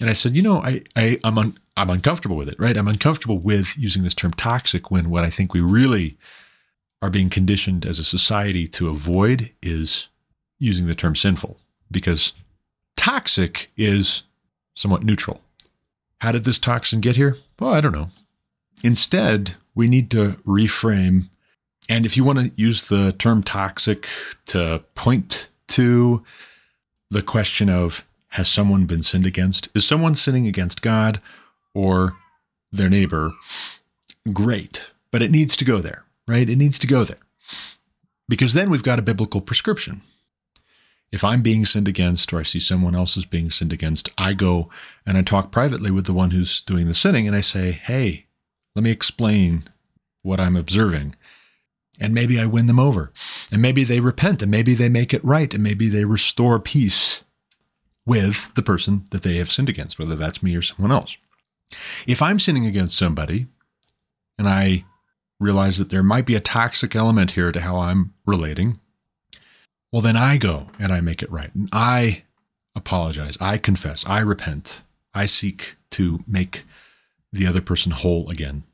And 0.00 0.08
I 0.08 0.12
said, 0.12 0.36
you 0.36 0.42
know, 0.42 0.62
I, 0.62 0.82
I 0.94 1.18
I'm 1.24 1.38
un, 1.38 1.58
I'm 1.76 1.90
uncomfortable 1.90 2.36
with 2.36 2.48
it, 2.48 2.60
right? 2.60 2.76
I'm 2.76 2.86
uncomfortable 2.86 3.40
with 3.40 3.76
using 3.76 4.04
this 4.04 4.14
term 4.14 4.32
toxic 4.32 4.88
when 4.88 5.10
what 5.10 5.24
I 5.24 5.30
think 5.30 5.52
we 5.52 5.60
really 5.60 6.16
are 7.02 7.10
being 7.10 7.28
conditioned 7.28 7.84
as 7.84 7.98
a 7.98 8.04
society 8.04 8.68
to 8.68 8.88
avoid 8.88 9.50
is 9.64 10.06
using 10.60 10.86
the 10.86 10.94
term 10.94 11.16
sinful 11.16 11.58
because 11.90 12.32
toxic 12.96 13.70
is 13.76 14.22
somewhat 14.74 15.02
neutral. 15.02 15.40
How 16.20 16.32
did 16.32 16.44
this 16.44 16.58
toxin 16.58 17.00
get 17.00 17.16
here? 17.16 17.36
Well, 17.58 17.70
I 17.70 17.80
don't 17.80 17.92
know. 17.92 18.10
Instead, 18.82 19.54
we 19.74 19.88
need 19.88 20.10
to 20.10 20.32
reframe. 20.46 21.28
And 21.88 22.04
if 22.04 22.16
you 22.16 22.24
want 22.24 22.38
to 22.38 22.52
use 22.56 22.88
the 22.88 23.12
term 23.12 23.42
toxic 23.42 24.08
to 24.46 24.82
point 24.94 25.48
to 25.68 26.24
the 27.10 27.22
question 27.22 27.68
of 27.68 28.04
has 28.30 28.48
someone 28.48 28.86
been 28.86 29.02
sinned 29.02 29.26
against? 29.26 29.68
Is 29.74 29.86
someone 29.86 30.14
sinning 30.14 30.46
against 30.46 30.82
God 30.82 31.20
or 31.74 32.16
their 32.72 32.88
neighbor? 32.88 33.32
Great. 34.32 34.92
But 35.10 35.22
it 35.22 35.30
needs 35.30 35.56
to 35.56 35.64
go 35.64 35.78
there, 35.78 36.04
right? 36.26 36.48
It 36.48 36.56
needs 36.56 36.78
to 36.80 36.86
go 36.86 37.04
there. 37.04 37.18
Because 38.28 38.54
then 38.54 38.70
we've 38.70 38.82
got 38.82 38.98
a 38.98 39.02
biblical 39.02 39.40
prescription. 39.40 40.02
If 41.12 41.22
I'm 41.22 41.42
being 41.42 41.64
sinned 41.64 41.88
against 41.88 42.32
or 42.32 42.40
I 42.40 42.42
see 42.42 42.60
someone 42.60 42.94
else 42.94 43.16
is 43.16 43.24
being 43.24 43.50
sinned 43.50 43.72
against, 43.72 44.10
I 44.18 44.32
go 44.32 44.68
and 45.06 45.16
I 45.16 45.22
talk 45.22 45.52
privately 45.52 45.90
with 45.90 46.06
the 46.06 46.12
one 46.12 46.32
who's 46.32 46.60
doing 46.62 46.86
the 46.86 46.94
sinning 46.94 47.26
and 47.26 47.36
I 47.36 47.40
say, 47.40 47.72
hey, 47.72 48.26
let 48.74 48.82
me 48.82 48.90
explain 48.90 49.68
what 50.22 50.40
I'm 50.40 50.56
observing. 50.56 51.14
And 51.98 52.12
maybe 52.12 52.38
I 52.38 52.46
win 52.46 52.66
them 52.66 52.80
over. 52.80 53.12
And 53.50 53.62
maybe 53.62 53.84
they 53.84 54.00
repent 54.00 54.42
and 54.42 54.50
maybe 54.50 54.74
they 54.74 54.88
make 54.88 55.14
it 55.14 55.24
right 55.24 55.52
and 55.54 55.62
maybe 55.62 55.88
they 55.88 56.04
restore 56.04 56.58
peace 56.60 57.22
with 58.04 58.52
the 58.54 58.62
person 58.62 59.06
that 59.10 59.22
they 59.22 59.36
have 59.36 59.50
sinned 59.50 59.68
against, 59.68 59.98
whether 59.98 60.16
that's 60.16 60.42
me 60.42 60.54
or 60.54 60.62
someone 60.62 60.92
else. 60.92 61.16
If 62.06 62.20
I'm 62.20 62.38
sinning 62.38 62.66
against 62.66 62.98
somebody 62.98 63.46
and 64.38 64.46
I 64.46 64.84
realize 65.40 65.78
that 65.78 65.90
there 65.90 66.02
might 66.02 66.26
be 66.26 66.34
a 66.34 66.40
toxic 66.40 66.94
element 66.94 67.32
here 67.32 67.52
to 67.52 67.60
how 67.60 67.78
I'm 67.78 68.12
relating, 68.26 68.80
well, 69.96 70.02
then 70.02 70.14
I 70.14 70.36
go 70.36 70.66
and 70.78 70.92
I 70.92 71.00
make 71.00 71.22
it 71.22 71.32
right. 71.32 71.54
And 71.54 71.70
I 71.72 72.24
apologize. 72.74 73.38
I 73.40 73.56
confess. 73.56 74.04
I 74.06 74.18
repent. 74.18 74.82
I 75.14 75.24
seek 75.24 75.76
to 75.92 76.22
make 76.26 76.64
the 77.32 77.46
other 77.46 77.62
person 77.62 77.92
whole 77.92 78.28
again. 78.28 78.64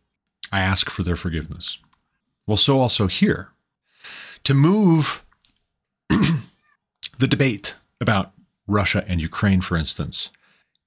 I 0.50 0.58
ask 0.58 0.90
for 0.90 1.04
their 1.04 1.14
forgiveness. 1.14 1.78
Well, 2.44 2.56
so 2.56 2.80
also 2.80 3.06
here. 3.06 3.50
To 4.42 4.52
move 4.52 5.22
the 6.08 7.28
debate 7.28 7.76
about 8.00 8.32
Russia 8.66 9.04
and 9.06 9.22
Ukraine, 9.22 9.60
for 9.60 9.76
instance, 9.76 10.30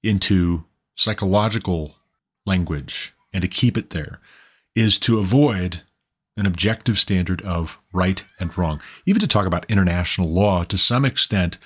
into 0.02 0.64
psychological 0.96 1.96
language 2.44 3.14
and 3.32 3.40
to 3.40 3.48
keep 3.48 3.78
it 3.78 3.88
there 3.88 4.20
is 4.74 4.98
to 4.98 5.18
avoid 5.18 5.80
an 6.36 6.46
objective 6.46 6.98
standard 6.98 7.40
of 7.42 7.78
right 7.92 8.24
and 8.38 8.56
wrong. 8.56 8.80
Even 9.06 9.20
to 9.20 9.26
talk 9.26 9.46
about 9.46 9.68
international 9.70 10.28
law 10.28 10.64
to 10.64 10.76
some 10.76 11.04
extent 11.04 11.58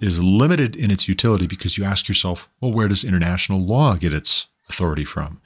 is 0.00 0.22
limited 0.22 0.76
in 0.76 0.90
its 0.90 1.08
utility 1.08 1.46
because 1.46 1.78
you 1.78 1.84
ask 1.84 2.08
yourself, 2.08 2.48
well, 2.60 2.72
where 2.72 2.88
does 2.88 3.04
international 3.04 3.60
law 3.60 3.94
get 3.96 4.12
its 4.12 4.46
authority 4.68 5.04
from? 5.04 5.40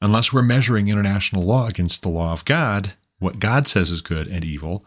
Unless 0.00 0.32
we're 0.32 0.42
measuring 0.42 0.88
international 0.88 1.42
law 1.42 1.66
against 1.66 2.02
the 2.02 2.08
law 2.08 2.32
of 2.32 2.44
God, 2.44 2.94
what 3.18 3.40
God 3.40 3.66
says 3.66 3.90
is 3.90 4.00
good 4.00 4.28
and 4.28 4.44
evil, 4.44 4.84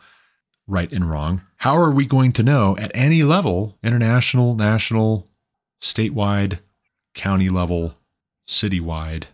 right 0.68 0.91
and 0.91 1.09
wrong, 1.09 1.41
how 1.57 1.76
are 1.76 1.91
we 1.91 2.05
going 2.05 2.31
to 2.34 2.43
know 2.43 2.77
at 2.77 2.91
any 2.93 3.23
level, 3.23 3.77
international, 3.84 4.55
national, 4.55 5.27
statewide, 5.81 6.59
county 7.13 7.49
level, 7.49 7.95
citywide, 8.47 9.26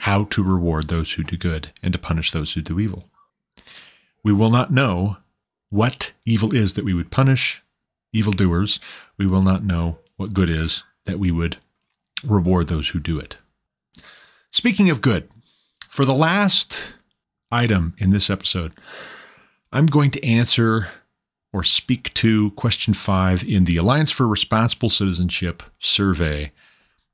how 0.00 0.24
to 0.24 0.44
reward 0.44 0.88
those 0.88 1.14
who 1.14 1.24
do 1.24 1.36
good 1.36 1.72
and 1.82 1.92
to 1.92 1.98
punish 1.98 2.30
those 2.30 2.52
who 2.52 2.62
do 2.62 2.78
evil? 2.78 3.10
We 4.26 4.32
will 4.32 4.50
not 4.50 4.72
know 4.72 5.18
what 5.70 6.12
evil 6.24 6.52
is 6.52 6.74
that 6.74 6.84
we 6.84 6.94
would 6.94 7.12
punish 7.12 7.62
evildoers. 8.12 8.80
We 9.16 9.24
will 9.24 9.42
not 9.42 9.62
know 9.62 9.98
what 10.16 10.34
good 10.34 10.50
is 10.50 10.82
that 11.04 11.20
we 11.20 11.30
would 11.30 11.58
reward 12.24 12.66
those 12.66 12.88
who 12.88 12.98
do 12.98 13.20
it. 13.20 13.36
Speaking 14.50 14.90
of 14.90 15.00
good, 15.00 15.30
for 15.88 16.04
the 16.04 16.12
last 16.12 16.96
item 17.52 17.94
in 17.98 18.10
this 18.10 18.28
episode, 18.28 18.72
I'm 19.70 19.86
going 19.86 20.10
to 20.10 20.26
answer 20.26 20.88
or 21.52 21.62
speak 21.62 22.12
to 22.14 22.50
question 22.50 22.94
five 22.94 23.44
in 23.44 23.62
the 23.62 23.76
Alliance 23.76 24.10
for 24.10 24.26
Responsible 24.26 24.88
Citizenship 24.88 25.62
survey, 25.78 26.50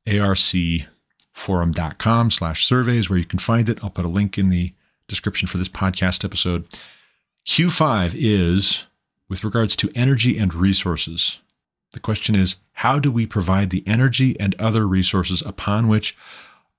arcforum.com 0.06 2.30
slash 2.30 2.64
surveys, 2.64 3.10
where 3.10 3.18
you 3.18 3.26
can 3.26 3.38
find 3.38 3.68
it. 3.68 3.84
I'll 3.84 3.90
put 3.90 4.06
a 4.06 4.08
link 4.08 4.38
in 4.38 4.48
the 4.48 4.72
description 5.08 5.46
for 5.46 5.58
this 5.58 5.68
podcast 5.68 6.24
episode. 6.24 6.66
Q5 7.46 8.14
is 8.14 8.84
with 9.28 9.44
regards 9.44 9.74
to 9.76 9.90
energy 9.94 10.38
and 10.38 10.54
resources. 10.54 11.38
The 11.92 12.00
question 12.00 12.34
is 12.34 12.56
how 12.74 12.98
do 12.98 13.10
we 13.10 13.26
provide 13.26 13.70
the 13.70 13.82
energy 13.86 14.38
and 14.38 14.54
other 14.60 14.86
resources 14.86 15.42
upon 15.42 15.88
which 15.88 16.16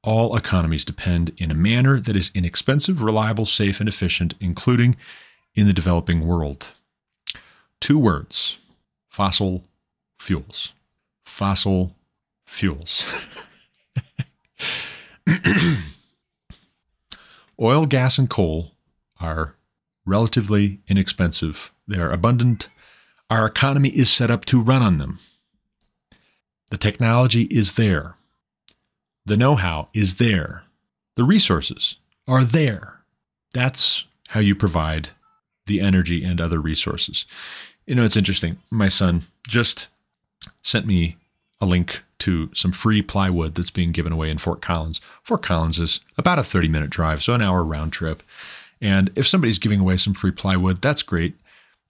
all 0.03 0.35
economies 0.35 0.85
depend 0.85 1.31
in 1.37 1.51
a 1.51 1.55
manner 1.55 1.99
that 1.99 2.15
is 2.15 2.31
inexpensive, 2.33 3.01
reliable, 3.01 3.45
safe, 3.45 3.79
and 3.79 3.87
efficient, 3.89 4.35
including 4.39 4.95
in 5.55 5.67
the 5.67 5.73
developing 5.73 6.25
world? 6.25 6.67
Two 7.79 7.99
words 7.99 8.57
fossil 9.09 9.63
fuels. 10.17 10.73
Fossil 11.25 11.95
fuels. 12.45 13.05
Oil, 17.59 17.85
gas, 17.85 18.17
and 18.17 18.29
coal 18.29 18.71
are 19.19 19.55
relatively 20.05 20.79
inexpensive. 20.87 21.71
They 21.87 21.97
are 21.97 22.11
abundant. 22.11 22.69
Our 23.29 23.45
economy 23.45 23.89
is 23.89 24.09
set 24.09 24.31
up 24.31 24.45
to 24.45 24.61
run 24.61 24.81
on 24.81 24.97
them. 24.97 25.19
The 26.71 26.77
technology 26.77 27.43
is 27.43 27.75
there. 27.75 28.15
The 29.25 29.37
know 29.37 29.55
how 29.55 29.89
is 29.93 30.17
there. 30.17 30.63
The 31.15 31.23
resources 31.23 31.97
are 32.27 32.43
there. 32.43 33.01
That's 33.53 34.05
how 34.29 34.39
you 34.39 34.55
provide 34.55 35.09
the 35.65 35.79
energy 35.79 36.23
and 36.23 36.41
other 36.41 36.59
resources. 36.59 37.25
You 37.85 37.95
know, 37.95 38.03
it's 38.03 38.17
interesting. 38.17 38.57
My 38.71 38.87
son 38.87 39.27
just 39.47 39.87
sent 40.61 40.85
me 40.85 41.17
a 41.61 41.65
link 41.65 42.03
to 42.19 42.49
some 42.53 42.71
free 42.71 43.01
plywood 43.01 43.55
that's 43.55 43.71
being 43.71 43.91
given 43.91 44.11
away 44.11 44.29
in 44.29 44.37
Fort 44.37 44.61
Collins. 44.61 44.99
Fort 45.23 45.41
Collins 45.41 45.79
is 45.79 45.99
about 46.17 46.39
a 46.39 46.43
30 46.43 46.67
minute 46.67 46.89
drive, 46.89 47.21
so 47.21 47.33
an 47.33 47.41
hour 47.41 47.63
round 47.63 47.93
trip. 47.93 48.23
And 48.83 49.11
if 49.15 49.25
somebody's 49.25 49.59
giving 49.59 49.79
away 49.79 49.95
some 49.95 50.13
free 50.13 50.31
plywood, 50.31 50.81
that's 50.81 51.03
great. 51.03 51.35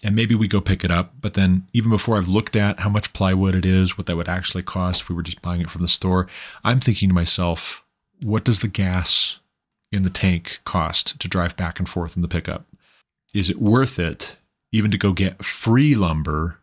And 0.04 0.16
maybe 0.16 0.36
we 0.36 0.48
go 0.48 0.62
pick 0.62 0.84
it 0.84 0.92
up. 0.92 1.14
But 1.20 1.34
then, 1.34 1.68
even 1.74 1.90
before 1.90 2.18
I've 2.18 2.28
looked 2.28 2.56
at 2.56 2.82
how 2.82 2.90
much 2.90 3.14
plywood 3.14 3.56
it 3.56 3.66
is, 3.66 3.98
what 3.98 4.06
that 4.06 4.16
would 4.16 4.30
actually 4.30 4.62
cost 4.62 5.02
if 5.02 5.10
we 5.10 5.16
were 5.16 5.24
just 5.24 5.42
buying 5.42 5.62
it 5.62 5.72
from 5.72 5.82
the 5.82 5.88
store, 5.88 6.28
I'm 6.64 6.80
thinking 6.80 7.10
to 7.10 7.16
myself, 7.16 7.84
what 8.22 8.44
does 8.44 8.60
the 8.60 8.68
gas 8.68 9.40
in 9.92 10.04
the 10.04 10.10
tank 10.12 10.62
cost 10.66 11.20
to 11.20 11.28
drive 11.28 11.58
back 11.58 11.80
and 11.80 11.90
forth 11.90 12.16
in 12.16 12.22
the 12.22 12.28
pickup? 12.28 12.66
Is 13.34 13.50
it 13.50 13.60
worth 13.60 13.98
it 13.98 14.36
even 14.72 14.92
to 14.92 14.98
go 14.98 15.14
get 15.14 15.44
free 15.44 15.96
lumber? 15.96 16.60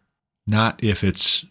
Not 0.46 0.82
if 0.82 1.02
it's 1.02 1.44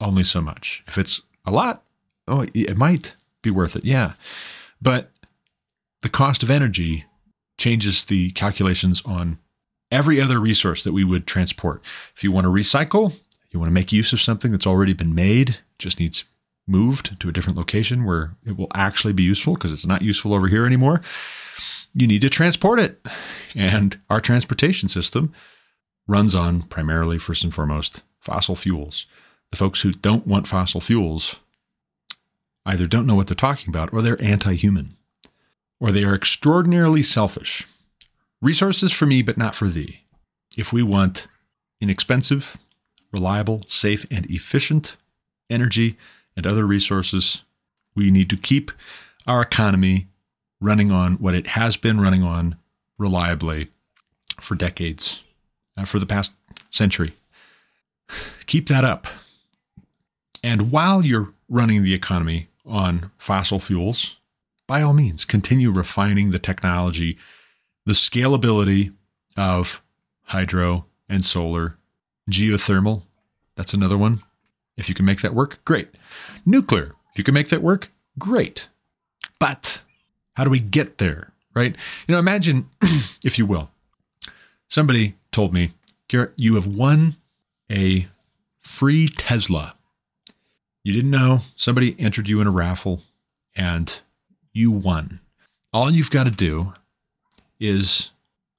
only 0.00 0.24
so 0.24 0.40
much. 0.40 0.84
If 0.86 0.98
it's 0.98 1.20
a 1.44 1.50
lot, 1.50 1.82
oh, 2.28 2.46
it 2.54 2.76
might 2.76 3.14
be 3.42 3.50
worth 3.50 3.74
it. 3.74 3.84
Yeah. 3.84 4.12
But 4.80 5.10
the 6.02 6.08
cost 6.08 6.42
of 6.42 6.50
energy 6.50 7.06
changes 7.60 8.04
the 8.04 8.30
calculations 8.32 9.02
on 9.04 9.38
every 9.90 10.20
other 10.20 10.40
resource 10.40 10.82
that 10.84 10.92
we 10.92 11.04
would 11.04 11.26
transport. 11.26 11.82
If 12.14 12.24
you 12.24 12.32
want 12.32 12.44
to 12.44 12.50
recycle, 12.50 13.14
you 13.50 13.60
want 13.60 13.68
to 13.68 13.74
make 13.74 13.92
use 13.92 14.12
of 14.12 14.20
something 14.20 14.50
that's 14.50 14.66
already 14.66 14.92
been 14.92 15.14
made, 15.14 15.58
just 15.78 16.00
needs 16.00 16.24
moved 16.66 17.20
to 17.20 17.28
a 17.28 17.32
different 17.32 17.58
location 17.58 18.04
where 18.04 18.36
it 18.44 18.56
will 18.56 18.70
actually 18.74 19.12
be 19.12 19.22
useful 19.22 19.54
because 19.54 19.72
it's 19.72 19.86
not 19.86 20.02
useful 20.02 20.34
over 20.34 20.48
here 20.48 20.66
anymore. 20.66 21.00
You 21.92 22.06
need 22.06 22.20
to 22.20 22.28
transport 22.28 22.78
it. 22.78 23.04
And 23.54 24.00
our 24.08 24.20
transportation 24.20 24.88
system 24.88 25.32
runs 26.06 26.34
on 26.34 26.62
primarily, 26.62 27.18
first 27.18 27.44
and 27.44 27.54
foremost, 27.54 28.02
fossil 28.20 28.54
fuels 28.54 29.06
the 29.50 29.56
folks 29.56 29.82
who 29.82 29.92
don't 29.92 30.26
want 30.26 30.46
fossil 30.46 30.80
fuels 30.80 31.36
either 32.64 32.86
don't 32.86 33.06
know 33.06 33.14
what 33.14 33.26
they're 33.26 33.34
talking 33.34 33.68
about 33.68 33.92
or 33.92 34.02
they're 34.02 34.22
anti 34.22 34.54
human, 34.54 34.96
or 35.80 35.90
they 35.90 36.04
are 36.04 36.14
extraordinarily 36.14 37.02
selfish. 37.02 37.66
Resources 38.42 38.92
for 38.92 39.06
me, 39.06 39.22
but 39.22 39.38
not 39.38 39.54
for 39.54 39.68
thee. 39.68 40.00
If 40.56 40.72
we 40.72 40.82
want 40.82 41.26
inexpensive, 41.80 42.56
reliable, 43.12 43.62
safe, 43.66 44.04
and 44.10 44.26
efficient 44.30 44.96
energy 45.48 45.96
and 46.36 46.46
other 46.46 46.66
resources, 46.66 47.42
we 47.94 48.10
need 48.10 48.30
to 48.30 48.36
keep 48.36 48.70
our 49.26 49.42
economy 49.42 50.06
running 50.60 50.92
on 50.92 51.14
what 51.14 51.34
it 51.34 51.48
has 51.48 51.76
been 51.76 52.00
running 52.00 52.22
on 52.22 52.56
reliably 52.98 53.68
for 54.40 54.54
decades, 54.54 55.22
uh, 55.76 55.84
for 55.84 55.98
the 55.98 56.06
past 56.06 56.34
century. 56.70 57.14
Keep 58.46 58.68
that 58.68 58.84
up. 58.84 59.06
And 60.42 60.70
while 60.70 61.04
you're 61.04 61.32
running 61.48 61.82
the 61.82 61.94
economy 61.94 62.48
on 62.66 63.10
fossil 63.18 63.60
fuels, 63.60 64.16
by 64.70 64.82
all 64.82 64.92
means, 64.92 65.24
continue 65.24 65.72
refining 65.72 66.30
the 66.30 66.38
technology, 66.38 67.18
the 67.86 67.92
scalability 67.92 68.94
of 69.36 69.82
hydro 70.26 70.86
and 71.08 71.24
solar, 71.24 71.76
geothermal. 72.30 73.02
That's 73.56 73.74
another 73.74 73.98
one. 73.98 74.22
If 74.76 74.88
you 74.88 74.94
can 74.94 75.04
make 75.04 75.22
that 75.22 75.34
work, 75.34 75.64
great. 75.64 75.88
Nuclear, 76.46 76.94
if 77.10 77.18
you 77.18 77.24
can 77.24 77.34
make 77.34 77.48
that 77.48 77.64
work, 77.64 77.90
great. 78.16 78.68
But 79.40 79.80
how 80.34 80.44
do 80.44 80.50
we 80.50 80.60
get 80.60 80.98
there, 80.98 81.32
right? 81.52 81.74
You 82.06 82.12
know, 82.12 82.20
imagine, 82.20 82.70
if 83.24 83.38
you 83.38 83.46
will, 83.46 83.72
somebody 84.68 85.16
told 85.32 85.52
me, 85.52 85.72
Garrett, 86.06 86.34
you 86.36 86.54
have 86.54 86.68
won 86.68 87.16
a 87.68 88.06
free 88.60 89.08
Tesla 89.08 89.74
you 90.82 90.92
didn't 90.94 91.10
know, 91.10 91.40
somebody 91.56 91.94
entered 91.98 92.28
you 92.28 92.40
in 92.40 92.46
a 92.46 92.50
raffle 92.50 93.02
and 93.54 94.00
you 94.52 94.70
won. 94.70 95.20
All 95.72 95.90
you've 95.90 96.10
got 96.10 96.24
to 96.24 96.30
do 96.30 96.72
is 97.58 98.10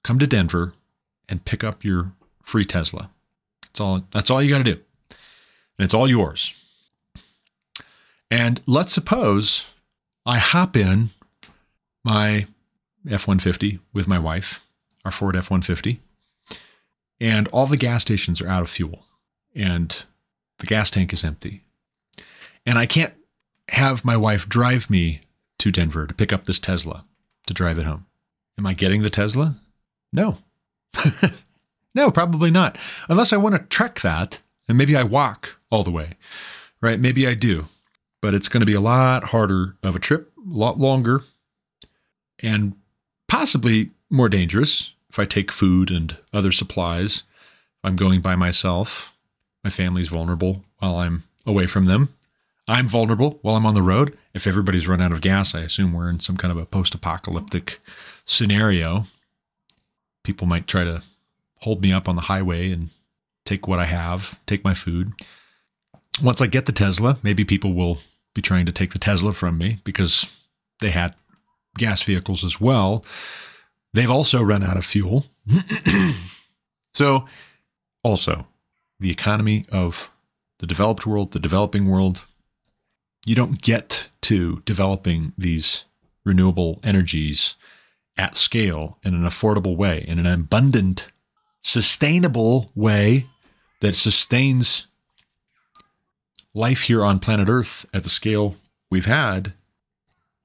come 0.04 0.20
to 0.20 0.28
Denver 0.28 0.74
and 1.28 1.44
pick 1.46 1.64
up 1.64 1.84
your 1.84 2.14
free 2.42 2.66
Tesla. 2.66 3.10
That's 3.64 3.80
all 3.80 4.06
that's 4.12 4.30
all 4.30 4.42
you 4.42 4.50
got 4.50 4.60
to 4.60 4.76
do. 4.76 4.80
And 5.78 5.86
it's 5.86 5.94
all 5.94 6.08
yours. 6.08 6.54
And 8.30 8.62
let's 8.66 8.94
suppose 8.94 9.68
I 10.26 10.38
hop 10.38 10.78
in 10.78 11.10
my 12.04 12.48
F 13.06 13.28
150 13.28 13.80
with 13.94 14.08
my 14.08 14.20
wife, 14.20 14.66
our 15.04 15.12
Ford 15.12 15.36
F 15.36 15.50
150, 15.50 16.00
and 17.20 17.48
all 17.50 17.66
the 17.66 17.78
gas 17.78 18.04
stations 18.04 18.42
are 18.42 18.48
out 18.48 18.62
of 18.62 18.70
fuel 18.70 19.06
and 19.54 20.04
the 20.60 20.66
gas 20.66 20.92
tank 20.92 21.12
is 21.12 21.24
empty 21.24 21.64
and 22.66 22.78
I 22.78 22.86
can't 22.86 23.14
have 23.70 24.06
my 24.06 24.18
wife 24.18 24.48
drive 24.48 24.90
me 24.90 25.22
to 25.62 25.72
Denver 25.72 26.08
to 26.08 26.14
pick 26.14 26.34
up 26.34 26.46
this 26.46 26.60
Tesla 26.60 27.06
to 27.46 27.54
drive 27.54 27.78
it 27.78 27.86
home. 27.86 28.08
Am 28.58 28.66
I 28.66 28.74
getting 28.74 29.04
the 29.04 29.12
Tesla? 29.12 29.58
No. 30.12 30.40
no, 31.96 32.10
probably 32.10 32.50
not. 32.50 32.80
Unless 33.08 33.32
I 33.32 33.38
want 33.38 33.56
to 33.56 33.62
trek 33.62 34.02
that 34.02 34.40
and 34.68 34.76
maybe 34.76 34.96
I 34.96 35.04
walk 35.04 35.60
all 35.70 35.84
the 35.84 35.92
way, 35.92 36.14
right? 36.82 37.00
Maybe 37.00 37.28
I 37.28 37.36
do, 37.36 37.68
but 38.22 38.34
it's 38.34 38.50
going 38.50 38.62
to 38.62 38.66
be 38.66 38.74
a 38.74 38.82
lot 38.82 39.26
harder 39.26 39.76
of 39.84 39.96
a 39.96 40.00
trip, 40.00 40.32
a 40.36 40.50
lot 40.50 40.80
longer, 40.80 41.22
and 42.40 42.74
possibly 43.28 43.92
more 44.10 44.30
dangerous 44.30 44.94
if 45.12 45.20
I 45.20 45.26
take 45.26 45.52
food 45.52 45.92
and 45.92 46.18
other 46.34 46.52
supplies. 46.52 47.22
I'm 47.84 47.96
going 47.96 48.22
by 48.22 48.36
myself. 48.36 49.14
My 49.64 49.70
family's 49.70 50.08
vulnerable 50.08 50.66
while 50.80 50.98
I'm 50.98 51.24
away 51.46 51.68
from 51.68 51.86
them. 51.86 52.16
I'm 52.68 52.88
vulnerable 52.88 53.38
while 53.44 53.56
I'm 53.56 53.66
on 53.66 53.76
the 53.76 53.84
road. 53.84 54.18
If 54.34 54.48
everybody's 54.48 54.88
run 54.88 55.02
out 55.02 55.12
of 55.12 55.22
gas, 55.22 55.54
I 55.54 55.62
assume 55.62 55.94
we're 55.94 56.10
in 56.10 56.20
some 56.20 56.38
kind 56.38 56.52
of 56.52 56.58
a 56.58 56.66
post 56.66 56.96
apocalyptic 56.96 57.80
scenario. 58.26 59.08
People 60.24 60.48
might 60.48 60.68
try 60.68 60.84
to 60.84 61.02
hold 61.58 61.82
me 61.82 61.92
up 61.92 62.08
on 62.08 62.16
the 62.16 62.24
highway 62.24 62.72
and 62.72 62.90
take 63.46 63.68
what 63.68 63.80
I 63.80 63.86
have, 63.86 64.40
take 64.46 64.64
my 64.64 64.74
food. 64.74 65.14
Once 66.22 66.42
I 66.42 66.48
get 66.48 66.66
the 66.66 66.72
Tesla, 66.72 67.18
maybe 67.24 67.44
people 67.44 67.74
will 67.74 68.00
be 68.34 68.42
trying 68.42 68.66
to 68.66 68.72
take 68.72 68.92
the 68.92 69.00
Tesla 69.00 69.34
from 69.34 69.58
me 69.58 69.80
because 69.84 70.26
they 70.80 70.92
had 70.92 71.16
gas 71.78 72.02
vehicles 72.02 72.44
as 72.44 72.60
well. 72.60 73.06
They've 73.94 74.10
also 74.10 74.42
run 74.42 74.64
out 74.64 74.78
of 74.78 74.86
fuel. 74.86 75.26
so, 76.94 77.26
also, 78.04 78.48
the 79.00 79.12
economy 79.12 79.66
of 79.72 80.10
the 80.60 80.68
developed 80.68 81.06
world, 81.06 81.32
the 81.32 81.40
developing 81.40 81.90
world, 81.90 82.24
you 83.26 83.36
don't 83.36 83.62
get 83.62 84.08
to 84.22 84.62
developing 84.66 85.34
these 85.38 85.86
renewable 86.24 86.80
energies 86.84 87.56
at 88.18 88.36
scale 88.36 89.00
in 89.04 89.14
an 89.14 89.24
affordable 89.24 89.76
way, 89.76 90.04
in 90.08 90.20
an 90.20 90.26
abundant, 90.26 91.08
sustainable 91.62 92.72
way 92.76 93.26
that 93.80 93.96
sustains 93.96 94.88
life 96.54 96.84
here 96.84 97.04
on 97.04 97.20
planet 97.20 97.50
Earth 97.50 97.86
at 97.94 98.04
the 98.04 98.10
scale 98.10 98.56
we've 98.90 99.06
had 99.06 99.54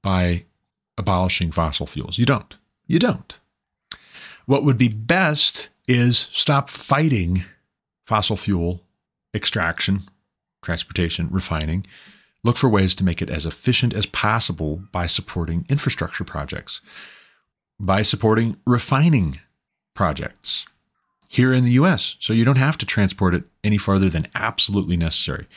by 0.03 0.45
abolishing 0.97 1.51
fossil 1.51 1.87
fuels. 1.87 2.19
You 2.19 2.27
don't. 2.27 2.57
You 2.87 2.99
don't. 2.99 3.39
What 4.47 4.65
would 4.65 4.79
be 4.79 4.89
best 4.89 5.69
is 5.89 6.29
stop 6.33 6.71
fighting 6.71 7.45
fossil 8.07 8.37
fuel 8.37 8.83
extraction, 9.35 10.09
transportation, 10.63 11.29
refining, 11.31 11.87
Look 12.47 12.57
for 12.57 12.69
ways 12.69 12.95
to 12.95 13.05
make 13.05 13.21
it 13.21 13.29
as 13.29 13.45
efficient 13.45 13.93
as 13.93 14.07
possible 14.07 14.81
by 14.93 15.07
supporting 15.07 15.67
infrastructure 15.69 16.23
projects, 16.23 16.81
by 17.81 18.03
supporting 18.03 18.57
refining 18.65 19.41
projects. 19.95 20.65
here 21.29 21.53
in 21.53 21.65
the 21.65 21.73
US. 21.73 22.15
So 22.21 22.33
you 22.33 22.45
don't 22.45 22.57
have 22.57 22.79
to 22.79 22.87
transport 22.87 23.35
it 23.35 23.43
any 23.65 23.79
farther 23.79 24.09
than 24.09 24.29
absolutely 24.37 24.97
necessary. 24.97 25.49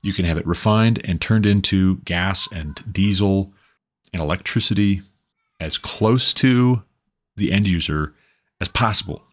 You 0.00 0.12
can 0.12 0.24
have 0.24 0.38
it 0.38 0.46
refined 0.46 1.00
and 1.04 1.20
turned 1.20 1.46
into 1.46 1.96
gas 2.04 2.48
and 2.52 2.80
diesel 2.92 3.52
and 4.12 4.22
electricity 4.22 5.02
as 5.58 5.78
close 5.78 6.32
to 6.34 6.84
the 7.36 7.50
end 7.50 7.66
user 7.66 8.14
as 8.60 8.68
possible. 8.68 9.24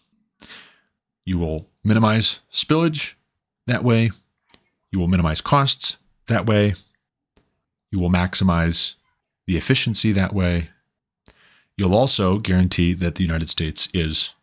You 1.25 1.37
will 1.37 1.69
minimize 1.83 2.39
spillage 2.51 3.13
that 3.67 3.83
way. 3.83 4.09
You 4.91 4.97
will 4.97 5.07
minimize 5.07 5.41
costs 5.41 5.97
that 6.25 6.47
way. 6.47 6.73
You 7.93 7.99
will 7.99 8.09
maximize 8.09 8.95
the 9.45 9.55
efficiency 9.55 10.11
that 10.13 10.33
way. 10.33 10.69
You'll 11.77 11.93
also 11.93 12.39
guarantee 12.39 12.93
that 12.93 13.15
the 13.15 13.23
United 13.23 13.49
States 13.49 13.87
is 13.93 14.33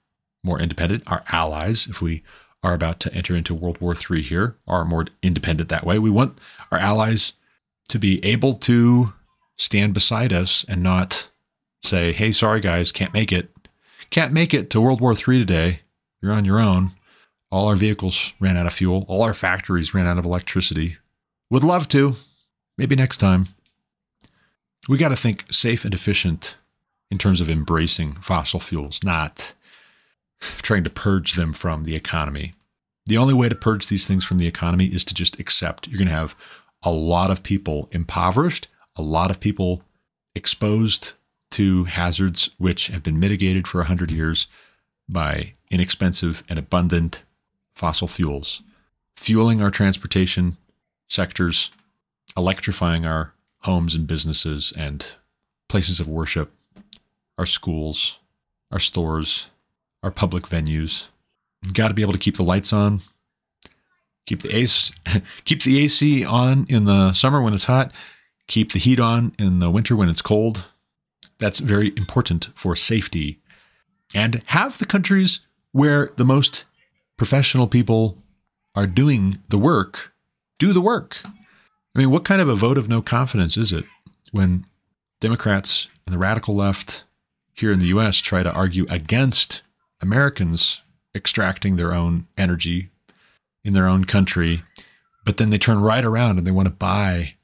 more 0.44 0.60
independent. 0.60 1.02
Our 1.08 1.24
allies, 1.32 1.88
if 1.88 2.00
we 2.00 2.22
are 2.62 2.74
about 2.74 3.00
to 3.00 3.12
enter 3.12 3.34
into 3.34 3.52
World 3.52 3.80
War 3.80 3.92
III 3.92 4.22
here, 4.22 4.56
are 4.68 4.84
more 4.84 5.06
independent 5.20 5.68
that 5.68 5.84
way. 5.84 5.98
We 5.98 6.10
want 6.10 6.40
our 6.70 6.78
allies 6.78 7.32
to 7.88 7.98
be 7.98 8.24
able 8.24 8.54
to 8.54 9.14
stand 9.56 9.94
beside 9.94 10.32
us 10.32 10.64
and 10.68 10.80
not 10.80 11.28
say, 11.82 12.12
hey, 12.12 12.30
sorry 12.30 12.60
guys, 12.60 12.92
can't 12.92 13.12
make 13.12 13.32
it. 13.32 13.50
Can't 14.10 14.32
make 14.32 14.54
it 14.54 14.70
to 14.70 14.80
World 14.80 15.00
War 15.00 15.12
III 15.12 15.40
today. 15.40 15.80
You're 16.22 16.32
on 16.32 16.44
your 16.44 16.60
own. 16.60 16.92
All 17.50 17.66
our 17.66 17.74
vehicles 17.74 18.32
ran 18.38 18.56
out 18.56 18.68
of 18.68 18.74
fuel. 18.74 19.04
All 19.08 19.22
our 19.22 19.34
factories 19.34 19.92
ran 19.92 20.06
out 20.06 20.18
of 20.18 20.24
electricity. 20.24 20.98
Would 21.50 21.64
love 21.64 21.88
to. 21.88 22.14
Maybe 22.80 22.96
next 22.96 23.18
time. 23.18 23.44
We 24.88 24.96
got 24.96 25.10
to 25.10 25.16
think 25.16 25.44
safe 25.50 25.84
and 25.84 25.92
efficient 25.92 26.56
in 27.10 27.18
terms 27.18 27.42
of 27.42 27.50
embracing 27.50 28.14
fossil 28.14 28.58
fuels, 28.58 29.00
not 29.04 29.52
trying 30.40 30.84
to 30.84 30.88
purge 30.88 31.34
them 31.34 31.52
from 31.52 31.84
the 31.84 31.94
economy. 31.94 32.54
The 33.04 33.18
only 33.18 33.34
way 33.34 33.50
to 33.50 33.54
purge 33.54 33.88
these 33.88 34.06
things 34.06 34.24
from 34.24 34.38
the 34.38 34.46
economy 34.46 34.86
is 34.86 35.04
to 35.04 35.12
just 35.12 35.38
accept 35.38 35.88
you're 35.88 35.98
going 35.98 36.08
to 36.08 36.14
have 36.14 36.34
a 36.82 36.90
lot 36.90 37.30
of 37.30 37.42
people 37.42 37.86
impoverished, 37.92 38.66
a 38.96 39.02
lot 39.02 39.30
of 39.30 39.40
people 39.40 39.82
exposed 40.34 41.12
to 41.50 41.84
hazards 41.84 42.48
which 42.56 42.86
have 42.86 43.02
been 43.02 43.20
mitigated 43.20 43.68
for 43.68 43.80
100 43.80 44.10
years 44.10 44.46
by 45.06 45.52
inexpensive 45.70 46.42
and 46.48 46.58
abundant 46.58 47.24
fossil 47.74 48.08
fuels, 48.08 48.62
fueling 49.16 49.60
our 49.60 49.70
transportation 49.70 50.56
sectors, 51.10 51.70
electrifying 52.36 53.04
our 53.04 53.34
homes 53.60 53.94
and 53.94 54.06
businesses 54.06 54.72
and 54.76 55.04
places 55.68 56.00
of 56.00 56.08
worship, 56.08 56.52
our 57.38 57.46
schools, 57.46 58.18
our 58.70 58.78
stores, 58.78 59.48
our 60.02 60.10
public 60.10 60.44
venues. 60.44 61.08
Got 61.72 61.88
to 61.88 61.94
be 61.94 62.02
able 62.02 62.12
to 62.12 62.18
keep 62.18 62.36
the 62.36 62.42
lights 62.42 62.72
on, 62.72 63.02
keep 64.26 64.42
the 64.42 64.54
AC, 64.54 64.94
keep 65.44 65.62
the 65.62 65.84
AC 65.84 66.24
on 66.24 66.66
in 66.68 66.84
the 66.84 67.12
summer 67.12 67.42
when 67.42 67.54
it's 67.54 67.64
hot, 67.64 67.92
keep 68.46 68.72
the 68.72 68.78
heat 68.78 68.98
on 68.98 69.34
in 69.38 69.58
the 69.58 69.70
winter 69.70 69.94
when 69.94 70.08
it's 70.08 70.22
cold. 70.22 70.64
That's 71.38 71.58
very 71.58 71.88
important 71.96 72.48
for 72.54 72.76
safety. 72.76 73.38
And 74.14 74.42
have 74.46 74.78
the 74.78 74.86
countries 74.86 75.40
where 75.72 76.10
the 76.16 76.24
most 76.24 76.64
professional 77.16 77.66
people 77.66 78.18
are 78.74 78.86
doing 78.86 79.42
the 79.48 79.58
work 79.58 80.12
do 80.58 80.72
the 80.72 80.80
work. 80.80 81.18
I 81.94 81.98
mean, 81.98 82.10
what 82.10 82.24
kind 82.24 82.40
of 82.40 82.48
a 82.48 82.54
vote 82.54 82.78
of 82.78 82.88
no 82.88 83.02
confidence 83.02 83.56
is 83.56 83.72
it 83.72 83.84
when 84.32 84.64
Democrats 85.20 85.88
and 86.06 86.14
the 86.14 86.18
radical 86.18 86.54
left 86.54 87.04
here 87.52 87.72
in 87.72 87.78
the 87.78 87.88
US 87.88 88.18
try 88.18 88.42
to 88.42 88.52
argue 88.52 88.86
against 88.88 89.62
Americans 90.00 90.82
extracting 91.14 91.76
their 91.76 91.92
own 91.92 92.26
energy 92.38 92.90
in 93.64 93.72
their 93.72 93.86
own 93.86 94.04
country, 94.04 94.62
but 95.24 95.36
then 95.36 95.50
they 95.50 95.58
turn 95.58 95.80
right 95.80 96.04
around 96.04 96.38
and 96.38 96.46
they 96.46 96.52
want 96.52 96.66
to 96.66 96.74
buy 96.74 97.34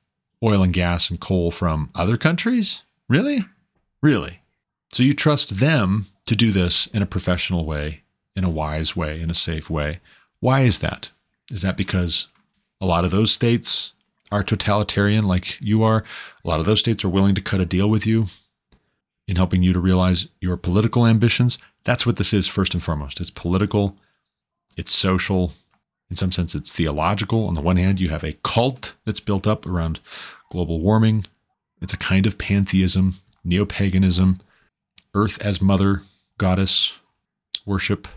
oil 0.43 0.63
and 0.63 0.73
gas 0.73 1.11
and 1.11 1.21
coal 1.21 1.51
from 1.51 1.91
other 1.95 2.17
countries? 2.17 2.83
Really? 3.09 3.45
Really? 4.01 4.41
So 4.93 5.03
you 5.03 5.13
trust 5.13 5.59
them 5.59 6.07
to 6.27 6.37
do 6.37 6.51
this 6.51 6.87
in 6.89 7.03
a 7.03 7.07
professional 7.07 7.65
way, 7.65 8.03
in 8.35 8.45
a 8.45 8.51
wise 8.51 8.97
way, 8.97 9.21
in 9.21 9.31
a 9.31 9.35
safe 9.35 9.69
way. 9.69 10.01
Why 10.41 10.63
is 10.63 10.79
that? 10.81 11.11
Is 11.51 11.63
that 11.63 11.77
because 11.77 12.29
a 12.81 12.87
lot 12.87 13.05
of 13.05 13.11
those 13.11 13.33
states 13.33 13.93
are 14.31 14.43
totalitarian 14.43 15.25
like 15.27 15.61
you 15.61 15.83
are? 15.83 16.05
A 16.45 16.49
lot 16.49 16.61
of 16.61 16.67
those 16.67 16.81
states 16.81 17.05
are 17.05 17.09
willing 17.09 17.35
to 17.35 17.41
cut 17.41 17.61
a 17.61 17.67
deal 17.67 17.89
with 17.89 18.07
you 18.07 18.27
in 19.29 19.37
helping 19.37 19.63
you 19.63 19.73
to 19.73 19.81
realize 19.81 20.29
your 20.41 20.57
political 20.57 21.07
ambitions? 21.07 21.59
That's 21.85 22.07
what 22.07 22.17
this 22.17 22.33
is, 22.33 22.47
first 22.47 22.75
and 22.75 22.83
foremost. 22.83 23.21
It's 23.21 23.31
political, 23.31 23.97
it's 24.77 24.95
social, 24.95 25.53
in 26.11 26.17
some 26.17 26.33
sense, 26.33 26.55
it's 26.55 26.73
theological. 26.73 27.47
On 27.47 27.55
the 27.55 27.61
one 27.61 27.77
hand, 27.77 28.01
you 28.01 28.09
have 28.09 28.25
a 28.25 28.37
cult 28.45 28.95
that's 29.05 29.21
built 29.21 29.47
up 29.47 29.67
around 29.67 30.01
global 30.51 30.81
warming, 30.81 31.27
it's 31.81 31.93
a 31.93 31.99
kind 31.99 32.27
of 32.27 32.39
pantheism, 32.39 33.17
neo 33.45 33.65
paganism, 33.65 34.41
earth 35.15 35.41
as 35.43 35.61
mother, 35.61 36.03
goddess 36.39 36.95
worship. 37.65 38.09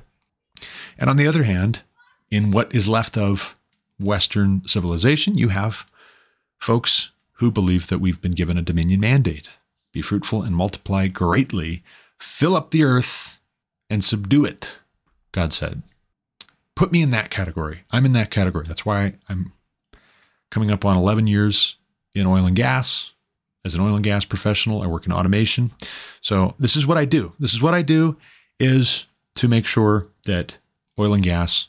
And 0.98 1.10
on 1.10 1.18
the 1.18 1.28
other 1.28 1.44
hand, 1.44 1.82
in 2.32 2.52
what 2.52 2.74
is 2.74 2.88
left 2.88 3.18
of 3.18 3.56
Western 4.00 4.62
civilization, 4.66 5.38
you 5.38 5.50
have 5.50 5.90
folks 6.60 7.12
who 7.34 7.52
believe 7.52 7.88
that 7.88 8.00
we've 8.00 8.22
been 8.22 8.34
given 8.34 8.58
a 8.58 8.62
dominion 8.62 9.00
mandate 9.00 9.50
be 9.92 10.02
fruitful 10.02 10.44
and 10.44 10.56
multiply 10.56 11.08
greatly, 11.08 11.84
fill 12.20 12.56
up 12.56 12.72
the 12.72 12.84
earth 12.84 13.40
and 13.90 14.04
subdue 14.04 14.46
it, 14.46 14.76
God 15.32 15.52
said. 15.54 15.82
Put 16.76 16.92
me 16.92 17.02
in 17.02 17.10
that 17.12 17.30
category. 17.30 17.82
I'm 17.92 18.06
in 18.06 18.14
that 18.14 18.32
category. 18.32 18.66
That's 18.68 18.86
why 18.86 19.16
I'm 19.28 19.54
coming 20.52 20.72
up 20.72 20.86
on 20.86 20.98
11 20.98 21.28
years 21.28 21.78
in 22.14 22.26
oil 22.28 22.46
and 22.46 22.56
gas. 22.56 23.12
As 23.66 23.76
an 23.76 23.82
oil 23.82 23.96
and 23.96 24.04
gas 24.04 24.24
professional, 24.24 24.82
I 24.82 24.88
work 24.88 25.06
in 25.06 25.12
automation. 25.12 25.72
So 26.22 26.56
this 26.58 26.76
is 26.76 26.88
what 26.88 26.98
I 26.98 27.06
do. 27.06 27.34
This 27.40 27.54
is 27.54 27.62
what 27.62 27.74
I 27.74 27.82
do 27.82 28.18
is 28.60 29.06
to 29.36 29.48
make 29.48 29.66
sure 29.66 30.08
that 30.26 30.58
oil 30.98 31.14
and 31.14 31.24
gas 31.24 31.68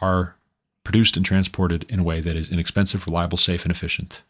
are 0.00 0.36
produced 0.84 1.16
and 1.16 1.24
transported 1.24 1.84
in 1.88 2.00
a 2.00 2.04
way 2.04 2.20
that 2.20 2.36
is 2.36 2.50
inexpensive, 2.50 3.06
reliable, 3.06 3.38
safe, 3.38 3.64
and 3.64 3.70
efficient. 3.70 4.22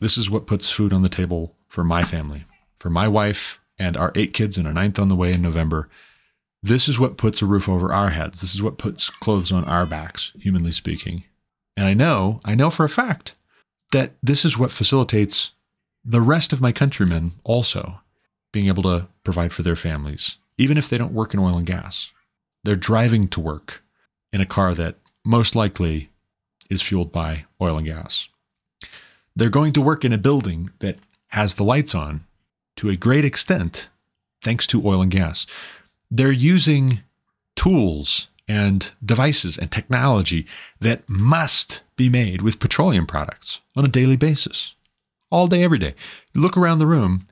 This 0.00 0.18
is 0.18 0.28
what 0.28 0.46
puts 0.46 0.70
food 0.70 0.92
on 0.92 1.02
the 1.02 1.08
table 1.08 1.54
for 1.68 1.82
my 1.82 2.04
family, 2.04 2.44
for 2.76 2.90
my 2.90 3.08
wife 3.08 3.60
and 3.78 3.96
our 3.96 4.12
eight 4.14 4.32
kids 4.32 4.58
and 4.58 4.66
our 4.66 4.72
ninth 4.72 4.98
on 4.98 5.08
the 5.08 5.16
way 5.16 5.32
in 5.32 5.42
November. 5.42 5.88
This 6.62 6.88
is 6.88 6.98
what 6.98 7.16
puts 7.16 7.40
a 7.40 7.46
roof 7.46 7.68
over 7.68 7.92
our 7.92 8.10
heads. 8.10 8.40
This 8.40 8.54
is 8.54 8.62
what 8.62 8.78
puts 8.78 9.08
clothes 9.08 9.52
on 9.52 9.64
our 9.64 9.86
backs, 9.86 10.32
humanly 10.38 10.72
speaking. 10.72 11.24
And 11.76 11.86
I 11.86 11.94
know, 11.94 12.40
I 12.44 12.54
know 12.54 12.70
for 12.70 12.84
a 12.84 12.88
fact 12.88 13.34
that 13.92 14.12
this 14.22 14.44
is 14.44 14.58
what 14.58 14.72
facilitates 14.72 15.52
the 16.04 16.20
rest 16.20 16.52
of 16.52 16.60
my 16.60 16.72
countrymen 16.72 17.32
also 17.44 18.00
being 18.52 18.68
able 18.68 18.82
to 18.84 19.08
provide 19.24 19.52
for 19.52 19.62
their 19.62 19.76
families, 19.76 20.38
even 20.56 20.78
if 20.78 20.88
they 20.88 20.98
don't 20.98 21.12
work 21.12 21.34
in 21.34 21.40
oil 21.40 21.56
and 21.56 21.66
gas. 21.66 22.10
They're 22.64 22.74
driving 22.74 23.28
to 23.28 23.40
work 23.40 23.82
in 24.32 24.40
a 24.40 24.46
car 24.46 24.74
that 24.74 24.96
most 25.26 25.54
likely 25.54 26.10
is 26.70 26.82
fueled 26.82 27.12
by 27.12 27.44
oil 27.60 27.76
and 27.76 27.86
gas. 27.86 28.28
They're 29.34 29.50
going 29.50 29.72
to 29.74 29.82
work 29.82 30.04
in 30.04 30.12
a 30.12 30.18
building 30.18 30.70
that 30.78 30.98
has 31.28 31.56
the 31.56 31.64
lights 31.64 31.94
on 31.94 32.24
to 32.76 32.88
a 32.88 32.96
great 32.96 33.24
extent 33.24 33.88
thanks 34.42 34.66
to 34.68 34.86
oil 34.86 35.02
and 35.02 35.10
gas 35.10 35.46
they're 36.10 36.32
using 36.32 37.00
tools 37.54 38.28
and 38.48 38.92
devices 39.04 39.58
and 39.58 39.70
technology 39.70 40.46
that 40.80 41.08
must 41.08 41.82
be 41.96 42.08
made 42.08 42.42
with 42.42 42.60
petroleum 42.60 43.06
products 43.06 43.60
on 43.74 43.84
a 43.84 43.88
daily 43.88 44.16
basis, 44.16 44.74
all 45.30 45.46
day, 45.46 45.64
every 45.64 45.78
day. 45.78 45.94
You 46.32 46.40
look 46.40 46.56
around 46.56 46.78
the 46.78 46.86
room 46.86 47.26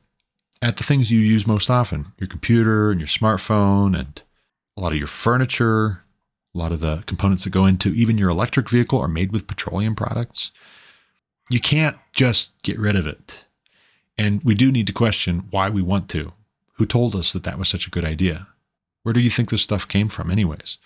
at 0.61 0.77
the 0.77 0.85
things 0.85 1.11
you 1.11 1.21
use 1.21 1.47
most 1.47 1.71
often 1.71 2.13
your 2.19 2.27
computer 2.27 2.91
and 2.91 3.01
your 3.01 3.07
smartphone, 3.07 3.99
and 3.99 4.23
a 4.77 4.81
lot 4.81 4.93
of 4.93 4.99
your 4.99 5.07
furniture, 5.07 6.03
a 6.55 6.59
lot 6.59 6.73
of 6.73 6.81
the 6.81 7.03
components 7.07 7.45
that 7.45 7.51
go 7.51 7.67
into 7.67 7.93
even 7.95 8.17
your 8.17 8.31
electric 8.31 8.71
vehicle 8.71 9.01
are 9.01 9.09
made 9.09 9.33
with 9.33 9.47
petroleum 9.47 9.95
products. 9.95 10.53
You 11.51 11.61
can't 11.61 11.97
just 12.13 12.61
get 12.63 12.79
rid 12.79 12.97
of 12.97 13.07
it. 13.07 13.45
And 14.17 14.43
we 14.45 14.55
do 14.55 14.71
need 14.71 14.87
to 14.87 14.93
question 14.93 15.45
why 15.51 15.69
we 15.69 15.83
want 15.83 16.09
to. 16.11 16.33
Who 16.75 16.87
told 16.87 17.15
us 17.15 17.33
that 17.33 17.45
that 17.45 17.59
was 17.59 17.69
such 17.69 17.87
a 17.87 17.91
good 17.91 18.05
idea? 18.05 18.49
Where 19.03 19.13
do 19.13 19.21
you 19.21 19.31
think 19.31 19.51
this 19.51 19.63
stuff 19.63 19.87
came 19.87 20.09
from, 20.09 20.31
anyways? 20.31 20.79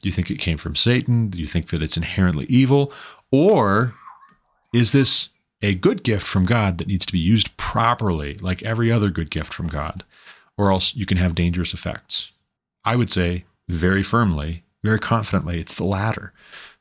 Do 0.00 0.08
you 0.08 0.12
think 0.12 0.30
it 0.30 0.38
came 0.38 0.58
from 0.58 0.76
Satan? 0.76 1.28
Do 1.28 1.38
you 1.38 1.46
think 1.46 1.68
that 1.68 1.82
it's 1.82 1.96
inherently 1.96 2.46
evil? 2.48 2.92
Or 3.30 3.94
is 4.72 4.92
this 4.92 5.30
a 5.62 5.74
good 5.74 6.02
gift 6.02 6.26
from 6.26 6.46
God 6.46 6.78
that 6.78 6.88
needs 6.88 7.06
to 7.06 7.12
be 7.12 7.18
used 7.18 7.56
properly, 7.56 8.34
like 8.38 8.62
every 8.62 8.90
other 8.90 9.10
good 9.10 9.30
gift 9.30 9.52
from 9.52 9.66
God? 9.66 10.04
Or 10.56 10.70
else 10.70 10.94
you 10.94 11.06
can 11.06 11.16
have 11.16 11.34
dangerous 11.34 11.74
effects. 11.74 12.32
I 12.84 12.96
would 12.96 13.10
say 13.10 13.44
very 13.68 14.02
firmly, 14.02 14.62
very 14.84 14.98
confidently, 14.98 15.58
it's 15.58 15.76
the 15.76 15.84
latter. 15.84 16.32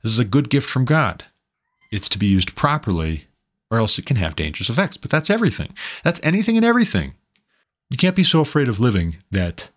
This 0.03 0.11
is 0.11 0.19
a 0.19 0.25
good 0.25 0.49
gift 0.49 0.69
from 0.69 0.83
God. 0.83 1.23
It's 1.89 2.09
to 2.09 2.19
be 2.19 2.27
used 2.27 2.53
properly, 2.53 3.25
or 3.71 3.79
else 3.79 3.97
it 3.97 4.05
can 4.05 4.17
have 4.17 4.35
dangerous 4.35 4.69
effects. 4.69 4.97
But 4.97 5.09
that's 5.09 5.29
everything. 5.29 5.73
That's 6.03 6.19
anything 6.21 6.57
and 6.57 6.65
everything. 6.65 7.13
You 7.89 7.97
can't 7.97 8.15
be 8.15 8.25
so 8.25 8.41
afraid 8.41 8.67
of 8.67 8.79
living 8.79 9.17
that 9.31 9.69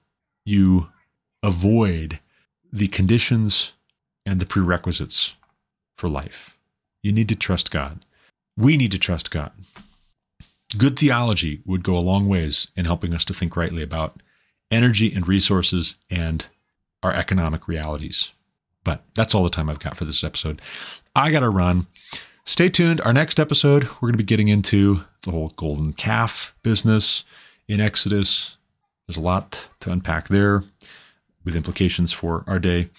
you 0.44 0.88
avoid 1.42 2.18
the 2.72 2.88
conditions 2.88 3.72
and 4.26 4.40
the 4.40 4.46
prerequisites 4.46 5.34
for 5.96 6.08
life. 6.08 6.58
You 7.04 7.12
need 7.12 7.28
to 7.28 7.36
trust 7.36 7.70
God. 7.70 8.04
We 8.56 8.76
need 8.76 8.90
to 8.90 8.98
trust 8.98 9.30
God. 9.30 9.52
Good 10.76 10.98
theology 10.98 11.62
would 11.64 11.84
go 11.84 11.96
a 11.96 12.00
long 12.00 12.26
ways 12.26 12.66
in 12.74 12.86
helping 12.86 13.14
us 13.14 13.24
to 13.26 13.34
think 13.34 13.56
rightly 13.56 13.84
about 13.84 14.20
energy 14.70 15.14
and 15.14 15.28
resources 15.28 15.94
and 16.10 16.46
our 17.02 17.12
economic 17.12 17.68
realities. 17.68 18.32
But 18.84 19.02
that's 19.14 19.34
all 19.34 19.42
the 19.42 19.50
time 19.50 19.68
I've 19.68 19.80
got 19.80 19.96
for 19.96 20.04
this 20.04 20.22
episode. 20.22 20.62
I 21.14 21.30
got 21.30 21.40
to 21.40 21.48
run. 21.48 21.86
Stay 22.44 22.68
tuned. 22.68 23.00
Our 23.00 23.12
next 23.12 23.40
episode, 23.40 23.84
we're 23.84 24.08
going 24.08 24.12
to 24.12 24.18
be 24.18 24.24
getting 24.24 24.48
into 24.48 25.04
the 25.22 25.32
whole 25.32 25.52
golden 25.56 25.92
calf 25.92 26.54
business 26.62 27.24
in 27.66 27.80
Exodus. 27.80 28.56
There's 29.06 29.16
a 29.16 29.20
lot 29.20 29.68
to 29.80 29.90
unpack 29.90 30.28
there 30.28 30.62
with 31.44 31.56
implications 31.56 32.12
for 32.12 32.44
our 32.46 32.58
day. 32.58 32.90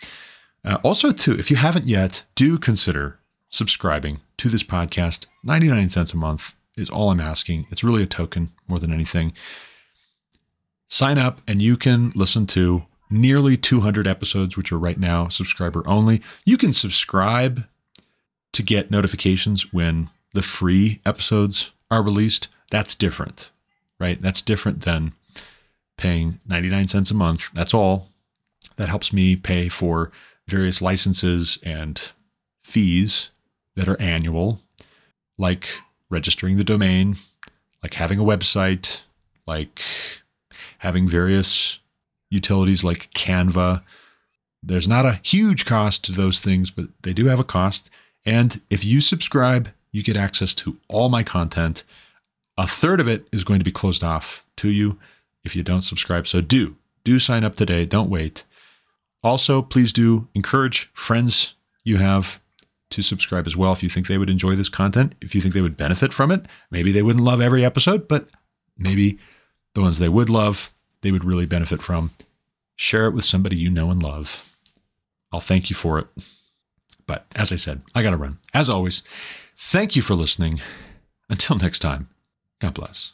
Uh, 0.66 0.78
also, 0.84 1.12
too, 1.12 1.34
if 1.34 1.50
you 1.50 1.56
haven't 1.56 1.86
yet, 1.86 2.24
do 2.36 2.58
consider 2.58 3.20
subscribing 3.50 4.20
to 4.38 4.50
this 4.50 4.64
podcast. 4.64 5.28
99 5.44 5.90
cents 5.90 6.14
a 6.14 6.18
month 6.18 6.56
is 6.76 6.90
all 6.90 7.12
I'm 7.12 7.22
asking. 7.22 7.68
It's 7.70 7.84
really 7.84 8.04
a 8.04 8.08
token 8.08 8.52
more 8.68 8.80
than 8.80 8.92
anything. 8.92 9.34
Sign 10.90 11.18
up 11.18 11.42
and 11.48 11.62
you 11.62 11.78
can 11.78 12.12
listen 12.16 12.46
to 12.48 12.86
nearly 13.10 13.58
200 13.58 14.08
episodes, 14.08 14.58
which 14.58 14.72
are 14.72 14.80
right 14.80 15.00
now 15.00 15.28
subscriber 15.28 15.88
only. 15.88 16.22
You 16.46 16.58
can 16.58 16.74
subscribe 16.74 17.66
to 18.54 18.64
get 18.64 18.92
notifications 18.92 19.72
when 19.74 20.10
the 20.34 20.42
free 20.42 21.02
episodes 21.06 21.72
are 21.90 22.02
released. 22.02 22.48
That's 22.72 22.96
different, 22.96 23.50
right? 24.00 24.22
That's 24.22 24.42
different 24.42 24.82
than 24.82 25.14
paying 25.98 26.40
99 26.48 26.88
cents 26.88 27.12
a 27.12 27.16
month. 27.16 27.50
That's 27.54 27.74
all. 27.74 28.10
That 28.78 28.90
helps 28.90 29.12
me 29.12 29.36
pay 29.36 29.70
for 29.70 30.12
various 30.48 30.82
licenses 30.82 31.58
and 31.64 32.12
fees 32.62 33.30
that 33.76 33.88
are 33.88 34.00
annual, 34.02 34.62
like 35.38 35.80
registering 36.10 36.58
the 36.58 36.64
domain, 36.64 37.18
like 37.82 37.96
having 37.96 38.20
a 38.20 38.24
website, 38.24 39.02
like 39.46 39.82
having 40.80 41.08
various 41.08 41.80
utilities 42.30 42.84
like 42.84 43.12
Canva. 43.12 43.84
There's 44.64 44.88
not 44.88 45.06
a 45.06 45.20
huge 45.24 45.66
cost 45.66 46.04
to 46.06 46.12
those 46.12 46.40
things, 46.40 46.72
but 46.72 46.88
they 47.04 47.14
do 47.14 47.26
have 47.26 47.40
a 47.40 47.44
cost. 47.44 47.90
And 48.26 48.62
if 48.70 48.84
you 48.84 49.02
subscribe, 49.02 49.70
you 49.92 50.04
get 50.04 50.18
access 50.18 50.54
to 50.56 50.78
all 50.90 51.10
my 51.10 51.24
content. 51.24 51.84
A 52.58 52.68
third 52.68 53.00
of 53.00 53.08
it 53.08 53.28
is 53.32 53.44
going 53.44 53.60
to 53.60 53.66
be 53.66 53.72
closed 53.72 54.04
off 54.04 54.46
to 54.58 54.70
you 54.70 54.98
if 55.44 55.56
you 55.56 55.64
don't 55.64 55.82
subscribe. 55.82 56.28
So 56.28 56.42
do, 56.42 56.76
do 57.04 57.20
sign 57.20 57.44
up 57.44 57.56
today. 57.56 57.86
Don't 57.86 58.10
wait. 58.10 58.44
Also, 59.24 59.62
please 59.62 59.94
do 59.94 60.28
encourage 60.34 60.90
friends 60.94 61.56
you 61.84 61.98
have 61.98 62.40
to 62.90 63.02
subscribe 63.02 63.48
as 63.48 63.56
well 63.56 63.74
if 63.74 63.84
you 63.84 63.90
think 63.90 64.08
they 64.08 64.18
would 64.18 64.30
enjoy 64.30 64.56
this 64.56 64.70
content, 64.70 65.14
if 65.22 65.36
you 65.36 65.42
think 65.42 65.54
they 65.54 65.62
would 65.62 65.78
benefit 65.78 66.14
from 66.14 66.32
it. 66.32 66.46
Maybe 66.72 66.92
they 66.92 67.02
wouldn't 67.02 67.26
love 67.26 67.42
every 67.42 67.66
episode, 67.66 68.08
but 68.08 68.30
maybe 68.78 69.18
the 69.74 69.82
ones 69.82 70.00
they 70.00 70.10
would 70.10 70.30
love, 70.30 70.74
they 71.08 71.12
would 71.14 71.24
really 71.24 71.46
benefit 71.46 71.82
from. 71.82 72.12
Share 72.76 73.08
it 73.08 73.14
with 73.14 73.24
somebody 73.24 73.56
you 73.56 73.70
know 73.70 73.92
and 73.92 74.04
love. 74.04 74.54
I'll 75.32 75.40
thank 75.40 75.70
you 75.70 75.76
for 75.76 76.00
it. 76.00 76.08
But 77.06 77.26
as 77.34 77.50
I 77.54 77.56
said, 77.56 77.82
I 77.96 78.04
got 78.04 78.10
to 78.10 78.18
run. 78.18 78.40
As 78.54 78.70
always, 78.70 79.04
thank 79.56 79.96
you 79.96 80.02
for 80.02 80.16
listening. 80.16 80.60
Until 81.30 81.56
next 81.56 81.80
time, 81.80 82.10
God 82.60 82.74
bless. 82.74 83.14